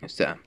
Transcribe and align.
Está. 0.00 0.38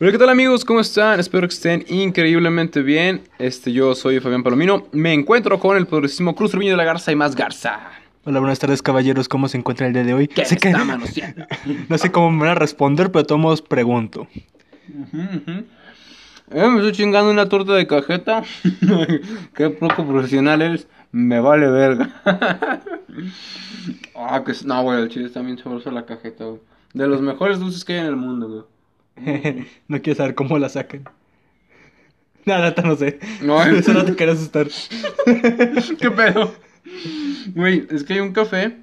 Hola, 0.00 0.10
¿qué 0.10 0.18
tal 0.18 0.28
amigos? 0.28 0.64
¿Cómo 0.64 0.80
están? 0.80 1.20
Espero 1.20 1.46
que 1.46 1.54
estén 1.54 1.84
increíblemente 1.88 2.82
bien. 2.82 3.22
Este, 3.38 3.72
yo 3.72 3.94
soy 3.94 4.18
Fabián 4.18 4.42
Palomino. 4.42 4.88
Me 4.90 5.12
encuentro 5.12 5.60
con 5.60 5.76
el 5.76 5.86
poderosísimo 5.86 6.34
Cruz 6.34 6.50
Treviño 6.50 6.72
de 6.72 6.76
la 6.76 6.82
Garza 6.84 7.12
y 7.12 7.14
más 7.14 7.36
Garza. 7.36 7.88
Hola, 8.24 8.40
buenas 8.40 8.58
tardes, 8.58 8.82
caballeros. 8.82 9.28
¿Cómo 9.28 9.46
se 9.46 9.58
encuentra 9.58 9.86
el 9.86 9.92
día 9.92 10.02
de 10.02 10.14
hoy? 10.14 10.28
No 11.88 11.98
sé 11.98 12.10
cómo 12.10 12.32
me 12.32 12.40
van 12.40 12.48
a 12.48 12.54
responder, 12.56 13.12
pero 13.12 13.24
todos 13.24 13.40
modos 13.40 13.62
pregunto. 13.62 14.26
Eh, 16.50 16.68
me 16.68 16.76
estoy 16.76 16.92
chingando 16.92 17.30
una 17.30 17.48
torta 17.48 17.74
de 17.74 17.86
cajeta. 17.86 18.42
Qué 19.54 19.70
poco 19.70 20.04
profesional 20.04 20.62
eres. 20.62 20.88
Me 21.12 21.38
vale 21.38 21.68
verga. 21.68 22.10
ah, 24.16 24.42
que 24.44 24.52
no, 24.64 24.82
güey, 24.82 25.00
el 25.00 25.08
chile 25.10 25.26
está 25.26 25.42
bien 25.42 25.58
sabroso 25.58 25.92
la 25.92 26.04
cajeta, 26.04 26.44
güey. 26.44 26.73
De 26.94 27.06
los 27.06 27.20
mejores 27.20 27.58
dulces 27.58 27.84
que 27.84 27.94
hay 27.94 28.00
en 28.00 28.06
el 28.06 28.16
mundo, 28.16 28.48
güey. 29.16 29.66
no 29.88 30.00
quiero 30.00 30.16
saber 30.16 30.34
cómo 30.34 30.58
la 30.58 30.68
sacan. 30.68 31.04
Nada, 32.46 32.70
neta, 32.70 32.82
no 32.82 32.96
sé. 32.96 33.18
No, 33.42 33.62
Eso 33.64 33.92
no 33.92 34.04
te 34.04 34.16
quería 34.16 34.34
asustar. 34.34 34.68
¿Qué 35.98 36.10
pedo? 36.10 36.54
Güey, 37.54 37.86
es 37.90 38.04
que 38.04 38.14
hay 38.14 38.20
un 38.20 38.32
café 38.32 38.78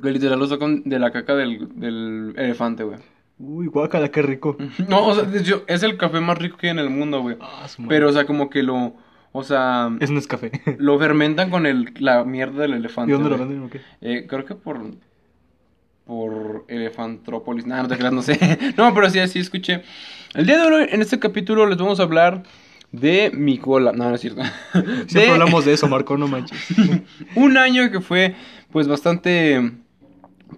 que 0.00 0.10
literal 0.10 0.38
lo 0.38 0.46
sacan 0.46 0.82
de 0.84 0.98
la 0.98 1.10
caca 1.10 1.34
del, 1.34 1.68
del 1.78 2.32
elefante, 2.36 2.84
güey. 2.84 2.98
Uy, 3.38 3.66
guácala, 3.66 4.10
qué 4.10 4.22
rico. 4.22 4.56
No, 4.88 5.06
o 5.06 5.14
sea, 5.14 5.28
hecho, 5.34 5.64
es 5.66 5.82
el 5.82 5.96
café 5.96 6.20
más 6.20 6.38
rico 6.38 6.58
que 6.58 6.66
hay 6.66 6.72
en 6.72 6.78
el 6.78 6.90
mundo, 6.90 7.22
güey. 7.22 7.36
Ah. 7.40 7.66
Pero, 7.88 8.08
o 8.10 8.12
sea, 8.12 8.26
como 8.26 8.50
que 8.50 8.62
lo, 8.62 8.94
o 9.32 9.42
sea, 9.42 9.90
Es 10.00 10.10
Nescafé. 10.10 10.52
lo 10.78 10.98
fermentan 10.98 11.50
con 11.50 11.66
el, 11.66 11.92
la 11.98 12.24
mierda 12.24 12.62
del 12.62 12.74
elefante. 12.74 13.12
¿Y 13.12 13.14
dónde 13.14 13.30
lo 13.30 13.38
venden 13.38 13.62
o 13.62 13.70
qué? 13.70 13.80
Eh, 14.00 14.26
creo 14.28 14.44
que 14.44 14.54
por, 14.54 14.80
por 16.10 16.64
Elefantrópolis. 16.66 17.66
Nah, 17.66 17.82
no 17.82 17.88
te 17.88 17.96
creas, 17.96 18.12
no 18.12 18.20
sé. 18.20 18.36
no, 18.76 18.92
pero 18.92 19.08
sí, 19.08 19.20
así 19.20 19.38
escuché. 19.38 19.84
El 20.34 20.44
día 20.44 20.58
de 20.58 20.66
hoy, 20.66 20.86
en 20.90 21.00
este 21.02 21.20
capítulo, 21.20 21.66
les 21.66 21.78
vamos 21.78 22.00
a 22.00 22.02
hablar 22.02 22.42
de 22.90 23.30
mi 23.32 23.58
cola. 23.58 23.92
No, 23.92 24.08
no 24.08 24.16
es 24.16 24.20
cierto. 24.20 24.42
Siempre 24.72 25.22
De- 25.26 25.30
hablamos 25.30 25.64
de 25.64 25.72
eso, 25.72 25.86
Marco, 25.86 26.18
no 26.18 26.26
manches. 26.26 26.58
un 27.36 27.56
año 27.56 27.88
que 27.92 28.00
fue 28.00 28.34
pues 28.72 28.88
bastante 28.88 29.70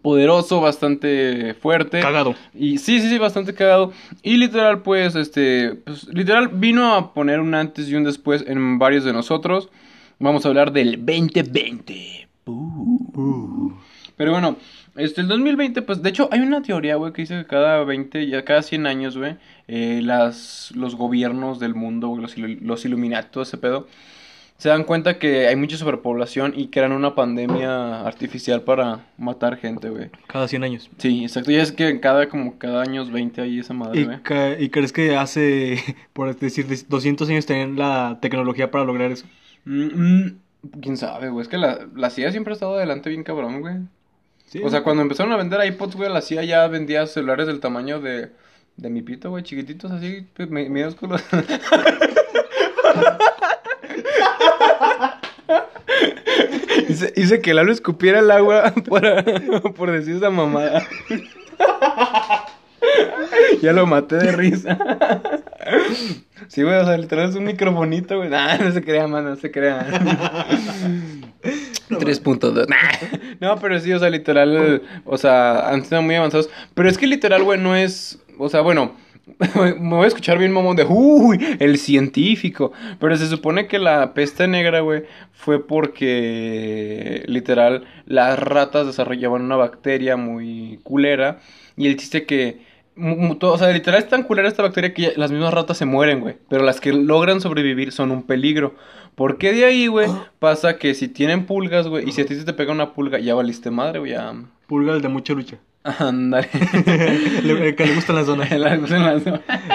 poderoso, 0.00 0.62
bastante 0.62 1.52
fuerte. 1.52 2.00
Cagado. 2.00 2.34
Y 2.54 2.78
sí, 2.78 2.98
sí, 3.00 3.10
sí, 3.10 3.18
bastante 3.18 3.52
cagado. 3.52 3.92
Y 4.22 4.38
literal, 4.38 4.80
pues, 4.80 5.14
este, 5.16 5.74
pues, 5.84 6.08
literal 6.14 6.48
vino 6.48 6.94
a 6.94 7.12
poner 7.12 7.40
un 7.40 7.54
antes 7.54 7.90
y 7.90 7.94
un 7.94 8.04
después 8.04 8.42
en 8.46 8.78
varios 8.78 9.04
de 9.04 9.12
nosotros. 9.12 9.68
Vamos 10.18 10.46
a 10.46 10.48
hablar 10.48 10.72
del 10.72 10.96
2020. 11.04 12.26
Uh. 12.46 13.72
Pero 14.16 14.32
bueno, 14.32 14.56
este, 14.96 15.20
el 15.22 15.28
2020, 15.28 15.82
pues, 15.82 16.02
de 16.02 16.08
hecho, 16.10 16.28
hay 16.32 16.40
una 16.40 16.62
teoría, 16.62 16.96
güey, 16.96 17.12
que 17.12 17.22
dice 17.22 17.36
que 17.38 17.46
cada 17.46 17.82
20, 17.84 18.26
ya 18.28 18.44
cada 18.44 18.62
100 18.62 18.86
años, 18.86 19.16
güey, 19.16 19.36
eh, 19.68 20.00
las, 20.02 20.72
los 20.74 20.94
gobiernos 20.96 21.58
del 21.60 21.74
mundo, 21.74 22.16
los, 22.20 22.36
los 22.38 22.84
Illuminati, 22.84 23.28
todo 23.30 23.42
ese 23.42 23.56
pedo, 23.58 23.86
se 24.58 24.68
dan 24.68 24.84
cuenta 24.84 25.18
que 25.18 25.48
hay 25.48 25.56
mucha 25.56 25.76
sobrepoblación 25.76 26.52
y 26.56 26.68
crean 26.68 26.92
una 26.92 27.16
pandemia 27.16 28.02
artificial 28.06 28.62
para 28.62 29.06
matar 29.18 29.56
gente, 29.56 29.88
güey. 29.88 30.10
Cada 30.28 30.46
100 30.46 30.62
años. 30.62 30.90
Sí, 30.98 31.22
exacto. 31.24 31.50
Y 31.50 31.56
es 31.56 31.72
que 31.72 31.98
cada, 31.98 32.28
como 32.28 32.58
cada 32.58 32.82
años 32.82 33.10
20 33.10 33.40
hay 33.40 33.58
esa 33.58 33.74
madre, 33.74 34.00
¿Y, 34.00 34.04
güey. 34.04 34.22
ca- 34.22 34.58
¿Y 34.60 34.68
crees 34.68 34.92
que 34.92 35.16
hace, 35.16 35.78
por 36.12 36.36
decir, 36.36 36.66
200 36.88 37.28
años 37.28 37.44
tenían 37.46 37.76
la 37.76 38.18
tecnología 38.20 38.70
para 38.70 38.84
lograr 38.84 39.10
eso? 39.10 39.26
Mm, 39.64 40.24
mm, 40.26 40.38
quién 40.80 40.96
sabe, 40.96 41.28
güey. 41.30 41.42
Es 41.42 41.48
que 41.48 41.58
la, 41.58 41.80
la 41.96 42.10
CIA 42.10 42.30
siempre 42.30 42.52
ha 42.52 42.54
estado 42.54 42.76
adelante 42.76 43.10
bien 43.10 43.24
cabrón, 43.24 43.60
güey. 43.62 43.74
Sí. 44.46 44.60
O 44.62 44.68
sea, 44.70 44.82
cuando 44.82 45.02
empezaron 45.02 45.32
a 45.32 45.36
vender 45.36 45.64
iPods, 45.64 45.96
güey, 45.96 46.12
la 46.12 46.20
CIA 46.20 46.44
ya 46.44 46.66
vendía 46.68 47.06
celulares 47.06 47.46
del 47.46 47.60
tamaño 47.60 48.00
de, 48.00 48.30
de 48.76 48.90
mi 48.90 49.00
pito, 49.02 49.30
güey, 49.30 49.42
chiquititos 49.44 49.90
así, 49.90 50.26
mi- 50.48 50.68
minúsculos. 50.68 51.22
hice, 56.88 57.12
hice 57.16 57.40
que 57.40 57.54
Lalo 57.54 57.72
escupiera 57.72 58.18
el 58.20 58.30
agua 58.30 58.72
para, 58.88 59.24
por 59.74 59.90
decir 59.90 60.16
esa 60.16 60.30
mamada. 60.30 60.82
ya 63.62 63.72
lo 63.72 63.86
maté 63.86 64.16
de 64.16 64.32
risa. 64.32 64.78
Sí, 66.48 66.62
güey, 66.62 66.74
o 66.76 66.84
sea, 66.84 66.96
literal 66.98 67.28
es 67.30 67.36
un 67.36 67.44
microfonito, 67.44 68.16
güey. 68.18 68.28
Nah, 68.28 68.56
no 68.58 68.72
se 68.72 68.82
crea, 68.82 69.06
mano, 69.06 69.30
no 69.30 69.36
se 69.36 69.50
crea. 69.50 69.86
3.2. 71.98 72.66
Nah. 72.68 73.18
No, 73.40 73.56
pero 73.60 73.78
sí, 73.80 73.92
o 73.92 73.98
sea, 73.98 74.10
literal, 74.10 74.82
o 75.04 75.18
sea, 75.18 75.68
han 75.68 75.84
sido 75.84 76.02
muy 76.02 76.14
avanzados. 76.14 76.50
Pero 76.74 76.88
es 76.88 76.98
que 76.98 77.06
literal, 77.06 77.42
güey, 77.44 77.58
no 77.60 77.74
es, 77.76 78.18
o 78.38 78.48
sea, 78.48 78.60
bueno, 78.60 78.92
me 79.54 79.72
voy 79.96 80.04
a 80.04 80.08
escuchar 80.08 80.38
bien 80.38 80.52
mamón 80.52 80.76
de, 80.76 80.84
uy, 80.88 81.56
el 81.60 81.78
científico. 81.78 82.72
Pero 83.00 83.16
se 83.16 83.26
supone 83.28 83.66
que 83.66 83.78
la 83.78 84.14
peste 84.14 84.48
negra, 84.48 84.80
güey, 84.80 85.04
fue 85.32 85.64
porque, 85.66 87.22
literal, 87.26 87.84
las 88.06 88.38
ratas 88.38 88.86
desarrollaban 88.86 89.42
una 89.42 89.56
bacteria 89.56 90.16
muy 90.16 90.80
culera. 90.82 91.38
Y 91.76 91.86
el 91.86 91.96
chiste 91.96 92.24
que, 92.26 92.60
o 93.40 93.58
sea, 93.58 93.70
literal 93.72 94.00
es 94.00 94.08
tan 94.08 94.22
culera 94.24 94.48
esta 94.48 94.62
bacteria 94.62 94.92
que 94.92 95.02
ya- 95.02 95.12
las 95.16 95.30
mismas 95.32 95.54
ratas 95.54 95.78
se 95.78 95.86
mueren, 95.86 96.20
güey. 96.20 96.36
Pero 96.48 96.64
las 96.64 96.80
que 96.80 96.92
logran 96.92 97.40
sobrevivir 97.40 97.92
son 97.92 98.10
un 98.10 98.22
peligro. 98.24 98.74
Porque 99.14 99.52
de 99.52 99.64
ahí, 99.66 99.86
güey, 99.88 100.08
pasa 100.38 100.78
que 100.78 100.94
si 100.94 101.06
tienen 101.08 101.44
pulgas, 101.46 101.86
güey, 101.88 102.08
y 102.08 102.12
si 102.12 102.22
a 102.22 102.26
ti 102.26 102.34
se 102.34 102.44
te 102.44 102.52
pega 102.54 102.72
una 102.72 102.94
pulga, 102.94 103.18
ya 103.18 103.34
valiste 103.34 103.70
madre, 103.70 103.98
güey, 103.98 104.12
ya. 104.12 104.34
Pulga 104.66 104.94
el 104.94 105.02
de 105.02 105.08
mucha 105.08 105.34
lucha. 105.34 105.58
Ándale. 105.84 106.48
Le- 107.44 107.68
el 107.68 107.74
que 107.76 107.84
le 107.86 107.94
gusta 107.94 108.12
la 108.12 108.24
zona. 108.24 108.46
Las- 108.56 108.88
las- 108.90 109.22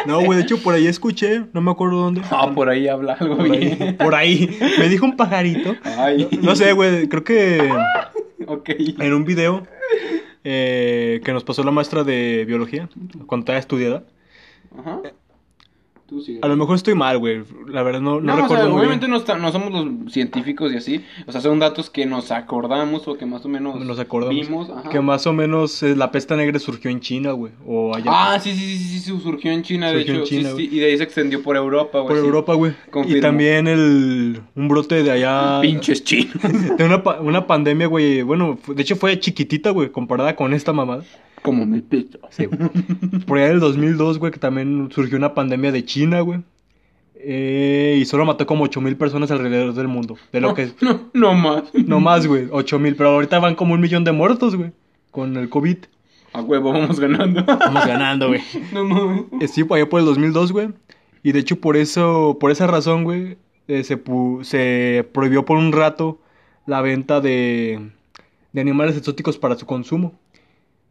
No, 0.08 0.22
güey, 0.24 0.38
de 0.38 0.44
hecho 0.44 0.58
por 0.64 0.74
ahí 0.74 0.88
escuché, 0.88 1.44
no 1.54 1.62
me 1.62 1.70
acuerdo 1.72 1.98
dónde. 1.98 2.22
Ah, 2.32 2.52
por 2.56 2.70
ahí 2.70 2.88
habla 2.88 3.14
algo, 3.20 3.38
Por 3.38 3.52
ahí, 3.52 3.76
güey. 3.76 3.98
por 3.98 4.16
ahí. 4.16 4.58
Me 4.80 4.90
dijo 4.90 5.06
un 5.06 5.16
pajarito. 5.18 5.76
Ay. 5.84 6.28
No 6.42 6.56
sé, 6.56 6.72
güey, 6.74 7.08
creo 7.08 7.24
que 7.24 7.70
Ok. 8.48 8.70
en 8.78 9.14
un 9.14 9.24
video 9.26 9.68
eh, 10.44 11.22
que 11.26 11.34
nos 11.34 11.44
pasó 11.44 11.64
la 11.64 11.72
maestra 11.72 12.04
de 12.04 12.46
biología, 12.48 12.90
cuando 13.26 13.44
estaba 13.44 13.60
estudiada. 13.60 14.04
Ajá. 14.78 15.02
Tú 16.08 16.22
sigue. 16.22 16.40
A 16.42 16.48
lo 16.48 16.56
mejor 16.56 16.78
estoy 16.78 16.96
mal, 16.96 17.18
güey. 17.18 17.44
La 17.68 17.84
verdad 17.84 18.00
no, 18.00 18.22
no, 18.22 18.22
No, 18.22 18.34
o 18.34 18.36
recuerdo 18.38 18.64
sea, 18.64 18.72
muy 18.72 18.80
obviamente 18.80 19.08
bien. 19.08 19.12
no, 19.12 19.18
está- 19.18 19.38
no 19.38 19.52
somos 19.52 19.72
los 19.74 20.14
científicos 20.14 20.72
y 20.72 20.78
así. 20.78 21.04
O 21.26 21.32
sea, 21.34 21.42
son 21.42 21.60
datos 21.60 21.90
que 21.90 22.06
nos 22.06 22.32
acordamos 22.32 23.06
o 23.10 23.18
que 23.18 23.26
más 23.26 23.44
o 23.44 23.50
menos 23.50 23.76
Nos 23.84 24.00
acordamos. 24.00 24.34
vimos. 24.48 24.70
Ajá. 24.70 24.90
Que 24.90 25.02
más 25.02 25.28
o 25.28 25.34
menos 25.34 25.84
eh, 25.84 25.98
la 25.98 26.10
peste 26.12 26.38
negra 26.38 26.58
surgió 26.60 26.90
en 26.90 27.02
China, 27.02 27.32
güey. 27.34 27.52
O 27.66 27.94
allá. 27.94 28.06
Ah, 28.10 28.40
sí, 28.40 28.54
sí, 28.54 28.78
sí, 28.78 28.78
sí, 28.78 29.00
sí, 29.00 29.20
surgió 29.22 29.52
en 29.52 29.64
China, 29.64 29.92
de 29.92 30.02
en 30.04 30.10
hecho. 30.10 30.24
China, 30.24 30.52
sí, 30.56 30.70
sí, 30.70 30.76
y 30.78 30.80
de 30.80 30.86
ahí 30.86 30.98
se 30.98 31.04
extendió 31.04 31.44
por 31.44 31.58
Europa, 31.58 32.00
güey. 32.00 32.08
por 32.08 32.18
sí. 32.22 32.26
Europa, 32.26 32.54
güey. 32.54 32.72
Y 33.08 33.20
también 33.20 33.68
el 33.68 34.42
un 34.56 34.68
brote 34.70 35.04
de 35.04 35.12
allá. 35.12 35.60
Pinches 35.62 36.06
chinos. 36.06 36.36
De 36.78 36.86
una, 36.86 37.04
pa- 37.04 37.20
una 37.20 37.46
pandemia, 37.48 37.88
güey. 37.88 38.22
Bueno, 38.22 38.58
de 38.66 38.82
hecho 38.82 38.96
fue 38.96 39.20
chiquitita, 39.20 39.72
güey, 39.72 39.90
comparada 39.92 40.38
con 40.38 40.54
esta 40.54 40.72
mamada. 40.72 41.04
Como 41.48 41.66
mi 41.66 41.80
pito. 41.82 42.20
Sí, 42.30 42.46
güey. 42.46 42.60
Por 43.26 43.38
allá 43.38 43.48
del 43.48 43.62
2002, 43.62 44.20
güey, 44.20 44.34
que 44.34 44.40
también 44.40 44.90
surgió 44.94 45.18
una 45.18 45.34
pandemia 45.34 45.72
de 45.72 45.86
China, 45.86 46.20
güey. 46.20 46.42
Eh, 47.16 47.98
y 48.00 48.06
solo 48.06 48.26
mató 48.26 48.46
como 48.46 48.66
8000 48.66 48.96
personas 48.98 49.32
alrededor 49.32 49.74
del 49.74 49.88
mundo. 49.88 50.18
De 50.32 50.42
lo 50.42 50.50
no, 50.50 50.54
que. 50.54 50.72
no, 50.82 51.10
no 51.14 51.34
más. 51.34 51.64
No 51.74 52.00
más, 52.00 52.28
güey. 52.28 52.48
8000. 52.52 52.96
Pero 52.96 53.10
ahorita 53.12 53.40
van 53.40 53.56
como 53.56 53.74
un 53.76 53.80
millón 53.82 54.04
de 54.04 54.12
muertos, 54.12 54.56
güey. 54.56 54.72
Con 55.12 55.38
el 55.38 55.50
COVID. 55.50 55.78
A 56.34 56.42
huevo, 56.42 56.74
vamos 56.74 57.00
ganando. 57.00 57.44
Vamos 57.46 57.86
ganando, 57.88 58.28
güey. 58.28 58.42
no 58.74 58.84
mames. 58.84 59.24
Eh, 59.40 59.48
Sí, 59.48 59.64
por 59.64 59.78
allá 59.78 59.90
por 59.90 60.00
el 60.02 60.06
2002, 60.06 60.52
güey. 60.52 60.70
Y 61.24 61.32
de 61.32 61.40
hecho, 61.40 61.60
por 61.60 61.78
eso, 61.78 62.38
por 62.40 62.52
esa 62.52 62.68
razón, 62.68 63.04
güey, 63.06 63.38
eh, 63.70 63.84
se, 63.86 64.02
pu- 64.04 64.44
se 64.44 65.08
prohibió 65.14 65.46
por 65.46 65.58
un 65.58 65.72
rato 65.72 66.20
la 66.66 66.82
venta 66.82 67.20
de, 67.22 67.80
de 68.54 68.62
animales 68.62 68.96
exóticos 68.98 69.38
para 69.38 69.56
su 69.58 69.66
consumo. 69.66 70.14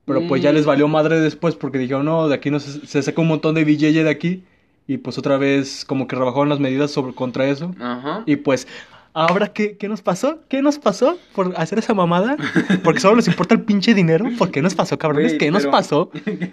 Pero 0.07 0.27
pues 0.29 0.41
ya 0.43 0.53
Mm. 0.53 0.55
les 0.55 0.65
valió 0.65 0.89
madre 0.89 1.21
después 1.21 1.55
porque 1.57 1.79
dijeron, 1.79 2.07
no, 2.07 2.29
de 2.29 2.35
aquí 2.37 2.51
no 2.51 2.61
se, 2.61 2.87
se 2.87 3.03
saca 3.03 3.21
un 3.21 3.29
montón 3.29 3.55
de 3.55 3.65
billete 3.65 4.05
de 4.05 4.11
aquí. 4.11 4.43
Y 4.89 4.99
pues 4.99 5.19
otra 5.19 5.37
vez 5.37 5.85
como 5.85 6.07
que 6.07 6.15
rebajaron 6.17 6.49
las 6.49 6.61
medidas 6.61 6.93
sobre, 6.93 7.13
contra 7.13 7.47
eso. 7.49 7.75
Ajá. 7.81 8.23
Y 8.25 8.37
pues, 8.37 8.69
¿ahora 9.15 9.49
qué, 9.49 9.77
qué 9.77 9.89
nos 9.89 10.01
pasó? 10.03 10.39
¿Qué 10.49 10.63
nos 10.63 10.79
pasó 10.79 11.19
por 11.35 11.53
hacer 11.57 11.81
esa 11.81 11.93
mamada? 11.93 12.37
Porque 12.85 13.01
solo 13.01 13.17
les 13.17 13.27
importa 13.27 13.55
el 13.57 13.63
pinche 13.63 13.95
dinero. 13.95 14.27
¿Por 14.39 14.53
qué 14.53 14.63
nos 14.63 14.77
pasó, 14.77 14.97
cabrones? 14.97 15.33
Güey, 15.33 15.39
¿Qué 15.39 15.51
nos 15.51 15.63
pero- 15.63 15.73
pasó? 15.73 16.11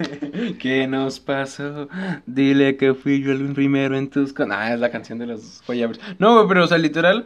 ¿Qué 0.60 0.88
nos 0.88 1.20
pasó? 1.20 1.88
Dile 2.26 2.76
que 2.78 2.96
fui 2.96 3.22
yo 3.22 3.32
el 3.34 3.54
primero 3.54 3.96
en 3.98 4.10
tus... 4.10 4.34
Ah, 4.50 4.74
es 4.74 4.80
la 4.80 4.90
canción 4.90 5.20
de 5.20 5.28
los 5.28 5.62
Follabers. 5.64 6.00
No, 6.18 6.34
güey, 6.36 6.48
pero, 6.48 6.64
o 6.64 6.68
sea, 6.68 6.78
literal... 6.80 7.26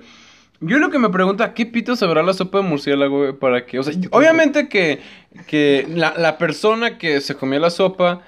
Yo 0.59 0.79
lo 0.79 0.89
que 0.89 0.99
me 0.99 1.09
pregunto, 1.09 1.43
¿qué 1.53 1.65
pito 1.65 1.95
sabrá 1.95 2.23
la 2.23 2.33
sopa 2.33 2.59
de 2.59 2.63
murciélago, 2.63 3.19
güey? 3.19 3.33
Para 3.33 3.65
que... 3.65 3.77
O 3.79 3.83
sea, 3.83 3.93
obviamente 4.11 4.67
que, 4.69 4.99
que 5.47 5.87
la, 5.93 6.13
la 6.17 6.37
persona 6.37 6.97
que 6.97 7.21
se 7.21 7.35
comía 7.35 7.59
la 7.59 7.69
sopa... 7.69 8.21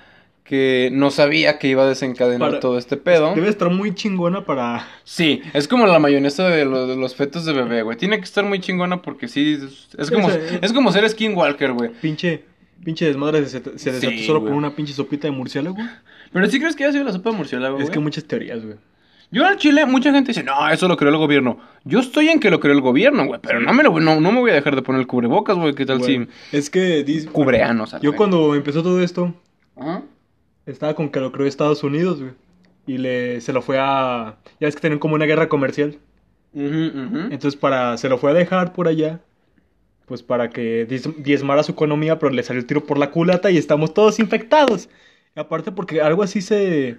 Que 0.44 0.90
no 0.92 1.12
sabía 1.12 1.60
que 1.60 1.68
iba 1.68 1.84
a 1.84 1.88
desencadenar 1.88 2.50
Para- 2.50 2.60
todo 2.60 2.80
este 2.80 2.98
pedo. 2.98 3.36
Debe 3.36 3.50
estar 3.50 3.70
muy 3.70 3.94
chingona 3.94 4.46
para... 4.46 4.84
Sí, 5.04 5.44
es 5.54 5.68
como 5.68 5.86
la 5.86 6.00
mayonesa 6.00 6.50
de, 6.50 6.66
lo- 6.66 6.88
de 6.88 6.96
los 6.96 7.14
fetos 7.14 7.46
de 7.46 7.54
bebé, 7.54 7.84
güey. 7.84 7.96
Tiene 7.98 8.18
que 8.18 8.24
estar 8.24 8.44
muy 8.44 8.60
chingona 8.60 9.00
porque 9.04 9.28
sí... 9.28 9.60
Es, 9.62 9.90
es 9.96 10.10
como, 10.10 10.28
Ese- 10.28 10.58
es 10.64 10.74
como 10.74 10.92
ser 10.92 11.08
skinwalker, 11.08 11.74
güey. 11.74 11.92
Pinche, 12.02 12.46
Pinche 12.84 13.06
desmadre 13.06 13.46
se, 13.46 13.62
se 13.78 13.92
desató 13.92 14.10
Sí, 14.10 14.26
solo 14.26 14.40
güey. 14.40 14.52
por 14.52 14.58
una 14.58 14.76
pinche 14.76 14.92
sopita 14.94 15.28
de 15.28 15.34
murciélago. 15.34 15.78
Pero 16.34 16.48
sí 16.50 16.60
crees 16.60 16.76
que 16.76 16.84
haya 16.84 16.94
sido 16.94 17.04
la 17.04 17.12
sopa 17.12 17.30
de 17.30 17.38
murciélago, 17.38 17.78
Es 17.78 17.84
güey? 17.84 17.94
que 17.94 18.00
muchas 18.00 18.24
teorías, 18.26 18.66
güey. 18.66 18.78
Yo 19.32 19.46
al 19.46 19.58
Chile, 19.58 19.86
mucha 19.86 20.12
gente 20.12 20.30
dice, 20.30 20.44
no, 20.44 20.70
eso 20.70 20.88
lo 20.88 20.98
creó 20.98 21.12
el 21.12 21.18
gobierno. 21.18 21.60
Yo 21.84 22.00
estoy 22.00 22.30
en 22.30 22.40
que 22.40 22.50
lo 22.50 22.60
creó 22.60 22.74
el 22.74 22.82
gobierno, 22.82 23.26
güey. 23.26 23.40
Pero 23.42 23.60
no 23.60 23.72
me, 23.74 23.84
lo, 23.84 24.00
no, 24.00 24.20
no 24.20 24.32
me 24.32 24.40
voy 24.40 24.52
a 24.52 24.56
dejar 24.56 24.76
de 24.76 24.82
poner 24.82 25.02
el 25.02 25.08
cubrebocas, 25.08 25.56
güey. 25.56 25.76
¿Qué 25.76 25.86
tal 25.86 26.00
Bueno, 26.00 26.28
Es 26.52 26.70
que 26.70 27.04
dice... 27.04 27.22
si 27.22 27.28
cubreanos? 27.28 27.96
Yo 28.02 28.16
cuando 28.16 28.56
empezó 28.56 28.82
todo 28.82 29.02
esto, 29.04 29.34
Ajá. 29.76 30.02
estaba 30.66 30.96
con 30.96 31.10
que 31.10 31.20
lo 31.20 31.32
creó 31.32 31.46
Estados 31.48 31.84
Unidos, 31.84 32.20
güey. 32.22 32.32
Y 32.88 32.98
le, 32.98 33.40
se 33.42 33.54
lo 33.54 33.62
fue 33.62 33.78
a... 33.80 34.38
Ya 34.60 34.68
es 34.68 34.74
que 34.76 34.82
tenían 34.82 34.98
como 35.00 35.14
una 35.14 35.26
guerra 35.26 35.48
comercial. 35.48 36.00
Entonces 36.54 37.56
para... 37.56 37.98
Se 37.98 38.10
lo 38.10 38.18
fue 38.18 38.32
a 38.32 38.34
dejar 38.34 38.74
por 38.74 38.88
allá. 38.88 39.20
Pues 40.08 40.24
para 40.24 40.50
que 40.50 40.88
dis- 40.88 41.16
diezmara 41.18 41.62
su 41.62 41.74
economía, 41.74 42.18
pero 42.18 42.32
le 42.34 42.42
salió 42.42 42.60
el 42.62 42.66
tiro 42.66 42.84
por 42.84 42.98
la 42.98 43.12
culata 43.12 43.52
y 43.52 43.58
estamos 43.58 43.94
todos 43.94 44.20
infectados. 44.20 44.90
Aparte 45.36 45.72
porque 45.72 46.02
algo 46.02 46.24
así 46.24 46.42
se... 46.42 46.98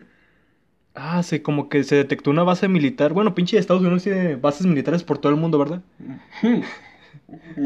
Ah, 0.94 1.22
se 1.22 1.42
como 1.42 1.68
que 1.68 1.84
se 1.84 1.96
detectó 1.96 2.30
una 2.30 2.42
base 2.42 2.68
militar. 2.68 3.12
Bueno, 3.12 3.34
pinche 3.34 3.58
Estados 3.58 3.82
Unidos 3.82 4.02
tiene 4.02 4.36
bases 4.36 4.66
militares 4.66 5.04
por 5.04 5.18
todo 5.18 5.32
el 5.32 5.38
mundo, 5.38 5.58
¿verdad? 5.58 5.82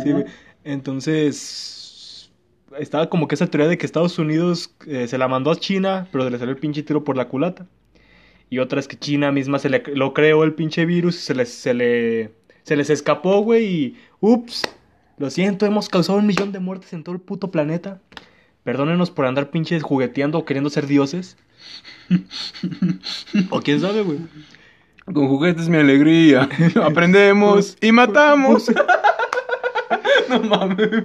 Sí, 0.03 0.13
güey. 0.13 0.25
Entonces, 0.65 2.33
estaba 2.79 3.09
como 3.09 3.29
que 3.29 3.35
esa 3.35 3.47
teoría 3.47 3.69
de 3.69 3.79
que 3.79 3.87
Estados 3.87 4.19
Unidos 4.19 4.75
eh, 4.87 5.09
se 5.09 5.19
la 5.19 5.29
mandó 5.29 5.51
a 5.51 5.57
China, 5.57 6.09
pero 6.13 6.25
se 6.25 6.31
le 6.31 6.39
salió 6.39 6.53
el 6.55 6.61
pinche 6.61 6.83
tiro 6.83 7.05
por 7.05 7.17
la 7.17 7.29
culata. 7.29 7.67
Y 8.51 8.59
otra 8.59 8.81
es 8.81 8.89
que 8.89 8.99
China 8.99 9.33
misma 9.33 9.59
se 9.59 9.69
le 9.71 9.83
lo 9.95 10.15
creó 10.15 10.45
el 10.45 10.55
pinche 10.55 10.85
virus, 10.87 11.17
se 11.17 11.35
les, 11.35 11.49
se 11.51 11.75
le, 11.75 12.33
se 12.63 12.77
les 12.77 12.91
escapó, 12.91 13.41
güey, 13.41 13.65
y 13.67 13.97
ups, 14.21 14.63
lo 15.19 15.31
siento, 15.31 15.67
hemos 15.67 15.89
causado 15.89 16.19
un 16.19 16.27
millón 16.27 16.53
de 16.53 16.61
muertes 16.61 16.93
en 16.93 17.05
todo 17.05 17.15
el 17.15 17.21
puto 17.21 17.51
planeta. 17.51 18.01
Perdónenos 18.65 19.11
por 19.11 19.27
andar 19.27 19.51
pinches 19.51 19.83
jugueteando 19.83 20.39
o 20.39 20.45
queriendo 20.45 20.71
ser 20.71 20.87
dioses. 20.87 21.37
O 23.51 23.61
quién 23.61 23.81
sabe, 23.81 24.03
güey. 24.03 24.19
Con 25.05 25.29
juguetes 25.29 25.69
mi 25.69 25.77
alegría. 25.77 26.49
Aprendemos 26.83 27.77
y 27.81 27.93
matamos. 27.93 28.71
no 30.29 30.41
mames. 30.41 31.05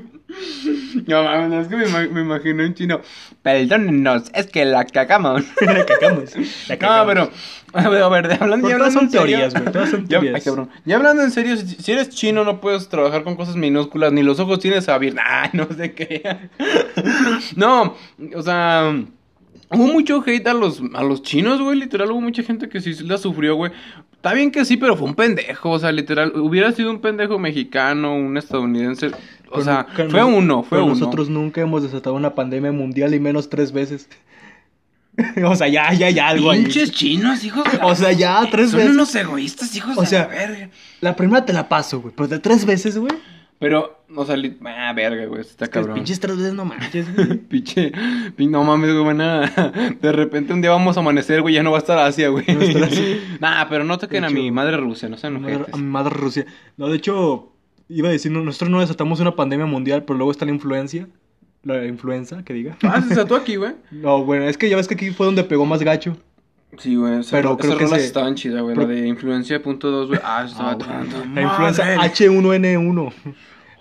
No 1.05 1.23
mames, 1.23 1.49
no, 1.49 1.59
es 1.61 1.67
que 1.67 1.75
me, 1.75 1.85
ima- 1.87 2.09
me 2.09 2.21
imagino 2.21 2.63
un 2.63 2.73
chino. 2.73 3.01
Perdónenos, 3.41 4.31
es 4.33 4.47
que 4.47 4.63
la 4.63 4.85
cagamos. 4.85 5.43
la 5.61 5.85
cagamos. 5.85 6.33
La 6.67 6.75
No, 6.75 6.79
cagamos. 6.79 7.07
pero. 7.07 7.31
A 7.73 7.87
ver, 7.89 8.01
a 8.01 8.07
ver, 8.09 8.37
hablando, 8.41 8.67
ya 8.69 8.75
hablando 8.75 8.93
son 8.99 9.05
en 9.05 9.11
teorías, 9.11 9.53
güey, 9.53 9.65
todas 9.71 9.89
son 9.91 10.01
Ya- 10.03 10.07
teorías. 10.19 10.35
ay, 10.35 10.41
cabrón. 10.41 10.69
Ya 10.85 10.95
hablando 10.95 11.21
en 11.23 11.31
serio, 11.31 11.55
si, 11.57 11.67
si 11.67 11.91
eres 11.91 12.09
chino 12.09 12.43
no 12.43 12.61
puedes 12.61 12.87
trabajar 12.89 13.23
con 13.23 13.35
cosas 13.35 13.57
minúsculas, 13.57 14.11
ni 14.13 14.23
los 14.23 14.39
ojos 14.39 14.59
tienes 14.59 14.87
abiertos. 14.89 15.21
Ay, 15.27 15.49
no 15.53 15.67
sé 15.75 15.93
qué. 15.93 16.37
no, 17.55 17.95
o 18.35 18.41
sea. 18.41 18.95
Hubo 19.71 19.85
mucho 19.87 20.23
hate 20.25 20.47
a 20.47 20.53
los, 20.53 20.81
a 20.95 21.03
los 21.03 21.21
chinos, 21.21 21.61
güey. 21.61 21.77
Literal, 21.77 22.11
hubo 22.11 22.21
mucha 22.21 22.41
gente 22.43 22.69
que 22.69 22.81
sí 22.81 22.93
la 23.03 23.17
sufrió, 23.19 23.55
güey. 23.55 23.71
Está 24.13 24.33
bien 24.33 24.49
que 24.51 24.65
sí, 24.65 24.77
pero 24.77 24.97
fue 24.97 25.07
un 25.07 25.13
pendejo. 25.15 25.69
O 25.69 25.79
sea, 25.79 25.91
literal, 25.91 26.33
hubiera 26.35 26.71
sido 26.71 26.89
un 26.89 26.99
pendejo 27.01 27.37
mexicano, 27.37 28.15
un 28.15 28.35
estadounidense. 28.37 29.11
O 29.51 29.61
sea, 29.61 29.85
fue 30.09 30.23
uno, 30.23 30.63
fue 30.63 30.81
uno. 30.81 30.89
Nosotros 30.93 31.29
nunca 31.29 31.61
hemos 31.61 31.83
desatado 31.83 32.15
una 32.15 32.33
pandemia 32.35 32.71
mundial 32.71 33.13
y 33.13 33.19
menos 33.19 33.49
tres 33.49 33.71
veces. 33.71 34.09
o 35.45 35.55
sea, 35.55 35.67
ya, 35.67 35.93
ya, 35.93 36.09
ya, 36.09 36.29
algo 36.29 36.49
ahí. 36.51 36.63
Pinches 36.63 36.91
chinos, 36.91 37.43
hijos 37.43 37.71
de 37.71 37.77
la- 37.77 37.85
O 37.85 37.95
sea, 37.95 38.11
ya 38.11 38.47
tres 38.49 38.71
Son 38.71 38.79
veces. 38.79 38.93
unos 38.93 39.13
egoístas, 39.15 39.75
hijos 39.75 39.97
O 39.97 40.01
de 40.01 40.07
sea, 40.07 40.21
la 40.21 40.27
verga. 40.27 40.69
La 41.01 41.15
primera 41.15 41.45
te 41.45 41.53
la 41.53 41.67
paso, 41.69 42.01
güey. 42.01 42.13
Pero 42.15 42.27
de 42.27 42.39
tres 42.39 42.65
veces, 42.65 42.97
güey. 42.97 43.11
Pero, 43.59 44.03
o 44.15 44.25
sea, 44.25 44.37
li- 44.37 44.57
ah, 44.65 44.93
verga, 44.95 45.25
güey, 45.25 45.41
está 45.41 45.65
Que 45.65 45.71
cabrón. 45.71 45.95
pinches 45.95 46.19
tres 46.21 46.37
veces 46.37 46.53
no 46.53 46.63
manches, 46.63 47.05
güey. 47.15 47.37
Pinche, 47.39 47.91
pin- 48.37 48.51
no 48.51 48.63
mames, 48.63 48.91
güey, 48.93 49.03
van 49.05 49.19
a- 49.21 49.73
De 50.01 50.11
repente 50.13 50.53
un 50.53 50.61
día 50.61 50.71
vamos 50.71 50.95
a 50.95 51.01
amanecer, 51.01 51.41
güey, 51.41 51.55
ya 51.55 51.63
no 51.63 51.71
va 51.71 51.77
a 51.77 51.81
estar 51.81 51.99
Asia, 51.99 52.29
güey. 52.29 52.45
No 52.47 52.61
estar 52.61 52.83
Asia. 52.83 53.17
nah, 53.41 53.65
pero 53.69 53.83
no 53.83 53.97
toquen 53.97 54.23
a 54.23 54.29
mi 54.29 54.49
madre 54.51 54.77
Rusia, 54.77 55.09
no 55.09 55.17
sean 55.17 55.35
ojetes. 55.43 55.73
a 55.73 55.77
mi 55.77 55.83
madre 55.83 56.11
Rusia. 56.15 56.45
No, 56.77 56.87
de 56.87 56.95
hecho, 56.95 57.51
iba 57.89 58.07
a 58.07 58.11
decir, 58.11 58.31
no, 58.31 58.41
nosotros 58.43 58.69
no 58.69 58.79
desatamos 58.79 59.19
una 59.19 59.35
pandemia 59.35 59.65
mundial, 59.65 60.03
pero 60.05 60.15
luego 60.17 60.31
está 60.31 60.45
la 60.45 60.51
influencia. 60.51 61.07
La 61.63 61.85
influenza, 61.85 62.45
que 62.45 62.53
diga. 62.53 62.77
Ah, 62.83 63.01
se 63.01 63.09
desató 63.09 63.35
aquí, 63.35 63.57
güey. 63.57 63.73
No, 63.91 64.23
bueno, 64.23 64.45
es 64.45 64.57
que 64.57 64.69
ya 64.69 64.77
ves 64.77 64.87
que 64.87 64.93
aquí 64.93 65.09
fue 65.09 65.25
donde 65.25 65.43
pegó 65.43 65.65
más 65.65 65.83
gacho. 65.83 66.15
Sí, 66.77 66.95
güey, 66.95 67.19
esa- 67.19 67.31
Pero 67.37 67.57
creo 67.57 67.77
que 67.77 67.87
se- 67.87 68.05
estaban 68.05 68.35
chidas, 68.35 68.61
güey. 68.61 68.75
La 68.75 68.85
de 68.85 69.07
influencia 69.07 69.61
punto 69.61 69.89
dos, 69.91 70.07
güey. 70.09 70.19
Ah, 70.23 70.45
estaba 70.47 70.77
tanto. 70.77 71.17
La 71.33 71.41
influenza 71.41 71.95
H1N1. 71.95 73.13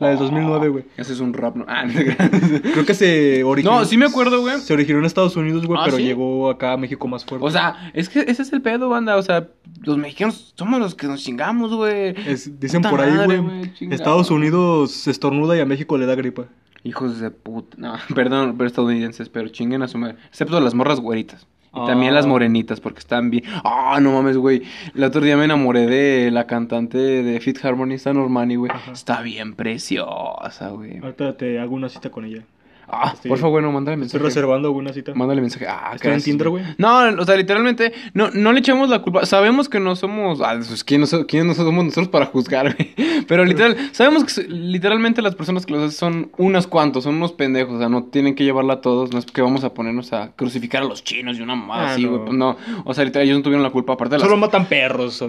La 0.01 0.11
del 0.11 0.19
2009, 0.19 0.69
güey. 0.69 0.85
Ese 0.97 1.13
es 1.13 1.19
un 1.19 1.35
rap, 1.35 1.57
¿no? 1.57 1.65
Ah. 1.67 1.85
Creo 2.73 2.87
que 2.87 2.95
se 2.95 3.43
originó. 3.43 3.81
No, 3.81 3.85
sí 3.85 3.97
me 3.97 4.07
acuerdo, 4.07 4.41
güey. 4.41 4.61
Se 4.61 4.73
originó 4.73 5.01
en 5.01 5.05
Estados 5.07 5.37
Unidos, 5.37 5.67
güey, 5.67 5.79
¿Ah, 5.81 5.85
pero 5.87 5.97
sí? 5.97 6.05
llegó 6.05 6.49
acá 6.51 6.73
a 6.75 6.77
México 6.77 7.09
más 7.09 7.25
fuerte. 7.25 7.45
O 7.45 7.51
sea, 7.51 7.91
es 7.95 8.09
que 8.09 8.21
ese 8.21 8.43
es 8.43 8.53
el 8.53 8.63
pedo, 8.63 8.89
banda. 8.89 9.17
O 9.17 9.23
sea, 9.23 9.49
los 9.83 9.99
mexicanos 9.99 10.55
somos 10.57 10.79
los 10.79 10.95
que 10.95 11.09
nos 11.09 11.21
chingamos, 11.25 11.75
güey. 11.75 12.15
Dicen 12.61 12.81
puta 12.83 12.91
por 12.91 13.01
ahí, 13.01 13.13
güey. 13.27 13.73
Estados 13.93 14.31
Unidos 14.31 14.93
se 14.93 15.11
estornuda 15.11 15.57
y 15.57 15.61
a 15.61 15.67
México 15.67 15.99
le 15.99 16.07
da 16.07 16.15
gripa. 16.15 16.45
Hijos 16.85 17.19
de 17.19 17.33
puta. 17.33 17.77
No, 17.79 17.95
perdón, 18.15 18.55
pero 18.57 18.69
estadounidenses, 18.69 19.29
pero 19.29 19.49
chinguen 19.49 19.83
a 19.83 19.89
su 19.89 19.99
madre. 19.99 20.17
Excepto 20.29 20.61
las 20.61 20.75
morras 20.75 21.01
güeritas. 21.01 21.47
Y 21.79 21.81
Ah. 21.83 21.87
también 21.87 22.15
las 22.15 22.27
morenitas, 22.27 22.81
porque 22.81 22.99
están 23.01 23.31
bien. 23.31 23.45
Ah, 23.65 23.99
no 24.01 24.13
mames, 24.13 24.37
güey. 24.37 24.63
El 24.95 25.05
otro 25.05 25.21
día 25.21 25.37
me 25.37 25.45
enamoré 25.45 25.87
de 25.87 26.31
la 26.31 26.47
cantante 26.47 26.99
de 26.99 27.41
Fit 27.41 27.65
Harmony, 27.65 27.95
Stan 27.95 28.15
Normani, 28.17 28.57
güey. 28.57 28.71
Está 28.93 29.23
bien 29.23 29.55
preciosa, 29.55 30.69
güey. 30.71 30.99
Ahorita 30.99 31.37
te 31.37 31.59
hago 31.61 31.75
una 31.75 31.89
cita 31.89 32.11
con 32.11 32.25
ella. 32.25 32.43
Ah, 32.91 33.13
Estoy- 33.15 33.29
por 33.29 33.39
favor, 33.39 33.63
no, 33.63 33.71
mándale 33.71 33.95
Estoy 33.97 34.19
mensaje. 34.21 34.25
reservando 34.25 34.71
una 34.71 34.93
cita. 34.93 35.13
Mándale 35.15 35.41
mensaje. 35.43 35.67
Ah, 35.69 35.93
¿Está 35.95 36.15
en 36.15 36.23
Tinder, 36.23 36.49
güey? 36.49 36.65
No, 36.79 37.01
o 37.21 37.25
sea, 37.27 37.37
literalmente, 37.37 37.93
no, 38.15 38.31
no 38.31 38.53
le 38.53 38.61
echamos 38.61 38.89
la 38.89 39.01
culpa. 39.03 39.27
Sabemos 39.27 39.69
que 39.69 39.79
no 39.79 39.95
somos. 39.95 40.41
Ah, 40.41 40.55
pues, 40.57 40.83
¿quién 40.85 41.03
no, 41.03 41.07
so- 41.07 41.27
quién 41.27 41.47
no 41.47 41.55
somos 41.55 41.85
nosotros 41.85 42.09
para 42.09 42.27
juzgar, 42.27 42.75
güey? 42.75 42.95
Pero 43.29 43.45
literal, 43.45 43.77
sabemos 43.93 44.25
que 44.25 44.43
literalmente 44.45 45.21
las 45.21 45.35
personas 45.35 45.67
que 45.67 45.73
los 45.75 45.83
hacen 45.83 45.93
son 45.99 46.31
unos 46.39 46.67
cuantos, 46.67 47.05
son 47.05 47.17
unos 47.17 47.33
pendejos. 47.33 47.75
O 47.75 47.79
sea, 47.79 47.89
no 47.91 48.05
tienen 48.05 48.35
que 48.35 48.45
llevarla 48.45 48.75
a 48.75 48.81
todos. 48.81 49.13
No 49.13 49.19
es 49.19 49.27
que 49.27 49.43
vamos 49.43 49.65
a 49.65 49.75
ponernos 49.75 50.13
a 50.15 50.33
crucificar 50.35 50.83
a 50.83 50.87
los 50.87 51.05
chinos 51.05 51.39
y 51.39 51.43
una 51.43 51.57
mamada 51.57 51.91
Ah, 51.91 51.93
así, 51.93 52.05
güey. 52.07 52.23
Pues 52.25 52.33
no. 52.39 52.57
O 52.85 52.95
sea, 52.95 53.05
literal, 53.05 53.27
ellos 53.27 53.39
no 53.39 53.43
tuvieron 53.43 53.63
la 53.63 53.71
culpa. 53.71 53.93
Aparte 53.93 54.15
de 54.15 54.19
las 54.21 54.27
Solo 54.29 54.41
matan 54.41 54.65
perros. 54.67 55.23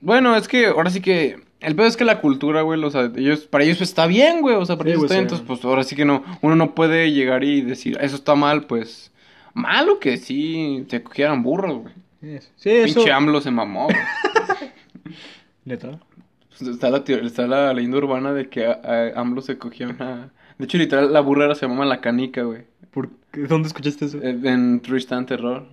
bueno, 0.00 0.36
es 0.36 0.48
que 0.48 0.66
ahora 0.66 0.90
sí 0.90 1.00
que. 1.00 1.38
El 1.60 1.76
pedo 1.76 1.86
es 1.86 1.96
que 1.96 2.04
la 2.06 2.20
cultura, 2.20 2.62
güey, 2.62 2.82
o 2.82 2.90
sea, 2.90 3.10
ellos, 3.16 3.40
para 3.40 3.64
ellos 3.64 3.80
está 3.82 4.06
bien, 4.06 4.40
güey. 4.40 4.56
O 4.56 4.64
sea, 4.64 4.76
para 4.76 4.88
Sí, 4.88 4.92
ellos 4.92 5.04
está 5.04 5.14
bien. 5.14 5.22
Entonces, 5.24 5.46
pues 5.46 5.64
ahora 5.64 5.82
sí 5.84 5.94
que 5.94 6.04
no. 6.06 6.24
Uno 6.40 6.56
no 6.56 6.74
puede 6.74 7.12
llegar 7.12 7.44
y 7.44 7.60
decir, 7.60 7.98
eso 8.00 8.16
está 8.16 8.34
mal, 8.34 8.64
pues. 8.64 9.12
Malo 9.52 9.98
que 9.98 10.16
sí 10.16 10.86
se 10.88 11.02
cogieran 11.02 11.42
burros, 11.42 11.82
güey. 11.82 11.94
Sí, 12.56 12.70
eso. 12.70 12.94
Pinche 13.00 13.12
AMLO 13.12 13.40
se 13.40 13.50
mamó. 13.50 13.88
Neta. 15.64 15.98
Pues, 16.48 16.70
está, 16.70 16.90
la, 16.90 16.98
está 17.06 17.46
la 17.46 17.72
leyenda 17.72 17.98
urbana 17.98 18.32
de 18.32 18.48
que 18.48 18.66
a- 18.66 18.80
a- 18.84 19.20
AMLO 19.20 19.42
se 19.42 19.58
cogía 19.58 19.88
una. 19.88 20.30
De 20.58 20.64
hecho, 20.66 20.78
literal, 20.78 21.12
la 21.12 21.20
burrera 21.20 21.54
se 21.54 21.66
llama 21.66 21.84
la 21.86 22.00
canica, 22.00 22.42
güey. 22.42 22.62
¿Por 22.90 23.08
qué? 23.32 23.42
¿Dónde 23.42 23.68
escuchaste 23.68 24.04
eso? 24.06 24.18
Eh, 24.22 24.38
En 24.44 24.80
Tristan 24.80 25.26
Terror. 25.26 25.66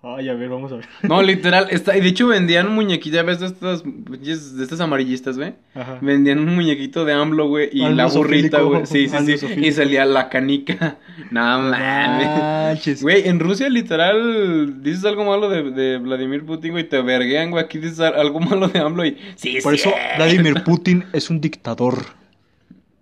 Ay, 0.00 0.28
a 0.28 0.34
ver, 0.34 0.48
vamos 0.48 0.70
a 0.70 0.76
ver. 0.76 0.86
No, 1.02 1.20
literal, 1.24 1.66
está, 1.70 1.96
y 1.96 2.00
de 2.00 2.08
hecho 2.08 2.28
vendían 2.28 2.68
ya 3.10 3.24
ves 3.24 3.40
de 3.40 3.46
estas, 3.46 3.82
de 3.82 4.62
estas 4.62 4.80
amarillistas, 4.80 5.36
güey. 5.36 5.54
Ajá. 5.74 5.98
Vendían 6.00 6.38
un 6.38 6.54
muñequito 6.54 7.04
de 7.04 7.14
AMLO, 7.14 7.48
güey, 7.48 7.68
y 7.72 7.80
la 7.88 8.06
burrita, 8.06 8.60
güey. 8.60 8.86
Sí, 8.86 9.08
sí, 9.08 9.38
sí. 9.38 9.46
Y 9.56 9.72
salía 9.72 10.04
la 10.04 10.28
canica. 10.28 10.98
No 11.32 11.40
mames. 11.40 12.28
Manches. 12.28 13.02
Güey, 13.02 13.28
en 13.28 13.40
Rusia, 13.40 13.68
literal, 13.68 14.82
dices 14.82 15.04
algo 15.04 15.24
malo 15.24 15.48
de, 15.48 15.72
de 15.72 15.98
Vladimir 15.98 16.46
Putin, 16.46 16.72
güey, 16.72 16.88
te 16.88 17.02
verguean, 17.02 17.50
güey. 17.50 17.64
Aquí 17.64 17.78
dices 17.78 17.98
algo 18.00 18.38
malo 18.38 18.68
de 18.68 18.78
AMLO 18.78 19.04
y. 19.04 19.18
Sí, 19.34 19.58
Por 19.62 19.74
eso. 19.74 19.92
Vladimir 20.16 20.62
Putin 20.64 21.04
es 21.12 21.28
un 21.28 21.40
dictador. 21.40 22.18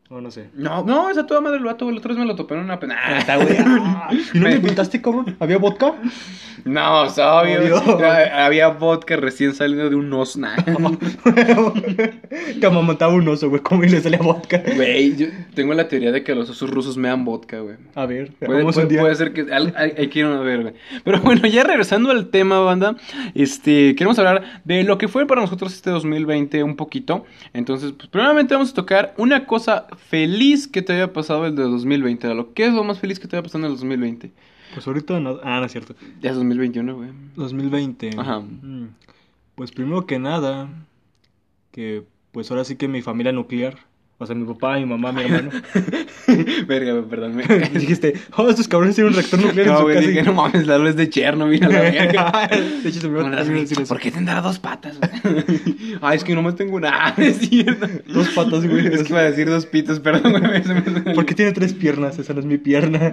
No, 0.09 0.21
no 0.21 0.31
sé. 0.31 0.51
No, 0.55 0.85
no, 0.85 1.11
esa 1.11 1.27
toda 1.27 1.41
madre 1.41 1.57
el 1.59 1.65
vato, 1.65 1.85
güey. 1.85 1.97
La 1.97 1.99
otra 1.99 2.11
vez 2.11 2.19
me 2.19 2.27
lo 2.27 2.37
topé 2.37 2.55
en 2.55 2.61
una 2.61 2.79
pena. 2.79 2.97
Está, 3.19 3.37
güey. 3.37 3.57
Ah, 3.99 4.09
¿Y 4.13 4.39
no 4.39 4.49
me 4.49 4.55
invitaste, 4.55 5.03
cabrón? 5.03 5.37
¿Había 5.41 5.59
vodka? 5.59 5.95
No, 6.65 7.07
es 7.07 7.19
obvio. 7.19 7.77
Había 8.33 8.69
vodka 8.69 9.17
recién 9.17 9.53
salido 9.55 9.91
de 9.91 9.97
un 9.97 10.13
osna. 10.13 10.55
Te 12.61 12.67
amamantaba 12.67 13.13
un 13.15 13.27
oso, 13.29 13.49
güey. 13.49 13.63
¿Cómo 13.63 13.85
y 13.85 13.89
le 13.89 14.01
salía 14.01 14.19
vodka? 14.19 14.63
Güey, 14.77 15.17
yo 15.17 15.27
tengo 15.55 15.75
la 15.75 15.89
teoría 15.89 16.13
de 16.13 16.23
que 16.23 16.35
los 16.35 16.49
osos 16.51 16.71
rusos 16.71 16.97
me 16.97 17.09
dan 17.09 17.25
vodka, 17.25 17.61
güey. 17.61 17.77
A 17.95 18.07
ver, 18.07 18.33
Puede, 18.39 18.59
vamos 18.61 18.75
puede- 18.75 18.87
un 18.87 18.93
día. 18.93 19.01
puede 19.01 19.15
ser 19.17 19.33
que 19.33 19.47
al- 19.53 19.75
hay, 19.77 19.93
hay 19.97 20.09
que 20.09 20.21
ir 20.21 20.25
a 20.27 20.41
ver, 20.41 20.63
güey. 20.63 20.75
Pero 21.05 21.21
bueno, 21.21 21.47
ya 21.49 21.65
regresando 21.65 22.11
al 22.11 22.29
tema, 22.29 22.61
banda, 22.61 22.97
este, 23.35 23.95
queremos 23.97 24.19
hablar 24.19 24.61
de 24.65 24.85
lo 24.85 24.99
que 24.99 25.09
fue 25.09 25.27
para 25.27 25.41
nosotros 25.41 25.75
este 25.75 25.91
2020 25.91 26.63
un 26.63 26.77
poquito. 26.77 27.25
Entonces, 27.53 27.93
pues 27.93 28.09
primeramente 28.09 28.55
vamos 28.55 28.71
a 28.71 28.75
tocar 28.75 29.15
una 29.19 29.47
cosa 29.47 29.87
feliz 29.97 30.69
que 30.69 30.83
te 30.83 30.93
haya 30.93 31.12
pasado 31.12 31.47
el 31.47 31.55
de 31.57 31.62
2020. 31.62 32.33
Lo 32.35 32.53
¿Qué 32.55 32.67
es 32.67 32.73
lo 32.73 32.85
más 32.85 32.99
feliz 33.00 33.19
que 33.19 33.29
te 33.29 33.37
haya 33.37 33.43
pasado 33.43 33.61
en 33.65 33.71
el 33.71 33.76
2020? 33.76 34.31
Pues 34.75 34.87
ahorita 34.87 35.21
no. 35.21 35.38
Ah, 35.43 35.59
no 35.61 35.67
es 35.67 35.73
cierto. 35.73 35.95
Ya 36.21 36.31
es 36.31 36.37
2021, 36.37 36.95
güey. 36.97 37.11
2020. 37.37 38.11
Ajá. 38.19 38.41
Mm, 38.41 38.88
Pues 39.55 39.73
primero 39.73 40.07
que 40.07 40.19
nada, 40.19 40.69
que 41.73 42.05
pues 42.33 42.50
ahora 42.50 42.65
sí 42.65 42.76
que 42.76 42.88
mi 42.88 43.00
familia 43.03 43.33
nuclear 43.33 43.79
O 44.18 44.25
sea, 44.25 44.35
mi 44.35 44.46
papá, 44.46 44.78
mi 44.78 44.87
mamá, 44.87 45.12
mi 45.12 45.23
hermano. 45.25 45.50
Verga, 46.66 47.02
perdón. 47.08 47.37
me- 47.37 47.44
Dijiste, 47.78 48.14
oh, 48.37 48.49
estos 48.49 48.66
cabrones 48.66 48.94
tienen 48.94 49.12
un 49.12 49.18
reactor 49.18 49.40
nuclear 49.40 49.66
en 49.66 49.73
No, 49.75 49.78
su 49.80 49.85
güey, 49.85 49.96
casa. 49.96 50.08
dije, 50.08 50.23
no 50.23 50.32
mames, 50.32 50.66
Lalo 50.66 50.88
es 50.88 50.96
de 50.96 51.11
Chernobyl, 51.11 51.61
la 51.61 51.68
verga. 51.68 52.49
de 52.82 52.88
hecho, 52.88 53.00
se 53.00 53.08
me 53.11 53.18
iba 53.20 53.28
a 53.38 53.44
decir 53.44 53.78
eso. 53.78 53.85
¿Por 53.92 54.00
qué 54.00 54.11
tendrá 54.11 54.40
dos 54.40 54.58
patas, 54.58 54.99
güey? 54.99 55.99
Ah, 56.00 56.14
es 56.14 56.25
que 56.25 56.35
nomás 56.35 56.56
tengo 56.56 56.76
una. 56.76 57.08
Ah. 57.08 57.14
Dos 58.06 58.28
patas, 58.30 58.66
güey. 58.66 58.87
Es 58.87 59.02
que 59.02 59.11
iba 59.12 59.20
a 59.20 59.25
decir 59.30 59.50
dos 59.50 59.66
pitos, 59.66 60.00
perdón, 60.00 60.32
¿Por 61.14 61.26
qué 61.26 61.35
tiene 61.35 61.52
tres 61.52 61.75
piernas? 61.75 62.18
Esa 62.18 62.32
no 62.32 62.40
es 62.40 62.46
mi 62.46 62.56
pierna. 62.56 63.12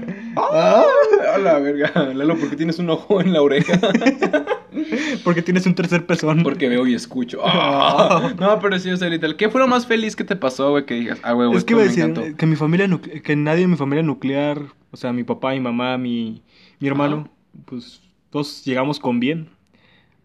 A 1.33 1.37
la 1.37 1.59
verga. 1.59 1.91
Lalo, 2.13 2.37
¿por 2.37 2.49
qué 2.49 2.55
tienes 2.55 2.79
un 2.79 2.89
ojo 2.89 3.21
en 3.21 3.33
la 3.33 3.41
oreja? 3.41 3.79
¿Por 5.23 5.35
qué 5.35 5.41
tienes 5.41 5.65
un 5.65 5.75
tercer 5.75 6.05
pezón? 6.05 6.43
Porque 6.43 6.67
veo 6.69 6.85
y 6.87 6.93
escucho. 6.93 7.41
Ah. 7.45 8.33
No, 8.39 8.59
pero 8.59 8.77
sí, 8.79 8.89
o 8.91 8.97
sea, 8.97 9.09
literal. 9.09 9.35
¿Qué 9.35 9.49
fue 9.49 9.61
lo 9.61 9.67
más 9.67 9.85
feliz 9.85 10.15
que 10.15 10.23
te 10.23 10.35
pasó, 10.35 10.71
güey? 10.71 10.85
Que 10.85 10.95
digas, 10.95 11.19
ah, 11.23 11.33
güey, 11.33 11.51
Es 11.55 11.63
que 11.63 11.75
me 11.75 11.83
decir 11.83 12.03
encantó. 12.03 12.35
que 12.37 12.45
mi 12.45 12.55
familia 12.55 12.87
que 13.23 13.35
nadie 13.35 13.63
en 13.63 13.71
mi 13.71 13.77
familia 13.77 14.03
nuclear, 14.03 14.59
o 14.91 14.97
sea, 14.97 15.13
mi 15.13 15.23
papá, 15.23 15.51
mi 15.51 15.59
mamá, 15.59 15.97
mi, 15.97 16.41
mi 16.79 16.87
hermano, 16.87 17.29
pues 17.65 18.01
todos 18.29 18.63
llegamos 18.65 18.99
con 18.99 19.19
bien. 19.19 19.49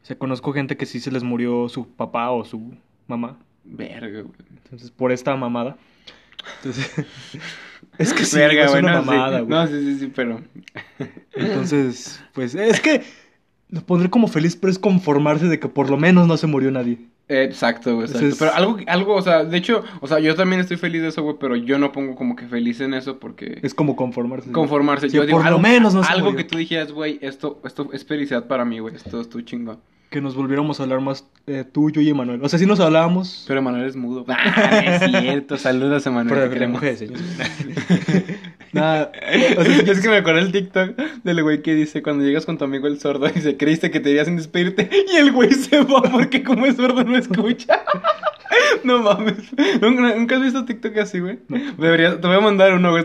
O 0.03 0.07
sea, 0.07 0.19
conozco 0.19 0.53
gente 0.53 0.77
que 0.77 0.87
sí 0.87 1.01
se 1.01 1.11
les 1.11 1.23
murió 1.23 1.69
su 1.69 1.89
papá 1.89 2.31
o 2.31 2.45
su 2.45 2.75
mamá. 3.07 3.37
Verga, 3.65 4.23
güey. 4.23 4.35
Entonces, 4.65 4.91
por 4.91 5.13
esta 5.13 5.37
mamada. 5.37 5.77
Entonces, 6.57 6.91
es 7.99 8.13
que 8.15 8.25
sí, 8.25 8.37
Verga, 8.39 8.65
es 8.67 8.73
una 8.75 9.01
mamada, 9.03 9.41
güey. 9.41 9.49
no, 9.51 9.67
sí, 9.67 9.81
sí, 9.81 9.99
sí, 10.01 10.13
pero. 10.15 10.41
Entonces, 11.35 12.21
pues 12.33 12.55
es 12.55 12.81
que 12.81 13.03
lo 13.71 13.83
pondré 13.83 14.11
como 14.11 14.29
feliz, 14.29 14.57
pero 14.57 14.71
es 14.71 14.79
conformarse 14.79 15.47
de 15.47 15.59
que 15.59 15.69
por 15.69 15.91
lo 15.91 15.97
menos 15.97 16.27
no 16.27 16.37
se 16.37 16.47
murió 16.47 16.71
nadie. 16.71 16.99
Exacto, 17.31 17.95
güey, 17.95 18.07
exacto. 18.07 18.25
Entonces- 18.25 18.39
Pero 18.39 18.55
algo, 18.55 18.79
algo, 18.87 19.15
o 19.15 19.21
sea, 19.23 19.45
de 19.45 19.57
hecho, 19.59 19.85
o 20.01 20.07
sea, 20.07 20.19
yo 20.19 20.35
también 20.35 20.61
estoy 20.63 20.79
feliz 20.79 21.03
de 21.03 21.09
eso, 21.09 21.23
güey, 21.23 21.37
pero 21.39 21.57
yo 21.57 21.79
no 21.79 21.93
pongo 21.93 22.15
como 22.15 22.35
que 22.35 22.47
feliz 22.47 22.81
en 22.81 22.95
eso 22.95 23.19
porque... 23.19 23.59
Es 23.63 23.75
como 23.75 23.97
conformarse. 23.97 24.51
Conformarse. 24.51 25.11
Sí, 25.11 25.17
yo 25.17 25.27
digo, 25.27 25.37
por 25.37 25.43
lo 25.45 25.49
algo, 25.49 25.61
menos 25.61 25.93
no 25.93 26.03
se 26.03 26.11
algo 26.11 26.31
murió. 26.31 26.39
que 26.39 26.45
tú 26.45 26.57
dijeras, 26.57 26.91
güey, 26.91 27.19
esto, 27.21 27.61
esto 27.67 27.91
es 27.93 28.07
felicidad 28.07 28.47
para 28.47 28.65
mí, 28.65 28.79
güey, 28.79 28.95
esto 28.95 29.21
es 29.21 29.29
tu 29.29 29.43
chingón. 29.43 29.79
Que 30.11 30.21
nos 30.21 30.35
volviéramos 30.35 30.81
a 30.81 30.85
hablar 30.85 31.01
más 31.01 31.27
eh, 31.47 31.65
tú, 31.71 31.91
yo 31.91 32.01
y 32.01 32.09
Emanuel. 32.09 32.43
O 32.43 32.49
sea, 32.49 32.59
sí 32.59 32.67
nos 32.67 32.81
hablábamos. 32.81 33.45
Pero 33.47 33.61
Emanuel 33.61 33.87
es 33.87 33.97
mudo. 33.97 34.25
Ah, 34.61 34.81
es 34.85 35.11
cierto, 35.23 35.57
saludos, 35.57 36.07
Emanuel. 36.07 36.49
Pero 36.51 36.81
de 36.81 36.97
señores. 36.97 37.25
Nada. 38.73 39.13
O 39.57 39.65
sea, 39.65 39.93
es 39.93 40.01
que 40.01 40.09
me 40.09 40.17
acordé 40.17 40.41
el 40.41 40.53
TikTok 40.53 40.97
del 41.25 41.43
güey 41.43 41.63
que 41.63 41.75
dice 41.75 42.03
cuando 42.03 42.25
llegas 42.25 42.45
con 42.45 42.59
tu 42.59 42.65
amigo 42.65 42.87
el 42.87 43.01
sordo 43.01 43.29
y 43.29 43.33
dice, 43.35 43.57
creíste 43.57 43.91
que 43.91 44.01
te 44.01 44.11
irías 44.11 44.27
sin 44.27 44.37
despedirte 44.37 44.91
y 45.13 45.17
el 45.17 45.33
güey 45.33 45.53
se 45.53 45.83
va 45.83 46.03
porque 46.03 46.43
como 46.43 46.67
es 46.67 46.77
sordo 46.77 47.05
no 47.05 47.17
escucha. 47.17 47.83
no 48.85 49.03
mames. 49.03 49.53
¿Nunca, 49.81 50.15
nunca 50.17 50.37
has 50.37 50.43
visto 50.43 50.65
TikTok 50.65 50.97
así, 50.99 51.21
güey? 51.21 51.39
Deberías, 51.79 52.21
te 52.21 52.27
voy 52.27 52.37
a 52.37 52.41
mandar 52.41 52.75
uno, 52.75 52.91
güey. 52.91 53.03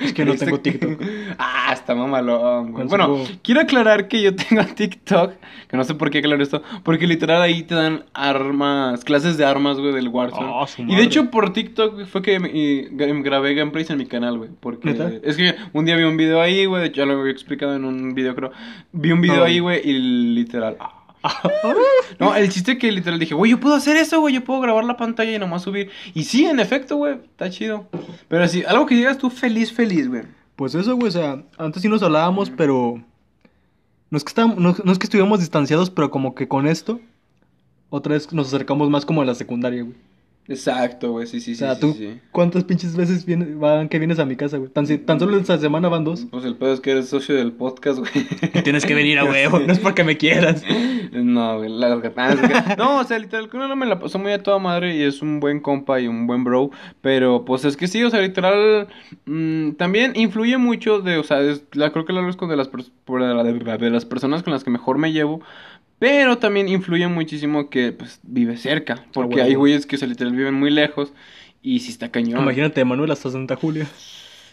Es 0.00 0.12
que 0.12 0.24
no 0.24 0.32
¿Creíste 0.32 0.44
tengo 0.46 0.60
TikTok. 0.60 1.00
ah, 1.38 1.70
está 1.72 1.94
mamalón, 1.94 2.72
güey. 2.72 2.86
¿Cuál 2.86 3.06
Bueno, 3.06 3.24
quiero 3.42 3.60
aclarar 3.60 4.08
que 4.08 4.22
yo 4.22 4.34
tengo 4.36 4.62
TikTok, 4.64 5.32
que 5.68 5.76
no 5.76 5.84
sé 5.84 5.94
por 5.94 6.10
qué 6.10 6.18
aclarar 6.18 6.42
esto, 6.42 6.62
porque 6.82 7.06
literal 7.06 7.42
ahí 7.42 7.62
te 7.62 7.74
dan 7.74 8.04
armas, 8.14 9.04
clases 9.04 9.36
de 9.36 9.44
armas, 9.44 9.78
güey, 9.78 9.92
del 9.92 10.08
Warzone. 10.08 10.46
Ah, 10.52 10.66
y 10.78 10.94
de 10.96 11.02
hecho 11.02 11.30
por 11.30 11.52
TikTok 11.52 12.06
fue 12.06 12.22
que 12.22 12.38
me- 12.40 12.50
y 12.50 12.88
gra- 12.90 13.22
grabé 13.22 13.54
gameplays 13.54 13.90
en 13.90 13.98
mi 13.98 14.06
canal, 14.06 14.38
güey. 14.38 14.50
Porque 14.60 14.90
¿Neta? 14.90 15.10
es 15.22 15.36
que 15.36 15.54
un 15.72 15.84
día 15.84 15.96
vi 15.96 16.04
un 16.04 16.16
video 16.16 16.40
ahí, 16.40 16.66
güey, 16.66 16.82
de 16.82 16.88
hecho 16.88 17.02
ya 17.02 17.06
lo 17.06 17.20
había 17.20 17.32
explicado 17.32 17.74
en 17.76 17.84
un 17.84 18.14
video, 18.14 18.34
creo. 18.34 18.52
Vi 18.92 19.12
un 19.12 19.20
video 19.20 19.42
Ah. 19.42 19.46
ahí, 19.46 19.58
güey, 19.58 19.80
y 19.88 19.92
literal. 20.34 20.76
ah. 20.80 21.00
No, 22.20 22.34
el 22.36 22.48
chiste 22.48 22.78
que 22.78 22.92
literal 22.92 23.18
dije, 23.18 23.34
güey, 23.34 23.50
yo 23.50 23.60
puedo 23.60 23.74
hacer 23.74 23.96
eso, 23.96 24.20
güey, 24.20 24.34
yo 24.34 24.44
puedo 24.44 24.60
grabar 24.60 24.84
la 24.84 24.96
pantalla 24.96 25.32
y 25.32 25.38
nomás 25.38 25.62
subir. 25.62 25.90
Y 26.14 26.24
sí, 26.24 26.44
en 26.44 26.60
efecto, 26.60 26.96
güey, 26.96 27.14
está 27.14 27.50
chido. 27.50 27.88
Pero 28.28 28.46
sí, 28.46 28.62
algo 28.66 28.86
que 28.86 28.94
digas 28.94 29.18
tú 29.18 29.30
feliz, 29.30 29.72
feliz, 29.72 30.08
güey. 30.08 30.22
Pues 30.56 30.74
eso, 30.74 30.94
güey, 30.94 31.08
o 31.08 31.12
sea, 31.12 31.42
antes 31.58 31.82
sí 31.82 31.88
nos 31.88 32.02
hablábamos, 32.02 32.50
pero 32.50 33.02
no 34.10 34.18
es 34.18 34.24
que 34.24 34.28
estábamos, 34.28 34.58
no, 34.58 34.92
es 34.92 34.98
que 34.98 35.06
estuviéramos 35.06 35.40
distanciados, 35.40 35.90
pero 35.90 36.10
como 36.10 36.34
que 36.34 36.46
con 36.46 36.66
esto 36.66 37.00
otra 37.90 38.14
vez 38.14 38.32
nos 38.32 38.48
acercamos 38.48 38.90
más 38.90 39.04
como 39.04 39.22
a 39.22 39.24
la 39.24 39.34
secundaria, 39.34 39.82
güey. 39.82 39.96
Exacto, 40.46 41.12
güey, 41.12 41.26
sí, 41.26 41.40
sí, 41.40 41.52
o 41.52 41.56
sea, 41.56 41.74
sí, 41.74 41.80
tú 41.80 41.92
sí, 41.92 41.98
sí. 42.12 42.20
cuántas 42.30 42.64
pinches 42.64 42.94
veces 42.96 43.24
vienes, 43.24 43.58
van 43.58 43.88
que 43.88 43.98
vienes 43.98 44.18
a 44.18 44.26
mi 44.26 44.36
casa, 44.36 44.58
güey. 44.58 44.70
Tan, 44.70 44.86
si- 44.86 44.98
tan 44.98 45.18
solo 45.18 45.38
esta 45.38 45.56
semana 45.58 45.88
van 45.88 46.04
dos. 46.04 46.26
Pues 46.30 46.44
el 46.44 46.54
pedo 46.56 46.74
es 46.74 46.80
que 46.80 46.90
eres 46.90 47.08
socio 47.08 47.34
del 47.34 47.52
podcast, 47.52 47.98
güey. 48.00 48.62
Tienes 48.62 48.84
que 48.84 48.94
venir 48.94 49.18
a 49.18 49.24
huevo, 49.30 49.58
no 49.58 49.72
es 49.72 49.78
porque 49.78 50.04
me 50.04 50.18
quieras. 50.18 50.62
No, 51.12 51.58
güey, 51.58 51.70
la 51.70 51.96
gatanas. 51.96 52.76
No, 52.76 52.98
o 52.98 53.04
sea, 53.04 53.18
literal, 53.18 53.48
que 53.48 53.56
uno 53.56 53.74
me 53.74 53.86
la 53.86 53.98
pasó 53.98 54.18
muy 54.18 54.32
a 54.32 54.42
toda 54.42 54.58
madre 54.58 54.94
y 54.96 55.02
es 55.02 55.22
un 55.22 55.40
buen 55.40 55.60
compa 55.60 55.98
y 56.00 56.08
un 56.08 56.26
buen 56.26 56.44
bro. 56.44 56.70
Pero, 57.00 57.44
pues 57.46 57.64
es 57.64 57.76
que 57.78 57.86
sí, 57.86 58.02
o 58.04 58.10
sea, 58.10 58.20
literal, 58.20 58.88
mm, 59.24 59.72
también 59.72 60.12
influye 60.14 60.58
mucho 60.58 61.00
de, 61.00 61.16
o 61.16 61.22
sea, 61.24 61.40
es- 61.40 61.64
la, 61.72 61.90
creo 61.90 62.04
que 62.04 62.12
la 62.12 62.28
es 62.28 62.36
con 62.36 62.48
de 62.50 62.56
las, 62.56 62.70
de 62.70 63.90
las 63.90 64.04
personas 64.04 64.42
con 64.42 64.52
las 64.52 64.62
que 64.64 64.70
mejor 64.70 64.98
me 64.98 65.12
llevo. 65.12 65.40
Pero 65.98 66.38
también 66.38 66.68
influye 66.68 67.06
muchísimo 67.08 67.70
que, 67.70 67.92
pues, 67.92 68.20
vive 68.22 68.56
cerca. 68.56 69.04
Porque 69.12 69.36
huevo. 69.36 69.46
hay 69.48 69.54
güeyes 69.54 69.86
que, 69.86 69.96
o 69.96 69.98
sea, 69.98 70.08
literal, 70.08 70.34
viven 70.34 70.54
muy 70.54 70.70
lejos. 70.70 71.12
Y 71.62 71.80
si 71.80 71.90
está 71.90 72.10
cañón. 72.10 72.42
Imagínate, 72.42 72.84
Manuel 72.84 73.10
hasta 73.10 73.30
Santa 73.30 73.56
Julia. 73.56 73.86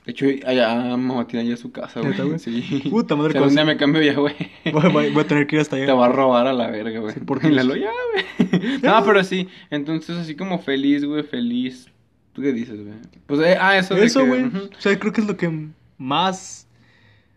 De 0.06 0.14
hecho, 0.14 0.26
allá 0.48 0.96
me 0.98 1.14
voy 1.14 1.24
a 1.24 1.28
tirar 1.28 1.46
ya 1.46 1.54
a 1.54 1.58
su 1.58 1.72
casa, 1.72 2.00
güey. 2.00 2.40
Sí. 2.40 2.84
Puta 2.90 3.16
madre, 3.16 3.34
algún 3.38 3.50
cosa. 3.50 3.62
día 3.62 3.66
me 3.66 3.78
cambio 3.78 4.02
ya, 4.02 4.14
güey. 4.16 4.34
Voy, 4.72 4.90
voy- 4.92 5.12
voy 5.12 5.24
a 5.24 5.28
tener 5.28 5.46
que 5.46 5.58
ir 5.58 5.62
hasta 5.62 5.76
Te 5.76 5.84
allá. 5.84 5.94
va 5.94 6.06
a 6.06 6.10
robar 6.10 6.48
a 6.48 6.54
la 6.54 6.72
verga, 6.72 7.00
güey. 7.02 7.14
Sí, 7.14 7.20
porque- 7.26 7.50
Y 7.50 7.52
Lalo, 7.52 7.76
ya, 7.76 7.92
güey. 8.14 8.80
no, 8.82 9.04
pero 9.06 9.24
sí. 9.24 9.48
Entonces, 9.70 10.18
así 10.18 10.36
como 10.36 10.58
feliz, 10.60 11.04
güey, 11.06 11.22
feliz. 11.24 11.88
¿Tú 12.34 12.42
qué 12.42 12.52
dices, 12.54 12.82
güey? 12.82 12.96
Pues, 13.28 13.42
eh, 13.42 13.58
ah, 13.60 13.78
eso 13.78 13.94
de 13.94 14.06
Eso, 14.06 14.22
que- 14.22 14.28
güey. 14.28 14.44
O 14.46 14.70
sea, 14.80 14.98
creo 14.98 15.12
que 15.14 15.22
es 15.22 15.28
lo 15.28 15.36
que 15.38 15.52
más 15.98 16.68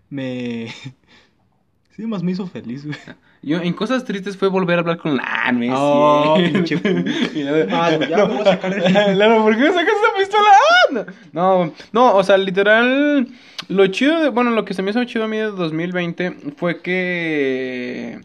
me... 0.09 0.69
Sí, 1.97 2.07
más 2.07 2.23
me 2.25 2.33
hizo 2.33 2.47
feliz, 2.47 2.85
güey. 2.87 2.97
Yo, 3.45 3.59
en 3.61 3.73
cosas 3.75 4.05
tristes 4.05 4.37
fue 4.37 4.49
volver 4.49 4.79
a 4.79 4.81
hablar 4.81 4.97
con 4.99 5.17
la... 5.17 5.53
no 5.53 5.63
es 5.63 5.71
Oh, 5.75 6.37
pinche 6.37 6.81
Ah, 7.71 7.91
ya 8.09 8.27
me 8.27 8.35
voy 8.35 8.41
a 8.41 8.45
sacar 8.45 8.73
el- 8.73 9.19
Lalo, 9.19 9.43
¿por 9.43 9.55
qué 9.57 9.63
me 9.65 9.69
sacas 9.73 9.95
esa 9.95 10.19
pistola? 10.19 10.49
Ah, 10.51 11.05
No, 11.33 11.73
no, 11.93 12.15
o 12.17 12.25
sea, 12.25 12.37
literal... 12.39 13.29
Lo 13.69 13.87
chido, 13.89 14.21
de- 14.23 14.29
bueno, 14.31 14.51
lo 14.51 14.65
que 14.65 14.75
se 14.75 14.83
me 14.83 14.91
hizo 14.91 15.05
chido 15.05 15.25
a 15.25 15.29
mí 15.29 15.37
de 15.37 15.45
2020 15.45 16.37
fue 16.57 16.81
que... 16.83 18.21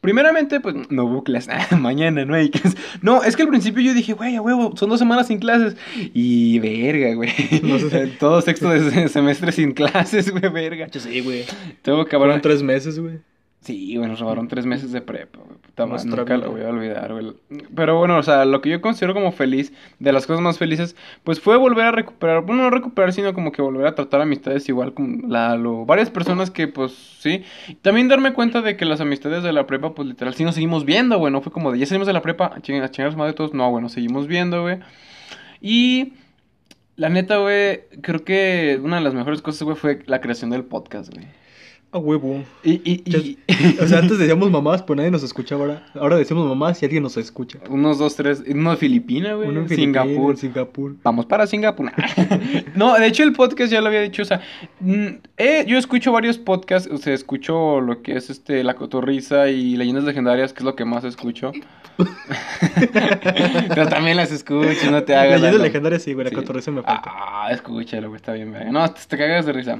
Primeramente, 0.00 0.60
pues, 0.60 0.74
no 0.88 1.04
hubo 1.04 1.22
clases. 1.24 1.52
Mañana 1.78 2.24
no 2.24 2.34
hay 2.34 2.48
clases. 2.50 2.76
No, 3.02 3.22
es 3.22 3.36
que 3.36 3.42
al 3.42 3.48
principio 3.48 3.82
yo 3.82 3.92
dije, 3.92 4.14
güey, 4.14 4.34
a 4.36 4.40
huevo, 4.40 4.74
son 4.76 4.88
dos 4.88 4.98
semanas 4.98 5.26
sin 5.26 5.38
clases. 5.40 5.76
Y 6.14 6.58
verga, 6.58 7.12
güey. 7.14 7.30
No 7.62 7.78
sé. 7.78 8.06
Todo 8.18 8.40
sexto 8.40 8.70
de 8.70 8.90
se- 8.90 9.08
semestre 9.08 9.52
sin 9.52 9.72
clases, 9.72 10.30
güey, 10.30 10.50
verga. 10.50 10.86
Sí, 10.90 11.20
güey. 11.20 11.44
Tengo 11.82 12.06
que 12.06 12.16
Fueron 12.16 12.40
tres 12.40 12.62
meses, 12.62 12.98
güey. 12.98 13.18
Sí, 13.60 13.98
bueno, 13.98 14.12
nos 14.12 14.20
robaron 14.20 14.48
tres 14.48 14.64
meses 14.64 14.90
de 14.90 15.02
prepa, 15.02 15.38
güey. 15.38 15.58
Puta 15.58 15.84
madre, 15.84 16.08
nunca 16.08 16.36
lo 16.38 16.50
voy 16.50 16.62
a 16.62 16.70
olvidar, 16.70 17.12
güey. 17.12 17.34
Pero 17.76 17.98
bueno, 17.98 18.16
o 18.16 18.22
sea, 18.22 18.46
lo 18.46 18.62
que 18.62 18.70
yo 18.70 18.80
considero 18.80 19.12
como 19.12 19.32
feliz, 19.32 19.70
de 19.98 20.12
las 20.12 20.26
cosas 20.26 20.40
más 20.42 20.56
felices, 20.56 20.96
pues 21.24 21.40
fue 21.40 21.58
volver 21.58 21.84
a 21.84 21.92
recuperar, 21.92 22.42
bueno, 22.42 22.62
no 22.62 22.70
recuperar, 22.70 23.12
sino 23.12 23.34
como 23.34 23.52
que 23.52 23.60
volver 23.60 23.86
a 23.86 23.94
tratar 23.94 24.22
amistades 24.22 24.66
igual 24.70 24.94
como 24.94 25.28
la, 25.28 25.56
lo, 25.56 25.84
varias 25.84 26.08
personas 26.08 26.50
que, 26.50 26.68
pues, 26.68 26.92
sí. 26.92 27.44
También 27.82 28.08
darme 28.08 28.32
cuenta 28.32 28.62
de 28.62 28.78
que 28.78 28.86
las 28.86 29.02
amistades 29.02 29.42
de 29.42 29.52
la 29.52 29.66
prepa, 29.66 29.94
pues, 29.94 30.08
literal, 30.08 30.32
sí 30.32 30.42
nos 30.42 30.54
seguimos 30.54 30.86
viendo, 30.86 31.18
güey. 31.18 31.30
No 31.30 31.42
fue 31.42 31.52
como 31.52 31.70
de, 31.70 31.78
ya 31.78 31.86
salimos 31.86 32.06
de 32.06 32.14
la 32.14 32.22
prepa, 32.22 32.52
a 32.54 32.60
chingar 32.62 32.84
a 32.84 33.10
su 33.10 33.18
madre 33.18 33.34
todos. 33.34 33.52
No, 33.52 33.78
nos 33.78 33.92
seguimos 33.92 34.26
viendo, 34.26 34.62
güey. 34.62 34.78
Y... 35.60 36.14
La 36.96 37.08
neta, 37.08 37.38
güey, 37.38 37.80
creo 38.02 38.24
que 38.24 38.78
una 38.82 38.96
de 38.96 39.02
las 39.02 39.14
mejores 39.14 39.40
cosas, 39.40 39.62
güey, 39.62 39.74
fue 39.74 40.00
la 40.04 40.20
creación 40.20 40.50
del 40.50 40.64
podcast, 40.64 41.10
güey. 41.14 41.26
A 41.92 41.98
huevo. 41.98 42.44
Y, 42.62 42.74
y, 42.88 43.02
y... 43.04 43.38
O 43.82 43.86
sea, 43.88 43.98
antes 43.98 44.16
decíamos 44.18 44.48
mamás, 44.52 44.82
pero 44.82 44.96
nadie 44.96 45.10
nos 45.10 45.24
escuchaba 45.24 45.62
ahora. 45.64 45.86
Ahora 45.94 46.16
decimos 46.16 46.48
mamás 46.48 46.80
y 46.80 46.84
alguien 46.86 47.02
nos 47.02 47.16
escucha. 47.16 47.58
Unos 47.68 47.98
dos, 47.98 48.14
tres. 48.14 48.44
Uno 48.48 48.70
de 48.70 48.76
Filipina, 48.76 49.34
güey. 49.34 49.48
Uno 49.48 49.60
en 49.62 49.68
Filipinas, 49.68 50.04
Singapur. 50.06 50.30
en 50.30 50.36
Singapur. 50.36 50.96
Vamos 51.02 51.26
para 51.26 51.46
Singapur. 51.48 51.90
no, 52.76 52.94
de 52.94 53.06
hecho 53.06 53.24
el 53.24 53.32
podcast 53.32 53.72
ya 53.72 53.80
lo 53.80 53.88
había 53.88 54.02
dicho, 54.02 54.22
o 54.22 54.24
sea, 54.24 54.40
mm, 54.78 55.06
eh, 55.36 55.64
yo 55.66 55.78
escucho 55.78 56.12
varios 56.12 56.38
podcasts, 56.38 56.88
o 56.92 56.96
sea, 56.98 57.12
escucho 57.12 57.80
lo 57.80 58.02
que 58.02 58.16
es 58.16 58.30
este 58.30 58.62
La 58.62 58.74
Cotorrisa 58.74 59.48
y 59.48 59.76
Leyendas 59.76 60.04
Legendarias, 60.04 60.52
que 60.52 60.60
es 60.60 60.64
lo 60.64 60.76
que 60.76 60.84
más 60.84 61.02
escucho. 61.04 61.50
Pero 63.68 63.88
también 63.88 64.16
las 64.16 64.30
escucho, 64.32 64.90
no 64.90 65.02
te 65.04 65.14
hagas. 65.14 65.32
Leyenda 65.40 65.52
Lalo. 65.52 65.64
legendaria 65.64 65.98
sí, 65.98 66.12
güey, 66.12 66.24
la 66.24 66.30
Sí. 66.30 66.36
cotorriza 66.36 66.70
me 66.70 66.82
falta. 66.82 67.02
Ah, 67.06 67.48
escúchalo, 67.50 68.08
güey, 68.08 68.16
está 68.16 68.32
bien, 68.32 68.50
güey. 68.52 68.70
No, 68.70 68.88
te, 68.92 69.00
te 69.08 69.18
cagas 69.18 69.46
de 69.46 69.52
risa. 69.52 69.78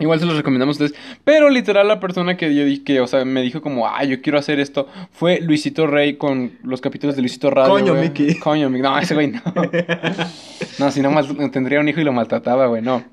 Igual 0.00 0.18
se 0.18 0.26
los 0.26 0.36
recomendamos 0.36 0.80
a 0.80 0.84
ustedes. 0.84 1.00
Pero 1.22 1.48
literal, 1.50 1.86
la 1.86 2.00
persona 2.00 2.36
que 2.36 2.52
yo 2.54 2.64
dije, 2.64 3.00
o 3.00 3.06
sea, 3.06 3.24
me 3.24 3.42
dijo 3.42 3.62
como, 3.62 3.86
ah, 3.86 4.02
yo 4.04 4.20
quiero 4.22 4.38
hacer 4.38 4.58
esto, 4.58 4.88
fue 5.12 5.40
Luisito 5.40 5.86
Rey 5.86 6.14
con 6.16 6.52
los 6.64 6.80
capítulos 6.80 7.14
de 7.14 7.22
Luisito 7.22 7.48
Radio. 7.50 7.70
Coño. 7.72 7.94
Mickey. 7.94 8.38
Coño, 8.40 8.68
Mickey. 8.70 8.82
No, 8.82 8.98
ese 8.98 9.14
güey 9.14 9.28
no. 9.28 9.40
no, 10.78 10.90
si 10.90 11.00
no 11.00 11.10
mal- 11.10 11.50
tendría 11.52 11.78
un 11.80 11.88
hijo 11.88 12.00
y 12.00 12.04
lo 12.04 12.12
maltrataba, 12.12 12.66
güey, 12.66 12.82
no. 12.82 13.04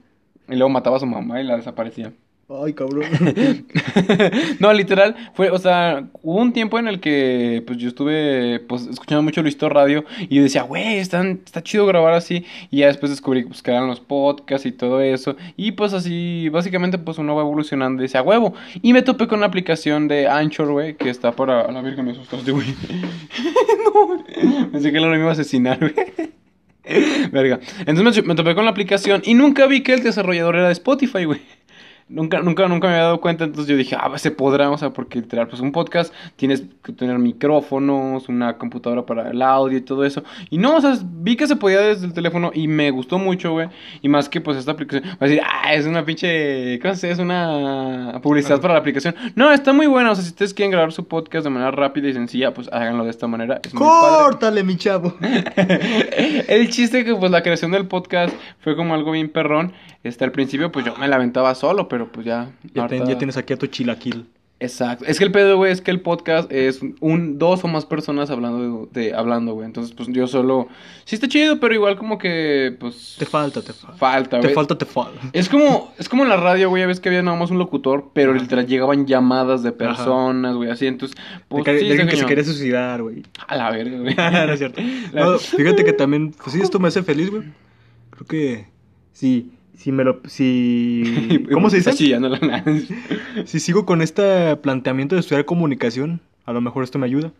Y 0.49 0.55
luego 0.55 0.69
mataba 0.69 0.97
a 0.97 0.99
su 0.99 1.05
mamá 1.05 1.39
y 1.39 1.43
la 1.43 1.55
desaparecía. 1.57 2.13
Ay, 2.59 2.73
cabrón. 2.73 3.05
no, 4.59 4.73
literal, 4.73 5.15
fue, 5.33 5.49
o 5.51 5.57
sea, 5.57 6.09
hubo 6.21 6.39
un 6.39 6.51
tiempo 6.51 6.79
en 6.79 6.87
el 6.87 6.99
que, 6.99 7.63
pues, 7.65 7.77
yo 7.77 7.87
estuve, 7.87 8.59
pues, 8.67 8.87
escuchando 8.87 9.21
mucho 9.21 9.41
Luisito 9.41 9.69
Radio 9.69 10.03
y 10.29 10.39
decía, 10.39 10.63
güey, 10.63 10.97
están, 10.97 11.41
está 11.45 11.63
chido 11.63 11.85
grabar 11.85 12.13
así, 12.13 12.45
y 12.69 12.79
ya 12.79 12.87
después 12.87 13.09
descubrí, 13.09 13.43
pues, 13.43 13.61
que 13.61 13.71
eran 13.71 13.87
los 13.87 13.99
podcasts 13.99 14.65
y 14.65 14.71
todo 14.71 15.01
eso, 15.01 15.35
y 15.55 15.71
pues 15.71 15.93
así, 15.93 16.49
básicamente, 16.49 16.97
pues, 16.97 17.17
uno 17.19 17.35
va 17.35 17.41
evolucionando 17.41 18.01
y 18.01 18.07
decía, 18.07 18.21
huevo, 18.21 18.53
y 18.81 18.91
me 18.91 19.01
topé 19.01 19.27
con 19.27 19.39
una 19.39 19.47
aplicación 19.47 20.07
de 20.07 20.27
Anchor, 20.27 20.71
güey, 20.71 20.95
que 20.95 21.09
está 21.09 21.31
para, 21.31 21.61
a 21.61 21.71
la 21.71 21.81
verga, 21.81 22.03
me 22.03 22.11
asustaste, 22.11 22.51
güey. 22.51 22.67
no, 23.85 24.69
pensé 24.71 24.91
que 24.91 24.99
lo 24.99 25.07
me 25.07 25.17
iba 25.17 25.29
a 25.29 25.33
asesinar, 25.33 25.79
güey. 25.79 26.31
Verga. 27.31 27.59
Entonces 27.85 28.23
me, 28.23 28.29
me 28.29 28.35
topé 28.35 28.55
con 28.55 28.65
la 28.65 28.71
aplicación 28.71 29.21
y 29.23 29.33
nunca 29.33 29.67
vi 29.67 29.81
que 29.81 29.93
el 29.93 30.03
desarrollador 30.03 30.55
era 30.55 30.67
de 30.67 30.73
Spotify, 30.73 31.25
güey. 31.25 31.41
Nunca, 32.11 32.41
nunca, 32.41 32.67
nunca 32.67 32.87
me 32.87 32.93
había 32.93 33.05
dado 33.05 33.21
cuenta, 33.21 33.45
entonces 33.45 33.67
yo 33.69 33.77
dije, 33.77 33.95
ah, 33.97 34.11
se 34.17 34.31
podrá, 34.31 34.69
o 34.69 34.77
sea, 34.77 34.89
porque 34.91 35.19
literal, 35.19 35.47
pues 35.47 35.61
un 35.61 35.71
podcast 35.71 36.13
tienes 36.35 36.63
que 36.83 36.91
tener 36.91 37.17
micrófonos, 37.19 38.27
una 38.27 38.57
computadora 38.57 39.05
para 39.05 39.31
el 39.31 39.41
audio 39.41 39.77
y 39.77 39.81
todo 39.81 40.03
eso. 40.03 40.21
Y 40.49 40.57
no, 40.57 40.75
o 40.75 40.81
sea, 40.81 40.97
vi 41.01 41.37
que 41.37 41.47
se 41.47 41.55
podía 41.55 41.79
desde 41.79 42.05
el 42.05 42.13
teléfono 42.13 42.51
y 42.53 42.67
me 42.67 42.91
gustó 42.91 43.17
mucho, 43.17 43.53
güey. 43.53 43.69
Y 44.01 44.09
más 44.09 44.27
que 44.27 44.41
pues 44.41 44.57
esta 44.57 44.71
aplicación, 44.73 45.09
va 45.13 45.17
a 45.21 45.25
decir, 45.25 45.41
ah, 45.45 45.73
es 45.73 45.85
una 45.85 46.03
pinche, 46.03 46.79
¿cómo 46.81 46.95
se 46.95 47.07
dice? 47.07 47.13
Es 47.13 47.19
una 47.19 48.19
publicidad 48.21 48.59
para 48.59 48.73
la 48.73 48.81
aplicación. 48.81 49.15
No, 49.35 49.51
está 49.51 49.71
muy 49.71 49.87
buena, 49.87 50.11
o 50.11 50.15
sea, 50.15 50.23
si 50.23 50.31
ustedes 50.31 50.53
quieren 50.53 50.71
grabar 50.71 50.91
su 50.91 51.07
podcast 51.07 51.45
de 51.45 51.49
manera 51.49 51.71
rápida 51.71 52.09
y 52.09 52.13
sencilla, 52.13 52.53
pues 52.53 52.67
háganlo 52.73 53.05
de 53.05 53.11
esta 53.11 53.27
manera. 53.27 53.61
Es. 53.63 53.73
Córtale, 53.73 54.63
mi 54.63 54.75
chavo. 54.75 55.15
el 56.47 56.69
chiste 56.69 57.05
que 57.05 57.15
pues 57.15 57.31
la 57.31 57.41
creación 57.41 57.71
del 57.71 57.87
podcast 57.87 58.33
fue 58.59 58.75
como 58.75 58.93
algo 58.93 59.11
bien 59.11 59.29
perrón. 59.29 59.73
Este, 60.03 60.23
al 60.23 60.31
principio 60.31 60.71
pues 60.71 60.85
yo 60.85 60.95
me 60.97 61.07
la 61.07 61.15
aventaba 61.17 61.53
solo, 61.55 61.87
pero 61.87 62.11
pues 62.11 62.25
ya... 62.25 62.51
Ya, 62.73 62.87
ten- 62.87 63.01
ahorita- 63.01 63.09
ya 63.13 63.17
tienes 63.17 63.37
aquí 63.37 63.53
a 63.53 63.57
tu 63.57 63.67
chilaquil. 63.67 64.25
Exacto. 64.63 65.05
Es 65.07 65.17
que 65.17 65.23
el 65.23 65.31
pedo, 65.31 65.57
güey, 65.57 65.71
es 65.71 65.81
que 65.81 65.89
el 65.89 66.01
podcast 66.01 66.51
es 66.51 66.81
un, 66.99 67.39
dos 67.39 67.63
o 67.63 67.67
más 67.67 67.83
personas 67.85 68.29
hablando 68.29 68.87
de, 68.91 69.01
de- 69.09 69.13
hablando, 69.15 69.53
güey. 69.53 69.65
Entonces, 69.65 69.91
pues 69.95 70.07
yo 70.09 70.27
solo... 70.27 70.67
Sí 71.03 71.15
está 71.15 71.27
chido, 71.27 71.59
pero 71.59 71.73
igual 71.73 71.97
como 71.97 72.19
que, 72.19 72.75
pues... 72.79 73.15
Te 73.17 73.25
falta, 73.25 73.63
te 73.63 73.73
falta. 73.73 73.97
Falta, 73.97 74.39
Te 74.39 74.45
güey. 74.47 74.53
falta, 74.53 74.77
te 74.77 74.85
falta. 74.85 75.19
Es 75.33 75.49
como, 75.49 75.91
es 75.97 76.07
como 76.07 76.21
en 76.21 76.29
la 76.29 76.37
radio, 76.37 76.69
güey, 76.69 76.83
ya 76.83 76.87
ves 76.87 76.99
que 76.99 77.09
había 77.09 77.23
nada 77.23 77.35
más 77.39 77.49
un 77.49 77.57
locutor, 77.57 78.11
pero 78.13 78.35
literal 78.35 78.67
llegaban 78.67 79.07
llamadas 79.07 79.63
de 79.63 79.71
personas, 79.71 80.55
güey, 80.55 80.69
así, 80.69 80.85
entonces, 80.85 81.17
De, 81.17 81.23
pues, 81.47 81.63
que- 81.63 81.79
sí, 81.79 81.85
de 81.85 81.91
alguien 81.93 82.07
está 82.09 82.11
que 82.17 82.21
se 82.21 82.27
quería 82.27 82.43
suicidar, 82.43 83.01
güey. 83.01 83.23
A 83.47 83.55
la 83.55 83.71
verga, 83.71 83.97
güey. 83.99 84.13
no 84.15 84.53
es 84.53 84.59
cierto. 84.59 84.79
No, 85.11 85.39
fíjate 85.39 85.83
que 85.83 85.93
también, 85.93 86.33
pues 86.33 86.51
sí, 86.51 86.61
esto 86.61 86.77
me 86.79 86.87
hace 86.89 87.01
feliz, 87.01 87.31
güey. 87.31 87.43
Creo 88.11 88.27
que 88.27 88.67
sí, 89.11 89.49
si 89.81 89.91
me 89.91 90.03
lo, 90.03 90.21
si, 90.27 91.43
¿cómo 91.51 91.71
se 91.71 91.77
dice? 91.77 91.91
Si 93.45 93.59
sigo 93.59 93.85
con 93.87 94.03
este 94.03 94.55
planteamiento 94.57 95.15
de 95.15 95.21
estudiar 95.21 95.45
comunicación, 95.45 96.21
a 96.45 96.53
lo 96.53 96.61
mejor 96.61 96.83
esto 96.83 96.99
me 96.99 97.07
ayuda. 97.07 97.31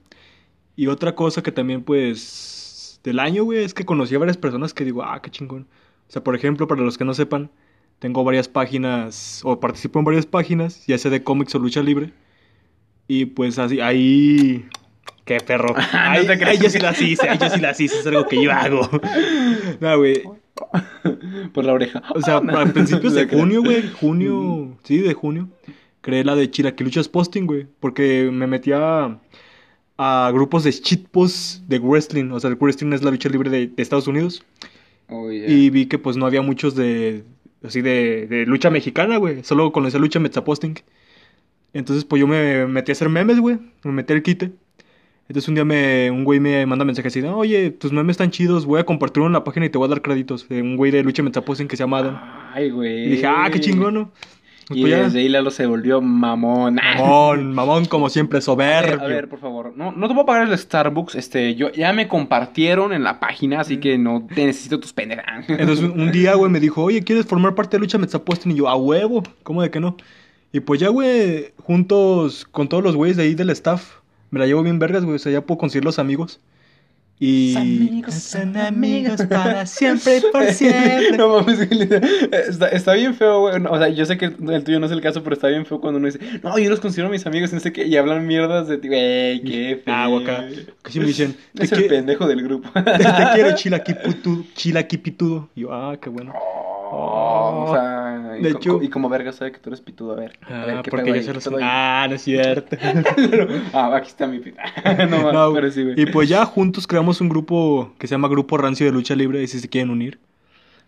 Y 0.76 0.88
otra 0.88 1.14
cosa 1.14 1.44
que 1.44 1.52
también, 1.52 1.84
pues, 1.84 3.00
del 3.04 3.20
año, 3.20 3.44
güey, 3.44 3.64
es 3.64 3.76
que 3.76 3.86
conocí 3.86 4.16
a 4.16 4.20
varias 4.20 4.38
personas 4.38 4.74
que 4.74 4.84
digo, 4.84 5.04
ah, 5.04 5.22
qué 5.22 5.30
chingón. 5.30 5.68
O 6.10 6.12
sea, 6.12 6.24
por 6.24 6.36
ejemplo, 6.36 6.68
para 6.68 6.82
los 6.82 6.98
que 6.98 7.06
no 7.06 7.14
sepan, 7.14 7.52
tengo 8.00 8.24
varias 8.24 8.48
páginas, 8.48 9.42
o 9.44 9.60
participo 9.60 10.00
en 10.00 10.06
varias 10.06 10.26
páginas, 10.26 10.84
ya 10.88 10.98
sea 10.98 11.12
de 11.12 11.24
cómics 11.24 11.54
o 11.54 11.60
lucha 11.60 11.84
libre. 11.84 12.12
Y 13.08 13.26
pues 13.26 13.60
así, 13.60 13.80
ahí... 13.82 14.66
Qué 15.26 15.38
perro. 15.42 15.76
ahí, 15.94 16.26
te 16.26 16.40
creas. 16.40 16.58
ahí 16.58 16.58
yo 16.58 16.70
sí 16.72 16.80
las 16.80 17.00
hice, 17.00 17.30
ahí 17.30 17.38
yo 17.38 17.50
sí 17.52 17.60
las 17.60 17.80
hice, 17.80 18.00
es 18.00 18.08
algo 18.08 18.26
que 18.26 18.42
yo 18.42 18.52
hago. 18.52 18.90
No, 19.80 19.98
güey. 20.00 20.24
Por 21.54 21.66
la 21.66 21.74
oreja. 21.74 22.04
O 22.16 22.22
sea, 22.22 22.38
a 22.38 22.66
principios 22.66 23.14
de 23.14 23.28
junio, 23.30 23.64
güey. 23.64 23.90
Junio, 23.92 24.78
sí, 24.84 24.98
de 24.98 25.14
junio. 25.14 25.50
Creé 26.02 26.24
la 26.24 26.36
de 26.36 26.50
Chilaquiluchas 26.50 27.08
Posting, 27.08 27.46
güey. 27.46 27.68
Porque 27.80 28.30
me 28.32 28.48
metía 28.48 29.20
a 29.98 30.32
grupos 30.34 30.64
de 30.64 30.72
shitposts 30.72 31.64
de 31.68 31.80
wrestling. 31.80 32.32
O 32.32 32.40
sea, 32.40 32.50
el 32.50 32.58
wrestling 32.58 32.94
es 32.94 33.04
la 33.04 33.12
lucha 33.12 33.30
libre 33.30 33.50
de, 33.50 33.68
de 33.68 33.84
Estados 33.84 34.08
Unidos. 34.08 34.44
Oh, 35.10 35.30
yeah. 35.32 35.50
Y 35.50 35.70
vi 35.70 35.88
que 35.88 36.00
pues 36.00 36.18
no 36.18 36.26
había 36.26 36.42
muchos 36.42 36.76
de, 36.76 37.24
así 37.64 37.82
de, 37.82 38.28
de 38.28 38.46
lucha 38.46 38.70
mexicana, 38.70 39.18
güey. 39.18 39.44
Solo 39.44 39.72
conocía 39.72 40.00
lucha 40.00 40.20
Metzaposting. 40.20 40.80
Entonces, 41.74 42.04
pues 42.04 42.20
yo 42.20 42.28
me 42.28 42.66
metí 42.68 42.92
a 42.92 42.94
hacer 42.94 43.10
memes, 43.10 43.40
güey. 43.40 43.60
Me 43.84 43.92
metí 43.92 44.14
al 44.14 44.24
quite. 44.24 44.52
Entonces 45.28 45.48
un 45.48 45.56
día 45.56 45.64
me, 45.64 46.12
un 46.12 46.26
güey 46.26 46.40
me 46.40 46.66
manda 46.66 46.84
mensaje 46.84 47.08
así, 47.08 47.22
oye, 47.22 47.72
tus 47.72 47.94
memes 47.94 48.16
están 48.16 48.32
chidos, 48.32 48.66
voy 48.66 48.82
a 48.82 48.86
compartirlo 48.86 49.28
en 49.28 49.34
la 49.34 49.44
página 49.44 49.66
y 49.66 49.70
te 49.70 49.78
voy 49.78 49.86
a 49.86 49.90
dar 49.90 50.02
créditos. 50.02 50.48
De 50.50 50.62
un 50.62 50.76
güey 50.76 50.92
de 50.92 51.04
lucha 51.04 51.24
Metzaposting 51.24 51.68
que 51.68 51.78
se 51.78 51.84
llama 51.84 52.00
Adam. 52.00 52.20
Ay, 52.54 52.70
güey. 52.70 53.06
Y 53.06 53.10
dije, 53.12 53.28
ah, 53.28 53.50
qué 53.52 53.60
chingón, 53.60 53.94
¿no? 53.94 54.12
Pues 54.68 54.80
Y 54.80 54.90
ya. 54.90 55.04
desde 55.04 55.20
ahí 55.20 55.30
Lalo 55.30 55.52
se 55.52 55.66
volvió 55.66 56.02
mamón. 56.02 56.76
Mamón, 56.98 57.54
mamón, 57.54 57.86
como 57.86 58.10
siempre, 58.10 58.38
A 58.38 58.40
ver, 58.40 58.44
soberbio. 58.44 59.02
a 59.02 59.08
ver, 59.08 59.28
por 59.28 59.40
favor. 59.40 59.74
No, 59.76 59.92
no 59.92 60.08
te 60.08 60.14
puedo 60.14 60.26
pagar 60.26 60.48
el 60.48 60.58
Starbucks. 60.58 61.16
Este, 61.16 61.56
yo 61.56 61.72
ya 61.72 61.92
me 61.94 62.08
compartieron 62.08 62.94
en 62.94 63.04
la 63.04 63.20
página, 63.20 63.62
así 63.62 63.78
que 63.78 63.98
no 63.98 64.28
te 64.34 64.46
necesito 64.46 64.80
tus 64.80 64.94
pendejas. 64.94 65.50
Entonces 65.50 65.90
un, 65.90 66.12
día, 66.14 66.36
güey, 66.36 66.52
me 66.52 66.60
dijo, 66.60 66.84
oye, 66.84 67.04
¿quieres 67.04 67.26
formar 67.26 67.56
parte 67.56 67.78
de 67.78 67.82
Lucha 67.82 67.98
Metzaposting? 67.98 68.52
Y 68.52 68.56
yo, 68.56 68.70
a 68.70 68.76
huevo, 68.76 69.24
¿cómo 69.44 69.62
de 69.62 69.72
que 69.72 69.80
no? 69.80 69.98
Y 70.54 70.60
pues 70.60 70.80
ya, 70.80 70.90
güey, 70.90 71.54
juntos 71.58 72.46
con 72.52 72.68
todos 72.68 72.84
los 72.84 72.96
güeyes 72.96 73.18
de 73.18 73.24
ahí 73.24 73.36
del 73.36 73.50
staff, 73.52 74.01
me 74.32 74.40
la 74.40 74.48
llevo 74.48 74.64
bien 74.64 74.80
vergas, 74.80 75.04
güey, 75.04 75.18
o 75.18 75.20
sea, 75.20 75.32
ya 75.32 75.42
puedo 75.42 75.60
conseguir 75.60 75.86
los 75.86 76.00
amigos. 76.00 76.40
Y... 77.20 77.56
Amigos, 77.56 78.16
Son 78.16 78.58
amigos 78.58 79.22
para 79.30 79.64
siempre 79.68 80.18
y 80.18 80.22
por 80.32 80.44
siempre. 80.46 81.16
No 81.20 81.30
mames, 81.30 81.70
está, 82.50 82.70
está 82.70 82.94
bien 82.94 83.14
feo, 83.14 83.42
güey. 83.42 83.64
O 83.70 83.78
sea, 83.78 83.90
yo 83.90 84.06
sé 84.06 84.18
que 84.18 84.26
el 84.26 84.64
tuyo 84.64 84.80
no 84.80 84.88
es 84.88 84.92
el 84.92 85.02
caso, 85.02 85.22
pero 85.22 85.36
está 85.36 85.48
bien 85.50 85.68
feo 85.68 85.80
cuando 85.80 86.00
uno 86.00 86.08
dice, 86.08 86.20
no, 86.42 86.58
yo 86.58 86.68
los 86.72 86.80
considero 86.80 87.10
mis 87.10 87.28
amigos, 87.28 87.52
y 87.52 87.56
no 87.56 87.60
sé 87.60 87.72
qué, 87.72 87.86
y 87.86 87.96
hablan 87.96 88.26
mierdas 88.26 88.68
de 88.68 88.80
ti, 88.80 88.88
güey, 88.88 89.44
qué 89.44 89.82
feo. 89.86 89.94
Ah, 89.94 90.08
guaca. 90.08 90.48
Que 90.92 91.00
me 91.00 91.06
dicen, 91.06 91.36
Es 91.60 91.72
el 91.72 91.86
pendejo 91.86 92.26
del 92.26 92.42
grupo. 92.42 92.72
te, 92.72 92.82
te 92.98 93.26
quiero 93.36 93.56
chilaquipitudo, 93.56 94.44
chilaquipitudo. 94.56 95.50
Y 95.56 95.62
yo, 95.62 95.74
ah, 95.74 95.98
qué 96.02 96.10
bueno. 96.10 96.34
Oh, 96.36 96.71
o 96.94 97.74
sea, 97.74 98.38
y, 98.40 98.44
De 98.44 98.50
hecho- 98.50 98.82
y 98.82 98.90
como 98.90 99.08
verga 99.10 99.32
sabe 99.32 99.52
que 99.52 99.60
tú 99.60 99.70
eres 99.70 99.82
pitudo, 99.82 100.14
a 100.14 100.16
ver. 100.16 100.38
a 100.42 100.66
ver, 100.66 100.78
Ah, 100.78 100.82
¿qué 100.84 100.92
porque 100.92 101.10
yo 101.10 101.14
ahí? 101.16 101.24
se 101.24 101.34
los... 101.34 101.50
Ah, 101.62 102.06
no 102.10 102.16
es 102.16 102.22
cierto. 102.24 102.76
ah, 103.74 103.96
aquí 103.96 104.08
está 104.10 104.28
mi 104.28 104.40
pita. 104.40 104.62
no 105.10 105.32
No, 105.32 105.54
pero 105.54 105.72
sí, 105.72 105.84
güey. 105.84 106.00
y 106.02 106.06
pues 106.08 106.28
ya 106.30 106.46
juntos 106.46 106.88
creamos 106.88 107.22
un 107.22 107.30
grupo 107.30 107.94
que 107.98 108.08
se 108.08 108.14
llama 108.16 108.28
Grupo 108.28 108.58
Rancio 108.58 108.86
de 108.86 108.92
Lucha 108.92 109.16
Libre, 109.16 109.42
y 109.42 109.48
si 109.48 109.60
se 109.60 109.70
quieren 109.70 109.90
unir. 109.90 110.20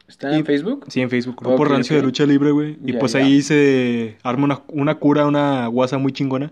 ¿Está 0.07 0.35
en 0.35 0.45
Facebook? 0.45 0.85
Sí, 0.89 1.01
en 1.01 1.09
Facebook, 1.09 1.37
Grupo 1.41 1.63
Rancio 1.65 1.95
de 1.95 2.01
Lucha 2.03 2.25
Libre, 2.25 2.51
güey. 2.51 2.77
Y 2.85 2.93
pues 2.93 3.15
ahí 3.15 3.41
se 3.41 4.17
arma 4.23 4.43
una, 4.45 4.61
una 4.67 4.95
cura, 4.95 5.25
una 5.25 5.67
guasa 5.67 5.97
muy 5.97 6.11
chingona. 6.11 6.51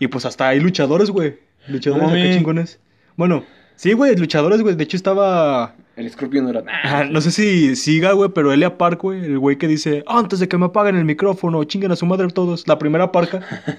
Y 0.00 0.08
pues 0.08 0.26
hasta 0.26 0.48
hay 0.48 0.60
luchadores, 0.60 1.10
güey. 1.10 1.38
Luchadores 1.68 2.08
No 2.08 2.14
acá 2.14 2.32
chingones. 2.34 2.80
Bueno, 3.16 3.44
sí, 3.78 3.92
güey, 3.92 4.16
luchadores, 4.16 4.60
güey. 4.60 4.74
De 4.74 4.84
hecho 4.84 4.96
estaba... 4.96 5.74
El 5.96 6.10
Scorpion 6.10 6.46
Dorado. 6.46 6.66
Ah, 6.84 7.04
no 7.10 7.20
sé 7.20 7.30
si 7.30 7.74
siga, 7.74 8.12
güey, 8.12 8.30
pero 8.30 8.52
Elia 8.52 8.76
Park, 8.76 9.00
güey, 9.02 9.24
el 9.24 9.38
güey 9.38 9.56
que 9.56 9.66
dice, 9.66 10.04
antes 10.06 10.38
de 10.40 10.48
que 10.48 10.58
me 10.58 10.66
apaguen 10.66 10.96
el 10.96 11.04
micrófono, 11.04 11.64
chinguen 11.64 11.92
a 11.92 11.96
su 11.96 12.06
madre 12.06 12.28
todos. 12.28 12.68
La 12.68 12.78
primera 12.78 13.10
parca. 13.10 13.40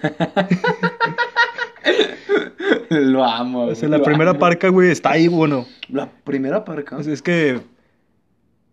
Lo 2.89 3.23
amo. 3.23 3.67
O 3.67 3.75
sea, 3.75 3.87
güey, 3.87 3.99
la 3.99 4.05
primera 4.05 4.31
amo. 4.31 4.39
parca, 4.39 4.69
güey, 4.69 4.89
está 4.89 5.11
ahí, 5.11 5.27
bueno. 5.27 5.65
La 5.89 6.09
primera 6.09 6.65
parca. 6.65 7.01
Sea, 7.03 7.13
es 7.13 7.21
que 7.21 7.59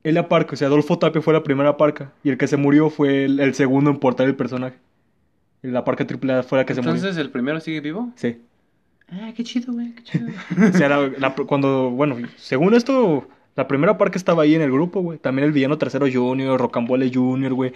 Elia 0.02 0.28
Park, 0.28 0.50
o 0.52 0.56
sea, 0.56 0.68
Adolfo 0.68 0.98
Tapia 0.98 1.20
fue 1.20 1.34
la 1.34 1.42
primera 1.42 1.76
parca. 1.76 2.12
Y 2.24 2.30
el 2.30 2.38
que 2.38 2.46
se 2.46 2.56
murió 2.56 2.90
fue 2.90 3.24
el, 3.24 3.40
el 3.40 3.54
segundo 3.54 3.90
en 3.90 3.98
portar 3.98 4.26
el 4.26 4.36
personaje. 4.36 4.76
Y 5.62 5.68
la 5.68 5.84
parca 5.84 6.06
triple 6.06 6.32
A 6.32 6.42
fue 6.42 6.58
la 6.58 6.66
que 6.66 6.74
se 6.74 6.80
murió. 6.80 6.94
Entonces, 6.94 7.18
¿el 7.18 7.30
primero 7.30 7.60
sigue 7.60 7.80
vivo? 7.80 8.10
Sí. 8.16 8.40
Ah, 9.08 9.32
qué 9.36 9.44
chido, 9.44 9.72
güey, 9.72 9.92
qué 9.94 10.02
chido. 10.02 10.26
O 10.74 10.76
sea, 10.76 10.88
la- 10.88 11.12
la- 11.18 11.34
cuando, 11.34 11.90
bueno, 11.90 12.16
según 12.36 12.74
esto, 12.74 13.28
la 13.54 13.68
primera 13.68 13.96
parca 13.98 14.18
estaba 14.18 14.42
ahí 14.42 14.54
en 14.54 14.62
el 14.62 14.70
grupo, 14.72 15.00
güey. 15.00 15.18
También 15.18 15.46
el 15.46 15.52
villano 15.52 15.78
tercero 15.78 16.06
Junior, 16.12 16.60
Rocambole 16.60 17.10
Junior, 17.12 17.54
güey. 17.54 17.72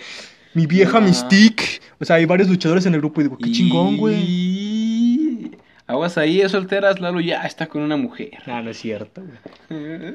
Mi 0.55 0.66
vieja 0.66 0.99
Ah. 0.99 1.01
Mystique. 1.01 1.81
O 2.01 2.05
sea, 2.05 2.16
hay 2.16 2.25
varios 2.25 2.49
luchadores 2.49 2.85
en 2.87 2.95
el 2.95 3.01
grupo 3.01 3.21
y 3.21 3.25
digo, 3.25 3.38
qué 3.38 3.53
chingón, 3.53 3.97
güey. 3.97 5.51
Aguas 5.87 6.19
ahí, 6.19 6.40
es 6.40 6.53
solteras, 6.53 7.01
Lalo 7.01 7.21
ya 7.21 7.43
está 7.43 7.66
con 7.66 7.83
una 7.83 7.97
mujer. 7.97 8.31
Ah, 8.47 8.62
no 8.62 8.71
es 8.71 8.79
cierto, 8.79 9.23
güey. 9.69 10.14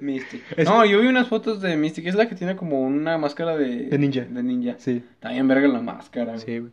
Mystic. 0.00 0.42
Es- 0.56 0.66
No, 0.68 0.84
yo 0.84 1.00
vi 1.00 1.06
unas 1.08 1.28
fotos 1.28 1.60
de 1.60 1.76
Mystic, 1.76 2.06
es 2.06 2.14
la 2.14 2.28
que 2.28 2.34
tiene 2.34 2.54
como 2.56 2.82
una 2.82 3.16
máscara 3.18 3.56
de... 3.56 3.86
De 3.88 3.98
ninja. 3.98 4.22
De 4.28 4.42
ninja. 4.42 4.74
Sí, 4.78 5.02
También 5.20 5.48
verga 5.48 5.68
la 5.68 5.80
máscara. 5.80 6.32
güey. 6.34 6.44
sí, 6.44 6.58
güey. 6.58 6.72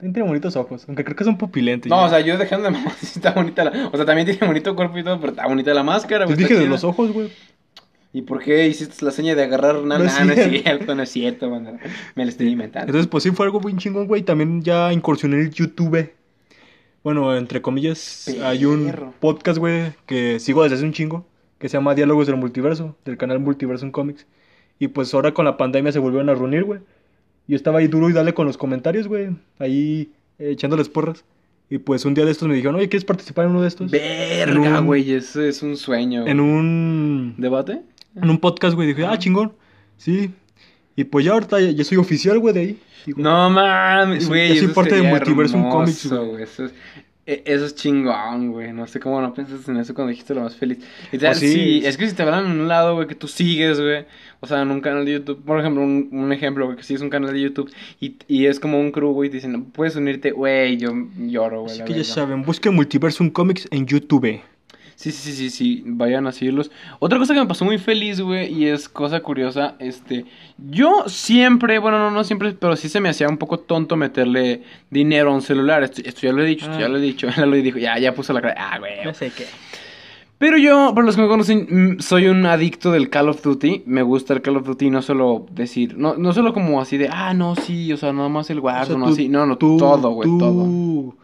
También 0.00 0.14
Tiene 0.14 0.28
bonitos 0.28 0.56
ojos, 0.56 0.84
aunque 0.88 1.04
creo 1.04 1.14
que 1.14 1.24
son 1.24 1.36
pupilentes. 1.36 1.90
No, 1.90 2.00
ya. 2.00 2.06
o 2.06 2.08
sea, 2.08 2.20
yo 2.20 2.38
dejando 2.38 2.64
de 2.64 2.70
mamá, 2.78 2.90
sí 3.00 3.12
está 3.16 3.32
bonita 3.32 3.64
la... 3.64 3.88
O 3.92 3.96
sea, 3.96 4.06
también 4.06 4.26
tiene 4.26 4.46
bonito 4.46 4.74
cuerpo 4.74 4.96
y 4.96 5.04
todo, 5.04 5.20
pero 5.20 5.32
está 5.32 5.46
bonita 5.46 5.74
la 5.74 5.82
máscara, 5.82 6.24
Te 6.24 6.32
güey. 6.32 6.38
dije 6.38 6.54
está 6.54 6.64
de 6.64 6.70
los 6.70 6.84
ojos, 6.84 7.12
güey. 7.12 7.30
¿Y 8.14 8.22
por 8.22 8.42
qué 8.42 8.66
hiciste 8.66 9.04
la 9.04 9.10
seña 9.10 9.34
de 9.34 9.42
agarrar 9.44 9.76
una? 9.76 9.98
No 9.98 10.04
No, 10.04 10.10
es 10.10 10.26
no, 10.26 10.32
es 10.32 10.62
cierto. 10.62 10.94
no 10.94 11.02
es 11.02 11.10
cierto, 11.10 11.50
banda. 11.50 11.78
Me 12.14 12.24
lo 12.24 12.30
estoy 12.30 12.48
inventando. 12.48 12.86
Entonces, 12.86 13.06
pues 13.08 13.22
sí 13.24 13.30
fue 13.30 13.44
algo 13.44 13.60
muy 13.60 13.76
chingón, 13.76 14.06
güey. 14.06 14.22
También 14.22 14.62
ya 14.62 14.90
incursioné 14.92 15.36
en 15.36 15.42
el 15.42 15.50
YouTube. 15.50 16.10
Bueno, 17.04 17.36
entre 17.36 17.62
comillas, 17.62 18.26
hay 18.42 18.64
un 18.64 19.12
podcast, 19.20 19.58
güey, 19.58 19.92
que 20.06 20.40
sigo 20.40 20.62
desde 20.62 20.76
hace 20.76 20.84
un 20.84 20.92
chingo, 20.92 21.26
que 21.58 21.68
se 21.68 21.76
llama 21.76 21.94
Diálogos 21.94 22.26
del 22.26 22.36
Multiverso, 22.36 22.96
del 23.04 23.16
canal 23.16 23.38
Multiverso 23.38 23.84
en 23.84 23.92
Comics. 23.92 24.26
Y 24.78 24.88
pues 24.88 25.12
ahora 25.14 25.32
con 25.32 25.44
la 25.44 25.56
pandemia 25.56 25.92
se 25.92 25.98
volvieron 25.98 26.28
a 26.30 26.34
reunir, 26.34 26.64
güey. 26.64 26.80
Yo 27.50 27.56
estaba 27.56 27.80
ahí 27.80 27.88
duro 27.88 28.08
y 28.08 28.12
dale 28.12 28.32
con 28.32 28.46
los 28.46 28.56
comentarios, 28.56 29.08
güey. 29.08 29.30
Ahí 29.58 30.10
eh, 30.38 30.50
echándoles 30.52 30.88
porras. 30.88 31.24
Y 31.68 31.78
pues 31.78 32.04
un 32.04 32.14
día 32.14 32.24
de 32.24 32.30
estos 32.30 32.46
me 32.48 32.54
dijeron, 32.54 32.76
oye, 32.76 32.88
¿quieres 32.88 33.04
participar 33.04 33.44
en 33.46 33.50
uno 33.50 33.62
de 33.62 33.68
estos? 33.68 33.90
Verga, 33.90 34.80
un- 34.80 34.86
güey, 34.86 35.12
eso 35.12 35.42
es 35.42 35.60
un 35.62 35.76
sueño. 35.76 36.26
En 36.26 36.38
un, 36.40 37.34
¿Debate? 37.38 37.82
en 38.14 38.30
un 38.30 38.38
podcast, 38.38 38.74
güey. 38.76 38.88
Dije, 38.88 39.04
ah, 39.04 39.18
chingón. 39.18 39.52
Sí. 39.96 40.30
Y 40.96 41.04
pues 41.04 41.24
ya 41.24 41.32
ahorita 41.32 41.60
ya, 41.60 41.84
soy 41.84 41.98
oficial, 41.98 42.38
güey, 42.38 42.54
de 42.54 42.60
ahí. 42.60 42.78
Digo, 43.06 43.20
No 43.22 43.50
mames, 43.50 44.28
güey. 44.28 44.54
yo 44.54 44.62
soy 44.64 44.68
parte 44.74 44.94
de 44.96 45.02
Multiversum 45.02 45.60
hermoso, 45.60 46.08
Comics, 46.08 46.58
güey. 46.58 46.70
Eso 47.26 47.40
es, 47.42 47.46
e- 47.46 47.54
eso 47.54 47.64
es 47.66 47.74
chingón, 47.74 48.52
güey. 48.52 48.72
No 48.72 48.86
sé 48.86 48.98
cómo 49.00 49.20
no 49.20 49.32
piensas 49.34 49.68
en 49.68 49.76
eso 49.76 49.94
cuando 49.94 50.10
dijiste 50.10 50.34
lo 50.34 50.40
más 50.42 50.56
feliz. 50.56 50.78
Y 51.12 51.18
tal, 51.18 51.30
Pues 51.30 51.38
sí. 51.40 51.48
sí, 51.52 51.82
es 51.84 51.96
que 51.96 52.08
si 52.08 52.14
te 52.14 52.24
verán 52.24 52.46
en 52.46 52.60
un 52.60 52.68
lado, 52.68 52.94
güey, 52.94 53.06
que 53.06 53.14
tú 53.14 53.28
sigues, 53.28 53.80
güey. 53.80 54.04
O 54.40 54.46
sea, 54.46 54.62
en 54.62 54.70
un 54.70 54.80
canal 54.80 55.04
de 55.04 55.12
YouTube. 55.12 55.42
Por 55.44 55.60
ejemplo, 55.60 55.82
un, 55.82 56.08
un 56.12 56.32
ejemplo, 56.32 56.64
güey, 56.66 56.76
que 56.76 56.82
sigues 56.82 57.02
un 57.02 57.10
canal 57.10 57.32
de 57.32 57.40
YouTube 57.40 57.70
y, 58.00 58.16
y 58.26 58.46
es 58.46 58.58
como 58.58 58.80
un 58.80 58.90
crew, 58.90 59.12
güey, 59.12 59.28
dicen, 59.28 59.64
puedes 59.66 59.96
unirte, 59.96 60.30
güey. 60.32 60.76
Yo 60.78 60.90
lloro, 61.18 61.62
güey. 61.62 61.74
Así 61.74 61.84
que 61.84 61.94
ya 61.94 62.04
saben, 62.04 62.42
busquen 62.42 62.74
Multiversum 62.74 63.30
Comics 63.30 63.68
en 63.70 63.86
YouTube. 63.86 64.40
Sí, 65.00 65.12
sí, 65.12 65.32
sí, 65.32 65.32
sí, 65.32 65.50
sí, 65.50 65.82
vayan 65.86 66.26
a 66.26 66.32
seguirlos. 66.32 66.70
Otra 66.98 67.18
cosa 67.18 67.32
que 67.32 67.40
me 67.40 67.46
pasó 67.46 67.64
muy 67.64 67.78
feliz, 67.78 68.20
güey, 68.20 68.52
y 68.52 68.66
es 68.66 68.86
cosa 68.86 69.20
curiosa, 69.20 69.74
este, 69.78 70.26
yo 70.58 71.04
siempre, 71.06 71.78
bueno, 71.78 71.98
no, 71.98 72.10
no 72.10 72.22
siempre, 72.22 72.52
pero 72.52 72.76
sí 72.76 72.90
se 72.90 73.00
me 73.00 73.08
hacía 73.08 73.26
un 73.26 73.38
poco 73.38 73.60
tonto 73.60 73.96
meterle 73.96 74.62
dinero 74.90 75.30
a 75.30 75.34
un 75.34 75.40
celular. 75.40 75.82
Esto, 75.82 76.02
esto 76.04 76.20
ya 76.26 76.34
lo 76.34 76.42
he 76.42 76.46
dicho, 76.46 76.66
esto 76.66 76.78
ya 76.78 76.84
Ah. 76.84 76.88
lo 76.90 76.98
he 76.98 77.00
dicho, 77.00 77.28
ya 77.34 77.46
lo 77.46 77.56
dijo, 77.56 77.78
ya, 77.78 77.98
ya 77.98 78.14
puso 78.14 78.34
la 78.34 78.42
cara, 78.42 78.54
ah, 78.58 78.78
güey. 78.78 79.14
sé 79.14 79.32
qué. 79.34 79.46
Pero 80.36 80.58
yo, 80.58 80.92
para 80.94 81.06
los 81.06 81.16
que 81.16 81.22
me 81.22 81.28
conocen, 81.28 81.66
mm, 81.96 82.00
soy 82.00 82.26
un 82.26 82.44
adicto 82.44 82.92
del 82.92 83.08
Call 83.08 83.30
of 83.30 83.42
Duty. 83.42 83.84
Me 83.86 84.02
gusta 84.02 84.34
el 84.34 84.42
Call 84.42 84.58
of 84.58 84.66
Duty, 84.66 84.90
no 84.90 85.00
solo 85.00 85.46
decir, 85.50 85.96
no, 85.96 86.14
no 86.16 86.34
solo 86.34 86.52
como 86.52 86.78
así 86.78 86.98
de, 86.98 87.08
ah, 87.10 87.32
no, 87.32 87.56
sí, 87.56 87.90
o 87.90 87.96
sea, 87.96 88.12
nada 88.12 88.28
más 88.28 88.50
el 88.50 88.60
Warzone, 88.60 89.02
o 89.02 89.08
así. 89.08 89.30
No, 89.30 89.46
no, 89.46 89.56
todo, 89.56 90.10
güey, 90.10 90.28
todo. 90.38 91.14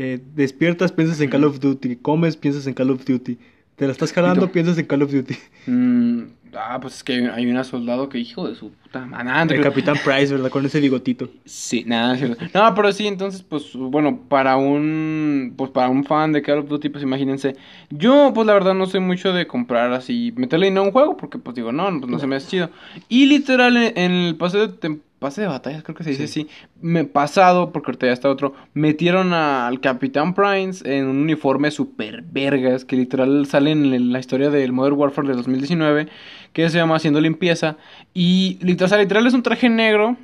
Eh, 0.00 0.20
despiertas, 0.36 0.92
piensas 0.92 1.20
en 1.20 1.28
Call 1.28 1.42
of 1.42 1.58
Duty. 1.58 1.96
Comes, 1.96 2.36
piensas 2.36 2.68
en 2.68 2.74
Call 2.74 2.92
of 2.92 3.04
Duty. 3.04 3.36
Te 3.74 3.86
la 3.86 3.90
estás 3.90 4.12
jalando, 4.12 4.52
piensas 4.52 4.78
en 4.78 4.86
Call 4.86 5.02
of 5.02 5.10
Duty. 5.12 5.34
Mm, 5.66 6.22
ah, 6.56 6.78
pues 6.80 6.96
es 6.96 7.04
que 7.04 7.14
hay, 7.14 7.26
hay 7.26 7.46
una 7.46 7.64
soldado 7.64 8.08
que, 8.08 8.18
hijo 8.18 8.48
de 8.48 8.54
su 8.54 8.70
puta 8.70 9.04
madre. 9.04 9.56
El. 9.56 9.62
Capitán 9.62 9.96
Price, 10.04 10.32
¿verdad? 10.32 10.50
Con 10.50 10.64
ese 10.64 10.80
bigotito. 10.80 11.28
Sí, 11.44 11.84
nada. 11.86 12.16
No, 12.54 12.74
pero 12.74 12.92
sí, 12.92 13.06
entonces, 13.06 13.42
pues, 13.42 13.74
bueno, 13.74 14.20
para 14.28 14.56
un, 14.56 15.54
pues, 15.56 15.70
para 15.70 15.88
un 15.88 16.04
fan 16.04 16.32
de 16.32 16.42
Call 16.42 16.58
of 16.58 16.68
Duty, 16.68 16.88
pues, 16.88 17.02
imagínense. 17.02 17.56
Yo, 17.90 18.32
pues, 18.34 18.46
la 18.46 18.54
verdad, 18.54 18.74
no 18.74 18.86
soy 18.86 19.00
mucho 19.00 19.32
de 19.32 19.46
comprar 19.46 19.92
así, 19.92 20.32
meterle 20.36 20.66
dinero 20.66 20.82
a 20.82 20.86
un 20.86 20.92
juego, 20.92 21.16
porque, 21.16 21.38
pues, 21.38 21.56
digo, 21.56 21.72
no, 21.72 21.88
pues, 21.98 22.10
no 22.10 22.18
se 22.18 22.26
me 22.26 22.36
hace 22.36 22.48
chido. 22.48 22.70
Y 23.08 23.26
literal, 23.26 23.76
en, 23.76 23.92
en 23.96 24.12
el 24.12 24.36
pase 24.36 24.58
de, 24.58 24.98
pase 25.18 25.40
de 25.40 25.48
batallas, 25.48 25.82
creo 25.82 25.96
que 25.96 26.04
se 26.04 26.10
dice 26.10 26.24
así, 26.24 26.48
me 26.80 27.04
pasado, 27.04 27.72
porque 27.72 27.90
ahorita 27.90 28.06
ya 28.06 28.12
está 28.12 28.30
otro, 28.30 28.54
metieron 28.74 29.32
al 29.32 29.80
Capitán 29.80 30.34
Price 30.34 30.82
en 30.84 31.06
un 31.06 31.18
uniforme 31.18 31.70
super 31.70 32.22
vergas, 32.22 32.84
que 32.84 32.96
literal 32.96 33.46
sale 33.46 33.72
en 33.72 34.12
la 34.12 34.18
historia 34.20 34.50
del 34.50 34.72
Modern 34.72 34.96
Warfare 34.96 35.28
de 35.28 35.34
2019, 35.34 36.08
que 36.52 36.68
se 36.70 36.78
llama 36.78 36.96
Haciendo 36.96 37.20
Limpieza. 37.20 37.76
Y 38.14 38.58
literal, 38.62 38.86
o 38.86 38.88
sea, 38.88 38.98
literal 38.98 39.26
es 39.26 39.34
un 39.34 39.42
traje 39.42 39.68
negro, 39.68 40.16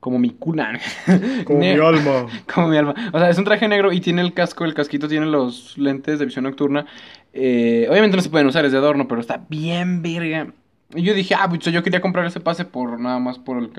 como 0.00 0.18
mi 0.18 0.30
cuna. 0.30 0.78
Como 1.44 1.58
Ne- 1.58 1.74
mi 1.74 1.80
alma. 1.84 2.26
como 2.54 2.68
mi 2.68 2.76
alma. 2.76 2.94
O 3.12 3.18
sea, 3.18 3.28
es 3.30 3.38
un 3.38 3.44
traje 3.44 3.66
negro 3.66 3.92
y 3.92 4.00
tiene 4.00 4.22
el 4.22 4.32
casco, 4.34 4.64
el 4.64 4.74
casquito 4.74 5.08
tiene 5.08 5.26
los 5.26 5.76
lentes 5.78 6.18
de 6.18 6.26
visión 6.26 6.44
nocturna. 6.44 6.86
Eh, 7.32 7.86
obviamente 7.90 8.16
no 8.16 8.22
se 8.22 8.30
pueden 8.30 8.46
usar, 8.46 8.64
es 8.64 8.72
de 8.72 8.78
adorno, 8.78 9.08
pero 9.08 9.20
está 9.20 9.44
bien 9.48 10.02
verga. 10.02 10.52
Y 10.94 11.02
yo 11.02 11.12
dije, 11.14 11.34
ah, 11.34 11.48
pues 11.48 11.60
yo 11.64 11.82
quería 11.82 12.00
comprar 12.00 12.24
ese 12.26 12.38
pase 12.40 12.64
por 12.64 13.00
nada 13.00 13.18
más 13.18 13.38
por 13.38 13.58
el... 13.58 13.70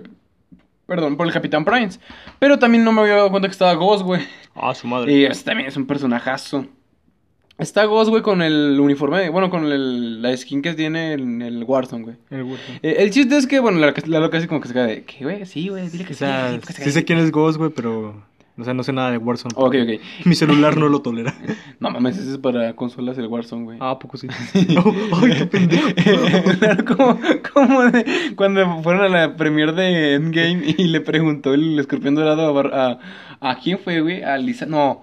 Perdón, 0.85 1.17
por 1.17 1.27
el 1.27 1.33
Capitán 1.33 1.65
Prince. 1.65 1.99
Pero 2.39 2.59
también 2.59 2.83
no 2.83 2.91
me 2.91 3.01
había 3.01 3.15
dado 3.15 3.29
cuenta 3.31 3.47
que 3.47 3.53
estaba 3.53 3.73
Ghost, 3.73 4.03
güey. 4.03 4.21
Ah, 4.55 4.73
su 4.73 4.87
madre. 4.87 5.11
Y 5.13 5.25
ese 5.25 5.43
también 5.43 5.67
es 5.69 5.75
un 5.77 5.85
personajazo. 5.87 6.65
Está 7.57 7.85
Ghost, 7.85 8.09
güey, 8.11 8.21
con 8.21 8.41
el 8.43 8.79
uniforme, 8.79 9.29
bueno, 9.29 9.49
con 9.49 9.65
el- 9.65 10.21
la 10.21 10.35
skin 10.37 10.61
que 10.61 10.73
tiene 10.73 11.13
en 11.13 11.41
el 11.41 11.63
Warzone, 11.63 12.03
güey. 12.03 12.15
El 12.29 12.43
gusto. 12.43 12.71
Eh, 12.83 12.97
el 12.99 13.09
chiste 13.09 13.35
es 13.35 13.47
que, 13.47 13.59
bueno, 13.59 13.79
la, 13.79 13.93
la 14.05 14.19
loca 14.19 14.37
así 14.37 14.45
como 14.47 14.61
que 14.61 14.67
se 14.67 14.73
cae 14.75 14.87
de, 14.87 15.03
que, 15.03 15.23
güey, 15.23 15.43
sí, 15.47 15.67
güey, 15.69 15.89
dile 15.89 16.03
que 16.05 16.11
O 16.13 16.15
sí, 16.15 16.19
sea, 16.19 16.49
sí, 16.51 16.57
porque 16.59 16.73
se 16.73 16.79
sí 16.79 16.83
cae". 16.83 16.91
sé 16.91 17.05
quién 17.05 17.19
es 17.19 17.31
Ghost, 17.31 17.57
güey, 17.57 17.71
pero... 17.71 18.25
O 18.59 18.63
sea, 18.63 18.73
no 18.73 18.81
sé 18.81 18.91
nada 18.91 19.11
de 19.11 19.19
Warzone. 19.19 19.53
Ok, 19.55 19.75
ok. 19.83 20.01
Mi 20.25 20.33
celular 20.33 20.77
no 20.77 20.87
lo 20.89 21.01
tolera. 21.03 21.35
No 21.79 21.91
mames, 21.91 22.17
ese 22.17 22.31
es 22.31 22.37
para 22.39 22.75
consolas 22.75 23.15
el 23.19 23.27
Warzone, 23.27 23.63
güey. 23.65 23.77
Ah, 23.79 23.91
¿a 23.91 23.99
poco 23.99 24.17
sí. 24.17 24.27
Ay, 24.55 25.33
qué 25.37 25.45
pendejo. 25.45 25.87
Claro, 26.59 26.85
como, 26.85 27.19
como 27.53 27.83
de 27.91 28.05
cuando 28.35 28.81
fueron 28.81 29.03
a 29.03 29.09
la 29.09 29.35
premiere 29.35 29.73
de 29.73 30.15
Endgame 30.15 30.63
y 30.75 30.85
le 30.85 31.01
preguntó 31.01 31.53
el 31.53 31.77
escorpión 31.77 32.15
dorado 32.15 32.57
a, 32.59 32.99
a, 33.41 33.49
a 33.51 33.59
quién 33.59 33.77
fue, 33.77 34.01
güey, 34.01 34.23
a 34.23 34.37
Lisa, 34.39 34.65
no. 34.65 35.01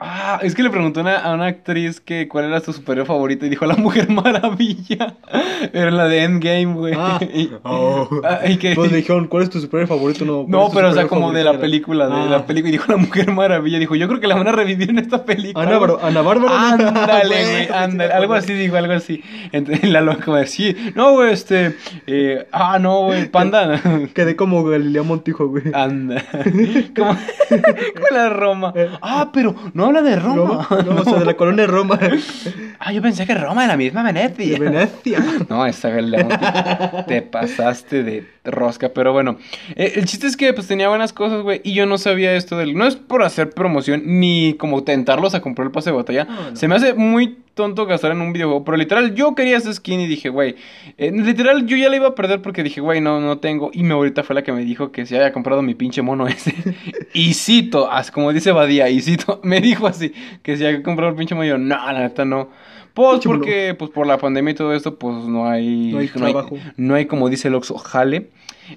Ah, 0.00 0.38
es 0.42 0.54
que 0.54 0.62
le 0.62 0.70
preguntó 0.70 1.00
a 1.00 1.02
una, 1.02 1.16
a 1.18 1.34
una 1.34 1.46
actriz 1.46 2.00
que 2.00 2.26
cuál 2.26 2.46
era 2.46 2.60
su 2.60 2.72
superhéroe 2.72 3.06
favorito 3.06 3.44
y 3.44 3.50
dijo 3.50 3.66
la 3.66 3.74
Mujer 3.76 4.08
Maravilla. 4.10 5.14
Era 5.72 5.90
la 5.90 6.06
de 6.06 6.24
Endgame, 6.24 6.72
güey. 6.74 6.94
Ah, 6.96 7.20
oh. 7.64 8.08
ah, 8.24 8.40
y 8.48 8.56
que- 8.56 8.74
Pues 8.74 8.90
le 8.90 8.98
dijeron, 8.98 9.26
¿cuál 9.28 9.42
es 9.42 9.50
tu 9.50 9.60
superhéroe 9.60 9.86
favorito? 9.86 10.24
No, 10.24 10.38
¿cuál 10.46 10.50
no, 10.50 10.70
pero 10.72 10.88
o 10.88 10.92
sea, 10.94 11.06
como 11.06 11.32
de 11.32 11.44
la 11.44 11.58
película, 11.58 12.06
de 12.08 12.14
Ah. 12.14 12.26
la 12.30 12.46
película. 12.46 12.70
Y 12.70 12.72
dijo 12.72 12.90
la 12.90 12.96
Mujer 12.96 13.30
Maravilla. 13.30 13.78
Dijo, 13.78 13.94
yo 13.94 14.08
creo 14.08 14.20
que 14.20 14.26
la 14.26 14.36
van 14.36 14.48
a 14.48 14.52
revivir 14.52 14.88
en 14.90 14.98
esta 14.98 15.24
película. 15.24 15.64
Ana, 15.66 15.78
Bar- 15.78 15.98
Ana 16.02 16.22
Bárbara. 16.22 16.70
Ándale, 16.72 17.28
Güey, 17.28 17.44
güey, 17.52 17.66
sí, 17.66 17.72
ándale. 17.72 18.12
Algo 18.12 18.34
así, 18.34 18.52
digo, 18.54 18.76
algo 18.76 18.92
así. 18.94 19.22
Entonces 19.52 19.84
la 19.90 20.00
loca 20.00 20.30
me 20.30 20.38
decía, 20.40 20.74
no, 20.94 21.12
güey, 21.12 21.32
este. 21.32 21.76
eh, 22.06 22.46
ah, 22.52 22.78
no, 22.80 23.04
güey, 23.04 23.28
panda. 23.28 23.80
Quedé 24.14 24.34
como 24.36 24.64
Galilea 24.64 25.02
Montijo, 25.02 25.46
güey. 25.48 25.64
Anda. 25.74 26.22
Como, 26.96 27.10
como 27.50 28.06
la 28.10 28.28
Roma. 28.30 28.72
Ah, 29.02 29.30
pero 29.32 29.54
no 29.74 29.89
habla 29.90 30.10
de 30.10 30.16
Roma. 30.16 30.66
Roma, 30.68 30.82
no, 30.84 31.00
o 31.00 31.04
sea, 31.04 31.18
de 31.18 31.24
la 31.24 31.34
colonia 31.34 31.66
Roma. 31.66 31.98
Ah, 32.82 32.92
yo 32.94 33.02
pensé 33.02 33.26
que 33.26 33.34
Roma 33.34 33.64
era 33.64 33.74
la 33.74 33.76
misma 33.76 34.02
De 34.10 34.12
Venecia. 34.12 34.58
Venecia. 34.58 35.18
No, 35.50 35.66
esa 35.66 35.90
Montijo, 35.90 37.04
te 37.06 37.20
pasaste 37.20 38.02
de 38.02 38.26
rosca, 38.42 38.88
pero 38.88 39.12
bueno. 39.12 39.36
Eh, 39.76 39.92
el 39.96 40.06
chiste 40.06 40.26
es 40.26 40.34
que 40.34 40.54
pues 40.54 40.66
tenía 40.66 40.88
buenas 40.88 41.12
cosas, 41.12 41.42
güey, 41.42 41.60
y 41.62 41.74
yo 41.74 41.84
no 41.84 41.98
sabía 41.98 42.32
esto 42.34 42.56
del... 42.56 42.74
No 42.74 42.86
es 42.86 42.96
por 42.96 43.22
hacer 43.22 43.50
promoción 43.50 44.04
ni 44.06 44.54
como 44.54 44.82
tentarlos 44.82 45.34
a 45.34 45.42
comprar 45.42 45.66
el 45.66 45.72
pase 45.72 45.90
de 45.90 45.96
batalla. 45.96 46.24
No, 46.24 46.50
no. 46.52 46.56
Se 46.56 46.68
me 46.68 46.74
hace 46.74 46.94
muy 46.94 47.36
tonto 47.54 47.86
gastar 47.86 48.12
en 48.12 48.20
un 48.20 48.32
videojuego, 48.32 48.64
pero 48.64 48.76
literal 48.76 49.14
yo 49.14 49.34
quería 49.34 49.56
esa 49.56 49.72
skin 49.72 50.00
y 50.00 50.06
dije, 50.06 50.28
güey, 50.28 50.56
eh, 50.98 51.10
literal 51.10 51.66
yo 51.66 51.76
ya 51.76 51.88
la 51.88 51.96
iba 51.96 52.08
a 52.08 52.14
perder 52.14 52.42
porque 52.42 52.62
dije, 52.62 52.80
güey, 52.80 53.00
no, 53.00 53.20
no 53.20 53.38
tengo. 53.38 53.70
Y 53.72 53.82
mi 53.82 53.92
abuelita 53.92 54.22
fue 54.22 54.34
la 54.34 54.42
que 54.42 54.52
me 54.52 54.64
dijo 54.64 54.92
que 54.92 55.06
se 55.06 55.16
había 55.16 55.32
comprado 55.32 55.62
mi 55.62 55.74
pinche 55.74 56.02
mono 56.02 56.26
ese. 56.26 56.54
y 57.12 57.34
cito, 57.34 57.88
como 58.12 58.32
dice 58.32 58.52
Badía, 58.52 58.88
y 58.88 59.00
cito, 59.00 59.40
me 59.44 59.60
dijo 59.60 59.86
así, 59.86 60.12
que 60.42 60.56
si 60.56 60.64
había 60.64 60.82
comprado 60.82 61.10
el 61.10 61.16
pinche 61.16 61.34
mono, 61.34 61.46
y 61.46 61.48
yo, 61.50 61.58
no, 61.58 61.92
la 61.92 62.00
neta 62.00 62.24
no. 62.24 62.48
Pues 62.94 63.20
porque, 63.24 63.74
pues 63.78 63.90
por 63.90 64.06
la 64.06 64.18
pandemia 64.18 64.50
y 64.50 64.54
todo 64.54 64.74
esto, 64.74 64.98
pues 64.98 65.24
no 65.24 65.48
hay... 65.48 65.92
No 65.92 65.98
hay 65.98 66.08
trabajo. 66.08 66.58
no 66.76 66.94
hay, 66.94 67.06
como 67.06 67.28
dice 67.28 67.48
el 67.48 67.54
Oxxo, 67.54 67.78
jale. 67.78 68.30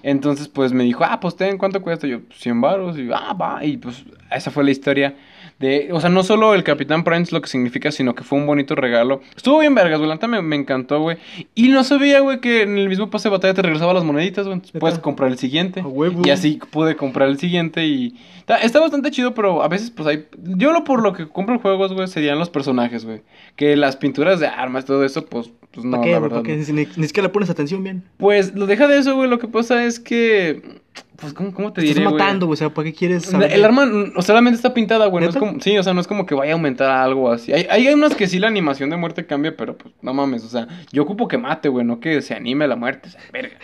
Entonces, 0.03 0.47
pues 0.47 0.71
me 0.71 0.83
dijo, 0.83 1.03
ah, 1.03 1.19
pues 1.19 1.35
ten, 1.35 1.57
¿cuánto 1.57 1.81
cuesta? 1.81 2.07
Yo, 2.07 2.19
100 2.31 2.61
baros. 2.61 2.97
Y 2.97 3.09
ah, 3.13 3.33
va. 3.33 3.65
Y 3.65 3.77
pues 3.77 4.03
esa 4.31 4.51
fue 4.51 4.63
la 4.63 4.71
historia 4.71 5.15
de. 5.63 5.89
O 5.91 5.99
sea, 5.99 6.09
no 6.09 6.23
solo 6.23 6.53
el 6.53 6.63
Capitán 6.63 7.03
Prince 7.03 7.33
lo 7.33 7.41
que 7.41 7.47
significa, 7.47 7.91
sino 7.91 8.13
que 8.13 8.23
fue 8.23 8.37
un 8.37 8.45
bonito 8.45 8.75
regalo. 8.75 9.21
Estuvo 9.35 9.59
bien, 9.59 9.73
vergas, 9.73 9.97
güey. 9.99 10.09
La 10.09 10.15
neta 10.15 10.27
me, 10.27 10.41
me 10.41 10.55
encantó, 10.55 10.99
güey. 10.99 11.17
Y 11.55 11.69
no 11.69 11.83
sabía, 11.83 12.19
güey, 12.19 12.39
que 12.39 12.61
en 12.61 12.77
el 12.77 12.89
mismo 12.89 13.09
pase 13.09 13.29
de 13.29 13.31
batalla 13.31 13.53
te 13.53 13.61
regresaba 13.61 13.93
las 13.93 14.03
moneditas, 14.03 14.45
güey. 14.45 14.55
Entonces 14.55 14.79
puedes 14.79 14.99
comprar 14.99 15.31
el 15.31 15.37
siguiente. 15.37 15.79
A 15.79 15.87
huevo. 15.87 16.21
Y 16.25 16.29
así 16.29 16.59
pude 16.71 16.95
comprar 16.95 17.29
el 17.29 17.39
siguiente 17.39 17.85
y. 17.85 18.15
Está, 18.39 18.57
está 18.57 18.81
bastante 18.81 19.09
chido, 19.09 19.33
pero 19.33 19.63
a 19.63 19.67
veces, 19.67 19.89
pues 19.89 20.07
hay. 20.07 20.27
Yo 20.43 20.73
lo 20.73 20.83
por 20.83 21.01
lo 21.01 21.13
que 21.13 21.27
compro 21.27 21.59
juegos, 21.59 21.93
güey, 21.93 22.07
serían 22.07 22.39
los 22.39 22.49
personajes, 22.49 23.05
güey. 23.05 23.21
Que 23.55 23.75
las 23.75 23.95
pinturas 23.95 24.39
de 24.39 24.47
armas, 24.47 24.85
todo 24.85 25.03
eso, 25.03 25.25
pues. 25.25 25.49
Pues 25.71 25.85
no, 25.85 25.93
¿Para 25.97 26.03
qué, 26.03 26.11
la 26.11 26.19
verdad. 26.19 26.43
No. 26.43 26.73
Ni, 26.73 26.87
ni 26.97 27.07
siquiera 27.07 27.27
le 27.27 27.29
pones 27.29 27.49
atención 27.49 27.83
bien. 27.83 28.03
Pues 28.17 28.53
lo 28.53 28.67
deja 28.67 28.87
de 28.87 28.99
eso, 28.99 29.15
güey. 29.15 29.29
Lo 29.29 29.39
que 29.39 29.47
pasa 29.47 29.85
es 29.85 29.99
que. 29.99 30.82
Pues, 31.15 31.33
¿cómo, 31.33 31.53
cómo 31.53 31.71
te 31.71 31.81
diré, 31.81 32.01
estás 32.01 32.11
matando, 32.11 32.47
güey. 32.47 32.53
O 32.53 32.57
sea, 32.57 32.73
¿para 32.73 32.85
qué 32.85 32.93
quieres 32.93 33.23
saber? 33.23 33.51
El 33.51 33.63
arma 33.63 33.85
mm, 33.85 34.21
solamente 34.21 34.57
está 34.57 34.73
pintada, 34.73 35.05
güey. 35.07 35.23
No 35.23 35.29
es 35.29 35.35
¿Neta? 35.35 35.47
como, 35.47 35.61
sí, 35.61 35.77
o 35.77 35.83
sea, 35.83 35.93
no 35.93 36.01
es 36.01 36.07
como 36.07 36.25
que 36.25 36.35
vaya 36.35 36.51
a 36.51 36.55
aumentar 36.55 36.89
algo 36.89 37.31
así. 37.31 37.53
Hay, 37.53 37.67
hay 37.69 37.87
unas 37.87 38.15
que 38.15 38.27
sí 38.27 38.39
la 38.39 38.47
animación 38.47 38.89
de 38.89 38.97
muerte 38.97 39.25
cambia, 39.25 39.55
pero 39.55 39.77
pues 39.77 39.93
no 40.01 40.13
mames. 40.13 40.43
O 40.43 40.49
sea, 40.49 40.67
yo 40.91 41.03
ocupo 41.03 41.27
que 41.27 41.37
mate, 41.37 41.69
güey, 41.69 41.85
no 41.85 41.99
que 41.99 42.21
se 42.21 42.33
anime 42.33 42.67
la 42.67 42.75
muerte. 42.75 43.09
O 43.09 43.11
sea, 43.11 43.21
verga. 43.31 43.57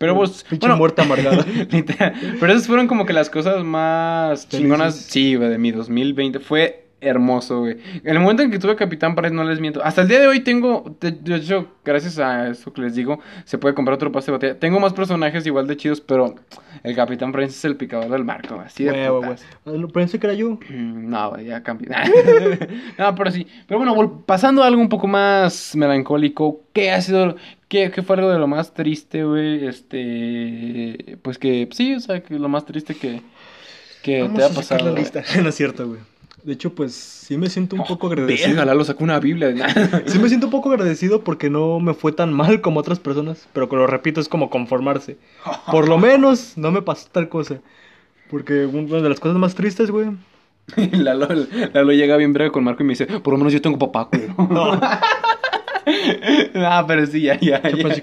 Pero 0.00 0.16
pues. 0.16 0.44
Pinche 0.44 0.66
bueno, 0.66 0.78
muerte 0.78 1.02
amargada. 1.02 1.44
Pero 1.68 2.52
esas 2.52 2.66
fueron 2.66 2.86
como 2.86 3.04
que 3.04 3.12
las 3.12 3.28
cosas 3.28 3.62
más 3.62 4.48
chingonas. 4.48 4.96
Sí, 4.96 5.34
güey, 5.34 5.50
de 5.50 5.58
mi 5.58 5.72
2020. 5.72 6.40
Fue 6.40 6.86
hermoso, 7.00 7.60
güey. 7.60 7.78
En 8.04 8.16
el 8.16 8.20
momento 8.20 8.42
en 8.42 8.50
que 8.50 8.58
tuve 8.58 8.76
Capitán 8.76 9.14
Price, 9.14 9.34
no 9.34 9.44
les 9.44 9.60
miento. 9.60 9.82
Hasta 9.82 10.02
el 10.02 10.08
día 10.08 10.20
de 10.20 10.26
hoy 10.26 10.40
tengo, 10.40 10.96
de, 11.00 11.36
hecho, 11.36 11.68
gracias 11.84 12.18
a 12.18 12.48
eso 12.48 12.72
que 12.72 12.82
les 12.82 12.94
digo, 12.94 13.20
se 13.44 13.58
puede 13.58 13.74
comprar 13.74 13.94
otro 13.94 14.12
pase 14.12 14.26
de 14.26 14.32
batalla. 14.32 14.58
Tengo 14.58 14.80
más 14.80 14.92
personajes 14.92 15.46
igual 15.46 15.66
de 15.66 15.76
chidos, 15.76 16.00
pero 16.00 16.34
el 16.82 16.94
Capitán 16.94 17.32
Price 17.32 17.50
es 17.50 17.64
el 17.64 17.76
picador 17.76 18.10
del 18.10 18.24
marco, 18.24 18.60
así 18.60 18.84
de 18.84 18.92
Huevo, 18.92 19.22
que 20.20 20.26
era 20.26 20.34
yo. 20.34 20.58
Mm, 20.68 21.08
No, 21.08 21.30
güey, 21.30 21.46
ya 21.46 21.62
cambié. 21.62 21.88
no, 22.98 23.14
pero 23.14 23.30
sí. 23.30 23.46
Pero 23.66 23.78
bueno, 23.78 24.22
pasando 24.26 24.62
a 24.62 24.66
algo 24.66 24.80
un 24.80 24.88
poco 24.88 25.06
más 25.06 25.74
melancólico, 25.76 26.62
¿qué 26.72 26.90
ha 26.90 27.00
sido, 27.00 27.36
qué, 27.68 27.90
qué 27.90 28.02
fue 28.02 28.16
algo 28.16 28.30
de 28.30 28.38
lo 28.38 28.46
más 28.46 28.74
triste, 28.74 29.24
güey? 29.24 29.66
Este, 29.66 31.18
pues 31.22 31.38
que, 31.38 31.68
sí, 31.72 31.94
o 31.94 32.00
sea, 32.00 32.22
que 32.22 32.38
lo 32.38 32.48
más 32.48 32.64
triste 32.66 32.94
que, 32.94 33.22
que 34.02 34.22
Vamos 34.22 34.36
te 34.38 34.42
ha 34.42 34.46
a 34.46 34.50
pasado. 34.50 34.84
la 34.92 34.98
lista. 35.00 35.22
no 35.42 35.48
es 35.48 35.54
cierto, 35.54 35.88
güey. 35.88 36.00
De 36.42 36.52
hecho, 36.54 36.74
pues 36.74 36.94
sí 36.94 37.36
me 37.36 37.50
siento 37.50 37.76
un 37.76 37.84
poco 37.84 38.06
Oh, 38.06 38.10
agradecido. 38.12 38.48
Verga, 38.48 38.64
Lalo 38.64 38.84
sacó 38.84 39.04
una 39.04 39.20
Biblia. 39.20 39.52
Sí 40.06 40.18
me 40.18 40.28
siento 40.28 40.46
un 40.46 40.52
poco 40.52 40.70
agradecido 40.70 41.22
porque 41.22 41.50
no 41.50 41.80
me 41.80 41.92
fue 41.94 42.12
tan 42.12 42.32
mal 42.32 42.60
como 42.60 42.80
otras 42.80 42.98
personas, 42.98 43.46
pero 43.52 43.68
que 43.68 43.76
lo 43.76 43.86
repito, 43.86 44.20
es 44.20 44.28
como 44.28 44.48
conformarse. 44.50 45.18
Por 45.70 45.88
lo 45.88 45.98
menos 45.98 46.56
no 46.56 46.70
me 46.72 46.82
pasó 46.82 47.08
tal 47.12 47.28
cosa. 47.28 47.60
Porque 48.30 48.64
una 48.66 49.00
de 49.02 49.08
las 49.08 49.20
cosas 49.20 49.36
más 49.38 49.54
tristes, 49.54 49.90
güey. 49.90 50.08
Lalo, 50.92 51.28
Lalo 51.74 51.92
llega 51.92 52.16
bien 52.16 52.32
breve 52.32 52.52
con 52.52 52.62
Marco 52.64 52.82
y 52.82 52.86
me 52.86 52.92
dice, 52.92 53.06
por 53.06 53.32
lo 53.34 53.38
menos 53.38 53.52
yo 53.52 53.60
tengo 53.60 53.78
papá, 53.78 54.08
güey. 54.12 54.28
No, 56.54 56.66
ah, 56.66 56.84
pero 56.86 57.06
sí, 57.06 57.22
ya, 57.22 57.38
ya, 57.40 57.60
yo, 57.68 57.76
ya. 57.76 57.82
pues, 57.82 58.02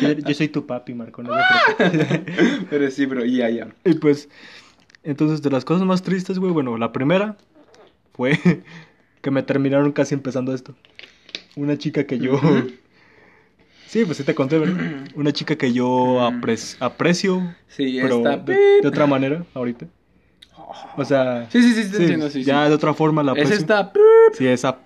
yo- 0.00 0.12
yo 0.12 0.34
soy 0.34 0.48
tu 0.48 0.64
papi, 0.66 0.94
Marco, 0.94 1.22
no. 1.22 1.30
Pero 2.70 2.90
sí, 2.90 3.04
bro, 3.06 3.24
ya, 3.24 3.50
ya. 3.50 3.68
Y 3.84 3.94
pues, 3.94 4.28
entonces 5.02 5.42
de 5.42 5.50
las 5.50 5.64
cosas 5.64 5.86
más 5.86 6.02
tristes, 6.02 6.38
güey, 6.38 6.52
bueno, 6.52 6.78
la 6.78 6.92
primera 6.92 7.36
fue 8.16 8.38
que 9.20 9.30
me 9.30 9.42
terminaron 9.42 9.92
casi 9.92 10.14
empezando 10.14 10.54
esto. 10.54 10.74
Una 11.56 11.76
chica 11.76 12.04
que 12.04 12.18
yo... 12.18 12.38
Sí, 13.88 14.04
pues 14.04 14.16
sí 14.18 14.24
te 14.24 14.34
conté, 14.34 14.58
¿verdad? 14.58 15.06
Una 15.14 15.32
chica 15.32 15.54
que 15.56 15.72
yo 15.72 16.18
apre- 16.20 16.76
aprecio, 16.80 17.54
Sí, 17.68 17.98
pero 18.02 18.20
de, 18.44 18.80
de 18.82 18.88
otra 18.88 19.06
manera 19.06 19.44
ahorita. 19.54 19.86
O 20.96 21.04
sea, 21.04 21.48
Sí, 21.50 21.62
sí, 21.62 21.84
sí, 21.84 21.90
te 21.92 21.98
entiendo, 21.98 22.28
sí, 22.28 22.42
ya 22.42 22.64
sí. 22.64 22.68
de 22.70 22.74
otra 22.74 22.94
forma 22.94 23.22
la 23.22 23.32
Es 23.32 23.38
aprecio. 23.38 23.56
esta. 23.58 23.92
Sí, 24.36 24.46
esa. 24.48 24.78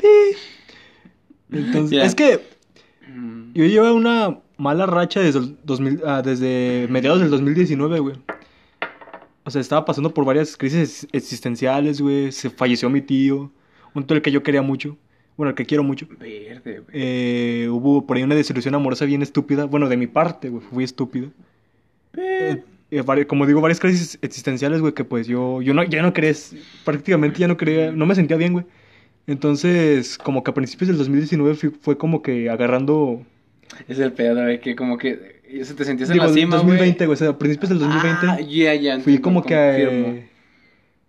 Entonces, 1.51 2.05
es 2.05 2.15
que 2.15 2.41
Mm. 3.09 3.53
yo 3.55 3.65
llevo 3.65 3.93
una 3.95 4.39
mala 4.57 4.87
racha 4.87 5.21
desde, 5.21 5.41
el 5.41 5.57
2000, 5.65 6.03
ah, 6.07 6.23
desde 6.23 6.87
mediados 6.91 7.21
del 7.21 7.31
2019, 7.31 7.99
güey. 8.01 8.17
O 9.45 9.51
sea, 9.51 9.61
estaba 9.61 9.85
pasando 9.85 10.13
por 10.13 10.25
varias 10.25 10.57
crisis 10.57 11.07
existenciales, 11.13 12.01
güey. 12.01 12.31
Se 12.33 12.51
falleció 12.51 12.91
mi 12.91 13.01
tío, 13.01 13.51
un 13.95 14.05
tío 14.07 14.17
al 14.17 14.23
que 14.23 14.31
yo 14.31 14.43
quería 14.43 14.63
mucho. 14.63 14.97
Bueno, 15.37 15.49
al 15.51 15.55
que 15.55 15.65
quiero 15.65 15.83
mucho. 15.83 16.07
Verde, 16.19 16.81
güey. 16.81 16.85
Eh, 16.93 17.69
hubo 17.71 18.07
por 18.07 18.17
ahí 18.17 18.23
una 18.23 18.35
desilusión 18.35 18.75
amorosa 18.75 19.07
bien 19.07 19.23
estúpida. 19.23 19.65
Bueno, 19.65 19.89
de 19.89 19.97
mi 19.97 20.07
parte, 20.07 20.51
güey, 20.51 20.63
fui 20.71 20.85
estúpida. 20.85 21.29
Eh, 22.17 22.63
eh, 22.91 23.03
vari- 23.03 23.27
como 23.27 23.47
digo, 23.47 23.61
varias 23.61 23.81
crisis 23.81 24.19
existenciales, 24.21 24.81
güey, 24.81 24.93
que 24.93 25.05
pues 25.05 25.27
yo, 25.27 25.63
yo 25.63 25.73
no, 25.75 25.85
ya 25.85 26.03
no 26.03 26.13
quería, 26.13 26.33
prácticamente 26.85 27.39
ya 27.39 27.49
no 27.49 27.57
quería, 27.57 27.93
no 27.93 28.05
me 28.07 28.15
sentía 28.15 28.37
bien, 28.37 28.53
güey. 28.53 28.67
Entonces, 29.27 30.19
como 30.19 30.43
que 30.43 30.51
a 30.51 30.55
principios 30.55 30.89
del 30.89 30.99
2019 30.99 31.55
fui- 31.55 31.71
fue 31.81 31.97
como 31.97 32.21
que 32.23 32.51
agarrando, 32.51 33.23
Es 33.89 33.99
el 34.01 34.13
pedo, 34.13 34.43
güey, 34.43 34.61
que 34.61 34.75
como 34.75 34.99
que 34.99 35.40
se 35.65 35.75
te 35.75 35.85
sentías 35.85 36.11
en 36.11 36.15
digo, 36.15 36.27
la 36.27 36.33
cima, 36.33 36.57
2020, 36.57 37.07
güey, 37.07 37.15
o 37.15 37.17
sea, 37.17 37.29
a 37.31 37.39
principios 37.39 37.71
del 37.71 37.79
2020 37.81 38.27
Ah, 38.27 38.41
ya, 38.41 38.75
ya. 38.75 39.01
fui 39.01 39.15
entiendo, 39.15 39.23
como 39.23 39.43
que 39.43 39.55
eh, 39.57 40.29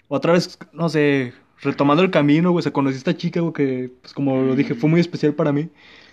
otra 0.08 0.34
vez, 0.34 0.58
no 0.74 0.90
sé, 0.90 1.34
retomando 1.62 2.04
el 2.04 2.12
camino, 2.12 2.52
güey, 2.52 2.60
o 2.60 2.64
sea, 2.64 2.74
conocí 2.74 2.96
a 2.96 2.98
esta 2.98 3.16
chica, 3.16 3.40
güey, 3.40 3.54
que, 3.54 3.92
pues 4.02 4.14
como 4.14 4.42
lo 4.42 4.56
dije, 4.56 4.76
fue 4.76 4.90
muy 4.90 5.00
especial 5.00 5.34
para 5.34 5.52
mí. 5.52 5.70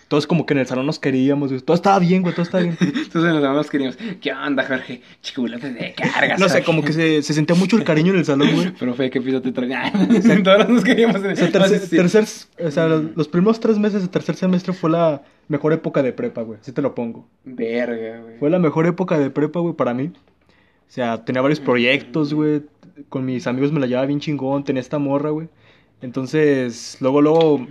Todos 0.09 0.27
como 0.27 0.47
que 0.47 0.55
en 0.55 0.61
el 0.61 0.66
salón 0.66 0.87
nos 0.87 0.99
queríamos, 0.99 1.51
güey, 1.51 1.61
todo 1.61 1.75
estaba 1.75 1.99
bien, 1.99 2.23
güey, 2.23 2.35
todo 2.35 2.42
estaba 2.42 2.62
bien. 2.64 2.77
Entonces 2.81 3.23
nos 3.31 3.42
demás 3.42 3.68
queríamos, 3.68 3.99
¿qué 4.21 4.33
onda, 4.33 4.64
Jorge? 4.64 5.03
Chiculote 5.21 5.71
de 5.71 5.92
cargas. 5.94 6.40
No 6.40 6.47
sé, 6.49 6.55
Jorge". 6.55 6.64
como 6.66 6.83
que 6.83 6.94
se, 6.94 7.23
se 7.23 7.35
sentía 7.35 7.55
mucho 7.55 7.77
el 7.77 7.85
cariño 7.85 8.12
en 8.12 8.18
el 8.21 8.25
salón, 8.25 8.49
güey. 8.55 8.71
Profe, 8.79 9.11
¿qué 9.11 9.21
piso 9.21 9.42
te 9.42 9.53
trae? 9.53 9.92
Todos 10.42 10.68
nos 10.68 10.83
queríamos 10.83 11.23
en 11.23 11.33
O 11.33 11.37
sea, 11.37 11.53
tercer, 11.53 11.81
sí, 11.81 11.97
tercer- 11.97 12.47
o 12.66 12.71
sea, 12.71 12.87
los 12.88 13.29
primeros 13.29 13.61
tres 13.61 13.79
meses 13.79 14.01
de 14.01 14.09
tercer 14.09 14.35
semestre 14.35 14.73
fue 14.73 14.88
la 14.90 15.23
mejor 15.49 15.75
época 15.75 16.03
de 16.03 16.12
prepa, 16.14 16.40
güey. 16.42 16.59
Así 16.59 16.73
te 16.73 16.81
lo 16.81 16.94
pongo. 16.94 17.27
Verga, 17.44 18.21
güey. 18.23 18.38
Fue 18.38 18.49
la 18.49 18.59
mejor 18.59 18.87
época 18.87 19.18
de 19.18 19.29
prepa, 19.31 19.61
güey, 19.61 19.75
para 19.75 19.92
mí. 19.92 20.11
O 20.14 20.90
sea, 20.90 21.23
tenía 21.23 21.42
varios 21.42 21.61
proyectos, 21.61 22.33
güey. 22.33 22.62
Con 23.11 23.27
mis 23.27 23.47
amigos 23.47 23.73
me 23.73 23.81
la 23.81 23.87
llevaba 23.87 24.07
bien 24.07 24.21
chingón. 24.21 24.64
Tenía 24.64 24.81
esta 24.81 24.99
morra, 24.99 25.29
güey. 25.31 25.49
Entonces, 26.01 26.97
luego, 27.01 27.21
luego, 27.21 27.66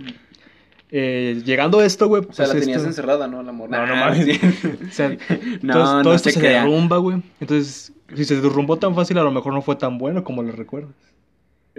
eh, 0.90 1.42
llegando 1.44 1.80
a 1.80 1.84
esto, 1.86 2.08
güey. 2.08 2.22
O 2.28 2.32
sea, 2.32 2.46
la 2.46 2.52
pues, 2.52 2.62
tenías 2.62 2.78
esto- 2.78 2.88
encerrada, 2.90 3.26
¿no? 3.28 3.42
La 3.42 3.52
morra. 3.52 3.78
No, 3.78 3.86
no 3.86 3.94
Ah, 4.02 4.10
mames. 4.10 4.38
O 4.88 4.92
sea, 4.92 5.16
No, 5.62 6.02
todo, 6.02 6.14
esto 6.14 6.30
se 6.30 6.40
se, 6.40 6.48
derrumba, 6.48 6.96
güey. 6.98 7.22
Entonces, 7.40 7.92
si 8.14 8.24
se 8.24 8.40
derrumbó 8.40 8.78
tan 8.78 8.94
fácil, 8.94 9.18
a 9.18 9.22
lo 9.22 9.30
mejor 9.30 9.52
no 9.52 9.62
fue 9.62 9.76
tan 9.76 9.98
bueno 9.98 10.24
como 10.24 10.42
lo 10.42 10.52
recuerdas. 10.52 10.92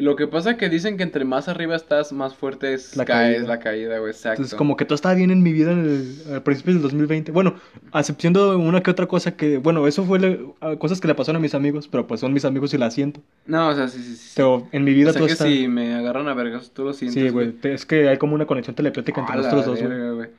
Lo 0.02 0.16
que 0.16 0.28
pasa 0.28 0.56
que 0.58 0.70
dicen 0.70 0.96
que 0.98 1.04
entre 1.04 1.26
más 1.26 1.48
arriba 1.50 1.76
estás, 1.76 2.12
más 2.14 2.34
fuerte 2.34 2.74
es 2.74 2.96
La 2.96 3.06
caes 3.06 3.36
caída. 3.38 3.48
la 3.48 3.60
caída, 3.60 4.00
güey. 4.00 4.12
Exacto. 4.12 4.42
Entonces, 4.42 4.56
como 4.56 4.78
que 4.78 4.86
todo 4.86 4.96
estaba 4.96 5.14
bien 5.16 5.30
en 5.30 5.44
mi 5.44 5.52
vida 5.52 5.72
en 5.74 5.80
el, 6.28 6.36
a 6.36 6.44
principios 6.44 6.76
del 6.76 6.84
2020. 6.84 7.32
Bueno, 7.32 7.56
a 7.92 8.00
excepción 8.00 8.32
de 8.34 8.40
una 8.56 8.82
que 8.82 8.92
otra 8.92 9.08
cosa 9.08 9.36
que, 9.36 9.58
bueno, 9.58 9.86
eso 9.88 10.06
fue 10.06 10.20
le- 10.20 10.40
cosas 10.80 11.02
que 11.02 11.08
le 11.08 11.16
pasaron 11.16 11.38
a 11.38 11.42
mis 11.42 11.54
amigos, 11.54 11.88
pero 11.88 12.08
pues 12.08 12.22
son 12.22 12.32
mis 12.34 12.46
amigos 12.46 12.74
y 12.74 12.78
la 12.78 12.92
siento. 12.92 13.22
No, 13.46 13.68
o 13.70 13.76
sea, 13.76 13.88
sí, 13.88 14.02
sí, 14.02 14.16
sí. 14.16 14.32
Pero 14.36 14.68
en 14.72 14.84
mi 14.84 14.94
vida 14.94 15.10
o 15.10 15.14
sea 15.14 15.20
todo 15.20 15.28
que 15.28 15.34
está... 15.34 15.46
si 15.46 15.68
me 15.68 15.94
agarran 15.96 16.28
a 16.28 16.34
vergas, 16.34 16.72
tú 16.72 16.84
lo 16.86 16.94
sientes. 16.94 17.22
Sí, 17.22 17.30
güey, 17.30 17.54
es 17.64 17.86
que 17.86 18.08
hay 18.10 18.18
como 18.18 18.36
una 18.36 18.46
conexión 18.46 18.76
telepática 18.76 19.22
entre 19.22 19.36
nosotros 19.38 19.66
dos, 19.66 19.82
güey. 19.82 20.30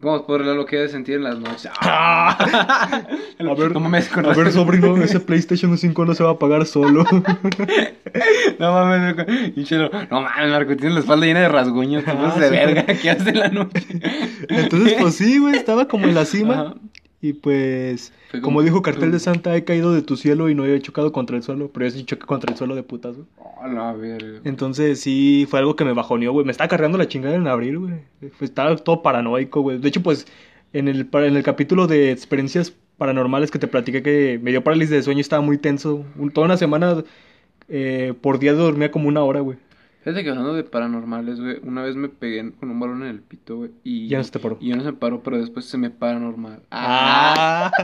Vamos 0.00 0.22
a 0.22 0.26
poderle 0.26 0.54
lo 0.54 0.66
que 0.66 0.76
he 0.76 0.80
de 0.80 0.88
sentir 0.88 1.16
en 1.16 1.24
las 1.24 1.38
noches. 1.38 1.70
A 1.80 3.54
ver, 3.56 3.72
no 3.72 3.80
mames, 3.80 4.08
con 4.08 4.26
a 4.26 4.32
ver, 4.32 4.50
sobrino, 4.52 4.96
ese 4.96 5.20
PlayStation 5.20 5.76
5 5.76 6.04
no 6.04 6.14
se 6.14 6.24
va 6.24 6.30
a 6.30 6.38
pagar 6.38 6.66
solo. 6.66 7.04
No 8.58 8.72
mames. 8.72 9.16
Y 9.56 9.74
no 9.74 9.90
mames, 10.10 10.50
Marco, 10.50 10.76
tienes 10.76 10.94
la 10.94 11.00
espalda 11.00 11.26
llena 11.26 11.40
de 11.40 11.48
rasguños, 11.48 12.04
te 12.04 12.10
Ah, 12.10 12.34
de 12.38 12.50
verga, 12.50 12.86
¿qué 12.86 13.10
haces 13.10 13.26
en 13.26 13.38
la 13.38 13.48
noche? 13.48 13.84
Entonces, 14.48 14.94
pues 14.98 15.16
sí, 15.16 15.38
güey, 15.38 15.54
estaba 15.56 15.86
como 15.86 16.06
en 16.06 16.14
la 16.14 16.24
cima. 16.24 16.54
Ajá. 16.54 16.74
Y 17.22 17.32
pues, 17.32 18.12
como 18.30 18.42
como- 18.42 18.62
dijo 18.62 18.82
Cartel 18.82 19.10
de 19.10 19.18
Santa, 19.18 19.56
he 19.56 19.64
caído 19.64 19.92
de 19.94 20.02
tu 20.02 20.16
cielo 20.16 20.48
y 20.50 20.54
no 20.54 20.64
he 20.66 20.80
chocado 20.80 21.12
contra 21.12 21.36
el 21.36 21.42
suelo, 21.42 21.70
pero 21.72 21.86
yo 21.86 21.90
sí 21.92 22.04
choqué 22.04 22.26
contra 22.26 22.52
el 22.52 22.58
suelo 22.58 22.74
de 22.74 22.82
la 23.72 23.92
verga. 23.94 24.40
Entonces 24.44 25.00
sí, 25.00 25.46
fue 25.48 25.58
algo 25.60 25.76
que 25.76 25.84
me 25.84 25.92
bajoneó, 25.94 26.32
güey. 26.32 26.44
Me 26.44 26.52
estaba 26.52 26.68
cargando 26.68 26.98
la 26.98 27.08
chingada 27.08 27.34
en 27.34 27.46
abril, 27.48 27.78
güey. 27.78 27.94
Pues, 28.20 28.34
Estaba 28.42 28.76
todo 28.76 29.02
paranoico, 29.02 29.62
güey. 29.62 29.78
De 29.78 29.88
hecho, 29.88 30.02
pues, 30.02 30.26
en 30.72 30.88
el, 30.88 31.08
en 31.12 31.36
el 31.36 31.42
capítulo 31.42 31.86
de 31.86 32.10
experiencias 32.12 32.74
paranormales 32.98 33.50
que 33.50 33.58
te 33.58 33.66
platiqué 33.66 34.02
que 34.02 34.38
me 34.42 34.50
dio 34.50 34.62
parálisis 34.62 34.90
de 34.90 35.02
sueño, 35.02 35.20
estaba 35.20 35.40
muy 35.42 35.56
tenso. 35.58 36.04
Un- 36.18 36.30
toda 36.30 36.44
una 36.46 36.56
semana 36.58 37.02
eh, 37.68 38.14
por 38.20 38.38
día 38.38 38.52
dormía 38.52 38.90
como 38.90 39.08
una 39.08 39.22
hora, 39.24 39.40
güey. 39.40 39.58
Fíjate 40.06 40.22
que 40.22 40.30
hablando 40.30 40.54
de 40.54 40.62
paranormales, 40.62 41.40
güey, 41.40 41.58
una 41.64 41.82
vez 41.82 41.96
me 41.96 42.08
pegué 42.08 42.52
con 42.60 42.70
un 42.70 42.78
balón 42.78 43.02
en 43.02 43.08
el 43.08 43.22
pito, 43.22 43.56
güey, 43.56 43.72
y... 43.82 44.06
Ya 44.06 44.18
no 44.18 44.22
se 44.22 44.30
te 44.30 44.38
paró. 44.38 44.56
Y 44.60 44.68
ya 44.68 44.76
no 44.76 44.84
se 44.84 44.92
me 44.92 44.96
paró, 44.96 45.20
pero 45.20 45.36
después 45.36 45.64
se 45.64 45.78
me 45.78 45.90
para 45.90 46.20
normal. 46.20 46.62
Ah. 46.70 47.72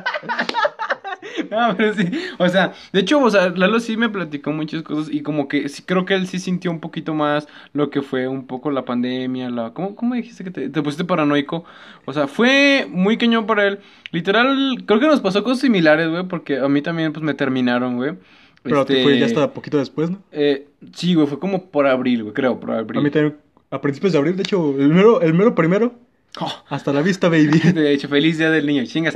No, 1.50 1.74
pero 1.76 1.94
sí, 1.94 2.04
o 2.38 2.48
sea, 2.48 2.72
de 2.92 3.00
hecho, 3.00 3.18
o 3.18 3.30
sea, 3.30 3.48
Lalo 3.50 3.78
sí 3.80 3.96
me 3.96 4.08
platicó 4.08 4.52
muchas 4.52 4.82
cosas 4.82 5.12
y 5.12 5.22
como 5.22 5.48
que 5.48 5.68
sí 5.68 5.82
creo 5.82 6.04
que 6.04 6.14
él 6.14 6.26
sí 6.26 6.38
sintió 6.38 6.70
un 6.70 6.80
poquito 6.80 7.14
más 7.14 7.46
lo 7.72 7.90
que 7.90 8.02
fue 8.02 8.26
un 8.28 8.46
poco 8.46 8.70
la 8.70 8.85
pandemia, 8.85 9.50
la... 9.50 9.72
¿Cómo, 9.72 9.94
cómo 9.94 10.14
dijiste 10.14 10.44
que 10.44 10.50
te, 10.50 10.68
te 10.68 10.82
pusiste 10.82 11.04
paranoico? 11.04 11.64
O 12.04 12.12
sea, 12.12 12.26
fue 12.26 12.87
muy 12.88 13.16
cañón 13.16 13.46
para 13.46 13.66
él. 13.66 13.80
Literal, 14.11 14.85
creo 14.87 15.00
que 15.00 15.06
nos 15.06 15.20
pasó 15.20 15.42
cosas 15.42 15.61
similares, 15.61 16.08
güey, 16.08 16.24
porque 16.24 16.58
a 16.58 16.68
mí 16.68 16.82
también, 16.82 17.12
pues, 17.12 17.22
me 17.24 17.35
terminaron, 17.35 17.96
güey. 17.96 18.14
Pero 18.62 18.81
Este, 18.83 19.03
fue 19.03 19.18
ya 19.18 19.27
hasta 19.27 19.53
poquito 19.53 19.79
después, 19.79 20.11
¿no? 20.11 20.22
eh, 20.33 20.68
sí, 20.94 21.14
güey, 21.14 21.27
fue 21.27 21.38
como 21.38 21.66
por 21.70 21.87
abril, 21.87 22.22
güey, 22.22 22.35
creo, 22.35 22.59
por 22.61 22.70
abril. 22.70 23.01
A 23.01 23.03
mí 23.03 23.11
también, 23.11 23.37
a 23.70 23.81
principios 23.81 24.12
de 24.12 24.18
abril, 24.18 24.37
de 24.37 24.42
hecho, 24.42 24.70
el 24.79 24.88
mero, 24.88 25.20
el 25.20 25.35
mero 25.35 25.55
primero, 25.55 25.94
Oh, 26.40 26.51
hasta 26.70 26.94
la 26.94 27.03
vista, 27.03 27.29
baby. 27.29 27.59
de 27.75 27.92
hecho, 27.92 28.09
feliz 28.09 28.38
día 28.38 28.51
del 28.51 28.66
niño, 28.66 28.85
chingas. 28.87 29.14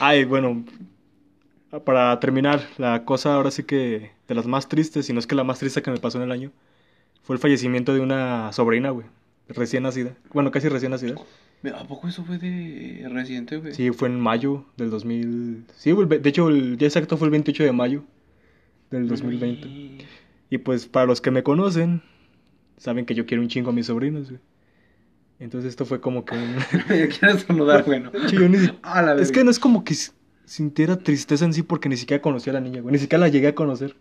Ay, 0.00 0.24
bueno, 0.24 0.64
para 1.84 2.18
terminar, 2.20 2.60
la 2.78 3.04
cosa 3.04 3.34
ahora 3.34 3.50
sí 3.50 3.62
que 3.64 4.10
de 4.28 4.34
las 4.34 4.46
más 4.46 4.68
tristes, 4.68 5.06
si 5.06 5.12
no 5.12 5.18
es 5.18 5.26
que 5.26 5.34
la 5.34 5.44
más 5.44 5.58
triste 5.58 5.82
que 5.82 5.90
me 5.90 5.98
pasó 5.98 6.18
en 6.18 6.24
el 6.24 6.32
año, 6.32 6.52
fue 7.22 7.36
el 7.36 7.40
fallecimiento 7.40 7.94
de 7.94 8.00
una 8.00 8.52
sobrina, 8.52 8.90
güey, 8.90 9.06
recién 9.48 9.82
nacida. 9.84 10.12
Bueno, 10.32 10.50
casi 10.50 10.68
recién 10.68 10.90
nacida. 10.90 11.14
¿A 11.74 11.84
poco 11.84 12.06
eso 12.06 12.22
fue 12.22 12.38
de 12.38 13.08
reciente, 13.10 13.56
güey? 13.56 13.72
Sí, 13.74 13.90
fue 13.90 14.08
en 14.08 14.20
mayo 14.20 14.64
del 14.76 14.90
2000. 14.90 15.64
Sí, 15.74 15.90
güey, 15.92 16.06
de 16.06 16.28
hecho, 16.28 16.48
el 16.48 16.76
día 16.76 16.86
exacto 16.88 17.16
fue 17.16 17.26
el 17.26 17.32
28 17.32 17.64
de 17.64 17.72
mayo 17.72 18.04
del 18.90 19.08
2020. 19.08 20.04
Y 20.50 20.58
pues, 20.58 20.86
para 20.86 21.06
los 21.06 21.20
que 21.20 21.30
me 21.30 21.42
conocen, 21.42 22.02
saben 22.76 23.04
que 23.06 23.14
yo 23.14 23.26
quiero 23.26 23.42
un 23.42 23.48
chingo 23.48 23.70
a 23.70 23.72
mis 23.72 23.86
sobrinos, 23.86 24.28
güey. 24.30 24.40
Entonces, 25.38 25.70
esto 25.70 25.84
fue 25.84 26.00
como 26.00 26.24
que. 26.24 26.34
Yo 26.88 27.08
quiero 27.08 27.38
saludar, 27.38 27.84
bueno. 27.84 28.10
Yo 28.32 28.48
ni 28.48 28.56
la 28.82 29.16
Es 29.20 29.30
que 29.30 29.44
no 29.44 29.50
es 29.50 29.58
como 29.58 29.84
que 29.84 29.94
sintiera 30.46 30.96
tristeza 30.96 31.44
en 31.44 31.52
sí 31.52 31.62
porque 31.62 31.88
ni 31.88 31.96
siquiera 31.96 32.22
conocí 32.22 32.48
a 32.48 32.54
la 32.54 32.60
niña, 32.60 32.80
güey. 32.80 32.92
Ni 32.92 32.98
siquiera 32.98 33.20
la 33.20 33.28
llegué 33.28 33.48
a 33.48 33.54
conocer. 33.54 33.96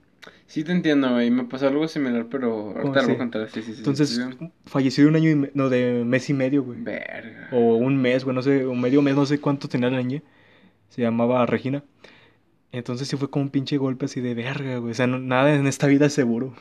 Sí 0.48 0.64
te 0.64 0.72
entiendo, 0.72 1.12
güey. 1.12 1.30
Me 1.32 1.44
pasó 1.44 1.68
algo 1.68 1.88
similar, 1.88 2.28
pero 2.30 2.70
ahorita 2.78 2.84
lo 2.84 2.92
voy 2.92 3.06
sí. 3.06 3.12
a 3.12 3.18
contar. 3.18 3.50
Sí, 3.50 3.62
sí. 3.64 3.74
Entonces, 3.78 4.22
falleció 4.66 5.04
de 5.04 5.10
un 5.10 5.16
año 5.18 5.30
y 5.30 5.36
me- 5.36 5.52
no, 5.54 5.70
de 5.70 6.04
mes 6.06 6.30
y 6.30 6.34
medio, 6.34 6.64
güey. 6.64 6.82
Verga. 6.82 7.50
O 7.52 7.76
un 7.76 7.98
mes, 7.98 8.24
güey, 8.24 8.36
no 8.36 8.42
sé, 8.42 8.64
o 8.66 8.74
medio 8.74 9.02
mes, 9.02 9.16
no 9.16 9.26
sé 9.26 9.40
cuánto 9.40 9.68
tenía 9.68 9.90
la 9.90 9.98
niña. 9.98 10.22
Se 10.90 11.02
llamaba 11.02 11.46
Regina. 11.46 11.84
Entonces 12.78 13.08
sí 13.08 13.18
fue 13.18 13.30
como 13.30 13.44
un 13.46 13.50
pinche 13.52 13.78
golpe 13.78 14.06
así 14.06 14.22
de 14.22 14.34
verga, 14.34 14.78
güey. 14.78 14.92
O 14.92 14.96
sea, 14.96 15.08
no- 15.08 15.20
nada 15.20 15.54
en 15.56 15.68
esta 15.68 15.88
vida 15.88 16.06
es 16.08 16.14
seguro. 16.14 16.56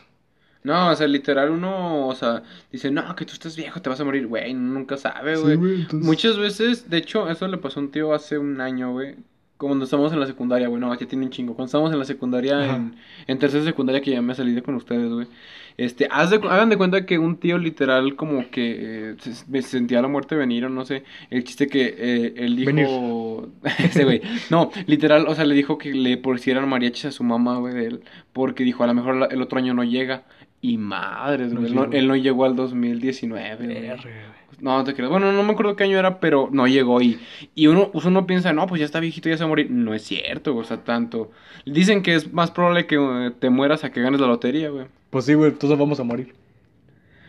No, 0.63 0.91
o 0.91 0.97
sea, 0.97 1.07
literal 1.07 1.51
uno, 1.51 2.09
o 2.09 2.15
sea, 2.15 2.43
dice, 2.73 2.91
no, 2.91 3.15
que 3.17 3.27
tú 3.27 3.35
estás 3.35 3.55
viejo, 3.55 3.83
te 3.83 3.91
vas 3.91 4.01
a 4.01 4.05
morir, 4.05 4.27
güey, 4.27 4.55
nunca 4.55 4.97
sabe, 4.97 5.37
güey. 5.37 5.57
entonces- 5.83 6.07
Muchas 6.09 6.39
veces, 6.39 6.89
de 6.89 6.97
hecho, 6.99 7.29
eso 7.29 7.47
le 7.49 7.59
pasó 7.59 7.81
a 7.81 7.83
un 7.83 7.91
tío 7.91 8.15
hace 8.15 8.39
un 8.39 8.61
año, 8.63 8.93
güey. 8.93 9.17
Cuando 9.57 9.85
estábamos 9.85 10.13
en 10.13 10.21
la 10.21 10.27
secundaria, 10.27 10.69
güey, 10.69 10.81
no, 10.81 10.93
ya 10.99 11.07
tiene 11.07 11.25
un 11.25 11.31
chingo. 11.31 11.55
Cuando 11.55 11.67
estábamos 11.67 11.93
en 11.93 11.99
la 11.99 12.05
secundaria, 12.05 12.75
en, 12.75 12.97
en 13.27 13.39
tercera 13.39 13.65
secundaria, 13.65 14.03
que 14.03 14.11
ya 14.11 14.21
me 14.21 14.35
salí 14.35 14.53
de 14.53 14.63
con 14.63 14.75
ustedes, 14.75 15.11
güey. 15.13 15.29
Este, 15.77 16.07
haz 16.11 16.31
de 16.31 16.37
hagan 16.37 16.69
de 16.71 16.77
cuenta 16.77 17.05
que 17.07 17.19
un 17.19 17.37
tío 17.39 17.59
literal 17.59 18.15
como 18.17 18.49
que 18.51 19.11
eh, 19.13 19.17
se, 19.21 19.35
se 19.35 19.63
sentía 19.63 20.03
la 20.03 20.09
muerte 20.09 20.37
venir 20.37 20.65
o 20.67 20.69
no 20.69 20.85
sé. 20.85 21.05
El 21.31 21.45
chiste 21.45 21.69
que 21.69 21.95
eh, 21.99 22.35
él 22.37 22.57
dijo... 22.57 23.49
Ese 23.79 24.05
güey. 24.05 24.23
No, 24.51 24.71
literal, 24.87 25.27
o 25.29 25.35
sea, 25.35 25.45
le 25.45 25.55
dijo 25.55 25.79
que 25.79 25.93
le 25.95 26.17
pusieran 26.19 26.69
mariachis 26.69 27.07
a 27.07 27.13
su 27.13 27.25
mamá, 27.25 27.57
güey, 27.59 27.75
de 27.75 27.87
él. 27.87 28.05
Porque 28.33 28.65
dijo, 28.65 28.85
a 28.85 28.87
lo 28.89 28.95
mejor 28.95 29.17
la- 29.17 29.27
el 29.27 29.41
otro 29.43 29.59
año 29.59 29.75
no 29.75 29.85
llega. 29.85 30.25
Y 30.67 30.79
madres, 30.79 31.53
No 31.53 31.61
güey, 31.61 31.71
él 31.71 31.75
no, 31.77 31.83
llegó. 31.85 31.93
él 31.97 32.09
no 32.09 32.17
llegó 32.17 32.45
al 32.47 32.57
2019, 32.57 33.57
güey. 33.57 33.69
Verga, 33.69 33.97
güey. 34.03 34.15
No, 34.61 34.79
no 34.79 34.85
te 34.85 34.95
creas. 34.95 35.11
Bueno, 35.11 35.31
no 35.31 35.43
me 35.43 35.53
acuerdo 35.53 35.77
qué 35.77 35.85
año 35.85 35.99
era, 35.99 36.21
pero 36.21 36.49
no 36.51 36.67
llegó. 36.67 37.03
Y, 37.03 37.19
y 37.55 37.67
uno, 37.67 37.91
pues 37.93 38.07
uno 38.07 38.27
piensa, 38.27 38.53
no, 38.55 38.67
pues 38.67 38.79
ya 38.79 38.87
está 38.87 38.99
viejito, 38.99 39.29
ya 39.29 39.37
se 39.37 39.43
va 39.43 39.47
a 39.47 39.49
morir. 39.49 39.71
No 39.71 39.93
es 39.93 40.03
cierto, 40.05 40.57
o 40.57 40.65
sea, 40.65 40.79
tanto. 40.79 41.31
Dicen 41.67 42.03
que 42.03 42.15
es 42.15 42.33
más 42.33 42.51
probable 42.51 42.87
que 42.87 42.95
eh, 42.97 43.31
te 43.39 43.51
mueras 43.51 43.85
a 43.85 43.91
que 43.93 44.01
ganes 44.01 44.21
la 44.21 44.27
lotería, 44.27 44.71
güey. 44.71 44.87
Pues 45.11 45.27
sí, 45.27 45.35
güey, 45.35 45.53
todos 45.53 45.79
vamos 45.79 46.01
a 46.01 46.05
morir. 46.05 46.35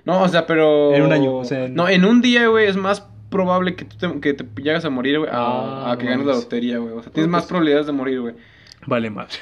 No, 0.06 0.22
o 0.22 0.28
sea, 0.30 0.46
pero... 0.46 0.94
En 0.94 1.02
un 1.02 1.12
año, 1.12 1.36
o 1.36 1.44
sea, 1.46 1.66
en- 1.66 1.74
No, 1.76 1.90
en 1.90 2.06
un 2.06 2.22
día, 2.22 2.48
güey, 2.48 2.68
es 2.68 2.78
más 2.78 3.06
probable 3.30 3.76
que 3.76 3.84
tú 3.86 3.98
te, 3.98 4.20
que 4.22 4.34
te 4.34 4.46
llegas 4.62 4.86
a 4.86 4.90
morir, 4.90 5.18
güey, 5.20 5.30
a, 5.30 5.36
Ah, 5.36 5.92
a 5.92 5.98
que 5.98 6.06
ganes 6.06 6.26
la 6.26 6.34
lotería, 6.36 6.78
güey. 6.78 6.94
O 6.94 7.02
sea, 7.04 7.12
tienes 7.12 7.30
más 7.30 7.48
probabilidades 7.48 7.88
de 7.88 7.92
morir, 7.92 8.22
güey. 8.22 8.36
Vale, 8.86 9.10
madre. 9.10 9.34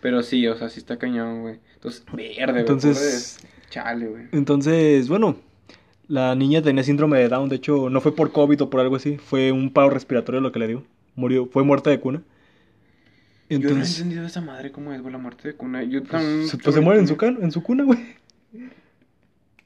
Pero 0.00 0.22
sí, 0.22 0.46
o 0.48 0.56
sea, 0.56 0.70
sí 0.70 0.80
está 0.80 0.96
cañón, 0.96 1.42
güey. 1.42 1.60
Entonces, 1.78 2.04
verde, 2.36 2.52
güey. 2.52 2.60
Entonces- 2.60 3.38
Chale, 3.70 4.06
güey. 4.06 4.24
Entonces, 4.32 5.08
bueno, 5.08 5.36
la 6.08 6.34
niña 6.34 6.62
tenía 6.62 6.82
síndrome 6.82 7.18
de 7.18 7.28
Down. 7.28 7.48
De 7.48 7.56
hecho, 7.56 7.90
no 7.90 8.00
fue 8.00 8.14
por 8.14 8.32
COVID 8.32 8.62
o 8.62 8.70
por 8.70 8.80
algo 8.80 8.96
así. 8.96 9.18
Fue 9.18 9.52
un 9.52 9.70
paro 9.72 9.90
respiratorio 9.90 10.40
lo 10.40 10.52
que 10.52 10.58
le 10.58 10.68
dio. 10.68 10.84
Murió, 11.14 11.46
fue 11.46 11.64
muerta 11.64 11.90
de 11.90 12.00
cuna. 12.00 12.22
Yo 13.50 13.58
no 13.58 13.64
he 13.68 13.70
Entonces, 13.70 13.98
entendido 13.98 14.26
esa 14.26 14.40
madre 14.40 14.72
cómo 14.72 14.92
es, 14.92 15.00
güey, 15.00 15.12
la 15.12 15.18
muerte 15.18 15.48
de 15.48 15.54
cuna. 15.54 15.82
Yo 15.82 16.02
también... 16.02 16.46
se, 16.48 16.58
pues 16.58 16.74
se 16.74 16.80
muere 16.80 17.00
en 17.00 17.08
su, 17.08 17.16
can- 17.16 17.38
en 17.42 17.50
su 17.52 17.62
cuna, 17.62 17.84
güey. 17.84 17.98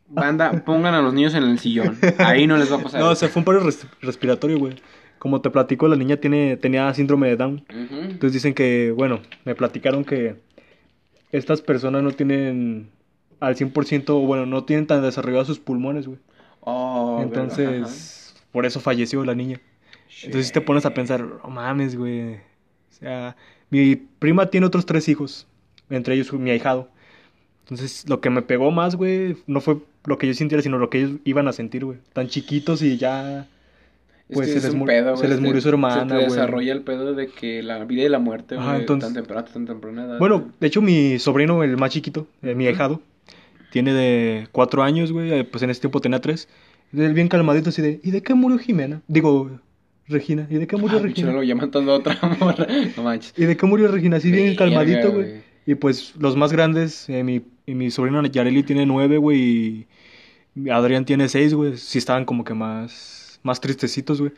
Banda, 0.09 0.53
pongan 0.64 0.94
a 0.94 1.01
los 1.01 1.14
niños 1.14 1.35
en 1.35 1.44
el 1.44 1.59
sillón. 1.59 1.96
Ahí 2.18 2.46
no 2.46 2.57
les 2.59 2.70
va 2.70 2.77
a 2.77 2.83
pasar. 2.83 3.01
No, 3.03 3.11
o 3.11 3.14
sea, 3.14 3.29
fue 3.29 3.40
un 3.40 3.44
paro 3.44 3.61
res- 3.61 3.87
respiratorio, 4.03 4.59
güey. 4.59 4.75
Como 5.18 5.40
te 5.40 5.48
platico, 5.51 5.88
la 5.88 5.96
niña 5.96 6.16
tiene, 6.16 6.57
tenía 6.57 6.92
síndrome 6.92 7.29
de 7.29 7.37
Down. 7.37 7.64
Entonces 7.68 8.33
dicen 8.33 8.53
que, 8.55 8.92
bueno, 8.96 9.20
me 9.44 9.55
platicaron 9.55 10.05
que 10.05 10.37
estas 11.33 11.62
personas 11.62 12.03
no 12.03 12.12
tienen 12.12 12.90
al 13.40 13.57
100%, 13.57 14.11
o 14.11 14.21
bueno, 14.21 14.47
no 14.47 14.64
tienen 14.64 14.87
tan 14.87 15.03
desarrollados 15.03 15.49
sus 15.49 15.59
pulmones, 15.59 16.07
güey. 16.07 16.18
Oh. 16.61 17.18
Entonces, 17.23 18.35
por 18.53 18.66
eso 18.66 18.79
falleció 18.81 19.25
la 19.25 19.35
niña. 19.35 19.61
Entonces 20.23 20.47
si 20.47 20.53
te 20.53 20.61
pones 20.61 20.87
a 20.87 20.95
pensar, 20.95 21.23
no 21.23 21.51
mames, 21.51 21.97
güey. 21.97 22.35
O 22.35 22.38
sea, 22.90 23.37
mi 23.71 23.97
prima 23.97 24.47
tiene 24.47 24.66
otros 24.66 24.87
tres 24.87 25.09
hijos, 25.09 25.49
entre 25.90 26.14
ellos 26.14 26.33
mi 26.35 26.51
ahijado. 26.51 26.88
Entonces, 27.64 28.09
lo 28.09 28.21
que 28.21 28.31
me 28.31 28.42
pegó 28.42 28.71
más, 28.71 28.97
güey, 28.97 29.37
no 29.47 29.61
fue 29.61 29.79
lo 30.05 30.18
que 30.18 30.27
yo 30.27 30.35
sintiera, 30.35 30.62
sino 30.62 30.79
lo 30.79 30.90
que 30.90 30.99
ellos 30.99 31.12
iban 31.25 31.49
a 31.49 31.53
sentir, 31.53 31.85
güey. 31.85 31.99
Tan 32.12 32.29
chiquitos 32.29 32.83
y 32.83 32.99
ya... 32.99 33.49
Es 34.33 34.37
Pues 34.38 34.49
que 34.49 34.61
se 34.61 34.68
es 34.68 34.75
les 34.75 34.83
pedo, 34.85 35.16
se 35.16 35.29
les 35.29 35.40
murió 35.40 35.61
su 35.61 35.68
hermana, 35.68 36.09
Se 36.09 36.14
güey. 36.14 36.25
desarrolla 36.25 36.73
el 36.73 36.81
pedo 36.81 37.14
de 37.14 37.27
que 37.29 37.62
la 37.62 37.85
vida 37.85 38.03
y 38.05 38.09
la 38.09 38.18
muerte, 38.18 38.55
Ajá, 38.57 38.71
güey, 38.71 38.81
entonces- 38.81 39.07
tan 39.09 39.14
temprana, 39.14 39.45
tan 39.45 39.66
temprana 39.66 40.05
edad. 40.05 40.18
Bueno, 40.18 40.51
de 40.59 40.66
hecho, 40.66 40.81
mi 40.83 41.18
sobrino, 41.18 41.62
el 41.62 41.77
más 41.77 41.90
chiquito, 41.90 42.27
eh, 42.42 42.55
mi 42.55 42.66
ahijado, 42.66 43.01
tiene 43.71 43.92
de 43.92 44.49
cuatro 44.53 44.83
años, 44.83 45.12
güey, 45.12 45.33
eh, 45.33 45.45
pues 45.45 45.62
en 45.62 45.71
ese 45.71 45.81
tiempo 45.83 46.01
tenía 46.01 46.21
tres. 46.21 46.49
Él 46.97 47.12
bien 47.14 47.29
calmadito 47.29 47.68
así 47.71 47.83
de, 47.83 48.01
¿y 48.03 48.11
de 48.11 48.23
qué 48.23 48.35
murió 48.35 48.59
Jimena? 48.59 49.03
Digo, 49.07 49.51
Regina, 50.09 50.47
¿y 50.51 50.55
de 50.57 50.66
qué 50.66 50.77
murió 50.77 50.99
Ah, 50.99 51.03
Regina? 51.03 51.29
Lolo, 51.29 51.42
ya 51.42 51.55
matando 51.55 51.92
a 51.92 51.97
otra 51.97 52.18
morra. 52.40 52.66
No 52.97 53.03
manches. 53.03 53.33
¿Y 53.37 53.45
de 53.45 53.57
qué 53.57 53.66
murió 53.66 53.88
Regina? 53.88 54.16
Así 54.16 54.31
bien 54.31 54.57
calmadito, 54.57 55.12
güey. 55.12 55.29
güey. 55.29 55.40
Y 55.66 55.75
pues 55.77 56.14
los 56.18 56.37
más 56.37 56.53
grandes, 56.53 57.09
eh, 57.09 57.23
mi, 57.23 57.42
y 57.66 57.75
mi 57.75 57.90
sobrino 57.90 58.23
Yareli 58.25 58.62
tiene 58.62 58.85
nueve, 58.85 59.16
güey, 59.18 59.87
y 60.57 60.68
Adrián 60.71 61.05
tiene 61.05 61.29
seis, 61.29 61.55
güey. 61.55 61.77
Sí 61.77 61.99
estaban 61.99 62.25
como 62.25 62.45
que 62.45 62.53
más, 62.53 63.21
más 63.42 63.61
tristecitos, 63.61 64.20
güey. 64.20 64.33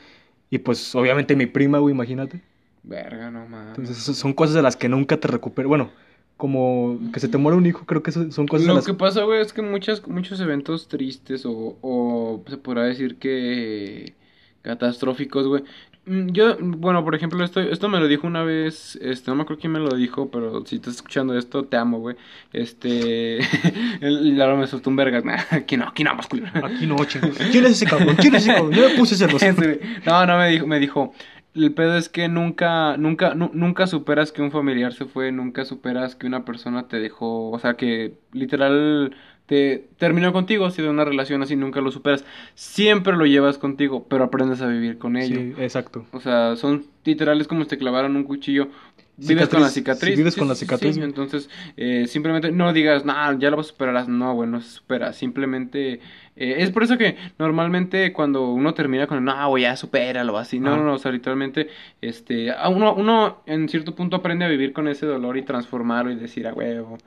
Y 0.51 0.59
pues 0.59 0.95
obviamente 0.95 1.37
mi 1.37 1.47
prima, 1.47 1.79
güey, 1.79 1.95
imagínate. 1.95 2.41
Verga, 2.83 3.31
no 3.31 3.47
mames. 3.47 3.79
Entonces 3.79 4.17
son 4.17 4.33
cosas 4.35 4.55
de 4.55 4.63
las 4.63 4.77
que 4.77 4.89
nunca 4.89 5.19
te 5.19 5.29
recuperas. 5.29 5.69
Bueno, 5.69 5.91
como 6.37 6.99
que 7.13 7.21
se 7.21 7.29
te 7.29 7.39
muere 7.39 7.57
un 7.57 7.67
hijo, 7.67 7.87
creo 7.87 8.03
que 8.03 8.13
son 8.13 8.31
cosas 8.47 8.63
de 8.63 8.69
Lo 8.69 8.75
las 8.75 8.87
que 8.87 8.95
pasa, 8.95 9.23
güey, 9.23 9.41
es 9.41 9.53
que 9.53 9.63
muchas, 9.63 10.07
muchos 10.07 10.41
eventos 10.41 10.89
tristes 10.89 11.47
o, 11.47 11.79
o 11.81 12.43
se 12.49 12.57
podrá 12.59 12.85
decir 12.85 13.17
que 13.17 14.15
catastróficos, 14.63 15.47
güey. 15.47 15.65
Mm, 16.07 16.29
Yo, 16.33 16.57
bueno, 16.61 17.03
por 17.03 17.15
ejemplo, 17.15 17.43
esto, 17.45 17.61
esto 17.61 17.89
me 17.89 17.99
lo 17.99 18.07
dijo 18.09 18.27
una 18.27 18.43
vez, 18.43 18.97
este, 19.01 19.31
no 19.31 19.37
me 19.37 19.43
acuerdo 19.43 19.61
quién 19.61 19.73
me 19.73 19.79
lo 19.79 19.95
dijo, 19.97 20.31
pero 20.31 20.65
si 20.67 20.77
estás 20.77 20.97
escuchando 20.97 21.37
esto, 21.39 21.65
te 21.65 21.77
amo, 21.79 21.99
güey. 21.99 22.17
Este, 22.53 23.39
el, 24.01 24.41
ahora 24.41 24.57
me 24.57 24.67
soltó 24.67 24.91
un 24.91 24.97
vergas, 24.97 25.25
nah, 25.25 25.39
aquí 25.51 25.77
no, 25.77 25.89
aquí 25.89 26.05
no, 26.05 26.15
más 26.15 26.27
culero. 26.27 26.65
Aquí 26.67 26.87
no, 26.87 26.97
chingos. 27.07 27.39
¿Quién 27.51 27.65
es 27.65 27.73
ese 27.73 27.87
cabrón? 27.87 28.17
¿Quién 28.17 28.35
es 28.35 28.43
ese 28.43 28.55
cabrón? 28.55 28.73
Yo 28.73 28.89
me 28.89 28.95
puse 28.97 29.17
güey. 29.27 29.81
No, 30.07 30.27
no 30.27 30.39
me 30.39 30.49
dijo, 30.51 30.67
me 30.67 30.79
dijo, 30.79 31.15
el 31.55 31.73
pedo 31.73 31.97
es 31.97 32.09
que 32.11 32.29
nunca, 32.29 32.97
nunca, 32.99 33.35
nu- 33.35 33.51
nunca 33.55 33.87
superas 33.87 34.33
que 34.33 34.43
un 34.43 34.51
familiar 34.53 34.93
se 34.93 35.07
fue, 35.07 35.33
nunca 35.33 35.65
superas 35.65 36.17
que 36.17 36.27
una 36.27 36.45
persona 36.45 36.89
te 36.89 36.99
dejó, 37.01 37.51
o 37.51 37.59
sea, 37.59 37.75
que 37.75 38.15
literal 38.33 39.15
te 39.47 39.89
terminó 39.99 40.33
contigo, 40.33 40.71
si 40.71 40.83
de 40.83 40.89
una 40.89 41.05
relación 41.05 41.43
así 41.43 41.57
nunca 41.57 41.81
lo 41.81 41.91
superas. 41.91 42.25
Siempre 42.55 43.17
lo 43.17 43.27
llevas 43.27 43.59
contigo, 43.59 44.07
pero 44.09 44.25
aprendes 44.25 44.61
a 44.63 44.67
vivir 44.69 44.99
con 44.99 45.17
ello. 45.17 45.41
Sí, 45.41 45.55
exacto. 45.59 46.07
O 46.13 46.21
sea, 46.21 46.57
son 46.57 46.87
literales 47.05 47.47
como 47.49 47.63
si 47.65 47.69
te 47.71 47.79
clavaran 47.79 48.17
un 48.17 48.25
cuchillo. 48.25 48.71
Vives 49.17 49.49
con 49.49 49.61
la 49.63 49.71
Cicatriz, 49.71 50.17
vives 50.17 50.35
Sí, 50.35 50.41
con 50.41 50.49
la 50.49 50.57
cicatriz, 50.57 50.97
sí. 50.97 51.01
Entonces, 51.01 51.49
eh, 51.77 52.07
simplemente 52.09 52.51
no 52.51 52.73
digas, 52.73 53.05
nah, 53.05 53.33
ya 53.39 53.49
lo 53.51 53.57
vas 53.57 53.67
a 53.67 53.69
superar. 53.71 54.09
No, 54.09 54.35
güey, 54.35 54.49
no 54.51 54.61
se 54.61 54.71
supera. 54.71 55.13
Simplemente. 55.13 56.01
eh, 56.35 56.57
es 56.59 56.71
por 56.73 56.83
eso 56.83 56.99
que 56.99 57.17
normalmente 57.39 58.13
cuando 58.13 58.51
uno 58.51 58.75
termina 58.75 59.07
con, 59.07 59.25
no, 59.25 59.49
güey, 59.51 59.63
ya 59.63 59.77
supéralo, 59.77 60.37
así. 60.37 60.59
No, 60.59 60.77
no, 60.77 60.83
no. 60.85 60.95
O 60.95 60.99
sea, 60.99 61.13
literalmente, 61.13 61.69
este. 62.01 62.53
Uno, 62.69 62.95
uno 62.95 63.43
en 63.47 63.69
cierto 63.69 63.95
punto 63.95 64.17
aprende 64.17 64.45
a 64.47 64.49
vivir 64.49 64.73
con 64.73 64.89
ese 64.89 65.07
dolor 65.07 65.37
y 65.37 65.43
transformarlo 65.45 66.11
y 66.11 66.17
decir, 66.17 66.47
a 66.49 66.53
huevo. 66.55 66.99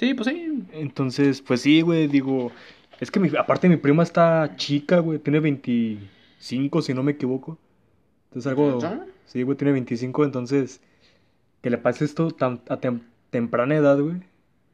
Sí, 0.00 0.14
pues 0.14 0.28
sí. 0.28 0.64
Entonces, 0.72 1.40
pues 1.42 1.60
sí, 1.60 1.82
güey, 1.82 2.06
digo, 2.08 2.50
es 3.00 3.10
que 3.10 3.20
mi, 3.20 3.28
aparte 3.36 3.68
mi 3.68 3.76
prima 3.76 4.02
está 4.02 4.56
chica, 4.56 4.98
güey, 4.98 5.18
tiene 5.18 5.40
25, 5.40 6.82
si 6.82 6.94
no 6.94 7.02
me 7.02 7.12
equivoco. 7.12 7.58
Entonces 8.30 8.48
algo, 8.50 8.72
¿Neta? 8.74 9.06
sí, 9.26 9.42
güey, 9.42 9.56
tiene 9.58 9.72
25, 9.72 10.24
entonces, 10.24 10.80
que 11.62 11.70
le 11.70 11.78
pase 11.78 12.04
esto 12.04 12.30
tan, 12.30 12.62
a 12.68 12.80
tem- 12.80 13.02
temprana 13.30 13.74
edad, 13.76 13.98
güey, 14.00 14.16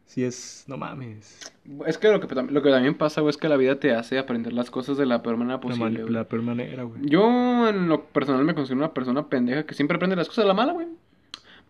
sí 0.04 0.22
es, 0.22 0.64
no 0.68 0.76
mames, 0.76 1.52
Es 1.86 1.98
que 1.98 2.08
lo 2.08 2.20
que, 2.20 2.32
lo 2.34 2.62
que 2.62 2.70
también 2.70 2.94
pasa, 2.96 3.20
güey, 3.20 3.30
es 3.30 3.36
que 3.36 3.48
la 3.48 3.56
vida 3.56 3.80
te 3.80 3.94
hace 3.94 4.18
aprender 4.18 4.52
las 4.52 4.70
cosas 4.70 4.96
de 4.96 5.06
la 5.06 5.22
peor 5.22 5.38
manera 5.38 5.56
la, 5.56 5.60
posible. 5.60 6.02
güey. 6.02 6.12
la 6.12 6.24
peor 6.24 6.42
manera, 6.42 6.82
güey. 6.84 7.00
Yo 7.04 7.68
en 7.68 7.88
lo 7.88 8.04
personal 8.04 8.44
me 8.44 8.54
considero 8.54 8.78
una 8.78 8.94
persona 8.94 9.28
pendeja 9.28 9.64
que 9.66 9.74
siempre 9.74 9.96
aprende 9.96 10.14
las 10.14 10.28
cosas 10.28 10.44
a 10.44 10.48
la 10.48 10.54
mala, 10.54 10.72
güey. 10.72 10.86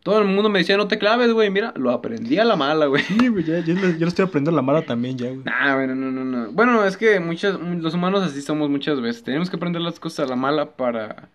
Todo 0.07 0.21
el 0.21 0.27
mundo 0.29 0.49
me 0.49 0.61
decía, 0.61 0.77
no 0.77 0.87
te 0.87 0.99
claves, 0.99 1.33
güey. 1.33 1.51
Mira, 1.51 1.75
lo 1.77 1.91
aprendí 1.91 2.39
a 2.39 2.45
la 2.45 2.55
mala, 2.55 2.87
güey. 2.87 3.03
Sí, 3.03 3.27
güey, 3.27 3.43
ya, 3.43 3.55
lo- 3.55 3.65
ya 3.65 3.99
lo 3.99 4.07
estoy 4.07 4.25
aprendiendo 4.25 4.53
a 4.53 4.55
la 4.55 4.63
mala 4.63 4.83
también, 4.83 5.19
ya, 5.19 5.27
güey. 5.31 5.41
Nah, 5.45 5.75
bueno, 5.75 5.97
no, 5.97 6.13
no, 6.13 6.25
no. 6.25 6.53
Bueno, 6.53 6.85
es 6.85 6.97
que 6.97 7.19
muchas, 7.19 7.59
los 7.61 7.93
humanos 7.93 8.23
así 8.23 8.41
somos 8.41 8.71
muchas 8.71 9.01
veces. 9.01 9.25
Tenemos 9.25 9.51
que 9.51 9.57
aprender 9.57 9.83
las 9.83 9.99
cosas 9.99 10.27
a 10.27 10.31
la 10.31 10.37
mala 10.37 10.77
para... 10.77 11.29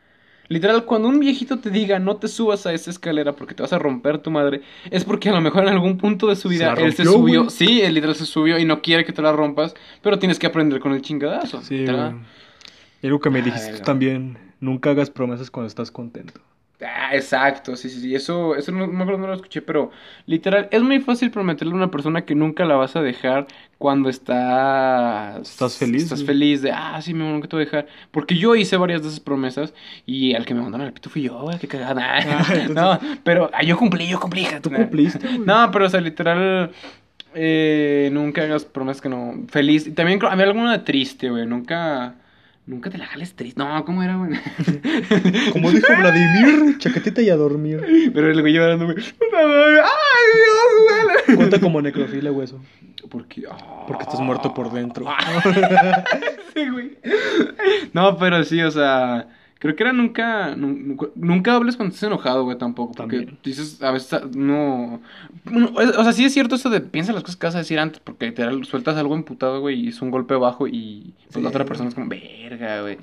Literal, 0.47 0.85
cuando 0.85 1.09
un 1.09 1.19
viejito 1.19 1.59
te 1.59 1.69
diga 1.69 1.99
no 1.99 2.15
te 2.15 2.29
subas 2.29 2.65
a 2.65 2.71
esa 2.73 2.89
escalera 2.91 3.33
porque 3.33 3.55
te 3.55 3.61
vas 3.61 3.73
a 3.73 3.79
romper 3.79 4.19
tu 4.19 4.31
madre, 4.31 4.61
es 4.89 5.03
porque 5.03 5.27
a 5.29 5.33
lo 5.33 5.41
mejor 5.41 5.63
en 5.63 5.69
algún 5.69 5.97
punto 5.97 6.27
de 6.27 6.37
su 6.37 6.47
Se 6.47 6.55
vida 6.55 6.73
él 6.77 6.93
se 6.93 7.03
subió. 7.03 7.41
güey. 7.43 7.49
Sí, 7.49 7.81
él 7.81 7.93
literal 7.93 8.15
se 8.15 8.25
subió 8.25 8.57
y 8.57 8.63
no 8.63 8.81
quiere 8.81 9.03
que 9.03 9.11
te 9.11 9.21
la 9.21 9.33
rompas, 9.33 9.73
pero 10.01 10.17
tienes 10.17 10.39
que 10.39 10.47
aprender 10.47 10.79
con 10.79 10.93
el 10.93 11.01
chingadazo. 11.01 11.61
Sí, 11.61 11.85
güey. 11.85 11.97
Y 13.01 13.07
algo 13.07 13.19
que 13.19 13.29
me 13.29 13.41
dijiste 13.41 13.73
tú 13.79 13.83
también, 13.83 14.37
nunca 14.61 14.91
hagas 14.91 15.09
promesas 15.09 15.51
cuando 15.51 15.67
estás 15.67 15.89
contento. 15.91 16.39
Ah, 16.83 17.15
exacto, 17.15 17.75
sí, 17.75 17.89
sí, 17.89 18.01
sí. 18.01 18.15
Eso, 18.15 18.55
eso 18.55 18.71
no, 18.71 18.87
no 18.87 19.05
no 19.05 19.27
lo 19.27 19.33
escuché, 19.35 19.61
pero 19.61 19.91
literal, 20.25 20.67
es 20.71 20.81
muy 20.81 20.99
fácil 20.99 21.29
prometerle 21.29 21.73
a 21.73 21.75
una 21.77 21.91
persona 21.91 22.25
que 22.25 22.33
nunca 22.33 22.65
la 22.65 22.75
vas 22.75 22.95
a 22.95 23.01
dejar 23.01 23.45
cuando 23.77 24.09
estás. 24.09 25.41
Estás 25.49 25.77
feliz, 25.77 26.03
Estás 26.03 26.23
feliz 26.23 26.61
de, 26.61 26.71
ah, 26.71 26.99
sí, 27.01 27.13
mi 27.13 27.21
amor, 27.21 27.33
nunca 27.35 27.47
te 27.47 27.55
voy 27.55 27.63
a 27.63 27.65
dejar. 27.65 27.87
Porque 28.11 28.35
yo 28.37 28.55
hice 28.55 28.77
varias 28.77 29.01
de 29.03 29.09
esas 29.09 29.19
promesas 29.19 29.73
y 30.05 30.33
al 30.33 30.45
que 30.45 30.53
me 30.53 30.61
mandaron 30.61 30.87
el 30.87 30.93
pito 30.93 31.09
fui 31.09 31.21
yo, 31.23 31.39
güey, 31.41 31.59
qué 31.59 31.67
cagada. 31.67 32.17
Ah, 32.17 32.19
entonces- 32.49 32.69
No, 32.71 32.99
pero 33.23 33.49
ah, 33.53 33.63
yo 33.63 33.77
cumplí, 33.77 34.07
yo 34.07 34.19
cumplí. 34.19 34.47
Tú 34.61 34.71
cumpliste, 34.71 35.19
güey. 35.27 35.39
No, 35.39 35.69
pero 35.71 35.85
o 35.85 35.89
sea, 35.89 36.01
literal. 36.01 36.71
Eh, 37.33 38.09
nunca 38.11 38.41
hagas 38.41 38.65
promesas 38.65 39.01
que 39.01 39.07
no. 39.09 39.35
Feliz. 39.49 39.87
Y 39.87 39.91
también 39.91 40.19
creo- 40.19 40.31
había 40.31 40.45
alguna 40.45 40.83
triste, 40.83 41.29
güey. 41.29 41.45
Nunca. 41.45 42.15
Nunca 42.67 42.89
te 42.89 42.97
la 42.97 43.07
jales 43.07 43.35
triste. 43.35 43.61
No, 43.61 43.83
¿cómo 43.85 44.03
era, 44.03 44.15
güey? 44.17 44.31
Como 45.51 45.71
dijo 45.71 45.87
Vladimir, 45.97 46.77
chaquetita 46.77 47.21
y 47.21 47.29
a 47.29 47.35
dormir. 47.35 48.11
Pero 48.13 48.29
el 48.31 48.39
güey 48.41 48.53
llorando, 48.53 48.85
güey. 48.85 48.97
¡Ay, 48.97 50.27
Dios, 50.35 51.25
güey! 51.25 51.37
Cuenta 51.37 51.59
como 51.59 51.81
necrofilia, 51.81 52.29
güey, 52.29 52.45
eso. 52.45 52.61
Porque, 53.09 53.43
ah. 53.49 53.85
Porque 53.87 54.03
estás 54.03 54.19
muerto 54.19 54.53
por 54.53 54.71
dentro. 54.71 55.05
Sí, 56.53 56.69
güey. 56.69 56.97
No, 57.93 58.17
pero 58.17 58.43
sí, 58.43 58.61
o 58.61 58.69
sea. 58.71 59.29
Creo 59.61 59.75
que 59.75 59.83
era 59.83 59.93
nunca. 59.93 60.55
nu- 60.55 60.75
nu- 60.75 61.11
Nunca 61.15 61.53
hables 61.55 61.75
cuando 61.77 61.93
estés 61.93 62.07
enojado, 62.07 62.43
güey, 62.43 62.57
tampoco. 62.57 62.93
Porque 62.95 63.17
También. 63.19 63.37
dices, 63.43 63.81
a 63.83 63.91
veces 63.91 64.35
no. 64.35 64.99
no, 65.45 65.69
O 65.75 66.03
sea, 66.03 66.11
sí 66.13 66.25
es 66.25 66.33
cierto 66.33 66.55
eso 66.55 66.69
de 66.71 66.81
piensa 66.81 67.13
las 67.13 67.21
cosas 67.23 67.35
que 67.37 67.45
vas 67.47 67.55
a 67.55 67.59
decir 67.59 67.77
antes. 67.79 68.01
Porque 68.03 68.25
literal 68.25 68.65
sueltas 68.65 68.97
algo 68.97 69.13
emputado, 69.15 69.61
güey, 69.61 69.79
y 69.85 69.87
es 69.89 70.01
un 70.01 70.09
golpe 70.11 70.33
bajo. 70.35 70.67
Y 70.67 71.13
pues 71.25 71.35
Sí, 71.35 71.41
la 71.41 71.49
otra 71.49 71.63
persona 71.65 71.89
es 71.89 71.95
como, 71.95 72.07
verga, 72.09 72.81
güey. 72.81 72.97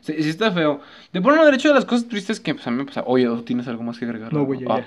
Sí, 0.00 0.14
sí 0.20 0.30
está 0.30 0.50
feo. 0.50 0.80
De 1.12 1.20
por 1.20 1.34
uno 1.34 1.44
derecho 1.44 1.68
de 1.68 1.74
las 1.74 1.84
cosas 1.84 2.08
tristes 2.08 2.40
que 2.40 2.54
pues 2.54 2.66
a 2.66 2.70
mí 2.70 2.78
me 2.78 2.86
pasa. 2.86 3.04
Oye, 3.06 3.26
¿tú 3.26 3.42
tienes 3.42 3.68
algo 3.68 3.82
más 3.82 3.98
que 3.98 4.06
agregar? 4.06 4.32
No, 4.32 4.44
güey, 4.44 4.60
Ah. 4.68 4.80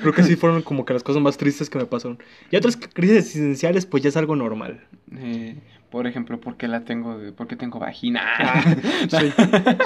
Creo 0.00 0.12
que 0.14 0.22
sí 0.24 0.34
fueron 0.36 0.62
como 0.62 0.84
que 0.84 0.94
las 0.94 1.02
cosas 1.02 1.22
más 1.22 1.36
tristes 1.36 1.68
que 1.70 1.78
me 1.78 1.84
pasaron. 1.86 2.18
Y 2.50 2.56
otras 2.56 2.76
crisis 2.76 3.18
existenciales, 3.18 3.86
pues 3.86 4.02
ya 4.02 4.08
es 4.08 4.16
algo 4.16 4.34
normal. 4.34 4.80
Eh, 5.14 5.56
por 5.96 6.06
ejemplo, 6.06 6.38
¿por 6.38 6.58
qué 6.58 6.68
la 6.68 6.80
tengo? 6.82 7.18
¿Por 7.34 7.46
qué 7.46 7.56
tengo 7.56 7.78
vagina? 7.78 8.22
Soy, 9.08 9.32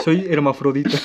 soy 0.02 0.26
hermafrodita. 0.28 0.98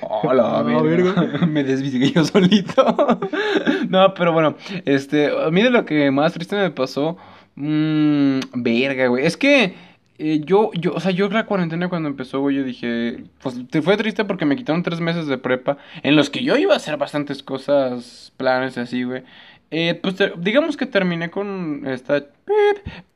Hola, 0.00 0.60
Ah, 0.60 0.62
verga. 0.62 1.46
Me 1.46 1.62
desvigué 1.64 2.10
yo 2.12 2.24
solito. 2.24 3.18
no, 3.90 4.14
pero 4.14 4.32
bueno, 4.32 4.56
este, 4.86 5.30
a 5.38 5.50
mí 5.50 5.62
de 5.62 5.68
lo 5.68 5.84
que 5.84 6.10
más 6.10 6.32
triste 6.32 6.56
me 6.56 6.70
pasó, 6.70 7.18
mmm, 7.56 8.38
verga, 8.54 9.08
güey. 9.08 9.26
Es 9.26 9.36
que 9.36 9.74
eh, 10.18 10.40
yo, 10.46 10.70
yo, 10.72 10.94
o 10.94 11.00
sea, 11.00 11.10
yo 11.10 11.28
la 11.28 11.44
cuarentena 11.44 11.90
cuando 11.90 12.08
empezó, 12.08 12.40
güey, 12.40 12.56
yo 12.56 12.64
dije, 12.64 13.24
pues 13.42 13.54
te 13.68 13.82
fue 13.82 13.98
triste 13.98 14.24
porque 14.24 14.46
me 14.46 14.56
quitaron 14.56 14.82
tres 14.82 15.00
meses 15.00 15.26
de 15.26 15.36
prepa 15.36 15.76
en 16.02 16.16
los 16.16 16.30
que 16.30 16.42
yo 16.42 16.56
iba 16.56 16.72
a 16.72 16.78
hacer 16.78 16.96
bastantes 16.96 17.42
cosas, 17.42 18.32
planes 18.38 18.78
así, 18.78 19.02
güey. 19.02 19.24
Eh, 19.70 19.98
pues 20.02 20.16
te- 20.16 20.32
digamos 20.38 20.78
que 20.78 20.86
terminé 20.86 21.28
con 21.30 21.86
esta, 21.86 22.24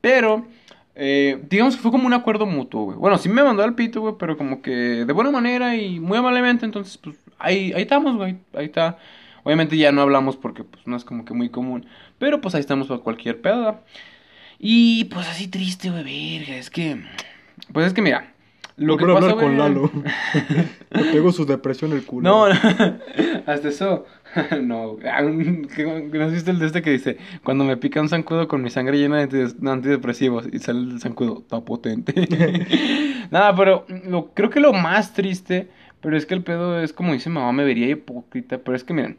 pero 0.03 0.45
eh, 0.95 1.43
digamos 1.49 1.77
que 1.77 1.83
fue 1.83 1.91
como 1.91 2.07
un 2.07 2.13
acuerdo 2.13 2.47
mutuo, 2.47 2.85
güey. 2.85 2.99
Bueno, 2.99 3.19
sí 3.19 3.29
me 3.29 3.43
mandó 3.43 3.63
al 3.63 3.75
pito, 3.75 4.01
güey, 4.01 4.15
pero 4.19 4.37
como 4.37 4.61
que 4.63 4.71
de 4.71 5.13
buena 5.13 5.31
manera 5.31 5.77
y 5.77 6.01
muy 6.01 6.19
amablemente, 6.19 6.67
entonces, 6.67 6.99
pues, 6.99 7.17
ahí, 7.39 7.73
ahí 7.73 7.83
estamos, 7.83 8.17
güey, 8.17 8.37
ahí 8.55 8.67
está. 8.67 8.99
Obviamente 9.45 9.77
ya 9.77 9.91
no 9.91 10.03
hablamos 10.03 10.37
porque, 10.37 10.65
pues, 10.65 10.87
no 10.87 10.97
es 10.97 11.05
como 11.05 11.25
que 11.25 11.35
muy 11.35 11.49
común, 11.49 11.87
pero 12.19 12.41
pues 12.41 12.55
ahí 12.55 12.61
estamos 12.61 12.89
para 12.89 13.01
cualquier 13.01 13.41
pedo. 13.41 13.81
Y, 14.59 15.05
pues, 15.07 15.29
así 15.29 15.49
triste, 15.49 15.91
güey, 15.91 16.39
verga, 16.39 16.57
es 16.57 16.71
que, 16.71 17.03
pues, 17.73 17.87
es 17.87 17.95
que 17.95 18.03
mira, 18.03 18.33
lo 18.77 18.97
No 18.97 18.99
que 18.99 19.13
pasa, 19.13 19.31
hablar 19.31 19.37
con 19.37 19.59
Lalo. 19.59 19.91
Le 20.91 21.05
pego 21.13 21.33
su 21.33 21.45
depresión 21.47 21.93
en 21.93 21.99
el 21.99 22.05
culo. 22.05 22.29
no, 22.29 22.49
no, 22.49 22.55
hasta 23.47 23.69
eso. 23.69 24.07
No, 24.63 24.99
ah, 25.05 25.23
¿no 25.23 26.25
has 26.25 26.33
visto 26.33 26.51
el 26.51 26.59
de 26.59 26.67
este 26.67 26.83
que 26.83 26.91
dice, 26.91 27.19
cuando 27.45 27.65
me 27.65 27.77
pica 27.77 28.01
un 28.01 28.09
zancudo 28.09 28.49
con 28.49 28.63
mi 28.63 28.71
sangre 28.71 28.99
llena 28.99 29.27
de 29.27 29.53
antidepresivos 29.67 30.47
y 30.53 30.59
sale 30.59 30.93
el 30.93 31.01
zancudo, 31.01 31.41
está 31.41 31.61
potente. 31.61 32.15
Nada, 33.31 33.55
pero 33.55 33.87
lo, 34.07 34.33
creo 34.35 34.51
que 34.51 34.61
lo 34.61 34.73
más 34.73 35.13
triste, 35.13 35.69
pero 36.01 36.17
es 36.17 36.27
que 36.27 36.35
el 36.35 36.43
pedo 36.43 36.81
es 36.81 36.93
como 36.93 37.13
dice 37.13 37.31
mamá, 37.31 37.53
me 37.53 37.65
vería 37.65 37.89
hipócrita, 37.89 38.59
pero 38.59 38.77
es 38.77 38.85
que 38.85 38.95
miren, 38.95 39.19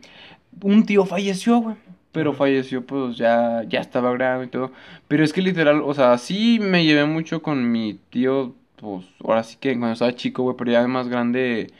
un 0.62 0.86
tío 0.86 1.06
falleció, 1.06 1.60
güey. 1.60 1.76
Pero 2.12 2.34
falleció, 2.34 2.86
pues 2.86 3.18
ya, 3.18 3.64
ya 3.68 3.80
estaba 3.80 4.14
grave 4.14 4.46
y 4.46 4.48
todo. 4.48 4.72
Pero 5.08 5.24
es 5.24 5.34
que 5.34 5.42
literal, 5.42 5.82
o 5.84 5.94
sea, 5.96 6.18
sí 6.20 6.60
me 6.62 6.86
llevé 6.86 7.06
mucho 7.06 7.42
con 7.42 7.72
mi 7.72 8.00
tío, 8.12 8.54
pues 8.76 9.06
ahora 9.24 9.44
sí 9.44 9.58
que 9.60 9.72
cuando 9.72 9.94
estaba 9.94 10.14
chico, 10.16 10.44
güey, 10.44 10.56
pero 10.56 10.72
ya 10.72 10.82
de 10.82 10.88
más 10.88 11.08
grande, 11.10 11.72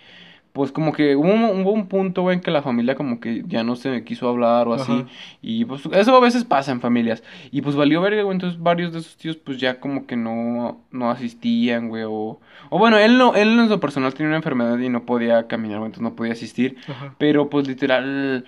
pues 0.54 0.72
como 0.72 0.94
que 0.94 1.16
hubo, 1.16 1.28
un- 1.34 1.62
hubo 1.62 1.72
un 1.72 1.88
punto, 1.88 2.22
güey, 2.22 2.36
en 2.38 2.42
que 2.42 2.52
la 2.52 2.62
familia 2.62 2.96
como 2.96 3.20
que 3.20 3.44
ya 3.48 3.64
no 3.64 3.76
se 3.76 3.90
me 3.90 4.04
quiso 4.04 4.30
hablar 4.30 4.68
o 4.68 4.74
así. 4.74 4.92
Ajá. 4.92 5.06
Y 5.42 5.66
pues 5.66 5.82
eso 5.92 6.16
a 6.16 6.20
veces 6.20 6.46
pasa 6.46 6.72
en 6.72 6.80
familias. 6.80 7.24
Y 7.52 7.62
pues 7.62 7.76
valió 7.76 8.02
verga, 8.02 8.22
güey, 8.24 8.36
entonces 8.36 8.62
varios 8.62 8.94
de 8.94 9.00
esos 9.00 9.18
tíos 9.18 9.36
pues 9.36 9.58
ya 9.58 9.80
como 9.80 10.06
que 10.06 10.16
no, 10.16 10.80
no 10.92 11.10
asistían, 11.12 11.90
güey, 11.90 12.04
o... 12.08 12.40
O 12.70 12.80
bueno, 12.80 12.98
él 12.98 13.18
no, 13.18 13.36
él 13.36 13.60
en 13.60 13.68
su 13.68 13.80
personal 13.80 14.14
tenía 14.14 14.28
una 14.30 14.38
enfermedad 14.38 14.78
y 14.80 14.90
no 14.90 15.04
podía 15.06 15.48
caminar, 15.48 15.80
güey, 15.80 15.88
entonces 15.88 16.04
no 16.10 16.16
podía 16.16 16.34
asistir. 16.34 16.78
Ajá. 16.88 17.16
Pero 17.18 17.50
pues 17.50 17.68
literal... 17.68 18.46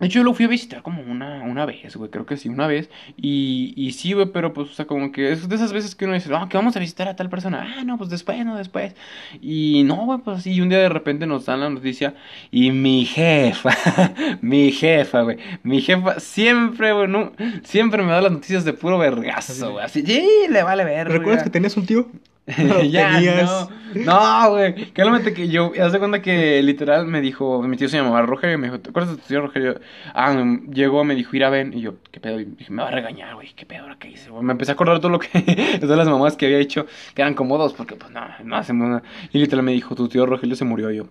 De 0.00 0.06
hecho, 0.06 0.20
yo 0.20 0.24
lo 0.24 0.32
fui 0.32 0.44
a 0.44 0.48
visitar 0.48 0.82
como 0.82 1.02
una, 1.02 1.42
una 1.42 1.66
vez, 1.66 1.96
güey, 1.96 2.08
creo 2.10 2.24
que 2.24 2.36
sí, 2.36 2.48
una 2.48 2.68
vez. 2.68 2.88
Y, 3.16 3.74
y 3.76 3.92
sí, 3.92 4.12
güey, 4.12 4.26
pero 4.26 4.52
pues, 4.52 4.70
o 4.70 4.74
sea, 4.74 4.86
como 4.86 5.10
que 5.10 5.32
es 5.32 5.48
de 5.48 5.56
esas 5.56 5.72
veces 5.72 5.96
que 5.96 6.04
uno 6.04 6.14
dice, 6.14 6.30
ah, 6.32 6.46
que 6.48 6.56
vamos 6.56 6.76
a 6.76 6.80
visitar 6.80 7.08
a 7.08 7.16
tal 7.16 7.28
persona. 7.28 7.76
Ah, 7.76 7.84
no, 7.84 7.98
pues 7.98 8.08
después, 8.08 8.44
no, 8.44 8.56
después. 8.56 8.94
Y 9.42 9.82
no, 9.84 10.04
güey, 10.06 10.20
pues 10.20 10.44
sí, 10.44 10.60
un 10.60 10.68
día 10.68 10.78
de 10.78 10.88
repente 10.88 11.26
nos 11.26 11.46
dan 11.46 11.60
la 11.60 11.70
noticia. 11.70 12.14
Y 12.52 12.70
mi 12.70 13.04
jefa, 13.06 13.70
mi 14.40 14.70
jefa, 14.70 15.22
güey, 15.22 15.38
mi 15.64 15.80
jefa 15.80 16.20
siempre, 16.20 16.92
güey, 16.92 17.08
no, 17.08 17.32
siempre 17.64 18.02
me 18.04 18.12
da 18.12 18.20
las 18.20 18.32
noticias 18.32 18.64
de 18.64 18.74
puro 18.74 18.98
vergazo, 18.98 19.72
güey. 19.72 19.84
Así, 19.84 20.02
sí, 20.02 20.24
le 20.48 20.62
vale 20.62 20.84
verga. 20.84 21.12
¿Recuerdas 21.12 21.42
que 21.42 21.50
tenías 21.50 21.76
un 21.76 21.86
tío? 21.86 22.06
ya, 22.90 23.12
Tenías. 23.12 23.50
no. 23.50 23.78
No, 23.94 24.50
güey. 24.50 24.92
Cálmate 24.92 25.32
que 25.34 25.48
yo, 25.48 25.72
haz 25.82 25.92
de 25.92 25.98
cuenta 25.98 26.22
que 26.22 26.62
literal 26.62 27.06
me 27.06 27.20
dijo, 27.20 27.62
mi 27.62 27.76
tío 27.76 27.88
se 27.88 27.96
llamaba 27.98 28.22
Rogelio, 28.22 28.56
y 28.56 28.58
me 28.58 28.66
dijo, 28.68 28.80
¿te 28.80 28.90
acuerdas 28.90 29.16
de 29.16 29.22
tu 29.22 29.28
tío 29.28 29.40
Rogelio? 29.40 29.80
Ah, 30.14 30.34
llegó, 30.70 31.04
me 31.04 31.14
dijo, 31.14 31.34
ir 31.36 31.44
a 31.44 31.50
ver, 31.50 31.74
y 31.74 31.80
yo, 31.80 31.94
¿qué 32.10 32.20
pedo? 32.20 32.40
Y 32.40 32.44
dije, 32.44 32.70
me 32.72 32.82
va 32.82 32.88
a 32.88 32.92
regañar, 32.92 33.34
güey, 33.34 33.52
¿qué 33.54 33.66
pedo 33.66 33.82
ahora 33.82 33.96
que 33.98 34.08
hice? 34.10 34.30
Me 34.30 34.52
empecé 34.52 34.72
a 34.72 34.74
acordar 34.74 34.98
todo 35.00 35.10
lo 35.10 35.18
que, 35.18 35.28
todas 35.80 35.96
las 35.98 36.08
mamás 36.08 36.36
que 36.36 36.46
había 36.46 36.58
hecho, 36.58 36.86
que 37.14 37.22
eran 37.22 37.34
como 37.34 37.58
dos, 37.58 37.72
porque 37.74 37.96
pues 37.96 38.10
no, 38.12 38.20
no 38.44 38.56
hacemos 38.56 38.88
nada. 38.88 39.02
Y 39.32 39.38
literal 39.38 39.64
me 39.64 39.72
dijo, 39.72 39.94
tu 39.94 40.08
tío 40.08 40.26
Rogelio 40.26 40.56
se 40.56 40.64
murió, 40.64 40.90
y 40.90 40.96
yo. 40.98 41.04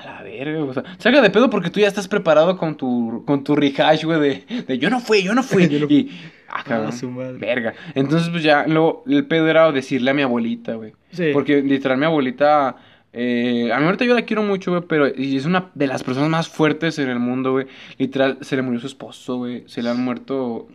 A 0.00 0.04
la 0.04 0.22
verga, 0.22 0.64
o 0.64 0.72
sea, 0.72 0.82
saca 0.98 1.20
de 1.20 1.30
pedo 1.30 1.50
porque 1.50 1.68
tú 1.70 1.80
ya 1.80 1.88
estás 1.88 2.08
preparado 2.08 2.56
con 2.56 2.76
tu, 2.76 3.22
con 3.26 3.44
tu 3.44 3.54
rehash, 3.54 4.04
güey, 4.04 4.20
de, 4.20 4.62
de 4.66 4.78
yo 4.78 4.88
no 4.88 5.00
fui, 5.00 5.22
yo 5.22 5.34
no 5.34 5.42
fui. 5.42 5.68
Yo 5.68 5.80
no 5.80 5.86
y, 5.90 6.10
ah, 6.48 6.62
cabrón, 6.64 6.88
Ah, 6.88 6.92
su 6.92 7.10
madre. 7.10 7.36
verga. 7.38 7.74
Entonces, 7.94 8.28
pues 8.30 8.42
ya, 8.42 8.66
lo, 8.66 9.02
el 9.06 9.26
pedo 9.26 9.48
era 9.48 9.70
decirle 9.72 10.10
a 10.10 10.14
mi 10.14 10.22
abuelita, 10.22 10.74
güey. 10.74 10.92
Sí. 11.12 11.30
Porque 11.32 11.60
literal 11.60 11.98
mi 11.98 12.06
abuelita, 12.06 12.76
eh, 13.12 13.70
a 13.72 13.78
mi 13.78 13.84
ahorita 13.86 14.04
yo 14.06 14.14
la 14.14 14.22
quiero 14.22 14.42
mucho, 14.42 14.70
güey, 14.70 14.84
pero 14.88 15.08
y 15.14 15.36
es 15.36 15.44
una 15.44 15.70
de 15.74 15.86
las 15.86 16.02
personas 16.02 16.30
más 16.30 16.48
fuertes 16.48 16.98
en 16.98 17.10
el 17.10 17.18
mundo, 17.18 17.52
güey. 17.52 17.66
Literal, 17.98 18.38
se 18.40 18.56
le 18.56 18.62
murió 18.62 18.80
su 18.80 18.86
esposo, 18.86 19.36
güey. 19.36 19.64
Se 19.66 19.82
le 19.82 19.90
han 19.90 20.02
muerto, 20.02 20.68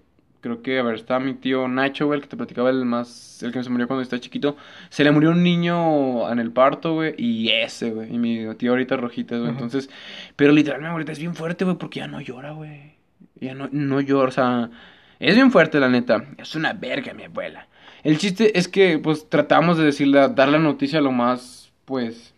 creo 0.45 0.61
que, 0.61 0.77
a 0.77 0.83
ver, 0.83 0.93
está 0.93 1.19
mi 1.19 1.33
tío 1.33 1.67
Nacho, 1.67 2.05
güey, 2.05 2.17
el 2.17 2.21
que 2.21 2.29
te 2.29 2.37
platicaba, 2.37 2.69
el 2.69 2.85
más, 2.85 3.41
el 3.41 3.51
que 3.51 3.63
se 3.63 3.69
murió 3.71 3.87
cuando 3.87 4.03
estaba 4.03 4.19
chiquito. 4.19 4.55
Se 4.89 5.03
le 5.03 5.09
murió 5.09 5.31
un 5.31 5.41
niño 5.41 6.31
en 6.31 6.37
el 6.37 6.51
parto, 6.51 6.93
güey, 6.93 7.15
y 7.17 7.49
ese, 7.49 7.89
güey. 7.89 8.13
Y 8.13 8.19
mi 8.19 8.53
tío 8.53 8.69
ahorita 8.69 8.95
rojita, 8.95 9.39
güey. 9.39 9.49
Entonces, 9.49 9.89
pero 10.35 10.53
literal 10.53 10.81
mi 10.81 10.87
abuelita 10.87 11.13
es 11.13 11.17
bien 11.17 11.33
fuerte, 11.33 11.65
güey, 11.65 11.77
porque 11.77 12.01
ya 12.01 12.07
no 12.07 12.21
llora, 12.21 12.51
güey. 12.51 12.93
Ya 13.41 13.55
no, 13.55 13.69
no 13.71 13.99
llora, 14.01 14.27
o 14.27 14.31
sea, 14.31 14.69
es 15.17 15.33
bien 15.33 15.51
fuerte, 15.51 15.79
la 15.79 15.89
neta. 15.89 16.23
Es 16.37 16.53
una 16.53 16.73
verga, 16.73 17.15
mi 17.15 17.23
abuela. 17.23 17.67
El 18.03 18.19
chiste 18.19 18.55
es 18.59 18.67
que, 18.67 18.99
pues, 18.99 19.27
tratamos 19.27 19.79
de 19.79 19.85
decirle, 19.85 20.29
dar 20.29 20.49
la 20.49 20.59
noticia 20.59 21.01
lo 21.01 21.11
más, 21.11 21.73
pues, 21.85 22.34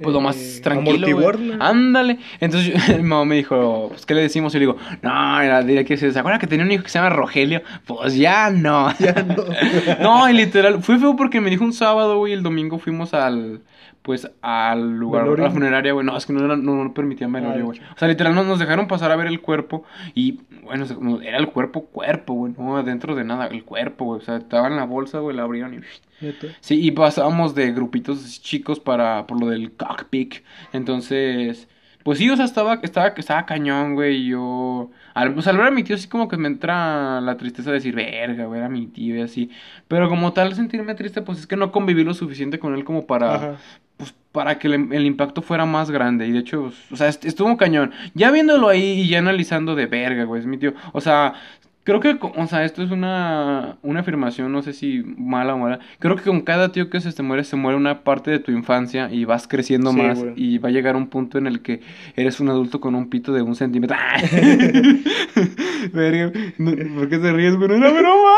pues 0.00 0.12
lo 0.14 0.20
más 0.20 0.36
Eh, 0.36 0.60
tranquilo. 0.62 1.06
Ándale. 1.60 2.18
Entonces 2.40 2.72
yo- 2.74 2.96
mi 2.98 3.02
mamá 3.02 3.24
me 3.24 3.36
dijo, 3.36 3.88
pues, 3.90 4.06
¿qué 4.06 4.14
le 4.14 4.22
decimos? 4.22 4.54
Y 4.54 4.58
le 4.58 4.66
digo, 4.66 4.76
no, 5.02 5.40
era, 5.40 5.62
dile 5.62 5.84
que 5.84 5.96
se, 5.96 6.12
¿se 6.12 6.18
acuerda 6.18 6.38
que 6.38 6.46
tenía 6.46 6.64
un 6.64 6.72
hijo 6.72 6.82
que 6.84 6.88
se 6.90 6.98
llama 6.98 7.10
Rogelio? 7.10 7.62
Pues 7.86 8.14
ya 8.16 8.50
no. 8.50 8.92
Ya 8.98 9.12
no. 9.14 9.44
No, 10.00 10.28
y 10.28 10.32
literal, 10.34 10.82
fue 10.82 10.98
feo 10.98 11.16
porque 11.16 11.40
me 11.40 11.50
dijo 11.50 11.64
un 11.64 11.72
sábado, 11.72 12.18
güey, 12.18 12.32
y 12.32 12.36
el 12.36 12.42
domingo 12.42 12.78
fuimos 12.78 13.12
al, 13.14 13.60
pues, 14.02 14.30
al 14.42 14.98
lugar, 14.98 15.24
¿Velorio? 15.24 15.44
a 15.44 15.48
la 15.48 15.50
funeraria, 15.50 15.92
güey. 15.92 16.06
No, 16.06 16.16
es 16.16 16.26
que 16.26 16.32
no, 16.32 16.56
no, 16.56 16.84
no 16.84 16.94
permitían 16.94 17.32
velorio, 17.32 17.62
Ah, 17.62 17.64
güey. 17.64 17.80
O 17.94 17.98
sea, 17.98 18.08
literal, 18.08 18.34
nos, 18.34 18.46
nos 18.46 18.58
dejaron 18.58 18.88
pasar 18.88 19.10
a 19.12 19.16
ver 19.16 19.26
el 19.26 19.40
cuerpo 19.40 19.84
y, 20.14 20.40
bueno, 20.62 20.86
era 21.22 21.38
el 21.38 21.48
cuerpo, 21.48 21.86
cuerpo, 21.86 22.34
güey, 22.34 22.54
no 22.58 22.76
adentro 22.76 23.14
de 23.14 23.24
nada, 23.24 23.46
el 23.46 23.64
cuerpo, 23.64 24.06
güey. 24.06 24.20
O 24.20 24.24
sea, 24.24 24.36
estaba 24.36 24.68
en 24.68 24.76
la 24.76 24.84
bolsa, 24.84 25.18
güey, 25.18 25.36
la 25.36 25.42
abrieron 25.42 25.74
y... 25.74 25.78
Sí, 26.60 26.80
y 26.86 26.90
pasábamos 26.90 27.54
de 27.54 27.72
grupitos 27.72 28.40
chicos 28.42 28.78
para, 28.80 29.26
por 29.26 29.40
lo 29.40 29.48
del 29.48 29.72
cockpit. 29.76 30.36
Entonces, 30.72 31.68
pues 32.02 32.18
sí, 32.18 32.28
o 32.30 32.36
sea, 32.36 32.44
estaba, 32.44 32.74
estaba, 32.82 33.08
estaba 33.16 33.46
cañón, 33.46 33.94
güey. 33.94 34.16
y 34.26 34.28
Yo, 34.30 34.90
al, 35.14 35.34
pues 35.34 35.46
al 35.46 35.56
ver 35.56 35.66
a 35.66 35.70
mi 35.70 35.82
tío, 35.84 35.96
sí 35.98 36.08
como 36.08 36.28
que 36.28 36.36
me 36.36 36.48
entra 36.48 37.20
la 37.20 37.36
tristeza 37.36 37.70
de 37.70 37.76
decir, 37.76 37.94
verga, 37.94 38.44
güey, 38.46 38.58
era 38.60 38.68
mi 38.68 38.86
tío 38.86 39.16
y 39.16 39.20
así. 39.22 39.50
Pero 39.88 40.08
como 40.08 40.32
tal, 40.32 40.54
sentirme 40.54 40.94
triste, 40.94 41.22
pues 41.22 41.38
es 41.40 41.46
que 41.46 41.56
no 41.56 41.72
conviví 41.72 42.04
lo 42.04 42.14
suficiente 42.14 42.58
con 42.58 42.74
él 42.74 42.84
como 42.84 43.06
para, 43.06 43.34
Ajá. 43.34 43.64
Para 44.32 44.58
que 44.58 44.68
el, 44.68 44.92
el 44.92 45.06
impacto 45.06 45.42
fuera 45.42 45.64
más 45.66 45.90
grande. 45.90 46.26
Y 46.26 46.32
de 46.32 46.38
hecho, 46.40 46.72
o 46.90 46.96
sea, 46.96 47.08
est- 47.08 47.24
estuvo 47.24 47.56
cañón. 47.56 47.92
Ya 48.14 48.30
viéndolo 48.30 48.68
ahí 48.68 49.00
y 49.00 49.08
ya 49.08 49.18
analizando 49.18 49.74
de 49.74 49.86
verga, 49.86 50.24
güey, 50.24 50.40
es 50.40 50.46
mi 50.46 50.56
tío. 50.58 50.72
O 50.92 51.00
sea, 51.00 51.34
creo 51.82 51.98
que, 51.98 52.16
o 52.20 52.46
sea, 52.46 52.64
esto 52.64 52.82
es 52.84 52.90
una, 52.92 53.76
una 53.82 54.00
afirmación, 54.00 54.52
no 54.52 54.62
sé 54.62 54.72
si 54.72 55.02
mala 55.16 55.54
o 55.54 55.58
mala. 55.58 55.80
Creo 55.98 56.14
que 56.14 56.22
con 56.22 56.42
cada 56.42 56.70
tío 56.70 56.90
que 56.90 57.00
se 57.00 57.12
te 57.12 57.22
muere, 57.24 57.42
se 57.42 57.56
muere 57.56 57.76
una 57.76 58.04
parte 58.04 58.30
de 58.30 58.38
tu 58.38 58.52
infancia 58.52 59.08
y 59.10 59.24
vas 59.24 59.48
creciendo 59.48 59.90
Sí, 59.90 59.96
más. 59.96 60.18
güey. 60.20 60.34
Y 60.36 60.58
va 60.58 60.68
a 60.68 60.72
llegar 60.72 60.94
un 60.94 61.08
punto 61.08 61.36
en 61.38 61.48
el 61.48 61.60
que 61.62 61.80
eres 62.14 62.38
un 62.38 62.48
adulto 62.50 62.80
con 62.80 62.94
un 62.94 63.10
pito 63.10 63.32
de 63.32 63.42
un 63.42 63.56
centímetro. 63.56 63.96
Verga, 65.92 66.32
no, 66.58 66.70
¿por 66.94 67.08
qué 67.08 67.18
te 67.18 67.32
ríes, 67.32 67.56
güey? 67.56 67.68
No 67.70 67.92
broma. 67.92 68.30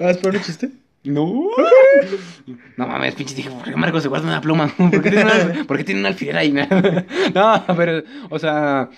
Ah, 0.00 0.10
¿es 0.10 0.18
por 0.18 0.34
un 0.34 0.40
chiste? 0.42 0.70
No. 1.04 1.50
No 2.76 2.86
mames, 2.88 3.14
pinche 3.14 3.34
dije, 3.34 3.50
¿por 3.50 3.62
qué 3.62 3.76
Marco 3.76 4.00
se 4.00 4.08
guarda 4.08 4.26
una 4.26 4.40
pluma? 4.40 4.68
¿Por 4.76 4.90
qué 5.02 5.10
tiene 5.10 5.24
una, 5.24 5.64
por 5.64 5.84
tiene 5.84 6.00
un 6.00 6.06
alfiler 6.06 6.36
ahí? 6.36 6.52
No, 7.34 7.64
pero, 7.76 8.02
o 8.30 8.38
sea, 8.38 8.90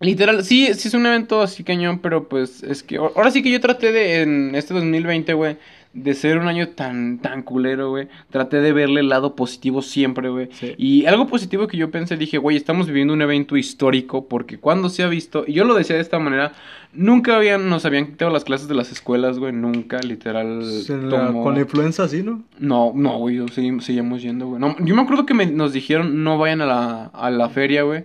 literal, 0.00 0.42
sí, 0.42 0.72
sí 0.74 0.88
es 0.88 0.94
un 0.94 1.06
evento 1.06 1.42
así 1.42 1.64
cañón, 1.64 1.98
pero 1.98 2.28
pues 2.28 2.62
es 2.62 2.82
que 2.82 2.96
ahora 2.96 3.30
sí 3.30 3.42
que 3.42 3.50
yo 3.50 3.60
traté 3.60 3.92
de, 3.92 4.22
en 4.22 4.54
este 4.54 4.74
2020, 4.74 5.34
güey, 5.34 5.58
de 5.94 6.14
ser 6.14 6.38
un 6.38 6.48
año 6.48 6.68
tan, 6.68 7.18
tan 7.18 7.42
culero, 7.42 7.90
güey. 7.90 8.08
Traté 8.30 8.60
de 8.62 8.72
verle 8.72 9.00
el 9.00 9.08
lado 9.10 9.36
positivo 9.36 9.82
siempre, 9.82 10.30
güey. 10.30 10.48
Sí. 10.52 10.74
Y 10.78 11.04
algo 11.06 11.26
positivo 11.26 11.66
que 11.66 11.76
yo 11.76 11.90
pensé, 11.90 12.16
dije, 12.16 12.38
güey, 12.38 12.56
estamos 12.56 12.86
viviendo 12.86 13.12
un 13.12 13.20
evento 13.20 13.56
histórico 13.58 14.26
porque 14.26 14.58
cuando 14.58 14.88
se 14.88 15.02
ha 15.02 15.08
visto, 15.08 15.44
y 15.46 15.52
yo 15.52 15.64
lo 15.64 15.74
decía 15.74 15.96
de 15.96 16.02
esta 16.02 16.18
manera, 16.18 16.52
nunca 16.94 17.36
habían, 17.36 17.68
nos 17.68 17.84
habían 17.84 18.06
quitado 18.06 18.30
las 18.30 18.44
clases 18.44 18.68
de 18.68 18.74
las 18.74 18.90
escuelas, 18.90 19.38
güey, 19.38 19.52
nunca, 19.52 19.98
literal. 20.00 20.58
Pues 20.60 20.88
en 20.88 21.10
la- 21.10 21.26
tomó- 21.28 21.42
Con 21.42 21.54
la 21.54 21.60
influenza, 21.60 22.08
sí, 22.08 22.22
¿no? 22.22 22.42
no, 22.58 22.92
no, 22.94 23.18
güey, 23.18 23.46
seguimos, 23.50 23.84
seguimos 23.84 24.22
yendo, 24.22 24.46
güey. 24.46 24.60
No, 24.60 24.74
yo 24.80 24.94
me 24.94 25.02
acuerdo 25.02 25.26
que 25.26 25.34
me- 25.34 25.46
nos 25.46 25.72
dijeron 25.74 26.24
no 26.24 26.38
vayan 26.38 26.62
a 26.62 26.66
la, 26.66 27.04
a 27.06 27.30
la 27.30 27.48
feria, 27.50 27.82
güey. 27.82 28.04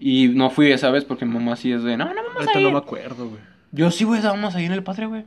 Y 0.00 0.28
no 0.28 0.48
fui 0.48 0.70
esa 0.70 0.90
vez 0.90 1.04
porque 1.04 1.26
mi 1.26 1.34
mamá 1.34 1.56
sí 1.56 1.72
es 1.72 1.82
de, 1.82 1.96
no, 1.96 2.04
no 2.06 2.14
vamos 2.14 2.30
a 2.36 2.38
Ahorita 2.40 2.58
ir. 2.60 2.64
no 2.66 2.72
me 2.72 2.78
acuerdo, 2.78 3.28
güey. 3.28 3.40
Yo 3.72 3.90
sí, 3.90 4.04
güey, 4.04 4.18
estábamos 4.20 4.54
ahí 4.54 4.64
en 4.64 4.72
el 4.72 4.82
patria, 4.82 5.08
güey. 5.08 5.24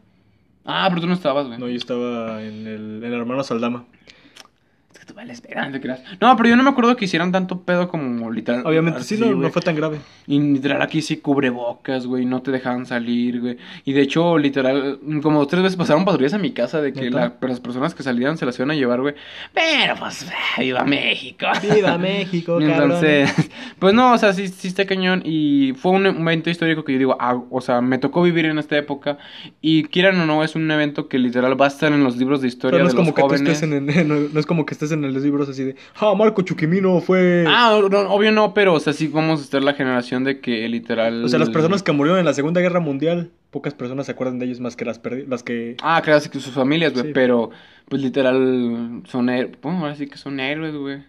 Ah, 0.65 0.87
pero 0.89 1.01
tú 1.01 1.07
no 1.07 1.13
estabas, 1.13 1.47
güey. 1.47 1.57
No, 1.59 1.67
yo 1.67 1.75
estaba 1.75 2.41
en 2.43 2.67
el, 2.67 3.03
en 3.03 3.13
el 3.13 3.13
hermano 3.13 3.43
Saldama. 3.43 3.85
Que 5.01 5.07
tú 5.07 5.15
no 6.19 6.37
pero 6.37 6.49
yo 6.49 6.55
no 6.55 6.61
me 6.61 6.69
acuerdo 6.69 6.95
que 6.95 7.05
hicieran 7.05 7.31
tanto 7.31 7.61
pedo 7.61 7.87
como 7.87 8.29
literal. 8.29 8.61
Obviamente 8.67 9.03
sí, 9.03 9.17
no, 9.17 9.31
no 9.31 9.49
fue 9.49 9.63
tan 9.63 9.75
grave. 9.75 9.97
Y 10.27 10.39
literal 10.39 10.79
aquí 10.83 11.01
sí 11.01 11.17
cubrebocas, 11.17 12.05
güey, 12.05 12.25
no 12.25 12.43
te 12.43 12.51
dejaban 12.51 12.85
salir, 12.85 13.41
güey. 13.41 13.57
Y 13.83 13.93
de 13.93 14.01
hecho, 14.01 14.37
literal, 14.37 14.99
como 15.23 15.47
tres 15.47 15.63
veces 15.63 15.75
pasaron 15.75 16.05
patrullas 16.05 16.35
a 16.35 16.37
mi 16.37 16.51
casa 16.51 16.81
de 16.81 16.93
que 16.93 17.09
las 17.09 17.59
personas 17.61 17.95
que 17.95 18.03
salían 18.03 18.37
se 18.37 18.45
las 18.45 18.59
iban 18.59 18.69
a 18.69 18.75
llevar, 18.75 19.01
güey. 19.01 19.15
Pero 19.55 19.95
pues, 19.95 20.31
viva 20.59 20.83
México. 20.83 21.47
¡Viva 21.63 21.97
México, 21.97 22.61
Entonces, 22.61 23.31
pues 23.79 23.95
no, 23.95 24.13
o 24.13 24.17
sea, 24.19 24.33
sí, 24.33 24.49
sí 24.49 24.67
está 24.67 24.85
cañón 24.85 25.23
y 25.25 25.73
fue 25.73 25.93
un 25.93 26.05
evento 26.05 26.51
histórico 26.51 26.83
que 26.83 26.93
yo 26.93 26.99
digo, 26.99 27.17
ah, 27.19 27.41
o 27.49 27.61
sea, 27.61 27.81
me 27.81 27.97
tocó 27.97 28.21
vivir 28.21 28.45
en 28.45 28.59
esta 28.59 28.77
época 28.77 29.17
y 29.61 29.85
quieran 29.85 30.19
o 30.19 30.27
no, 30.27 30.43
es 30.43 30.55
un 30.55 30.69
evento 30.69 31.07
que 31.07 31.17
literal 31.17 31.59
va 31.59 31.65
a 31.65 31.69
estar 31.69 31.91
en 31.91 32.03
los 32.03 32.17
libros 32.17 32.41
de 32.41 32.49
historia 32.49 32.77
Pero 32.77 32.83
no 32.83 32.87
es 32.89 32.93
de 32.93 32.97
como 32.97 33.07
los 33.07 33.15
que 33.15 33.21
tú 33.21 33.27
jóvenes. 33.27 33.63
estés 33.63 33.63
en, 33.63 34.07
no, 34.07 34.29
no 34.31 34.39
es 34.39 34.45
como 34.45 34.65
que 34.65 34.73
estés 34.73 34.90
en 34.91 35.01
los 35.13 35.23
libros 35.23 35.49
así 35.49 35.63
de, 35.63 35.75
ah, 35.95 36.13
Marco 36.15 36.41
Chuquimino 36.41 36.99
fue... 37.01 37.45
Ah, 37.47 37.79
no, 37.89 37.99
obvio 38.13 38.31
no, 38.31 38.53
pero 38.53 38.73
o 38.73 38.79
sea, 38.79 38.93
sí 38.93 39.07
vamos 39.07 39.39
a 39.39 39.43
estar 39.43 39.61
la 39.63 39.73
generación 39.73 40.23
de 40.23 40.39
que 40.39 40.67
literal... 40.69 41.23
O 41.23 41.27
sea, 41.29 41.39
las 41.39 41.49
personas 41.49 41.83
que 41.83 41.91
murieron 41.91 42.19
en 42.19 42.25
la 42.25 42.33
Segunda 42.33 42.61
Guerra 42.61 42.79
Mundial, 42.79 43.31
pocas 43.51 43.73
personas 43.73 44.05
se 44.05 44.11
acuerdan 44.13 44.39
de 44.39 44.45
ellos 44.45 44.59
más 44.59 44.75
que 44.75 44.85
las, 44.85 45.01
las 45.27 45.43
que... 45.43 45.75
Ah, 45.81 46.01
claro, 46.03 46.19
sí 46.19 46.29
que 46.29 46.39
sus 46.39 46.53
familias, 46.53 46.93
güey, 46.93 47.05
Sí. 47.07 47.11
pero 47.13 47.51
pues 47.89 48.01
literal 48.01 49.01
son 49.07 49.29
héroes, 49.29 49.57
bueno, 49.61 49.79
ahora 49.79 49.95
sí 49.95 50.07
que 50.07 50.17
son 50.17 50.39
héroes, 50.39 50.75
güey. 50.75 51.03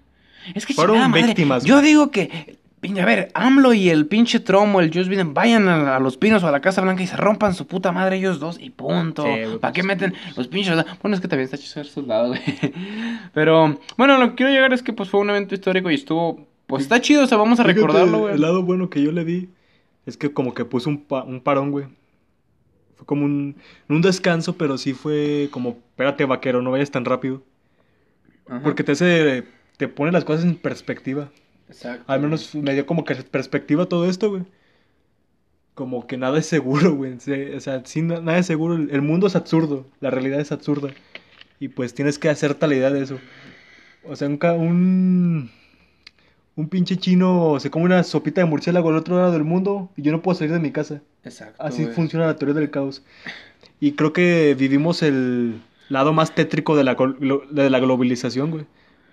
Es 0.55 0.67
que 0.67 0.75
Fueron 0.75 0.95
chingada 0.97 1.09
madre, 1.09 1.27
víctimas, 1.27 1.65
Yo 1.65 1.77
güey. 1.77 1.87
digo 1.87 2.11
que, 2.11 2.59
a 2.99 3.05
ver, 3.07 3.31
AMLO 3.35 3.73
y 3.75 3.91
el 3.91 4.07
pinche 4.07 4.41
Tromo, 4.41 4.81
el 4.81 4.91
Joe 4.93 5.05
Biden, 5.05 5.35
vayan 5.35 5.69
a, 5.69 5.97
a 5.97 6.01
los 6.01 6.17
pinos 6.17 6.43
o 6.43 6.49
a 6.49 6.51
la 6.51 6.61
Casa 6.61 6.81
Blanca 6.81 7.03
y 7.03 7.07
se 7.07 7.17
rompan 7.17 7.55
su 7.55 7.67
puta 7.67 7.93
madre 7.93 8.17
ellos 8.17 8.41
dos 8.41 8.59
y 8.61 8.71
punto. 8.71 9.25
Sí, 9.25 9.57
¿Para 9.61 9.73
qué 9.73 9.83
pues. 9.83 9.87
meten 9.87 10.15
los 10.37 10.49
pinches? 10.49 10.85
Bueno, 11.01 11.15
es 11.15 11.21
que 11.21 11.29
también 11.29 11.45
está 11.45 11.57
chido 11.59 11.73
ser 11.75 11.87
soldado, 11.87 12.29
güey. 12.29 12.41
Pero, 13.35 13.79
bueno, 13.97 14.19
lo 14.19 14.31
que 14.31 14.35
quiero 14.35 14.53
llegar 14.53 14.73
es 14.73 14.83
que 14.83 14.93
pues 14.93 15.09
fue 15.09 15.21
un 15.21 15.31
evento 15.31 15.55
histórico 15.55 15.91
y 15.91 15.95
estuvo, 15.95 16.47
pues 16.67 16.83
está 16.83 17.01
chido, 17.01 17.23
o 17.25 17.27
sea, 17.27 17.39
vamos 17.39 17.61
a 17.61 17.63
Fíjate, 17.63 17.81
recordarlo, 17.81 18.19
güey. 18.21 18.35
El 18.35 18.41
lado 18.41 18.63
bueno 18.63 18.91
que 18.91 19.01
yo 19.03 19.13
le 19.13 19.23
vi 19.25 19.49
es 20.07 20.17
que 20.17 20.33
como 20.33 20.53
que 20.55 20.65
puso 20.65 20.91
un, 20.91 20.99
pa- 21.05 21.23
un 21.23 21.41
parón, 21.41 21.71
güey. 21.71 21.87
Fue 22.97 23.07
como 23.07 23.25
un, 23.25 23.57
no 23.89 23.97
un 23.97 24.03
descanso, 24.03 24.57
pero 24.57 24.77
sí 24.79 24.93
fue 24.93 25.49
como, 25.53 25.71
espérate, 25.91 26.25
vaquero, 26.25 26.63
no 26.63 26.71
vayas 26.73 26.91
tan 26.91 27.05
rápido. 27.05 27.43
Ajá, 28.49 28.61
Porque 28.63 28.85
te 28.85 28.93
hace, 28.93 29.45
te 29.77 29.89
pone 29.89 30.13
las 30.13 30.25
cosas 30.25 30.45
en 30.45 30.57
perspectiva. 30.57 31.31
Exacto. 31.73 32.05
Al 32.13 32.21
menos 32.21 32.55
me 32.55 32.75
dio 32.75 32.87
como 32.87 33.05
que 33.05 33.15
perspectiva 33.17 33.87
todo 33.87 34.09
esto, 34.09 34.31
güey. 34.31 34.43
Como 35.75 36.07
que 36.07 36.17
nada 36.19 36.39
es 36.39 36.47
seguro, 36.47 36.95
güey. 36.95 37.15
O 37.15 37.61
sea, 37.61 37.83
sí, 37.85 38.03
na- 38.03 38.21
nada 38.21 38.39
es 38.39 38.47
seguro. 38.47 38.75
El 38.77 39.03
mundo 39.03 39.27
es 39.27 39.37
absurdo. 39.37 39.87
La 40.01 40.11
realidad 40.11 40.41
es 40.41 40.53
absurda. 40.53 40.91
Y 41.59 41.69
pues 41.69 41.95
tienes 41.95 42.19
que 42.19 42.29
hacer 42.29 42.55
tal 42.55 42.73
idea 42.73 42.91
de 42.91 43.03
eso. 43.03 43.19
O 44.05 44.15
sea, 44.17 44.29
un, 44.29 44.39
un, 44.43 45.51
un 46.57 46.69
pinche 46.69 46.97
chino 46.97 47.59
se 47.61 47.71
come 47.71 47.85
una 47.87 48.03
sopita 48.03 48.41
de 48.41 48.47
murciélago 48.47 48.91
al 48.91 48.97
otro 48.97 49.17
lado 49.17 49.33
del 49.33 49.45
mundo 49.45 49.91
y 49.97 50.03
yo 50.03 50.13
no 50.13 50.21
puedo 50.23 50.37
salir 50.37 50.53
de 50.53 50.59
mi 50.61 50.73
casa. 50.73 51.01
Exacto, 51.25 51.63
Así 51.63 51.85
güey. 51.85 51.95
funciona 51.95 52.27
la 52.27 52.37
teoría 52.37 52.55
del 52.61 52.71
caos. 52.71 53.03
Y 53.81 53.93
creo 53.93 54.13
que 54.13 54.55
vivimos 54.59 55.03
el 55.03 55.61
lado 55.89 56.13
más 56.13 56.35
tétrico 56.35 56.77
de 56.77 56.85
la, 56.85 56.97
de 57.51 57.71
la 57.71 57.79
globalización, 57.81 58.51
güey. 58.51 58.67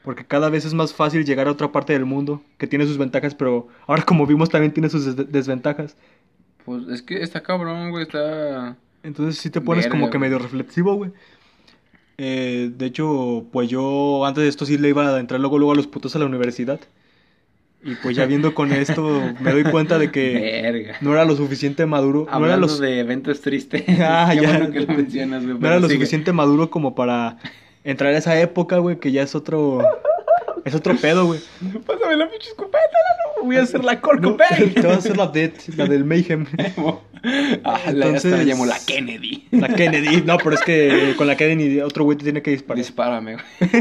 Porque 0.04 0.26
cada 0.26 0.50
vez 0.50 0.66
es 0.66 0.74
más 0.74 0.94
fácil 0.94 1.26
llegar 1.26 1.48
a 1.48 1.52
otra 1.52 1.72
parte 1.72 1.94
del 1.94 2.06
mundo 2.06 2.42
que 2.58 2.68
tiene 2.68 2.86
sus 2.86 2.98
ventajas, 2.98 3.36
pero 3.36 3.68
ahora 3.86 4.04
como 4.04 4.26
vimos 4.26 4.50
también 4.50 4.74
tiene 4.74 4.90
sus 4.90 5.16
des- 5.16 5.32
desventajas. 5.32 5.96
Pues 6.66 6.88
es 6.90 7.02
que 7.02 7.22
está 7.22 7.42
cabrón, 7.42 7.92
güey, 7.92 8.04
está... 8.04 8.78
Entonces 9.04 9.38
sí 9.42 9.50
te 9.50 9.62
pones 9.62 9.86
Verga, 9.86 9.98
como 10.00 10.10
que 10.10 10.18
medio 10.20 10.40
reflexivo, 10.40 10.96
güey. 10.96 11.12
Eh, 12.18 12.72
de 12.78 12.86
hecho, 12.86 13.46
pues 13.52 13.70
yo 13.70 14.26
antes 14.26 14.44
de 14.44 14.50
esto 14.50 14.66
sí 14.66 14.78
le 14.78 14.90
iba 14.90 15.16
a 15.16 15.20
entrar 15.20 15.40
luego, 15.40 15.58
luego 15.58 15.72
a 15.72 15.76
los 15.76 15.88
putos 15.88 16.16
a 16.16 16.20
la 16.20 16.26
universidad. 16.26 16.80
Y 17.82 17.96
pues 17.96 18.16
ya 18.18 18.26
viendo 18.26 18.54
con 18.54 18.74
esto 18.74 19.22
me 19.40 19.52
doy 19.54 19.64
cuenta 19.64 19.98
de 19.98 20.12
que 20.12 20.60
Verga. 20.62 20.96
no 21.02 21.14
era 21.14 21.24
lo 21.24 21.36
suficiente 21.36 21.86
maduro. 21.86 22.20
No 22.22 22.26
era, 22.28 22.36
Hablando 22.36 22.68
los, 22.68 22.80
de 22.80 23.00
eventos 23.00 23.40
tristes. 23.42 23.84
Ah, 24.02 24.30
Qué 24.34 24.42
ya. 24.42 24.50
bueno 24.58 24.72
que 24.72 24.82
lo 24.82 24.88
mencionas, 24.94 25.46
güey. 25.46 25.58
no 25.60 25.68
era 25.68 25.80
lo 25.80 25.88
suficiente 25.90 26.34
maduro 26.34 26.70
como 26.70 26.94
para 26.94 27.38
entrar 27.84 28.14
a 28.14 28.18
esa 28.18 28.40
época, 28.40 28.78
güey, 28.78 29.00
que 29.00 29.12
ya 29.12 29.24
es 29.24 29.36
otro... 29.36 29.82
Es 30.66 30.76
otro 30.76 30.96
pedo, 30.98 31.26
güey. 31.26 31.40
Pásame 31.88 32.18
la 32.18 32.30
pinche 32.30 32.50
escopeta, 32.50 32.78
no, 33.38 33.46
Voy 33.46 33.56
a 33.56 33.62
hacer 33.64 33.84
la 33.84 33.94
No, 33.94 34.02
corcopeta. 34.02 34.58
te 34.76 34.82
vas 34.82 34.96
a 34.98 35.00
hacer 35.00 35.18
la 35.18 35.28
Death, 35.28 35.70
la 35.78 35.86
del 35.86 36.04
Mayhem. 36.04 36.46
ah, 37.64 37.80
la, 37.94 38.08
Entonces- 38.08 38.32
la 38.32 38.44
llamo 38.44 38.66
la 38.66 38.78
Kennedy. 38.86 39.48
La 39.52 39.70
Kennedy. 39.70 40.22
No, 40.22 40.38
pero 40.38 40.56
es 40.56 40.62
que 40.62 41.14
con 41.18 41.28
la 41.28 41.38
Kennedy 41.38 41.80
otro 41.80 42.04
güey 42.04 42.18
te 42.18 42.26
tiene 42.26 42.42
que 42.42 42.52
disparar. 42.52 42.78
Dispárame, 42.78 43.36
güey. 43.36 43.76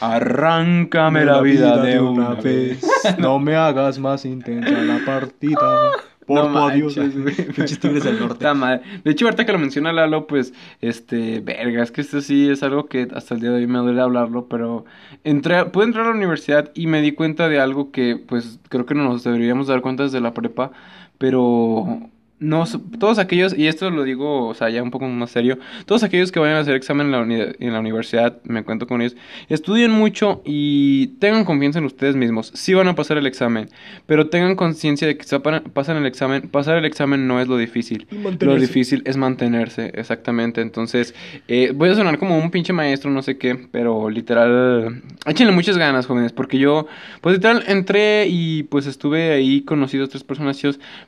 Arráncame 0.00 1.24
la 1.24 1.40
vida 1.40 1.76
de 1.82 2.00
una 2.00 2.30
vez. 2.34 2.78
No 3.18 3.38
me 3.38 3.54
hagas 3.54 3.98
más 3.98 4.24
intensa 4.24 4.70
la 4.70 5.04
partida. 5.04 5.90
Por 6.26 6.50
No 6.50 6.66
adiós. 6.66 6.94
Pinches 7.56 7.78
tigres 7.78 8.04
del 8.04 8.18
norte. 8.18 8.46
De 9.04 9.10
hecho, 9.10 9.26
ahorita 9.26 9.44
que 9.44 9.52
lo 9.52 9.58
menciona 9.58 9.92
Lalo, 9.92 10.26
pues, 10.26 10.54
este, 10.80 11.40
verga, 11.40 11.82
es 11.82 11.90
que 11.90 12.00
esto 12.00 12.20
sí 12.20 12.48
es 12.48 12.62
algo 12.62 12.86
que 12.86 13.08
hasta 13.14 13.34
el 13.34 13.40
día 13.40 13.50
de 13.50 13.56
hoy 13.56 13.66
me 13.66 13.78
duele 13.78 14.00
hablarlo, 14.00 14.48
pero 14.48 14.84
entré, 15.22 15.66
pude 15.66 15.84
entrar 15.84 16.06
a 16.06 16.10
la 16.10 16.16
universidad 16.16 16.70
y 16.74 16.86
me 16.86 17.02
di 17.02 17.12
cuenta 17.12 17.48
de 17.48 17.60
algo 17.60 17.90
que, 17.90 18.16
pues, 18.16 18.60
creo 18.68 18.86
que 18.86 18.94
no 18.94 19.04
nos 19.04 19.24
deberíamos 19.24 19.66
dar 19.66 19.82
cuenta 19.82 20.04
desde 20.04 20.20
la 20.20 20.34
prepa, 20.34 20.72
pero 21.18 22.10
no, 22.40 22.64
todos 22.98 23.18
aquellos, 23.18 23.56
y 23.56 23.68
esto 23.68 23.90
lo 23.90 24.02
digo, 24.02 24.48
o 24.48 24.54
sea, 24.54 24.68
ya 24.68 24.82
un 24.82 24.90
poco 24.90 25.06
más 25.06 25.30
serio, 25.30 25.58
todos 25.86 26.02
aquellos 26.02 26.32
que 26.32 26.40
vayan 26.40 26.56
a 26.56 26.60
hacer 26.60 26.74
examen 26.74 27.06
en 27.06 27.12
la, 27.12 27.20
uni- 27.20 27.54
en 27.60 27.72
la 27.72 27.80
universidad, 27.80 28.42
me 28.44 28.64
cuento 28.64 28.86
con 28.86 29.00
ellos, 29.00 29.16
estudien 29.48 29.92
mucho 29.92 30.42
y 30.44 31.08
tengan 31.20 31.44
confianza 31.44 31.78
en 31.78 31.84
ustedes 31.84 32.16
mismos. 32.16 32.50
Sí 32.54 32.74
van 32.74 32.88
a 32.88 32.94
pasar 32.94 33.18
el 33.18 33.26
examen, 33.26 33.68
pero 34.06 34.28
tengan 34.28 34.56
conciencia 34.56 35.06
de 35.06 35.16
que 35.16 35.24
si 35.24 35.36
pasan 35.38 35.96
el 35.96 36.06
examen, 36.06 36.48
pasar 36.48 36.76
el 36.76 36.84
examen 36.84 37.28
no 37.28 37.40
es 37.40 37.48
lo 37.48 37.56
difícil. 37.56 38.06
Lo 38.40 38.60
difícil 38.60 39.02
es 39.06 39.16
mantenerse, 39.16 39.92
exactamente. 39.94 40.60
Entonces, 40.60 41.14
eh, 41.46 41.72
voy 41.74 41.90
a 41.90 41.94
sonar 41.94 42.18
como 42.18 42.36
un 42.36 42.50
pinche 42.50 42.72
maestro, 42.72 43.10
no 43.10 43.22
sé 43.22 43.38
qué, 43.38 43.56
pero 43.70 44.10
literal, 44.10 45.02
échenle 45.26 45.52
muchas 45.52 45.78
ganas, 45.78 46.06
jóvenes, 46.06 46.32
porque 46.32 46.58
yo, 46.58 46.86
pues 47.20 47.36
literal, 47.36 47.62
entré 47.68 48.26
y 48.28 48.64
pues 48.64 48.86
estuve 48.86 49.32
ahí, 49.32 49.62
conocí 49.62 49.98
dos, 49.98 50.08
tres 50.08 50.24
personas 50.24 50.54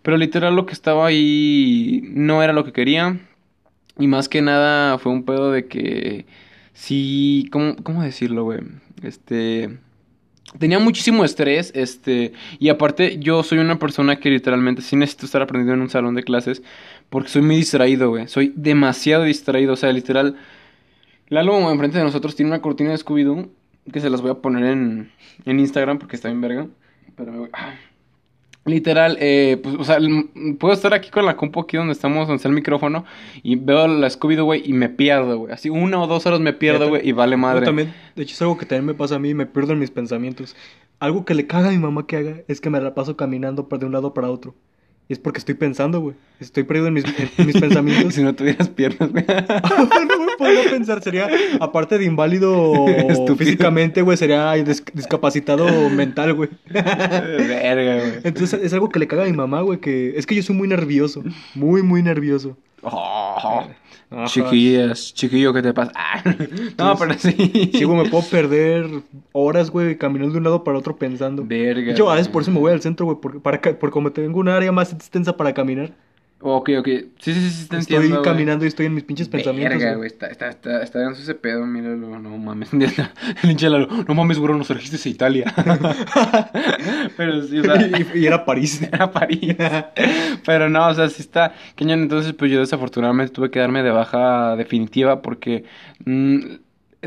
pero 0.02 0.16
literal 0.16 0.54
lo 0.56 0.66
que 0.66 0.72
estaba 0.72 1.06
ahí 1.06 1.15
no 2.14 2.42
era 2.42 2.52
lo 2.52 2.64
que 2.64 2.72
quería. 2.72 3.18
Y 3.98 4.06
más 4.08 4.28
que 4.28 4.42
nada 4.42 4.98
fue 4.98 5.12
un 5.12 5.24
pedo 5.24 5.50
de 5.50 5.66
que 5.66 6.26
sí, 6.74 7.48
¿cómo, 7.50 7.76
cómo 7.82 8.02
decirlo, 8.02 8.44
güey? 8.44 8.60
Este... 9.02 9.78
Tenía 10.60 10.78
muchísimo 10.78 11.24
estrés, 11.24 11.72
este, 11.74 12.32
y 12.60 12.68
aparte 12.70 13.18
yo 13.18 13.42
soy 13.42 13.58
una 13.58 13.78
persona 13.78 14.16
que 14.16 14.30
literalmente 14.30 14.80
sí 14.80 14.96
necesito 14.96 15.26
estar 15.26 15.42
aprendiendo 15.42 15.74
en 15.74 15.80
un 15.82 15.90
salón 15.90 16.14
de 16.14 16.22
clases 16.22 16.62
porque 17.10 17.28
soy 17.28 17.42
muy 17.42 17.56
distraído, 17.56 18.10
güey, 18.10 18.28
soy 18.28 18.52
demasiado 18.56 19.24
distraído, 19.24 19.74
o 19.74 19.76
sea, 19.76 19.92
literal, 19.92 20.36
Lalo 21.28 21.70
enfrente 21.70 21.98
de 21.98 22.04
nosotros 22.04 22.36
tiene 22.36 22.52
una 22.52 22.62
cortina 22.62 22.90
de 22.90 22.98
Scooby-Doo 22.98 23.48
que 23.92 24.00
se 24.00 24.10
las 24.10 24.22
voy 24.22 24.30
a 24.30 24.34
poner 24.34 24.64
en, 24.64 25.10
en 25.44 25.60
Instagram 25.60 25.98
porque 25.98 26.16
está 26.16 26.28
bien 26.28 26.40
verga. 26.40 26.68
Pero 27.16 27.32
me 27.32 27.38
voy. 27.38 27.50
ah. 27.52 27.74
Literal, 28.66 29.16
eh, 29.20 29.58
pues, 29.62 29.76
o 29.78 29.84
sea, 29.84 29.96
el- 29.96 30.28
puedo 30.58 30.74
estar 30.74 30.92
aquí 30.92 31.08
con 31.10 31.24
la 31.24 31.36
compu 31.36 31.60
aquí 31.60 31.76
donde 31.76 31.92
estamos, 31.92 32.26
donde 32.26 32.36
está 32.36 32.48
el 32.48 32.54
micrófono, 32.54 33.04
y 33.42 33.56
veo 33.56 33.86
la 33.86 34.08
Scooby-Doo, 34.08 34.44
güey, 34.44 34.62
y 34.68 34.72
me 34.72 34.88
pierdo, 34.88 35.38
güey. 35.38 35.52
Así 35.52 35.70
una 35.70 36.00
o 36.02 36.06
dos 36.06 36.26
horas 36.26 36.40
me 36.40 36.52
pierdo, 36.52 36.88
güey, 36.88 37.08
y 37.08 37.12
vale 37.12 37.32
Yo 37.32 37.38
madre. 37.38 37.64
también, 37.64 37.94
de 38.16 38.22
hecho, 38.24 38.34
es 38.34 38.42
algo 38.42 38.58
que 38.58 38.66
también 38.66 38.84
me 38.86 38.94
pasa 38.94 39.14
a 39.16 39.18
mí, 39.18 39.32
me 39.34 39.46
pierdo 39.46 39.72
en 39.72 39.78
mis 39.78 39.90
pensamientos. 39.90 40.56
Algo 40.98 41.24
que 41.24 41.34
le 41.34 41.46
caga 41.46 41.68
a 41.68 41.72
mi 41.72 41.78
mamá 41.78 42.06
que 42.06 42.16
haga 42.16 42.36
es 42.48 42.60
que 42.60 42.68
me 42.70 42.80
la 42.80 42.94
paso 42.94 43.16
caminando 43.16 43.68
de 43.70 43.86
un 43.86 43.92
lado 43.92 44.12
para 44.14 44.30
otro. 44.30 44.54
Y 45.08 45.12
es 45.12 45.18
porque 45.20 45.38
estoy 45.38 45.54
pensando, 45.54 46.00
güey. 46.00 46.16
Estoy 46.40 46.64
perdido 46.64 46.88
en 46.88 46.94
mis, 46.94 47.04
en 47.38 47.46
mis 47.46 47.56
pensamientos. 47.58 48.14
si 48.16 48.22
no 48.22 48.34
tuvieras 48.34 48.68
piernas, 48.68 49.10
güey. 49.12 49.24
no 50.08 50.24
me 50.26 50.36
podría 50.36 50.68
pensar, 50.70 51.00
sería, 51.02 51.28
aparte 51.60 51.96
de 51.98 52.04
inválido 52.04 52.88
Estúpido. 52.88 53.36
físicamente, 53.36 54.02
güey, 54.02 54.16
sería 54.16 54.52
dis- 54.56 54.82
discapacitado 54.92 55.88
mental, 55.90 56.34
güey. 56.34 56.50
Verga, 56.68 57.96
güey. 58.00 58.12
Entonces 58.24 58.60
es 58.62 58.72
algo 58.72 58.88
que 58.88 58.98
le 58.98 59.06
caga 59.06 59.22
a 59.22 59.26
mi 59.26 59.32
mamá, 59.32 59.60
güey, 59.62 59.78
que 59.80 60.14
es 60.16 60.26
que 60.26 60.34
yo 60.34 60.42
soy 60.42 60.56
muy 60.56 60.68
nervioso, 60.68 61.22
muy, 61.54 61.82
muy 61.82 62.02
nervioso. 62.02 62.56
Oh, 62.88 63.66
chiquillas, 64.26 65.12
chiquillo, 65.12 65.52
¿qué 65.52 65.62
te 65.62 65.74
pasa? 65.74 65.92
Ah, 65.96 66.22
no, 66.78 66.96
pero 66.96 67.14
sí. 67.14 67.70
Sí, 67.72 67.84
güey, 67.84 68.04
me 68.04 68.08
puedo 68.08 68.24
perder 68.28 68.86
horas, 69.32 69.70
güey, 69.70 69.98
caminando 69.98 70.32
de 70.32 70.38
un 70.38 70.44
lado 70.44 70.62
para 70.62 70.78
otro 70.78 70.96
pensando. 70.96 71.42
Verga. 71.44 71.94
Yo 71.94 72.08
a 72.08 72.14
veces 72.14 72.28
güey. 72.28 72.32
por 72.32 72.42
eso 72.42 72.50
me 72.52 72.60
voy 72.60 72.72
al 72.72 72.80
centro, 72.80 73.06
güey, 73.06 73.40
para, 73.40 73.60
porque 73.60 73.92
como 73.92 74.12
tengo 74.12 74.38
un 74.38 74.48
área 74.48 74.70
más 74.70 74.92
extensa 74.92 75.36
para 75.36 75.52
caminar, 75.52 75.92
Ok, 76.48 76.70
ok. 76.78 76.86
Sí, 77.18 77.32
sí, 77.34 77.50
sí, 77.50 77.68
te 77.68 77.76
estoy 77.76 77.96
entiendo, 77.96 78.20
güey. 78.20 78.30
caminando 78.30 78.64
y 78.64 78.68
estoy 78.68 78.86
en 78.86 78.94
mis 78.94 79.02
pinches 79.02 79.28
pensamientos. 79.28 79.80
Verga, 79.80 79.96
güey. 79.96 79.96
güey, 79.96 80.06
está, 80.06 80.28
está, 80.28 80.48
está, 80.50 80.80
está 80.80 81.10
ese 81.10 81.34
pedo, 81.34 81.66
míralo, 81.66 82.20
no 82.20 82.38
mames. 82.38 82.72
El 83.42 83.50
hincha 83.50 83.68
no 83.68 84.14
mames, 84.14 84.38
bro, 84.38 84.56
nos 84.56 84.68
trajiste 84.68 85.08
a 85.08 85.10
Italia. 85.10 85.52
Pero 87.16 87.42
sí, 87.42 87.58
o 87.58 87.64
sea, 87.64 87.84
y, 87.84 88.18
y 88.20 88.26
era 88.26 88.44
París. 88.44 88.80
era 88.92 89.10
París. 89.10 89.56
Pero 90.44 90.70
no, 90.70 90.86
o 90.86 90.94
sea, 90.94 91.08
sí 91.08 91.20
está 91.20 91.52
cañón. 91.74 92.02
Entonces, 92.02 92.32
pues 92.32 92.48
yo 92.52 92.60
desafortunadamente 92.60 93.32
tuve 93.32 93.50
que 93.50 93.58
darme 93.58 93.82
de 93.82 93.90
baja 93.90 94.54
definitiva 94.54 95.22
porque 95.22 95.64
mm, 96.04 96.38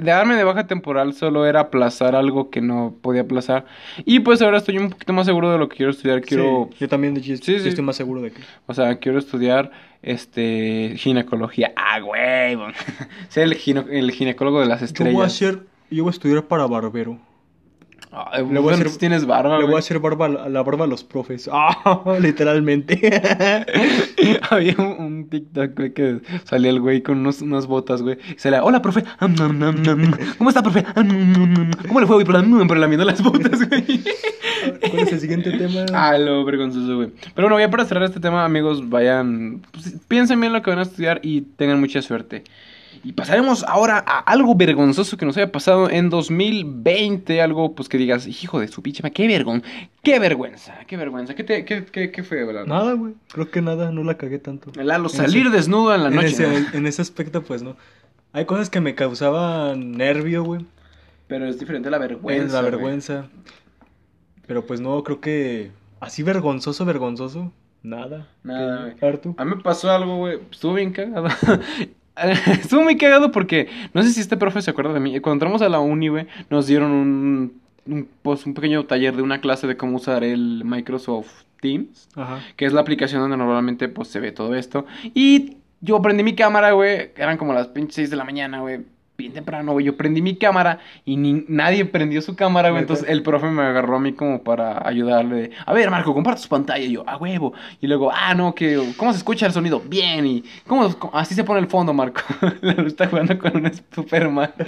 darme 0.01 0.35
de 0.35 0.43
baja 0.43 0.67
temporal 0.67 1.13
solo 1.13 1.45
era 1.45 1.59
aplazar 1.61 2.15
algo 2.15 2.49
que 2.49 2.61
no 2.61 2.95
podía 3.01 3.21
aplazar. 3.21 3.65
Y 4.05 4.19
pues 4.21 4.41
ahora 4.41 4.57
estoy 4.57 4.77
un 4.77 4.89
poquito 4.89 5.13
más 5.13 5.25
seguro 5.25 5.51
de 5.51 5.57
lo 5.57 5.69
que 5.69 5.77
quiero 5.77 5.91
estudiar. 5.91 6.21
Quiero, 6.21 6.69
Sí, 6.71 6.77
yo 6.81 6.87
también, 6.89 7.13
de 7.13 7.21
Sí, 7.21 7.35
yo 7.35 7.37
sí. 7.59 7.69
estoy 7.69 7.83
más 7.83 7.95
seguro 7.95 8.21
de 8.21 8.31
que... 8.31 8.41
o 8.67 8.73
sea, 8.73 8.95
quiero 8.97 9.19
estudiar 9.19 9.71
este 10.01 10.93
ginecología. 10.97 11.71
Ah, 11.75 11.99
güey. 11.99 12.57
Ser 13.29 13.43
el, 13.43 13.55
gine- 13.55 13.85
el 13.89 14.11
ginecólogo 14.11 14.59
de 14.61 14.65
las 14.67 14.79
Yo 14.79 14.85
estrellas. 14.85 15.39
voy 15.39 15.47
a 15.47 15.59
yo 15.91 16.03
voy 16.03 16.09
a 16.09 16.13
estudiar 16.13 16.43
para 16.45 16.67
barbero. 16.67 17.17
Le 18.12 18.60
voy 18.60 18.74
a 18.74 18.76
hacer- 18.76 18.97
tienes 18.97 19.26
barba, 19.26 19.49
Le 19.57 19.64
voy 19.64 19.66
güey. 19.66 19.76
a 19.76 19.80
hacer 19.80 19.99
barba, 19.99 20.28
la 20.28 20.64
barba 20.64 20.86
a 20.86 20.88
los 20.88 21.03
profes. 21.03 21.47
Ah, 21.53 22.01
literalmente. 22.20 22.99
Había 24.49 24.76
un, 24.80 24.86
un 24.99 25.30
TikTok, 25.30 25.76
güey, 25.76 25.93
que 25.93 26.20
salía 26.43 26.72
el 26.72 26.80
güey 26.80 27.01
con 27.03 27.20
unos, 27.20 27.41
unas 27.41 27.68
botas, 27.68 28.01
güey. 28.01 28.18
Y 28.36 28.39
salía, 28.39 28.64
hola, 28.64 28.82
profe. 28.82 29.03
¿Cómo 30.38 30.49
está, 30.49 30.64
profe? 30.64 30.84
¿Cómo 31.88 31.99
le 31.99 32.07
fue 32.07 32.24
am, 32.24 32.68
pero 32.68 32.80
lamiendo 32.80 33.05
las 33.05 33.22
botas, 33.22 33.68
güey. 33.70 33.84
¿Cuál 34.89 34.99
es 35.03 35.12
el 35.14 35.20
siguiente 35.20 35.51
tema? 35.51 35.86
Ah, 35.93 36.18
lo 36.18 36.43
vergonzoso, 36.45 36.95
güey. 36.97 37.10
Pero 37.36 37.47
bueno, 37.47 37.60
ya 37.60 37.70
para 37.70 37.86
cerrar 37.86 38.03
este 38.03 38.20
tema, 38.20 38.43
amigos, 38.43 38.89
vayan, 38.89 39.62
pues, 39.72 39.95
piensen 40.07 40.39
bien 40.41 40.51
lo 40.53 40.62
que 40.62 40.70
van 40.70 40.80
a 40.80 40.84
estudiar 40.84 41.20
y 41.24 41.41
tengan 41.41 41.80
mucha 41.80 42.01
suerte. 42.01 42.43
Y 43.03 43.13
pasaremos 43.13 43.63
ahora 43.63 44.03
a 44.05 44.19
algo 44.19 44.55
vergonzoso 44.55 45.15
que 45.17 45.25
nos 45.25 45.37
haya 45.37 45.51
pasado 45.51 45.89
en 45.89 46.09
2020, 46.09 47.41
algo 47.41 47.73
pues 47.75 47.87
que 47.87 47.97
digas, 47.97 48.27
hijo 48.27 48.59
de 48.59 48.67
su 48.67 48.81
pinche, 48.81 49.03
qué 49.11 49.27
vergüenza, 49.27 49.67
qué 50.03 50.19
vergüenza, 50.19 50.75
qué 50.85 50.97
vergüenza, 50.97 51.33
qué, 51.35 51.43
te, 51.43 51.65
qué, 51.65 51.85
qué, 51.85 52.11
qué 52.11 52.23
fue, 52.23 52.45
Lalo? 52.45 52.65
Nada, 52.65 52.93
güey. 52.93 53.13
Creo 53.31 53.49
que 53.51 53.61
nada, 53.61 53.91
no 53.91 54.03
la 54.03 54.17
cagué 54.17 54.39
tanto. 54.39 54.71
Lalo, 54.81 55.07
salir 55.09 55.47
ese- 55.47 55.55
desnudo 55.55 55.93
en 55.95 56.03
la 56.03 56.09
en, 56.09 56.15
noche. 56.15 56.27
ese, 56.27 56.47
¿no? 56.47 56.67
en 56.73 56.85
ese 56.87 57.01
aspecto, 57.01 57.43
pues 57.43 57.63
no. 57.63 57.75
Hay 58.33 58.45
cosas 58.45 58.69
que 58.69 58.81
me 58.81 58.95
causaban 58.95 59.91
nervio, 59.93 60.43
güey. 60.43 60.65
Pero 61.27 61.45
es 61.47 61.59
diferente 61.59 61.89
la 61.89 61.97
vergüenza. 61.99 62.45
Es 62.45 62.51
la 62.53 62.61
güey. 62.61 62.71
vergüenza. 62.71 63.27
Pero 64.47 64.65
pues 64.65 64.81
no, 64.81 65.03
creo 65.03 65.19
que 65.21 65.71
así 65.99 66.23
vergonzoso, 66.23 66.85
vergonzoso. 66.85 67.51
Nada. 67.81 68.27
Nada, 68.43 68.93
¿Qué, 68.99 69.11
güey. 69.11 69.35
A 69.37 69.45
mí 69.45 69.55
me 69.55 69.61
pasó 69.63 69.89
algo, 69.91 70.17
güey. 70.17 70.39
Estuvo 70.51 70.73
bien 70.73 70.91
cagado. 70.91 71.29
Estuvo 72.47 72.84
muy 72.84 72.97
cagado 72.97 73.32
porque 73.32 73.70
no 73.93 74.03
sé 74.03 74.11
si 74.11 74.20
este 74.22 74.38
profe 74.38 74.61
se 74.61 74.72
acuerda 74.72 74.93
de 74.93 74.99
mí. 74.99 75.20
Cuando 75.20 75.36
entramos 75.36 75.61
a 75.61 75.70
la 75.70 75.80
uni, 75.80 76.07
güey, 76.09 76.28
nos 76.49 76.67
dieron 76.67 76.91
un, 76.91 77.61
un, 77.86 78.07
pues, 78.22 78.45
un 78.45 78.53
pequeño 78.53 78.86
taller 78.86 79.15
de 79.15 79.22
una 79.22 79.41
clase 79.41 79.67
de 79.67 79.78
cómo 79.78 79.97
usar 79.97 80.24
el 80.24 80.63
Microsoft 80.65 81.43
Teams, 81.61 82.09
Ajá. 82.15 82.39
que 82.55 82.65
es 82.65 82.74
la 82.74 82.82
aplicación 82.82 83.22
donde 83.22 83.38
normalmente 83.38 83.89
pues 83.89 84.07
se 84.07 84.20
ve 84.20 84.32
todo 84.32 84.55
esto. 84.55 84.86
Y 85.13 85.57
yo 85.82 86.01
prendí 86.01 86.24
mi 86.24 86.36
cámara, 86.36 86.72
güey. 86.72 87.11
Eran 87.15 87.38
como 87.38 87.53
las 87.53 87.67
pinches 87.67 87.95
6 87.95 88.09
de 88.09 88.15
la 88.15 88.24
mañana, 88.24 88.61
güey. 88.61 88.82
Bien 89.20 89.34
temprano, 89.34 89.74
güey. 89.74 89.86
Yo 89.86 89.97
prendí 89.97 90.22
mi 90.22 90.38
cámara 90.38 90.80
y 91.03 91.17
ni, 91.17 91.43
nadie 91.49 91.84
prendió 91.84 92.22
su 92.22 92.38
cámara, 92.38 92.70
güey. 92.70 92.84
Entonces 92.84 93.05
el 93.09 93.22
profe 93.22 93.47
me 93.47 93.63
agarró 93.63 93.97
a 93.97 93.99
mí 93.99 94.13
como 94.13 94.41
para 94.43 94.88
ayudarle. 94.88 95.51
A 95.65 95.74
ver, 95.74 95.91
Marco, 95.91 96.13
comparte 96.13 96.41
su 96.41 96.47
pantalla. 96.47 96.86
Y 96.86 96.93
yo, 96.93 97.03
a 97.05 97.17
huevo. 97.17 97.53
Y 97.82 97.88
luego, 97.88 98.11
ah, 98.13 98.34
no, 98.34 98.55
que, 98.55 98.93
¿cómo 98.95 99.11
se 99.11 99.17
escucha 99.17 99.45
el 99.45 99.51
sonido? 99.51 99.82
Bien. 99.86 100.26
Y, 100.26 100.43
¿cómo? 100.65 100.89
cómo- 100.97 101.13
Así 101.13 101.36
se 101.36 101.43
pone 101.43 101.59
el 101.59 101.67
fondo, 101.67 101.93
Marco. 101.93 102.22
La 102.61 102.74
luz 102.76 102.88
está 102.88 103.07
jugando 103.07 103.38
con 103.38 103.57
un 103.57 103.72
Superman. 103.93 104.51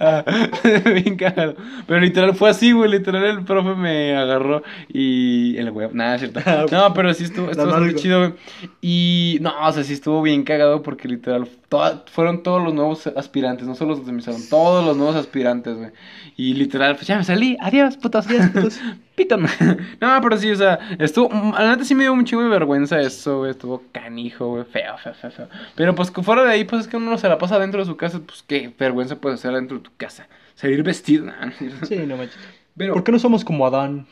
Ah, 0.00 0.24
bien 0.84 1.16
cagado. 1.16 1.56
Pero 1.88 1.98
literal 1.98 2.32
fue 2.36 2.50
así, 2.50 2.70
güey. 2.70 2.88
Literal 2.88 3.24
el 3.24 3.44
profe 3.44 3.74
me 3.74 4.16
agarró 4.16 4.62
y 4.88 5.56
el 5.56 5.72
güey, 5.72 5.88
nada, 5.92 6.14
es 6.14 6.20
cierto. 6.20 6.40
No, 6.70 6.94
pero 6.94 7.12
sí 7.14 7.24
estuvo, 7.24 7.50
estuvo 7.50 7.66
bastante 7.66 7.96
chido, 7.96 8.20
güey. 8.20 8.32
Y 8.80 9.38
no, 9.40 9.52
o 9.60 9.72
sea, 9.72 9.82
sí 9.82 9.94
estuvo 9.94 10.22
bien 10.22 10.44
cagado 10.44 10.84
porque 10.84 11.08
literal 11.08 11.48
toda- 11.68 12.04
fueron 12.12 12.44
todos 12.44 12.62
los 12.62 12.72
nuevos 12.74 13.08
aspirantes, 13.08 13.47
no 13.54 13.74
solo 13.74 13.94
los 13.96 14.06
de 14.06 14.12
mi 14.12 14.22
salón, 14.22 14.40
todos 14.50 14.84
los 14.84 14.96
nuevos 14.96 15.16
aspirantes, 15.16 15.76
güey. 15.76 15.90
Y 16.36 16.54
literal, 16.54 16.94
pues 16.96 17.06
ya 17.06 17.16
me 17.16 17.24
salí, 17.24 17.56
adiós, 17.60 17.96
putos, 17.96 18.26
adiós, 18.26 18.46
putos. 18.50 18.80
Pito. 19.16 19.36
No, 20.00 20.20
pero 20.22 20.36
sí, 20.36 20.50
o 20.50 20.56
sea, 20.56 20.78
estuvo, 20.98 21.28
la 21.52 21.70
neta 21.70 21.84
sí 21.84 21.94
me 21.94 22.04
dio 22.04 22.12
un 22.12 22.24
chingo 22.24 22.42
de 22.42 22.48
vergüenza 22.48 23.00
eso, 23.00 23.38
güey, 23.38 23.50
estuvo 23.50 23.82
canijo, 23.92 24.46
güey, 24.48 24.64
feo, 24.64 24.96
feo, 24.98 25.14
feo, 25.14 25.30
feo. 25.30 25.48
Pero 25.74 25.94
pues 25.94 26.10
fuera 26.10 26.44
de 26.44 26.52
ahí, 26.52 26.64
pues 26.64 26.82
es 26.82 26.88
que 26.88 26.96
uno 26.96 27.18
se 27.18 27.28
la 27.28 27.38
pasa 27.38 27.58
dentro 27.58 27.80
de 27.80 27.86
su 27.86 27.96
casa, 27.96 28.20
pues 28.24 28.44
qué 28.46 28.72
vergüenza 28.78 29.16
puedes 29.16 29.40
hacer 29.40 29.52
dentro 29.54 29.76
de 29.78 29.82
tu 29.82 29.90
casa. 29.96 30.28
Salir 30.54 30.82
vestido, 30.82 31.26
nah. 31.26 31.50
Sí, 31.88 31.96
no 32.06 32.16
manches. 32.16 32.38
Pero, 32.76 32.94
¿Por 32.94 33.02
qué 33.02 33.10
no 33.12 33.18
somos 33.18 33.44
como 33.44 33.66
Adán 33.66 34.06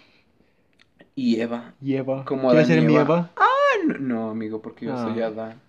y 1.14 1.40
Eva. 1.40 1.72
y 1.80 1.94
Eva? 1.94 2.24
Como 2.24 2.48
¿Quieres 2.50 2.66
Adán 2.68 2.78
ser 2.80 2.86
mi 2.86 2.94
Eva. 2.94 3.02
Eva? 3.02 3.30
Ah, 3.36 3.44
no, 3.86 3.98
no, 3.98 4.30
amigo, 4.30 4.60
porque 4.60 4.86
yo 4.86 4.94
Ah. 4.94 5.08
soy 5.12 5.22
Adán. 5.22 5.60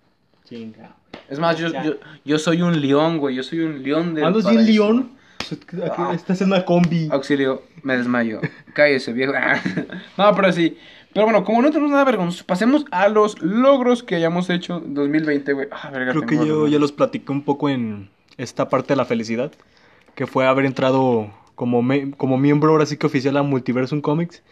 Chinga. 0.48 0.94
Es 1.28 1.38
más, 1.38 1.58
yo, 1.58 1.68
yo, 1.68 1.94
yo 2.24 2.38
soy 2.38 2.62
un 2.62 2.80
león, 2.80 3.18
güey. 3.18 3.34
Yo 3.36 3.42
soy 3.42 3.60
un 3.60 3.82
león 3.82 4.14
de. 4.14 4.24
¿Andas 4.24 4.48
bien 4.50 4.64
león? 4.66 5.10
Ah. 5.96 6.12
Estás 6.14 6.40
en 6.42 6.48
una 6.48 6.64
combi. 6.64 7.08
Auxilio, 7.10 7.62
me 7.82 7.96
desmayo. 7.96 8.40
Cállese, 8.74 9.12
viejo. 9.12 9.32
no, 10.16 10.34
pero 10.34 10.52
sí. 10.52 10.76
Pero 11.12 11.24
bueno, 11.26 11.42
como 11.44 11.62
no 11.62 11.70
tenemos 11.70 11.90
nada 11.90 12.04
vergonzoso, 12.04 12.44
pasemos 12.44 12.84
a 12.90 13.08
los 13.08 13.40
logros 13.40 14.02
que 14.02 14.14
hayamos 14.14 14.50
hecho 14.50 14.82
en 14.84 14.94
2020, 14.94 15.52
güey. 15.54 15.68
Ah, 15.70 15.90
verga, 15.90 16.12
Creo 16.12 16.26
que 16.26 16.36
yo 16.36 16.68
ya 16.68 16.78
los 16.78 16.92
platiqué 16.92 17.32
un 17.32 17.42
poco 17.42 17.68
en 17.70 18.10
esta 18.36 18.68
parte 18.68 18.88
de 18.88 18.96
la 18.96 19.04
felicidad, 19.06 19.50
que 20.14 20.26
fue 20.26 20.46
haber 20.46 20.66
entrado 20.66 21.30
como, 21.54 21.82
me- 21.82 22.10
como 22.12 22.36
miembro 22.36 22.70
ahora 22.72 22.84
sí 22.86 22.96
que 22.98 23.06
oficial 23.06 23.36
a 23.38 23.42
Multiversum 23.42 24.00
Comics. 24.02 24.42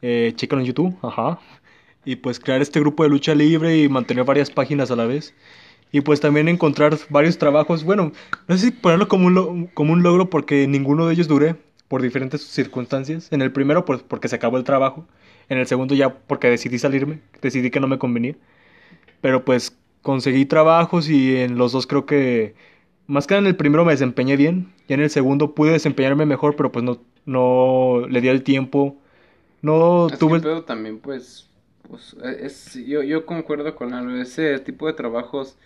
Eh, 0.00 0.32
chécalo 0.36 0.60
en 0.62 0.66
YouTube, 0.68 0.96
ajá. 1.02 1.40
Y 2.04 2.16
pues 2.16 2.40
crear 2.40 2.62
este 2.62 2.80
grupo 2.80 3.02
de 3.02 3.10
lucha 3.10 3.34
libre 3.34 3.78
y 3.78 3.88
mantener 3.88 4.24
varias 4.24 4.50
páginas 4.50 4.90
a 4.90 4.96
la 4.96 5.06
vez. 5.06 5.34
Y 5.92 6.00
pues 6.02 6.20
también 6.20 6.48
encontrar 6.48 6.98
varios 7.08 7.38
trabajos, 7.38 7.82
bueno, 7.82 8.12
no 8.46 8.56
sé 8.58 8.66
si 8.66 8.70
ponerlo 8.72 9.08
como 9.08 9.26
un, 9.26 9.66
como 9.68 9.92
un 9.92 10.02
logro 10.02 10.28
porque 10.28 10.66
ninguno 10.66 11.06
de 11.06 11.14
ellos 11.14 11.28
duré 11.28 11.56
por 11.88 12.02
diferentes 12.02 12.42
circunstancias. 12.42 13.28
En 13.32 13.42
el 13.42 13.52
primero 13.52 13.84
pues 13.84 14.02
porque 14.02 14.28
se 14.28 14.36
acabó 14.36 14.58
el 14.58 14.64
trabajo. 14.64 15.06
En 15.48 15.58
el 15.58 15.66
segundo 15.66 15.94
ya 15.94 16.14
porque 16.14 16.50
decidí 16.50 16.78
salirme, 16.78 17.20
decidí 17.40 17.70
que 17.70 17.80
no 17.80 17.86
me 17.88 17.98
convenía. 17.98 18.36
Pero 19.20 19.44
pues 19.44 19.76
conseguí 20.02 20.44
trabajos 20.44 21.08
y 21.08 21.36
en 21.36 21.56
los 21.56 21.72
dos 21.72 21.86
creo 21.86 22.06
que 22.06 22.54
más 23.06 23.26
que 23.26 23.34
en 23.34 23.46
el 23.46 23.56
primero 23.56 23.84
me 23.84 23.92
desempeñé 23.92 24.36
bien. 24.36 24.72
Y 24.86 24.92
en 24.92 25.00
el 25.00 25.10
segundo 25.10 25.54
pude 25.54 25.72
desempeñarme 25.72 26.26
mejor, 26.26 26.54
pero 26.54 26.70
pues 26.70 26.84
no, 26.84 26.98
no 27.24 28.06
le 28.08 28.20
di 28.20 28.28
el 28.28 28.42
tiempo. 28.42 28.96
No 29.62 30.06
que 30.10 30.16
tuve... 30.18 30.36
el 30.36 30.42
pedo 30.42 30.64
también, 30.64 30.98
pues. 30.98 31.47
Pues 31.88 32.16
es, 32.40 32.74
yo, 32.86 33.02
yo 33.02 33.26
concuerdo 33.26 33.74
con 33.74 33.94
algo. 33.94 34.16
Ese 34.16 34.58
tipo 34.58 34.86
de 34.86 34.92
trabajos 34.92 35.56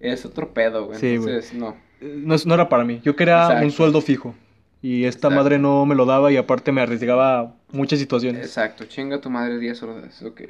es 0.00 0.24
otro 0.24 0.52
pedo, 0.52 0.86
güey. 0.86 0.98
Sí, 0.98 1.16
güey. 1.16 1.30
Entonces, 1.34 1.54
no. 1.54 1.76
No, 2.00 2.36
no 2.44 2.54
era 2.54 2.68
para 2.68 2.84
mí. 2.84 3.00
Yo 3.02 3.16
quería 3.16 3.42
Exacto. 3.44 3.64
un 3.64 3.70
sueldo 3.70 4.00
fijo. 4.00 4.34
Y 4.82 5.04
esta 5.04 5.28
Exacto. 5.28 5.36
madre 5.36 5.58
no 5.58 5.86
me 5.86 5.94
lo 5.94 6.04
daba 6.04 6.30
y 6.30 6.36
aparte 6.36 6.70
me 6.70 6.80
arriesgaba 6.80 7.54
muchas 7.72 7.98
situaciones. 7.98 8.42
Exacto, 8.42 8.84
chinga 8.84 9.20
tu 9.20 9.30
madre 9.30 9.58
10 9.58 9.82
horas. 9.82 10.22
Ok. 10.22 10.42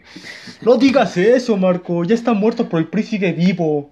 No 0.62 0.76
digas 0.76 1.16
eso, 1.16 1.56
Marco. 1.56 2.04
Ya 2.04 2.14
está 2.14 2.32
muerto, 2.32 2.64
pero 2.64 2.78
el 2.78 2.88
PRI 2.88 3.02
sigue 3.02 3.32
vivo. 3.32 3.90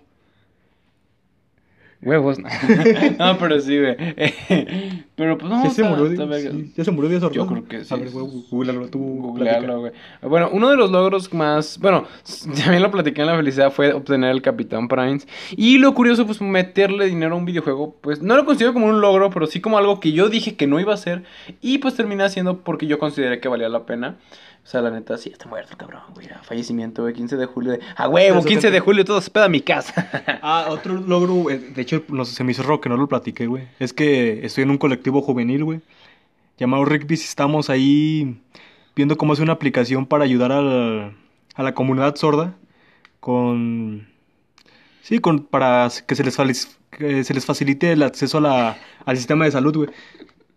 Huevos. 2.05 2.39
no, 3.19 3.39
pero 3.39 3.61
sí, 3.61 3.79
güey. 3.81 3.97
pero 5.17 5.39
pues 5.39 5.51
no. 5.51 5.63
Sí, 5.63 5.67
¿Ya 5.69 6.85
se 6.85 6.91
murió 6.91 7.09
Díaz 7.09 7.23
Ordaz? 7.23 7.37
Yo 7.37 7.47
creo 7.47 7.65
que 7.67 7.85
sí. 7.85 7.95
A 7.95 7.97
ver, 7.97 8.11
güey, 8.11 8.27
googlealo 8.51 8.89
tú. 8.89 8.99
Googlearlo, 8.99 9.81
güey. 9.81 9.93
Bueno, 10.23 10.51
uno 10.53 10.69
de 10.71 10.77
los 10.77 10.91
logros 10.91 11.33
más, 11.33 11.79
bueno, 11.81 12.05
también 12.59 12.83
lo 12.83 12.91
platiqué 12.91 13.23
en 13.23 13.29
la 13.29 13.37
felicidad 13.37 13.73
fue 13.73 13.93
obtener 13.93 14.31
el 14.31 14.43
Capitán 14.43 14.89
Primes. 14.89 15.27
Y 15.57 15.79
lo 15.79 15.95
curioso, 15.95 16.27
pues 16.27 16.41
meterle 16.43 17.07
dinero 17.07 17.35
a 17.35 17.39
un 17.39 17.45
videojuego, 17.45 17.97
pues 18.01 18.21
no 18.21 18.37
lo 18.37 18.45
considero 18.45 18.75
como 18.75 18.87
un 18.87 19.01
logro, 19.01 19.31
pero 19.31 19.47
sí 19.47 19.61
como 19.61 19.79
algo 19.79 20.01
que 20.01 20.13
yo 20.13 20.29
dije 20.29 20.57
que 20.57 20.67
no 20.67 20.79
iba 20.81 20.93
a 20.93 20.97
hacer. 20.97 21.23
Y 21.63 21.79
pues 21.79 21.95
terminé 21.95 22.25
haciendo 22.25 22.61
porque 22.61 22.87
yo 22.87 22.99
consideré 22.99 23.41
que 23.41 23.49
valía 23.49 23.69
la 23.69 23.87
pena. 23.87 24.17
O 24.65 24.67
sea, 24.67 24.81
la 24.81 24.91
neta, 24.91 25.19
sí, 25.19 25.29
está 25.29 25.47
muerto 25.47 25.77
cabrón, 25.77 26.01
güey. 26.15 26.27
a 26.29 26.43
Fallecimiento, 26.43 27.03
güey, 27.03 27.12
15 27.12 27.37
de 27.37 27.45
julio. 27.45 27.73
De... 27.73 27.81
¡A 27.97 28.09
huevo! 28.09 28.39
Eso 28.39 28.49
15 28.49 28.71
de 28.71 28.81
julio, 28.81 29.05
todo 29.05 29.21
se 29.21 29.31
peda 29.31 29.45
a 29.45 29.49
mi 29.51 29.61
casa. 29.61 30.11
Ah, 30.43 30.67
otro 30.71 30.95
logro, 30.95 31.35
güey, 31.35 31.59
de 31.59 31.83
hecho, 31.83 32.03
no 32.09 32.25
sé, 32.25 32.35
se 32.35 32.45
me 32.45 32.53
hizo 32.53 32.62
raro 32.62 32.81
que 32.81 32.89
no 32.89 32.97
lo 32.97 33.07
platiqué, 33.07 33.47
güey. 33.47 33.69
Es 33.79 33.93
que 33.93 34.45
estoy 34.45 34.62
en 34.65 34.71
un 34.71 34.79
colectivo 34.79 35.21
juvenil, 35.23 35.65
güey, 35.65 35.81
llamado 36.59 36.85
Rigby's. 36.87 37.25
Estamos 37.29 37.69
ahí 37.71 38.39
viendo 38.97 39.17
cómo 39.19 39.33
hacer 39.35 39.43
una 39.43 39.53
aplicación 39.55 40.07
para 40.07 40.25
ayudar 40.25 40.51
al- 40.53 41.15
a 41.55 41.62
la 41.62 41.75
comunidad 41.75 42.17
sorda 42.17 42.55
con... 43.21 44.09
Sí, 45.03 45.19
con, 45.19 45.41
para 45.41 45.89
que 46.07 46.15
se 46.15 46.25
les, 46.25 46.79
que 46.91 47.25
se 47.25 47.35
les 47.35 47.45
facilite 47.45 47.93
el 47.93 48.03
acceso 48.03 48.39
a 48.39 48.41
la, 48.41 48.77
al 49.05 49.17
sistema 49.19 49.45
de 49.45 49.51
salud, 49.51 49.77
güey. 49.77 49.91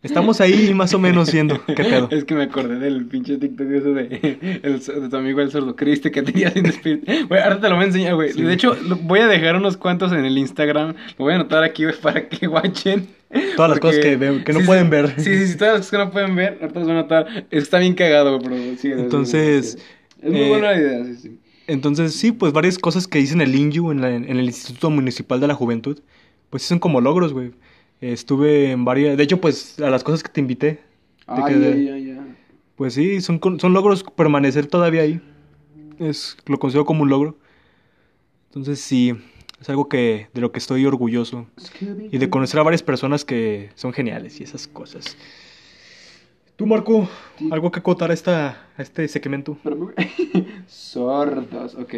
Estamos 0.03 0.39
ahí 0.41 0.73
más 0.73 0.93
o 0.93 0.99
menos 0.99 1.31
viendo 1.33 1.59
qué 1.65 1.73
pedo. 1.83 2.07
Es 2.11 2.23
que 2.23 2.35
me 2.35 2.43
acordé 2.43 2.77
del 2.79 3.05
pinche 3.07 3.37
TikTok 3.37 3.67
ese 3.71 3.89
de, 3.89 4.59
el, 4.63 4.79
de 4.79 5.09
tu 5.09 5.15
amigo 5.17 5.41
el 5.41 5.51
sordo 5.51 5.75
Cristi 5.75 6.11
que 6.11 6.21
tenía 6.21 6.51
sin 6.51 6.63
despedir. 6.63 7.03
Güey, 7.27 7.41
ahora 7.41 7.59
te 7.59 7.67
lo 7.67 7.75
voy 7.75 7.83
a 7.85 7.87
enseñar, 7.87 8.15
güey. 8.15 8.31
Sí. 8.31 8.41
De 8.43 8.53
hecho, 8.53 8.75
lo- 8.75 8.95
voy 8.97 9.19
a 9.19 9.27
dejar 9.27 9.55
unos 9.55 9.75
cuantos 9.75 10.11
en 10.13 10.23
el 10.23 10.37
Instagram. 10.37 10.93
Lo 11.17 11.25
voy 11.25 11.33
a 11.33 11.35
anotar 11.37 11.63
aquí, 11.63 11.83
güey, 11.83 11.95
para 11.99 12.29
que 12.29 12.47
watchen. 12.47 13.07
Todas 13.55 13.71
las 13.71 13.79
cosas 13.79 13.99
que, 13.99 14.15
veo- 14.17 14.43
que 14.43 14.53
no 14.53 14.59
sí, 14.61 14.65
pueden 14.65 14.85
sí. 14.85 14.89
ver. 14.91 15.13
Sí, 15.17 15.35
sí, 15.37 15.47
sí, 15.47 15.57
todas 15.57 15.79
las 15.79 15.87
cosas 15.87 15.91
que 15.91 15.97
no 16.05 16.11
pueden 16.11 16.35
ver. 16.35 16.57
Ahorita 16.61 16.79
los 16.79 16.87
voy 16.87 16.95
a 16.95 16.99
anotar. 16.99 17.47
Está 17.51 17.79
bien 17.79 17.93
cagado, 17.95 18.37
güey, 18.39 18.49
pero 18.49 18.77
sí. 18.77 18.91
Entonces, 18.91 19.77
Es 20.21 20.31
muy 20.31 20.41
eh, 20.41 20.49
buena 20.49 20.73
idea, 20.75 21.03
sí, 21.05 21.15
sí. 21.15 21.39
Entonces, 21.65 22.13
sí, 22.15 22.31
pues 22.31 22.53
varias 22.53 22.77
cosas 22.77 23.07
que 23.07 23.17
dicen 23.19 23.41
el 23.41 23.53
INJU 23.53 23.91
en, 23.91 24.01
la- 24.01 24.13
en 24.15 24.29
el 24.29 24.45
Instituto 24.45 24.89
Municipal 24.89 25.39
de 25.41 25.47
la 25.47 25.55
Juventud, 25.55 25.99
pues 26.49 26.63
son 26.63 26.79
como 26.79 27.01
logros, 27.01 27.33
güey. 27.33 27.51
Estuve 28.01 28.71
en 28.71 28.85
varias, 28.85 29.17
de 29.17 29.23
hecho, 29.23 29.41
pues 29.41 29.79
a 29.79 29.89
las 29.89 30.03
cosas 30.03 30.21
que 30.21 30.29
te 30.29 30.39
invité, 30.39 30.81
ay. 31.25 32.19
pues 32.75 32.93
sí, 32.93 33.21
son, 33.21 33.39
son 33.59 33.73
logros 33.73 34.03
permanecer 34.03 34.67
todavía 34.67 35.01
ahí. 35.01 35.19
Es, 35.99 36.37
lo 36.45 36.59
considero 36.59 36.85
como 36.85 37.03
un 37.03 37.09
logro. 37.09 37.37
Entonces, 38.49 38.79
sí, 38.79 39.13
es 39.59 39.69
algo 39.69 39.89
que, 39.89 40.27
de 40.33 40.41
lo 40.41 40.51
que 40.51 40.59
estoy 40.59 40.85
orgulloso. 40.85 41.47
Y 42.11 42.17
de 42.17 42.29
conocer 42.29 42.59
a 42.59 42.63
varias 42.63 42.83
personas 42.83 43.25
que 43.25 43.71
son 43.75 43.93
geniales 43.93 44.39
y 44.39 44.43
esas 44.43 44.67
cosas. 44.67 45.17
Tú, 46.57 46.65
Marco, 46.65 47.07
algo 47.51 47.71
que 47.71 47.79
acotar 47.79 48.09
a, 48.11 48.13
esta, 48.15 48.67
a 48.77 48.81
este 48.81 49.07
segmento. 49.07 49.57
Sordos, 50.67 51.75
ok. 51.75 51.93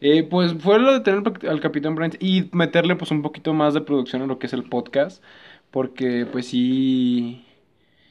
Eh, 0.00 0.22
pues 0.30 0.54
fue 0.60 0.78
lo 0.78 0.92
de 0.92 1.00
tener 1.00 1.22
al- 1.48 1.60
Capitán 1.60 1.94
Brent 1.94 2.16
y 2.22 2.48
meterle 2.52 2.94
pues 2.96 3.10
un 3.10 3.22
poquito 3.22 3.52
más 3.52 3.74
de 3.74 3.80
producción 3.80 4.22
en 4.22 4.28
lo 4.28 4.38
que 4.38 4.46
es 4.46 4.52
el 4.52 4.64
podcast. 4.64 5.22
Porque 5.70 6.26
pues 6.30 6.46
sí... 6.46 7.44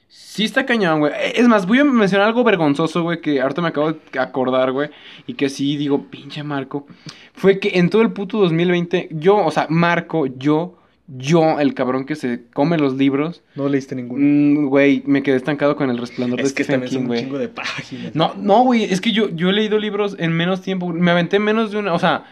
Sí 0.09 0.43
está 0.43 0.65
cañón, 0.65 0.99
güey. 0.99 1.13
Eh, 1.13 1.33
Es 1.37 1.47
más, 1.47 1.65
voy 1.65 1.79
a 1.79 1.83
mencionar 1.85 2.27
algo 2.27 2.43
vergonzoso, 2.43 3.01
güey, 3.01 3.19
que 3.21 3.41
ahorita 3.41 3.61
me 3.61 3.69
acabo 3.69 3.93
de 3.93 4.19
acordar, 4.19 4.71
güey. 4.71 4.89
Y 5.25 5.33
que 5.35 5.49
sí 5.49 5.77
digo, 5.77 6.07
pinche 6.11 6.43
Marco. 6.43 6.85
Fue 7.33 7.59
que 7.59 7.79
en 7.79 7.89
todo 7.89 8.01
el 8.03 8.11
puto 8.11 8.37
2020, 8.39 9.07
yo, 9.13 9.37
o 9.37 9.49
sea, 9.51 9.67
Marco, 9.69 10.25
yo, 10.27 10.77
yo, 11.17 11.59
el 11.59 11.73
cabrón 11.73 12.05
que 12.05 12.15
se 12.15 12.43
come 12.53 12.77
los 12.77 12.95
libros, 12.95 13.41
No 13.55 13.69
leíste 13.69 13.95
ninguno. 13.95 14.23
mm, 14.23 14.67
güey, 14.67 15.03
me 15.05 15.21
quedé 15.23 15.35
estancado 15.35 15.75
con 15.75 15.89
el 15.89 15.97
resplandor 15.97 16.37
de 16.39 16.45
es 16.45 16.53
que 16.53 16.63
Stephen 16.63 16.83
King, 16.87 17.05
güey. 17.07 17.21
chingo 17.21 17.37
de 17.37 17.49
páginas. 17.49 18.15
No, 18.15 18.33
no, 18.37 18.63
güey, 18.63 18.83
es 18.85 19.01
que 19.01 19.11
yo, 19.11 19.29
yo 19.29 19.49
he 19.49 19.53
leído 19.53 19.77
libros 19.79 20.15
en 20.19 20.31
menos 20.33 20.61
tiempo. 20.61 20.87
Me 20.89 21.11
aventé 21.11 21.39
menos 21.39 21.71
de 21.71 21.77
una. 21.77 21.93
O 21.93 21.99
sea, 21.99 22.25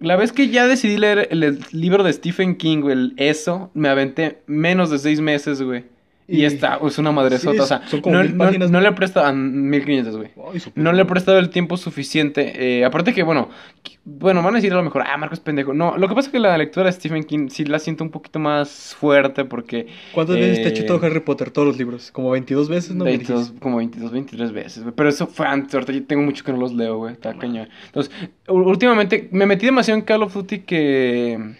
la 0.00 0.16
vez 0.16 0.32
que 0.32 0.48
ya 0.48 0.66
decidí 0.66 0.96
leer 0.96 1.28
el, 1.30 1.42
el 1.42 1.60
libro 1.72 2.02
de 2.04 2.12
Stephen 2.12 2.56
King, 2.56 2.80
güey, 2.80 2.94
el 2.94 3.14
Eso, 3.16 3.70
me 3.74 3.88
aventé 3.88 4.42
menos 4.46 4.90
de 4.90 4.98
seis 4.98 5.20
meses, 5.20 5.60
güey. 5.62 5.84
Y, 6.26 6.38
Y- 6.40 6.44
está, 6.46 6.78
es 6.86 6.96
una 6.98 7.12
madresota. 7.12 7.52
Sí, 7.52 7.58
o 7.60 7.66
sea, 7.66 7.86
son 7.86 8.00
como 8.00 8.16
no, 8.16 8.22
mil 8.22 8.32
no- 8.36 8.44
páginas, 8.44 8.70
no 8.70 8.78
¿no? 8.78 8.82
le 8.82 8.88
he 8.88 8.92
prestado. 8.92 9.26
a 9.26 9.32
1500, 9.34 10.16
güey. 10.16 10.30
Ay, 10.54 10.62
No 10.74 10.92
le 10.94 11.02
he 11.02 11.04
prestado 11.04 11.38
el 11.38 11.50
tiempo 11.50 11.76
suficiente. 11.76 12.78
eh, 12.78 12.84
aparte 12.84 13.12
que, 13.12 13.22
bueno, 13.22 13.50
que- 13.82 13.98
bueno, 14.06 14.42
van 14.42 14.54
a 14.54 14.56
decir 14.56 14.72
a 14.72 14.76
lo 14.76 14.82
mejor, 14.82 15.02
ah, 15.06 15.16
Marcos 15.18 15.40
pendejo. 15.40 15.74
No, 15.74 15.98
lo 15.98 16.08
que 16.08 16.14
pasa 16.14 16.28
es 16.28 16.32
que 16.32 16.38
la 16.38 16.56
lectura 16.56 16.86
de 16.86 16.92
Stephen 16.92 17.24
King 17.24 17.48
sí 17.50 17.64
la 17.66 17.78
siento 17.78 18.04
un 18.04 18.10
poquito 18.10 18.38
más 18.38 18.94
fuerte 18.98 19.44
porque. 19.44 19.86
¿Cuántas 20.14 20.36
veces 20.36 20.56
te 20.58 20.64
ha 20.64 20.68
eh, 20.68 20.70
hecho 20.70 20.86
todo 20.86 21.04
Harry 21.04 21.20
Potter, 21.20 21.50
todos 21.50 21.68
los 21.68 21.76
libros? 21.76 22.10
¿Como 22.10 22.30
22 22.30 22.70
veces? 22.70 22.94
¿No? 22.94 23.04
me 23.04 23.10
22, 23.10 23.40
dijiste? 23.40 23.60
como 23.60 23.76
22, 23.76 24.10
23 24.10 24.52
veces, 24.52 24.82
güey. 24.82 24.94
Pero 24.96 25.08
eso 25.10 25.26
fue 25.26 25.46
antes, 25.46 25.74
ahorita 25.74 25.92
yo 25.92 26.04
tengo 26.06 26.22
mucho 26.22 26.42
que 26.42 26.52
no 26.52 26.58
los 26.58 26.72
leo, 26.72 26.96
güey. 26.98 27.12
Está 27.12 27.34
cañón. 27.34 27.68
Entonces, 27.86 28.10
últimamente 28.48 29.28
me 29.32 29.44
metí 29.46 29.66
demasiado 29.66 29.98
en 29.98 30.04
Call 30.06 30.22
of 30.22 30.32
Duty 30.34 30.60
que... 30.60 31.54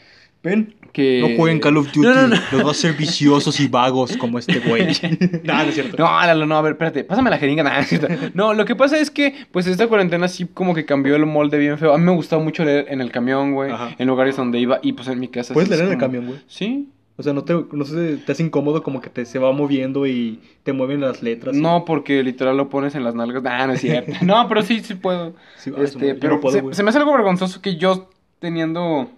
¿Ven? 0.44 0.74
que... 0.94 1.20
No 1.20 1.36
jueguen 1.36 1.60
Call 1.60 1.76
of 1.76 1.86
Duty. 1.88 2.00
No, 2.00 2.14
no, 2.14 2.28
no. 2.28 2.36
Los 2.52 2.64
va 2.64 2.68
a 2.68 2.70
hacer 2.70 2.94
viciosos 2.94 3.60
y 3.60 3.68
vagos 3.68 4.16
como 4.16 4.38
este 4.38 4.60
güey. 4.60 4.86
no, 5.44 5.54
no 5.54 5.62
es 5.62 5.74
cierto. 5.74 5.96
No, 5.98 6.04
Lalo, 6.04 6.46
no, 6.46 6.56
a 6.56 6.62
ver, 6.62 6.72
espérate, 6.72 7.04
pásame 7.04 7.28
la 7.28 7.36
jeringa. 7.36 7.64
Es 7.80 7.88
cierto. 7.88 8.08
no, 8.32 8.54
lo 8.54 8.64
que 8.64 8.76
pasa 8.76 8.98
es 8.98 9.10
que, 9.10 9.34
pues, 9.50 9.66
esta 9.66 9.88
cuarentena 9.88 10.28
sí 10.28 10.46
como 10.46 10.74
que 10.74 10.86
cambió 10.86 11.16
el 11.16 11.26
molde 11.26 11.58
bien 11.58 11.76
feo. 11.76 11.92
A 11.92 11.98
mí 11.98 12.04
me 12.04 12.12
gustaba 12.12 12.42
mucho 12.42 12.64
leer 12.64 12.86
en 12.88 13.00
el 13.00 13.10
camión, 13.10 13.52
güey, 13.52 13.72
Ajá. 13.72 13.94
en 13.98 14.06
lugares 14.06 14.36
donde 14.36 14.58
iba 14.60 14.78
y, 14.82 14.92
pues, 14.92 15.08
en 15.08 15.18
mi 15.18 15.28
casa. 15.28 15.52
¿Puedes 15.52 15.68
leer 15.68 15.84
en 15.84 15.92
el 15.92 15.98
camión, 15.98 16.26
güey? 16.26 16.38
Sí. 16.46 16.88
O 17.16 17.22
sea, 17.22 17.32
¿no 17.32 17.44
te, 17.44 17.54
no 17.72 17.84
se, 17.84 18.16
te 18.18 18.32
hace 18.32 18.42
incómodo 18.42 18.82
como 18.82 19.00
que 19.00 19.08
te, 19.08 19.24
se 19.24 19.38
va 19.38 19.52
moviendo 19.52 20.06
y 20.06 20.40
te 20.62 20.72
mueven 20.72 21.00
las 21.00 21.22
letras? 21.22 21.54
No, 21.54 21.84
porque 21.84 22.22
literal 22.22 22.56
lo 22.56 22.68
pones 22.68 22.94
en 22.94 23.04
las 23.04 23.14
nalgas. 23.14 23.42
Nah, 23.42 23.66
no 23.66 23.72
es 23.72 23.80
cierto. 23.80 24.12
no, 24.22 24.48
pero 24.48 24.62
sí, 24.62 24.80
sí 24.80 24.94
puedo. 24.94 25.34
Sí, 25.56 25.72
ah, 25.76 25.82
Este, 25.82 26.08
yo 26.08 26.20
pero 26.20 26.34
no 26.34 26.40
puedo, 26.40 26.70
se, 26.70 26.74
se 26.74 26.82
me 26.82 26.90
hace 26.90 26.98
algo 26.98 27.12
vergonzoso 27.12 27.60
que 27.60 27.76
yo 27.76 28.10
teniendo 28.40 29.10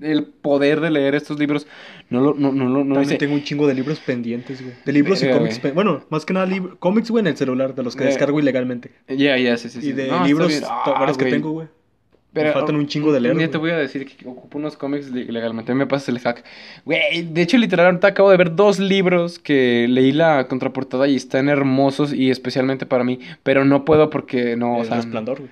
el 0.00 0.24
poder 0.24 0.80
de 0.80 0.90
leer 0.90 1.14
estos 1.14 1.38
libros 1.38 1.66
no 2.10 2.20
lo 2.20 2.34
no 2.34 2.52
no 2.52 2.68
no 2.68 2.78
También 2.78 3.02
hice. 3.02 3.16
tengo 3.16 3.34
un 3.34 3.42
chingo 3.44 3.66
de 3.66 3.74
libros 3.74 3.98
pendientes, 4.00 4.62
güey. 4.62 4.74
De 4.84 4.92
libros 4.92 5.20
y 5.22 5.26
Verga, 5.26 5.38
cómics. 5.38 5.58
pe- 5.58 5.72
Bueno, 5.72 6.04
más 6.10 6.24
que 6.24 6.32
nada 6.32 6.46
libros. 6.46 6.76
Cómics, 6.78 7.10
güey, 7.10 7.22
en 7.22 7.28
el 7.28 7.36
celular, 7.36 7.74
de 7.74 7.82
los 7.82 7.94
que 7.94 8.00
Verga. 8.04 8.14
descargo 8.14 8.40
ilegalmente. 8.40 8.90
Ya, 9.08 9.36
ya, 9.36 9.56
sí, 9.56 9.68
sí, 9.68 9.80
sí. 9.80 9.88
y 9.88 9.92
de 9.92 10.08
No, 10.08 10.24
libros, 10.26 10.60
to- 10.60 10.66
Ah, 10.70 10.96
varios 10.98 11.18
que 11.18 11.26
tengo, 11.26 11.50
güey. 11.52 11.68
Pero, 12.32 12.46
Me 12.46 12.52
faltan 12.52 12.76
un 12.76 12.86
chingo 12.86 13.12
de 13.12 13.18
leer, 13.18 13.34
güey. 13.34 13.48
te 13.50 13.58
voy 13.58 13.70
a 13.72 13.76
decir 13.76 14.06
que 14.06 14.28
ocupo 14.28 14.56
unos 14.58 14.76
cómics 14.76 15.10
le- 15.10 15.24
legalmente. 15.24 15.74
Me 15.74 15.88
pasas 15.88 16.10
el 16.10 16.20
hack. 16.20 16.44
Güey, 16.84 17.22
de 17.24 17.42
hecho, 17.42 17.58
literal, 17.58 17.86
ahorita 17.86 18.06
acabo 18.06 18.30
de 18.30 18.36
ver 18.36 18.54
dos 18.54 18.78
libros 18.78 19.40
que 19.40 19.86
leí 19.88 20.12
la 20.12 20.46
contraportada 20.46 21.08
y 21.08 21.16
están 21.16 21.48
hermosos 21.48 22.12
y 22.12 22.30
especialmente 22.30 22.86
para 22.86 23.02
mí. 23.02 23.18
Pero 23.42 23.64
no 23.64 23.84
puedo 23.84 24.10
porque 24.10 24.54
no, 24.56 24.76
o 24.76 24.80
el 24.82 24.86
sea. 24.86 24.96
resplandor, 24.98 25.38
güey. 25.40 25.50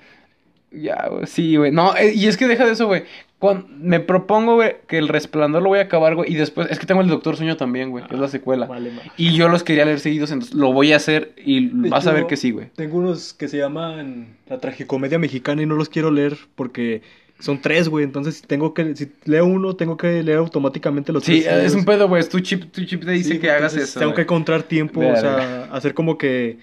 Ya, 0.71 1.07
güey, 1.09 1.25
sí, 1.25 1.57
güey. 1.57 1.71
No, 1.71 1.95
eh, 1.97 2.13
y 2.15 2.27
es 2.27 2.37
que 2.37 2.47
deja 2.47 2.65
de 2.65 2.71
eso, 2.71 2.87
güey. 2.87 3.03
Cuan- 3.39 3.65
me 3.79 4.01
propongo, 4.01 4.55
güey, 4.55 4.75
que 4.87 4.97
el 4.97 5.07
resplandor 5.07 5.61
lo 5.63 5.69
voy 5.69 5.79
a 5.79 5.83
acabar, 5.83 6.13
güey. 6.15 6.29
Y 6.31 6.35
después, 6.35 6.67
es 6.69 6.77
que 6.77 6.85
tengo 6.85 6.99
el 6.99 7.07
Doctor 7.07 7.37
Sueño 7.37 7.55
también, 7.55 7.89
güey. 7.89 8.03
Es 8.11 8.19
la 8.19 8.27
secuela. 8.27 8.65
Vale, 8.65 8.91
madre. 8.91 9.11
Y 9.15 9.33
yo 9.33 9.47
los 9.47 9.63
quería 9.63 9.85
leer 9.85 10.01
seguidos, 10.01 10.31
entonces 10.31 10.53
lo 10.55 10.73
voy 10.73 10.91
a 10.91 10.97
hacer 10.97 11.31
y 11.45 11.67
De 11.69 11.89
vas 11.89 12.05
a 12.05 12.11
ver 12.11 12.27
que 12.27 12.35
sí, 12.35 12.51
güey. 12.51 12.67
Tengo 12.75 12.97
unos 12.97 13.33
que 13.33 13.47
se 13.47 13.57
llaman 13.57 14.35
La 14.49 14.57
Tragicomedia 14.59 15.17
Mexicana 15.19 15.61
y 15.61 15.65
no 15.65 15.75
los 15.75 15.87
quiero 15.87 16.11
leer 16.11 16.37
porque 16.55 17.01
son 17.39 17.61
tres, 17.61 17.87
güey. 17.87 18.03
Entonces, 18.03 18.41
tengo 18.45 18.73
que, 18.73 18.93
si 18.97 19.09
leo 19.23 19.45
uno, 19.45 19.73
tengo 19.77 19.95
que 19.95 20.21
leer 20.21 20.39
automáticamente 20.39 21.13
los 21.13 21.23
Sí, 21.23 21.41
tres. 21.41 21.63
es 21.67 21.75
un 21.75 21.85
pedo, 21.85 22.09
güey. 22.09 22.21
Tu 22.27 22.41
chip, 22.41 22.69
tu 22.73 22.83
chip 22.83 23.05
te 23.05 23.11
dice 23.11 23.35
Sí, 23.35 23.39
que 23.39 23.49
hagas 23.51 23.73
eso. 23.77 23.99
Tengo 24.01 24.13
que 24.13 24.23
encontrar 24.23 24.63
tiempo, 24.63 24.99
o 24.99 25.15
sea, 25.15 25.69
hacer 25.71 25.93
como 25.93 26.17
que 26.17 26.57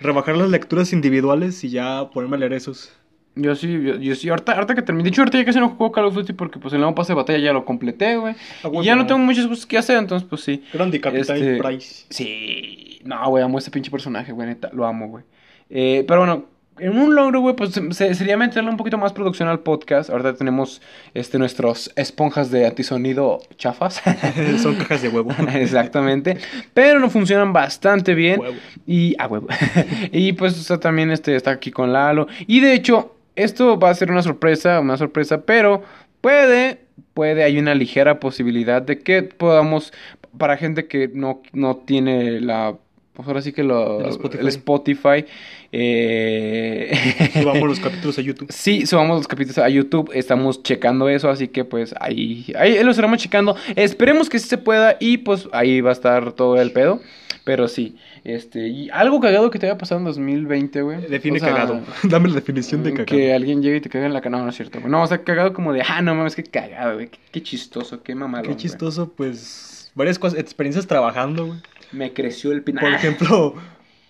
rebajar 0.00 0.36
las 0.38 0.48
lecturas 0.48 0.94
individuales 0.94 1.62
y 1.64 1.68
ya 1.68 2.08
ponerme 2.14 2.36
a 2.36 2.40
leer 2.40 2.54
esos. 2.54 2.90
Yo 3.36 3.54
sí, 3.56 3.72
yo, 3.82 3.96
yo 3.96 4.14
sí. 4.14 4.28
Ahorita, 4.28 4.52
ahorita 4.52 4.74
que 4.76 4.82
terminé. 4.82 5.04
De 5.04 5.08
hecho, 5.10 5.22
ahorita 5.22 5.38
ya 5.38 5.44
casi 5.44 5.58
no 5.58 5.70
juego 5.70 5.90
Call 5.92 6.04
of 6.04 6.14
Duty 6.14 6.32
porque, 6.34 6.58
pues, 6.60 6.72
el 6.74 6.80
nuevo 6.80 6.94
pase 6.94 7.12
de 7.12 7.16
batalla 7.16 7.38
ya 7.38 7.52
lo 7.52 7.64
completé, 7.64 8.16
güey. 8.16 8.34
Ah, 8.62 8.70
Y 8.80 8.84
ya 8.84 8.94
no 8.94 9.06
tengo 9.06 9.18
muchas 9.18 9.46
cosas 9.46 9.66
que 9.66 9.76
hacer, 9.78 9.98
entonces, 9.98 10.26
pues 10.28 10.42
sí. 10.42 10.62
Grande 10.72 11.00
Capitán 11.00 11.36
Este, 11.36 11.56
Price. 11.56 12.06
Sí, 12.10 13.00
no, 13.04 13.28
güey, 13.30 13.42
amo 13.42 13.58
ese 13.58 13.70
pinche 13.70 13.90
personaje, 13.90 14.32
güey, 14.32 14.48
neta, 14.48 14.70
lo 14.72 14.86
amo, 14.86 15.08
güey. 15.08 15.24
Eh, 15.68 16.04
pero 16.06 16.20
bueno, 16.20 16.44
en 16.78 16.96
un 16.98 17.14
logro, 17.14 17.40
güey, 17.40 17.54
pues 17.56 17.70
se- 17.90 18.14
sería 18.14 18.36
meterle 18.36 18.68
un 18.70 18.76
poquito 18.76 18.98
más 18.98 19.12
producción 19.12 19.48
al 19.48 19.60
podcast. 19.60 20.10
Ahorita 20.10 20.34
tenemos 20.34 20.80
este, 21.14 21.38
nuestros 21.38 21.90
esponjas 21.96 22.50
de 22.50 22.66
antisonido 22.66 23.40
chafas. 23.56 24.00
Son 24.62 24.74
cajas 24.76 25.02
de 25.02 25.08
huevo. 25.08 25.30
Exactamente. 25.54 26.36
Pero 26.72 26.98
no 27.00 27.10
funcionan 27.10 27.52
bastante 27.52 28.14
bien. 28.14 28.40
Huevo. 28.40 28.56
Y, 28.86 29.14
ah, 29.18 29.26
huevo. 29.28 29.46
y 30.12 30.32
pues 30.34 30.54
o 30.58 30.62
sea, 30.62 30.78
también 30.78 31.10
este, 31.10 31.34
está 31.36 31.50
aquí 31.52 31.70
con 31.70 31.92
Lalo. 31.92 32.26
Y 32.46 32.58
de 32.60 32.74
hecho, 32.74 33.14
esto 33.36 33.78
va 33.78 33.90
a 33.90 33.94
ser 33.94 34.10
una 34.10 34.22
sorpresa, 34.22 34.80
una 34.80 34.96
sorpresa, 34.96 35.42
pero 35.42 35.82
puede, 36.20 36.80
puede, 37.14 37.42
hay 37.44 37.58
una 37.58 37.74
ligera 37.74 38.20
posibilidad 38.20 38.82
de 38.82 38.98
que 39.00 39.22
podamos, 39.22 39.92
para 40.38 40.56
gente 40.56 40.86
que 40.86 41.08
no, 41.12 41.42
no 41.52 41.76
tiene 41.76 42.40
la 42.40 42.76
pues 43.14 43.28
ahora 43.28 43.42
sí 43.42 43.52
que 43.52 43.62
lo, 43.62 44.00
El 44.00 44.08
Spotify. 44.08 44.40
el 44.40 44.48
Spotify. 44.48 45.24
eh, 45.70 47.30
Subamos 47.40 47.68
los 47.68 47.80
capítulos 47.84 48.18
a 48.18 48.22
YouTube. 48.22 48.48
Sí, 48.50 48.86
subamos 48.86 49.18
los 49.18 49.28
capítulos 49.28 49.58
a 49.58 49.68
YouTube, 49.68 50.10
estamos 50.14 50.62
checando 50.64 51.08
eso, 51.08 51.30
así 51.30 51.46
que 51.46 51.64
pues 51.64 51.94
ahí, 52.00 52.46
ahí 52.58 52.82
lo 52.82 52.90
estaremos 52.90 53.18
checando. 53.18 53.56
Esperemos 53.76 54.28
que 54.28 54.40
sí 54.40 54.48
se 54.48 54.58
pueda 54.58 54.96
y 54.98 55.18
pues 55.18 55.48
ahí 55.52 55.80
va 55.80 55.90
a 55.90 55.92
estar 55.92 56.32
todo 56.32 56.60
el 56.60 56.72
pedo. 56.72 57.00
Pero 57.44 57.68
sí, 57.68 57.96
este, 58.24 58.68
y 58.68 58.88
algo 58.90 59.20
cagado 59.20 59.50
que 59.50 59.58
te 59.58 59.66
haya 59.66 59.76
pasado 59.78 59.98
en 60.00 60.06
2020, 60.06 60.82
güey. 60.82 61.06
Define 61.06 61.36
O 61.36 61.40
sea, 61.40 61.50
cagado. 61.52 61.80
Dame 62.04 62.28
la 62.28 62.36
definición 62.36 62.82
de 62.82 62.90
cagado. 62.92 63.06
Que 63.06 63.32
alguien 63.34 63.62
llegue 63.62 63.76
y 63.76 63.80
te 63.80 63.88
cague 63.90 64.06
en 64.06 64.12
la 64.14 64.20
cara, 64.22 64.38
no, 64.38 64.44
no 64.44 64.50
es 64.50 64.56
cierto. 64.56 64.80
güey. 64.80 64.90
No, 64.90 65.02
o 65.02 65.06
sea, 65.06 65.22
cagado 65.22 65.52
como 65.52 65.72
de, 65.72 65.82
ah, 65.86 66.00
no 66.02 66.14
mames, 66.14 66.34
qué 66.34 66.42
cagado, 66.42 66.94
güey. 66.94 67.08
Qué, 67.08 67.18
qué 67.30 67.42
chistoso, 67.42 68.02
qué 68.02 68.14
mamado. 68.14 68.44
Qué 68.48 68.56
chistoso, 68.56 69.12
pues. 69.12 69.92
Varias 69.94 70.18
cosas, 70.18 70.38
experiencias 70.40 70.86
trabajando, 70.86 71.46
güey. 71.46 71.58
Me 71.92 72.12
creció 72.12 72.50
el 72.52 72.62
pin. 72.62 72.76
Por 72.76 72.88
Ah. 72.92 72.96
ejemplo, 72.96 73.54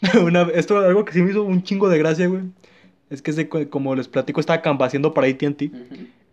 una, 0.24 0.42
esto 0.54 0.78
algo 0.78 1.04
que 1.04 1.12
sí 1.12 1.20
me 1.22 1.30
hizo 1.30 1.42
un 1.42 1.62
chingo 1.62 1.88
de 1.88 1.98
gracia, 1.98 2.26
güey. 2.28 2.42
Es 3.10 3.20
que, 3.20 3.32
se- 3.32 3.48
como 3.48 3.94
les 3.94 4.08
platico, 4.08 4.40
estaba 4.40 4.62
cambaseando 4.62 5.12
para 5.12 5.26
AT&T. 5.26 5.66
Ujú. 5.66 5.76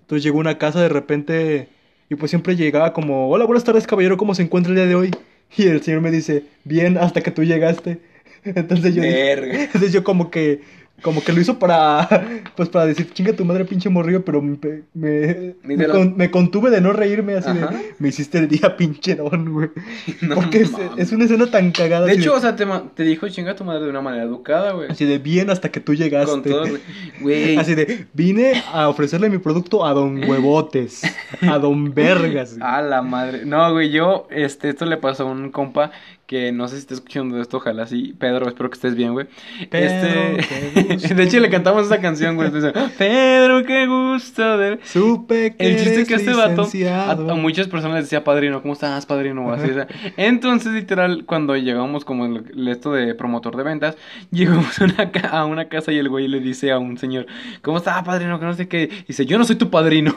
Entonces 0.02 0.24
llegó 0.24 0.38
a 0.38 0.42
una 0.42 0.58
casa 0.58 0.82
de 0.82 0.90
repente 0.90 1.68
y 2.10 2.16
pues 2.16 2.30
siempre 2.32 2.56
llegaba 2.56 2.94
como, 2.94 3.30
hola, 3.30 3.46
buenas 3.46 3.64
tardes, 3.64 3.88
caballero, 3.88 4.18
¿cómo 4.18 4.36
se 4.36 4.44
encuentra 4.44 4.70
el 4.72 4.76
día 4.76 4.86
de 4.86 4.96
hoy? 4.96 5.12
Y 5.58 5.68
el 5.68 5.82
señor 5.84 6.02
me 6.02 6.12
dice, 6.12 6.46
bien, 6.64 6.98
hasta 6.98 7.22
que 7.22 7.32
tú 7.32 7.44
llegaste. 7.44 8.00
Entonces 8.44 8.96
yo, 8.96 9.02
Verga. 9.02 9.64
entonces 9.64 9.92
yo 9.94 10.04
como 10.04 10.32
que, 10.32 10.62
como 11.02 11.24
que 11.24 11.34
lo 11.34 11.42
hizo 11.42 11.58
para, 11.60 12.08
pues 12.56 12.70
para 12.70 12.86
decir, 12.86 13.12
chinga 13.12 13.34
tu 13.34 13.46
madre, 13.46 13.66
pinche 13.66 13.90
morrillo, 13.90 14.24
pero 14.24 14.42
me, 14.42 14.58
me, 14.94 15.56
me, 15.64 15.76
Literal. 15.76 15.92
con- 15.98 16.18
me 16.18 16.32
contuve 16.32 16.70
de 16.70 16.82
no 16.82 16.94
reírme 16.94 17.36
así 17.36 17.50
Ajá. 17.50 17.68
de, 17.68 17.94
me 18.00 18.10
hiciste 18.10 18.38
el 18.38 18.48
día 18.48 18.76
pinche 18.78 19.16
don, 19.16 19.52
güey. 19.54 19.70
No 20.22 20.36
Porque 20.36 20.62
es, 20.62 20.72
es 20.98 21.12
una 21.12 21.26
escena 21.26 21.48
tan 21.50 21.72
cagada. 21.72 22.06
De 22.06 22.14
hecho, 22.14 22.36
o 22.36 22.40
sea, 22.40 22.56
te, 22.56 22.66
te 22.96 23.04
dijo 23.04 23.28
chinga 23.30 23.56
tu 23.56 23.64
madre 23.64 23.84
de 23.84 23.90
una 23.90 24.02
manera 24.02 24.24
educada, 24.24 24.74
güey. 24.74 24.90
así 24.92 25.06
de 25.06 25.18
bien 25.18 25.50
hasta 25.50 25.70
que 25.70 25.80
tú 25.80 25.94
llegaste. 25.94 26.32
Con 26.32 26.44
todo, 26.44 26.68
güey. 26.68 26.82
Güey. 27.22 27.58
Así 27.58 27.76
de, 27.76 28.06
vine 28.14 28.64
a 28.72 28.90
ofrecerle 28.90 29.30
mi 29.30 29.38
producto 29.40 29.86
a 29.86 29.94
Don 29.94 30.24
Huevotes, 30.30 31.02
a 31.42 31.58
Don 31.60 31.94
Vergas. 31.94 32.58
A 32.62 32.82
la 32.82 33.02
madre. 33.02 33.46
No, 33.46 33.72
güey, 33.74 33.92
yo, 33.92 34.28
este, 34.30 34.70
esto 34.70 34.86
le 34.86 34.98
pasó 34.98 35.24
a 35.28 35.32
un 35.32 35.52
compa 35.52 35.92
que 36.32 36.54
no 36.54 36.70
sé 36.70 36.76
si 36.76 36.80
está 36.84 36.94
escuchando 36.94 37.42
esto, 37.42 37.58
ojalá 37.58 37.86
sí. 37.88 38.16
Pedro, 38.18 38.48
espero 38.48 38.70
que 38.70 38.76
estés 38.76 38.96
bien, 38.96 39.12
güey. 39.12 39.28
Pedro, 39.70 40.38
qué 40.48 40.68
este, 40.70 40.94
gusto. 40.94 41.14
de 41.14 41.24
hecho, 41.24 41.40
le 41.42 41.50
cantamos 41.50 41.88
esa 41.88 42.00
canción, 42.00 42.38
güey. 42.38 42.50
Pedro, 42.98 43.66
qué 43.66 43.86
gusto 43.86 44.58
de... 44.58 44.80
Supe 44.82 45.58
que 45.58 45.68
El 45.68 45.76
chiste 45.76 46.02
es 46.04 46.08
que 46.08 46.14
este 46.14 46.34
vato 46.34 46.70
a, 46.90 47.36
muchas 47.36 47.68
personas 47.68 47.98
les 47.98 48.06
decía 48.06 48.24
padrino, 48.24 48.62
¿cómo 48.62 48.76
estás, 48.76 49.06
padrino? 49.06 49.46
O 49.46 49.52
así, 49.52 49.72
o 49.72 49.74
sea. 49.74 49.88
Entonces, 50.16 50.72
literal, 50.72 51.26
cuando 51.26 51.58
llegamos 51.58 52.06
como 52.06 52.26
el, 52.26 52.70
esto 52.70 52.94
de 52.94 53.14
promotor 53.14 53.58
de 53.58 53.64
ventas, 53.64 53.98
llegamos 54.32 54.80
a 54.80 54.86
una, 54.86 55.12
ca- 55.12 55.28
a 55.32 55.44
una 55.46 55.68
casa 55.68 55.92
y 55.92 55.98
el 55.98 56.08
güey 56.08 56.30
le 56.30 56.40
dice 56.40 56.72
a 56.72 56.80
un 56.80 56.98
señor, 56.98 57.26
¿cómo 57.62 57.80
está, 57.80 58.02
padrino? 58.06 58.40
Que 58.40 58.46
no 58.46 58.54
sé 58.54 58.70
qué. 58.70 58.84
Y 59.04 59.08
dice, 59.08 59.26
yo 59.26 59.38
no 59.38 59.44
soy 59.44 59.58
tu 59.58 59.70
padrino. 59.70 60.16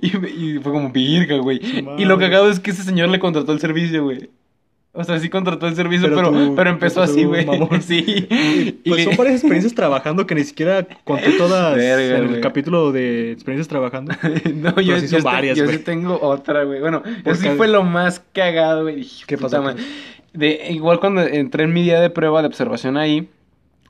y, 0.00 0.06
y 0.06 0.58
fue 0.60 0.72
como, 0.72 0.88
virga, 0.90 1.36
güey. 1.36 1.60
Y 1.98 2.06
lo 2.06 2.18
cagado 2.18 2.48
es 2.48 2.60
que 2.60 2.70
ese 2.70 2.82
señor 2.82 3.10
le 3.10 3.18
contrató 3.18 3.52
el 3.52 3.60
servicio, 3.60 4.04
güey. 4.04 4.30
O 4.92 5.04
sea, 5.04 5.20
sí 5.20 5.28
contrató 5.28 5.68
el 5.68 5.76
servicio, 5.76 6.08
pero, 6.08 6.32
Pero 6.32 6.54
pero, 6.56 6.70
tú- 6.70 6.74
empezó 6.74 7.04
tú, 7.04 7.10
así, 7.12 7.22
güey. 7.24 7.46
Sí. 7.80 8.04
Y, 8.28 8.68
Y 8.68 8.72
Pues 8.88 8.96
le- 8.98 9.04
son 9.04 9.16
varias 9.16 9.36
experiencias 9.36 9.72
trabajando 9.74 10.26
que 10.26 10.34
ni 10.34 10.42
siquiera 10.42 10.84
conté 11.04 11.30
todas 11.38 11.76
Verga, 11.76 12.16
en 12.18 12.22
el 12.24 12.28
güey. 12.30 12.40
capítulo 12.40 12.90
de 12.90 13.30
experiencias 13.30 13.68
trabajando. 13.68 14.12
No, 14.54 14.74
Pero 14.74 14.80
yo, 14.80 14.96
sí 14.98 15.02
yo 15.02 15.08
son 15.10 15.20
sí- 15.20 15.24
varias, 15.24 15.56
yo 15.56 15.66
sí 15.68 15.78
tengo 15.78 16.18
otra, 16.20 16.64
güey. 16.64 16.80
Bueno, 16.80 17.02
Por 17.22 17.32
eso 17.34 17.42
sí 17.42 17.48
fue 17.56 17.68
lo 17.68 17.84
más 17.84 18.20
cagado, 18.32 18.82
güey. 18.82 19.06
¿Qué 19.28 19.38
pasó? 19.38 19.62
De, 20.32 20.66
igual 20.70 20.98
cuando 21.00 21.22
entré 21.22 21.64
en 21.64 21.72
mi 21.72 21.82
día 21.82 22.00
de 22.00 22.10
prueba 22.10 22.40
de 22.40 22.48
observación 22.48 22.96
ahí, 22.96 23.28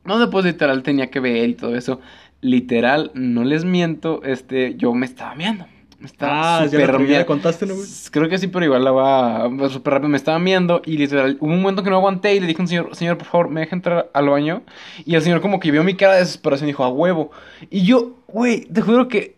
donde 0.05 0.26
pues 0.28 0.44
literal 0.44 0.82
tenía 0.82 1.11
que 1.11 1.20
ver 1.20 1.48
y 1.48 1.55
todo 1.55 1.76
eso. 1.76 2.01
Literal, 2.42 3.11
no 3.14 3.44
les 3.44 3.64
miento, 3.64 4.22
este, 4.24 4.74
yo 4.76 4.92
me 4.94 5.05
estaba 5.07 5.34
meando. 5.34 5.66
Estaba 6.05 6.61
Ah, 6.61 6.66
ya 6.66 6.78
la 6.78 6.98
meando. 6.98 7.26
contaste, 7.26 7.66
¿no, 7.66 7.74
güey? 7.74 7.86
Creo 8.11 8.28
que 8.28 8.38
sí, 8.38 8.46
pero 8.46 8.64
igual 8.64 8.84
la 8.84 8.90
va 8.90 9.48
súper 9.68 9.94
rápido. 9.94 10.09
Me 10.09 10.16
estaba 10.16 10.38
miando 10.38 10.80
y 10.84 10.96
literal, 10.96 11.36
hubo 11.40 11.53
un 11.53 11.61
momento 11.61 11.82
que 11.82 11.90
no 11.90 11.96
aguanté 11.96 12.34
y 12.34 12.40
le 12.40 12.46
dije 12.46 12.61
a 12.61 12.62
un 12.62 12.68
señor, 12.68 12.96
señor, 12.96 13.18
por 13.18 13.26
favor, 13.26 13.48
me 13.51 13.61
deja 13.61 13.76
entrar 13.76 14.11
al 14.14 14.28
baño. 14.28 14.62
Y 15.05 15.14
el 15.14 15.22
señor 15.22 15.40
como 15.40 15.61
que 15.61 15.70
vio 15.70 15.84
mi 15.84 15.94
cara 15.94 16.14
de 16.14 16.20
desesperación 16.20 16.68
y 16.68 16.72
dijo, 16.72 16.84
a 16.84 16.88
huevo. 16.88 17.30
Y 17.68 17.82
yo, 17.82 18.16
güey, 18.28 18.61
te 18.66 18.80
juro 18.80 19.09
que 19.09 19.36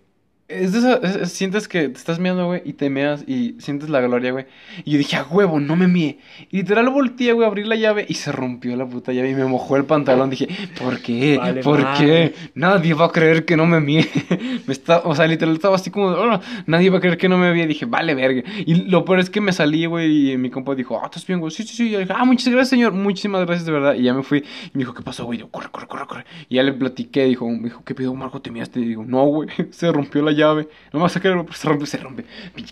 es 0.61 0.73
de 0.73 0.79
esa- 0.81 0.97
es- 1.03 1.17
es- 1.17 1.33
sientes 1.33 1.69
que 1.69 1.89
te 1.89 1.99
estás 1.99 2.19
meando, 2.19 2.47
güey, 2.47 2.63
y 2.65 2.73
te 2.75 2.91
meas 2.91 3.25
y 3.27 3.57
sientes 3.59 3.89
la 3.91 4.01
gloria, 4.01 4.33
güey. 4.33 4.47
Y 4.85 4.93
yo 4.93 4.99
dije, 4.99 5.17
a 5.17 5.25
huevo, 5.25 5.61
no 5.61 5.77
me 5.77 5.89
mie. 5.89 6.19
Y 6.51 6.59
literal 6.59 6.89
volteé, 6.91 7.33
güey, 7.33 7.47
abrí 7.47 7.65
la 7.65 7.77
llave 7.77 8.07
y 8.09 8.15
se 8.15 8.33
rompió 8.33 8.77
la 8.77 8.87
puta 8.87 9.13
llave 9.13 9.31
y 9.31 9.35
me 9.35 9.45
mojó 9.45 9.77
el 9.77 9.85
pantalón. 9.85 10.31
Dije, 10.31 10.49
¿por 10.81 11.01
qué? 11.01 11.39
Vale, 11.39 11.63
¿Por 11.63 11.85
qué? 11.95 12.35
Nadie 12.55 12.95
va 12.95 13.07
a 13.07 13.11
creer 13.13 13.45
que 13.45 13.57
no 13.57 13.67
me 13.67 13.81
mie. 13.81 14.07
me 14.67 14.73
está, 14.73 15.01
o 15.05 15.15
sea, 15.15 15.27
literal 15.27 15.55
estaba 15.55 15.77
así 15.77 15.91
como, 15.91 16.07
"Oh, 16.09 16.41
nadie 16.67 16.91
va 16.91 16.99
a 16.99 17.01
creer 17.01 17.19
que 17.19 17.29
no 17.29 17.39
me 17.39 17.53
mie. 17.53 17.67
Dije, 17.67 17.87
vale, 17.87 18.15
verga. 18.15 18.43
Y 18.67 18.75
lo 18.91 19.05
peor 19.05 19.19
es 19.21 19.31
que 19.31 19.41
me 19.41 19.53
salí, 19.53 19.87
güey, 19.87 20.33
y 20.33 20.37
mi 20.39 20.51
compa 20.51 20.75
dijo, 20.75 20.99
ah, 21.03 21.07
¿estás 21.07 21.27
bien, 21.27 21.41
güey? 21.41 21.51
Sí, 21.51 21.63
sí, 21.63 21.75
sí. 21.77 21.89
Y 21.89 21.91
yo 21.93 21.99
dije, 21.99 22.13
ah, 22.17 22.25
muchas 22.25 22.49
gracias, 22.49 22.69
señor. 22.71 22.93
Muchísimas 22.93 23.45
gracias, 23.47 23.67
de 23.67 23.73
verdad. 23.73 23.95
Y 23.95 24.03
ya 24.03 24.15
me 24.15 24.23
fui. 24.23 24.39
Y 24.39 24.71
me 24.75 24.81
dijo, 24.81 24.95
¿qué 24.95 25.03
pasó, 25.03 25.25
güey? 25.25 25.39
Yo, 25.39 25.49
corre, 25.49 25.69
corre, 25.71 25.87
corre, 25.87 26.07
corre. 26.07 26.25
Y 26.49 26.57
ya 26.57 26.63
le 26.63 26.73
platiqué, 26.73 27.25
dijo, 27.25 27.49
me 27.49 27.65
dijo, 27.65 27.83
¿qué 27.85 27.95
pido, 27.95 28.15
Marco? 28.15 28.41
¿Te 28.41 28.51
miaste? 28.51 28.81
Y 28.81 28.85
digo, 28.87 29.05
no, 29.07 29.25
güey, 29.27 29.49
se 29.71 29.91
rompió 29.93 30.23
la 30.23 30.33
llave. 30.33 30.42
No 30.45 30.99
me 30.99 31.01
vas 31.01 31.17
a 31.17 31.21
creer, 31.21 31.37
güey, 31.37 31.47
pero 31.47 31.57
se 31.59 31.69
rompe, 31.69 31.87
se 31.87 31.97
rompe. 31.99 32.25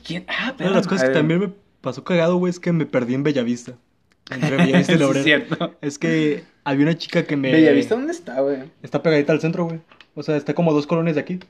¿Quién? 0.07 0.25
Ah, 0.29 0.55
Una 0.59 0.69
de 0.69 0.75
las 0.75 0.87
cosas 0.87 1.09
que 1.09 1.15
también 1.15 1.41
me 1.41 1.51
pasó 1.81 2.05
cagado, 2.05 2.37
güey, 2.37 2.51
es 2.51 2.61
que 2.61 2.73
me 2.73 2.87
perdí 2.87 3.15
en 3.15 3.23
Bellavista. 3.23 3.75
Entre 4.31 4.57
Bellavista 4.57 4.93
y 4.93 4.99
la 4.99 5.05
es 5.05 5.11
Obrera. 5.11 5.25
cierto. 5.25 5.75
Es 5.81 5.99
que 5.99 6.45
había 6.65 6.85
una 6.85 6.97
chica 6.99 7.25
que 7.25 7.37
me... 7.37 7.51
Bellavista, 7.53 7.95
¿dónde 7.95 8.13
está, 8.13 8.41
güey? 8.41 8.59
Está 8.83 9.03
pegadita 9.03 9.33
al 9.33 9.41
centro, 9.41 9.65
güey. 9.65 9.81
O 10.15 10.23
sea, 10.23 10.37
está 10.37 10.55
como 10.55 10.73
dos 10.73 10.87
colonias 10.87 11.15
de 11.17 11.23
aquí. 11.23 11.41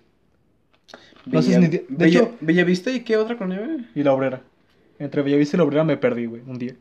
No 1.27 1.43
sé 1.43 1.49
si 1.49 1.55
Bella- 1.57 1.61
ni- 1.61 1.69
de 1.69 1.87
Bella- 1.89 2.21
hecho- 2.21 2.37
Bellavista 2.41 2.91
y 2.91 3.01
qué 3.01 3.17
otra 3.17 3.37
con 3.37 3.49
güey? 3.49 3.87
Y 3.95 4.03
la 4.03 4.13
obrera. 4.13 4.41
Entre 4.99 5.23
Bellavista 5.23 5.57
y 5.57 5.59
la 5.59 5.65
obrera 5.65 5.85
me 5.85 5.97
perdí, 5.97 6.27
güey, 6.27 6.43
un 6.47 6.59
día. 6.59 6.75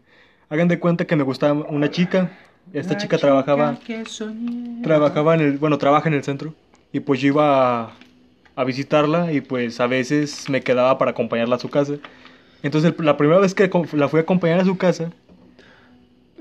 Hagan 0.50 0.68
de 0.68 0.80
cuenta 0.80 1.06
que 1.06 1.16
me 1.16 1.24
gustaba 1.24 1.54
una 1.70 1.90
chica. 1.92 2.32
Esta 2.74 2.98
chica 2.98 3.18
trabajaba... 3.18 3.78
Trabajaba 4.84 5.36
en 5.36 5.42
el... 5.42 5.58
Bueno, 5.58 5.78
trabaja 5.78 6.08
en 6.08 6.16
el 6.16 6.24
centro. 6.24 6.54
Y 6.92 7.00
pues 7.02 7.20
yo 7.22 7.28
iba 7.28 7.82
a, 7.88 7.92
a 8.60 8.64
visitarla 8.66 9.32
y 9.32 9.39
pues 9.41 9.80
a 9.80 9.88
veces 9.88 10.49
me 10.49 10.62
quedaba 10.62 10.97
para 10.97 11.12
acompañarla 11.12 11.55
a 11.55 11.60
su 11.60 11.70
casa. 11.70 11.93
Entonces 12.62 12.93
la 12.99 13.16
primera 13.16 13.39
vez 13.39 13.53
que 13.55 13.70
la 13.93 14.10
fui 14.10 14.20
a 14.20 14.24
acompañar 14.24 14.60
a 14.60 14.66
su 14.66 14.78
casa, 14.78 15.12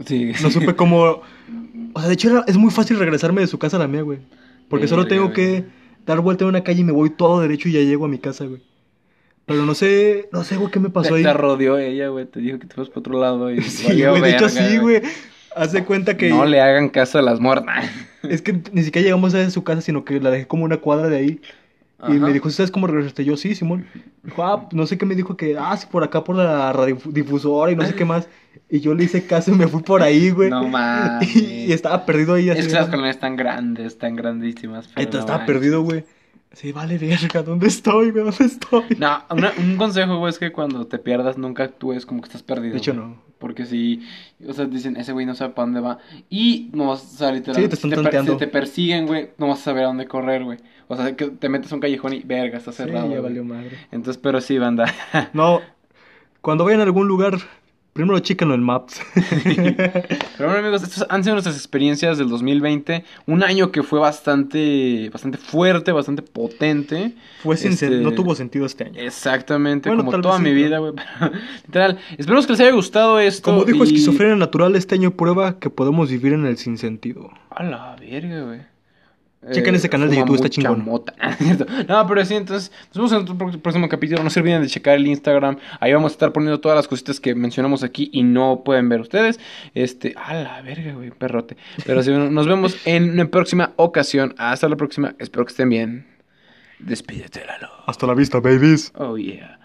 Sí. 0.04 0.32
no 0.42 0.50
supe 0.50 0.74
cómo... 0.76 1.22
O 1.94 2.00
sea, 2.00 2.08
de 2.08 2.14
hecho 2.14 2.30
era- 2.30 2.44
es 2.46 2.56
muy 2.56 2.70
fácil 2.70 2.98
regresarme 2.98 3.40
de 3.40 3.46
su 3.46 3.58
casa 3.58 3.76
a 3.76 3.80
la 3.80 3.88
mía, 3.88 4.02
güey. 4.02 4.18
Porque 4.68 4.86
solo 4.88 5.02
Verga, 5.04 5.14
tengo 5.16 5.24
güey. 5.30 5.34
que 5.34 5.64
dar 6.06 6.20
vuelta 6.20 6.44
en 6.44 6.48
una 6.50 6.62
calle 6.64 6.80
y 6.80 6.84
me 6.84 6.92
voy 6.92 7.10
todo 7.10 7.40
derecho 7.40 7.68
y 7.68 7.72
ya 7.72 7.80
llego 7.80 8.04
a 8.04 8.08
mi 8.08 8.18
casa, 8.18 8.44
güey. 8.46 8.62
Pero 9.46 9.64
no 9.64 9.74
sé, 9.74 10.28
no 10.32 10.44
sé, 10.44 10.56
güey, 10.56 10.70
qué 10.70 10.78
me 10.78 10.90
pasó 10.90 11.10
Te, 11.10 11.16
ahí. 11.16 11.22
te 11.22 11.32
rodeó 11.32 11.78
ella, 11.78 12.08
güey. 12.08 12.26
Te 12.26 12.40
dijo 12.40 12.58
que 12.58 12.66
te 12.66 12.74
vas 12.76 12.88
para 12.88 13.00
otro 13.00 13.18
lado 13.18 13.50
y 13.52 13.60
Sí, 13.62 13.86
valió 13.86 14.10
güey, 14.10 14.22
de 14.22 14.30
hecho 14.30 14.46
verga, 14.46 14.68
sí, 14.68 14.76
güey. 14.78 15.02
Haz 15.56 15.72
de 15.72 15.84
cuenta 15.84 16.16
que... 16.16 16.28
No 16.28 16.44
le 16.44 16.60
hagan 16.60 16.88
caso 16.90 17.18
a 17.18 17.22
las 17.22 17.40
muertas. 17.40 17.88
Es 18.22 18.42
que 18.42 18.60
ni 18.72 18.82
siquiera 18.82 19.04
llegamos 19.04 19.34
a 19.34 19.48
su 19.50 19.64
casa, 19.64 19.80
sino 19.80 20.04
que 20.04 20.20
la 20.20 20.30
dejé 20.30 20.46
como 20.46 20.64
una 20.64 20.76
cuadra 20.76 21.08
de 21.08 21.16
ahí. 21.16 21.40
Y 22.06 22.12
me 22.12 22.32
dijo, 22.32 22.48
¿sabes 22.50 22.70
cómo 22.70 22.86
regresaste? 22.86 23.24
Yo, 23.24 23.36
sí, 23.36 23.54
Simón. 23.56 23.86
Dijo, 24.22 24.44
ah, 24.44 24.68
no 24.72 24.86
sé 24.86 24.96
qué 24.98 25.04
me 25.06 25.16
dijo 25.16 25.36
que, 25.36 25.56
ah, 25.58 25.76
sí, 25.76 25.86
por 25.90 26.04
acá 26.04 26.22
por 26.22 26.36
la 26.36 26.72
radiodifusora 26.72 27.72
y 27.72 27.76
no 27.76 27.84
sé 27.84 27.94
qué 27.96 28.04
más. 28.04 28.28
Y 28.68 28.80
yo 28.80 28.94
le 28.94 29.04
hice 29.04 29.26
caso 29.26 29.50
y 29.50 29.54
me 29.54 29.66
fui 29.66 29.82
por 29.82 30.02
ahí, 30.02 30.30
güey. 30.30 30.48
No 30.50 30.62
mames. 30.68 31.34
Y, 31.34 31.64
y 31.66 31.72
estaba 31.72 32.06
perdido 32.06 32.34
ahí 32.34 32.50
así. 32.50 32.60
Es 32.60 32.68
que 32.68 32.74
las 32.74 32.88
colonias 32.88 33.16
están 33.16 33.36
grandes, 33.36 33.98
tan 33.98 34.14
grandísimas. 34.14 34.86
pero 34.88 35.02
Entonces 35.02 35.26
no 35.26 35.34
estaba 35.34 35.38
manches. 35.38 35.54
perdido, 35.56 35.82
güey. 35.82 36.04
Sí, 36.52 36.72
vale, 36.72 36.98
verga, 36.98 37.42
¿dónde 37.42 37.68
estoy, 37.68 38.10
güey? 38.10 38.24
¿Dónde 38.24 38.44
estoy? 38.44 38.84
No, 38.98 39.22
una- 39.30 39.52
un 39.58 39.76
consejo, 39.76 40.18
güey, 40.18 40.30
es 40.30 40.38
que 40.38 40.50
cuando 40.50 40.86
te 40.86 40.98
pierdas 40.98 41.36
nunca 41.38 41.64
actúes 41.64 42.06
como 42.06 42.20
que 42.22 42.26
estás 42.28 42.42
perdido. 42.42 42.72
De 42.72 42.78
hecho, 42.78 42.94
güey. 42.94 43.06
no. 43.06 43.28
Porque 43.38 43.66
si, 43.66 44.02
o 44.48 44.52
sea, 44.52 44.64
dicen, 44.64 44.96
ese 44.96 45.12
güey 45.12 45.24
no 45.24 45.34
sabe 45.36 45.52
para 45.54 45.66
dónde 45.66 45.80
va. 45.80 45.98
Y 46.28 46.70
no 46.72 46.88
vas 46.88 47.04
a 47.04 47.18
saber, 47.18 47.34
literal. 47.34 47.62
Sí, 47.62 47.68
te 47.68 47.74
están 47.76 47.90
si 47.90 47.94
per- 47.94 48.02
tanteando. 48.04 48.32
Si 48.32 48.38
te 48.38 48.48
persiguen, 48.48 49.06
güey, 49.06 49.30
no 49.38 49.46
vas 49.46 49.60
a 49.60 49.64
saber 49.64 49.84
a 49.84 49.86
dónde 49.88 50.06
correr, 50.08 50.42
güey. 50.42 50.58
O 50.88 50.96
sea, 50.96 51.14
que 51.14 51.26
te 51.26 51.48
metes 51.48 51.70
a 51.70 51.76
un 51.76 51.80
callejón 51.80 52.14
y, 52.14 52.20
verga, 52.24 52.58
está 52.58 52.72
Sí, 52.72 52.78
cerrado. 52.78 53.08
ya 53.14 53.20
valió 53.20 53.44
madre. 53.44 53.78
Entonces, 53.92 54.18
pero 54.20 54.40
sí, 54.40 54.58
banda. 54.58 54.92
No, 55.34 55.60
cuando 56.40 56.64
vayan 56.64 56.80
a 56.80 56.84
algún 56.84 57.06
lugar, 57.06 57.38
primero 57.98 58.18
chéquenlo 58.20 58.54
en 58.54 58.62
Maps. 58.62 59.00
Pero 59.44 60.48
bueno, 60.50 60.54
amigos, 60.58 60.84
estas 60.84 61.04
han 61.10 61.24
sido 61.24 61.34
nuestras 61.34 61.56
experiencias 61.56 62.16
del 62.16 62.28
2020. 62.28 63.04
Un 63.26 63.42
año 63.42 63.72
que 63.72 63.82
fue 63.82 63.98
bastante, 63.98 65.10
bastante 65.12 65.36
fuerte, 65.36 65.90
bastante 65.90 66.22
potente. 66.22 67.14
Fue 67.42 67.56
sin 67.56 67.72
Este, 67.72 67.90
no 67.90 68.12
tuvo 68.12 68.34
sentido 68.36 68.66
este 68.66 68.84
año. 68.84 69.00
Exactamente, 69.00 69.88
Bueno, 69.88 70.04
como 70.04 70.20
toda 70.20 70.38
mi 70.38 70.50
sí, 70.50 70.54
vida, 70.54 70.78
güey. 70.78 70.92
pero, 70.94 71.32
Literal. 71.66 71.98
Esperemos 72.16 72.46
que 72.46 72.52
les 72.52 72.60
haya 72.60 72.70
gustado 72.72 73.18
esto. 73.18 73.42
Como 73.50 73.64
dijo 73.64 73.78
y- 73.84 73.88
Esquizofrenia 73.88 74.36
Natural, 74.36 74.76
este 74.76 74.94
año 74.94 75.10
prueba 75.10 75.58
que 75.58 75.68
podemos 75.68 76.08
vivir 76.10 76.34
en 76.34 76.46
el 76.46 76.56
sinsentido. 76.56 77.30
A 77.50 77.64
la 77.64 77.96
verga, 77.98 78.42
güey. 78.42 78.60
Chequen 79.52 79.74
ese 79.76 79.88
canal 79.88 80.10
de 80.10 80.16
YouTube, 80.16 80.34
está 80.34 80.48
chingón. 80.48 80.84
mota. 80.84 81.14
¿Cierto? 81.38 81.64
no, 81.88 82.06
pero 82.08 82.24
sí, 82.24 82.34
entonces, 82.34 82.72
nos 82.88 82.96
vemos 82.96 83.12
en 83.12 83.18
otro 83.18 83.38
pro- 83.38 83.60
próximo 83.62 83.88
capítulo. 83.88 84.22
No 84.24 84.30
se 84.30 84.40
olviden 84.40 84.62
de 84.62 84.68
checar 84.68 84.96
el 84.96 85.06
Instagram. 85.06 85.58
Ahí 85.80 85.92
vamos 85.92 86.12
a 86.12 86.14
estar 86.14 86.32
poniendo 86.32 86.58
todas 86.60 86.76
las 86.76 86.88
cositas 86.88 87.20
que 87.20 87.34
mencionamos 87.34 87.82
aquí 87.84 88.10
y 88.12 88.24
no 88.24 88.62
pueden 88.64 88.88
ver 88.88 89.00
ustedes. 89.00 89.38
Este, 89.74 90.12
a 90.16 90.34
la 90.34 90.60
verga, 90.62 90.92
güey, 90.92 91.10
perrote. 91.12 91.56
Pero 91.86 92.02
sí, 92.02 92.10
nos 92.10 92.46
vemos 92.48 92.76
en 92.84 93.10
una 93.10 93.26
próxima 93.30 93.72
ocasión. 93.76 94.34
Hasta 94.38 94.68
la 94.68 94.76
próxima. 94.76 95.14
Espero 95.18 95.44
que 95.46 95.50
estén 95.52 95.68
bien. 95.70 96.06
Despídete, 96.80 97.44
Lalo. 97.46 97.68
Hasta 97.86 98.06
la 98.06 98.14
vista, 98.14 98.40
babies. 98.40 98.92
Oh, 98.96 99.16
yeah. 99.16 99.58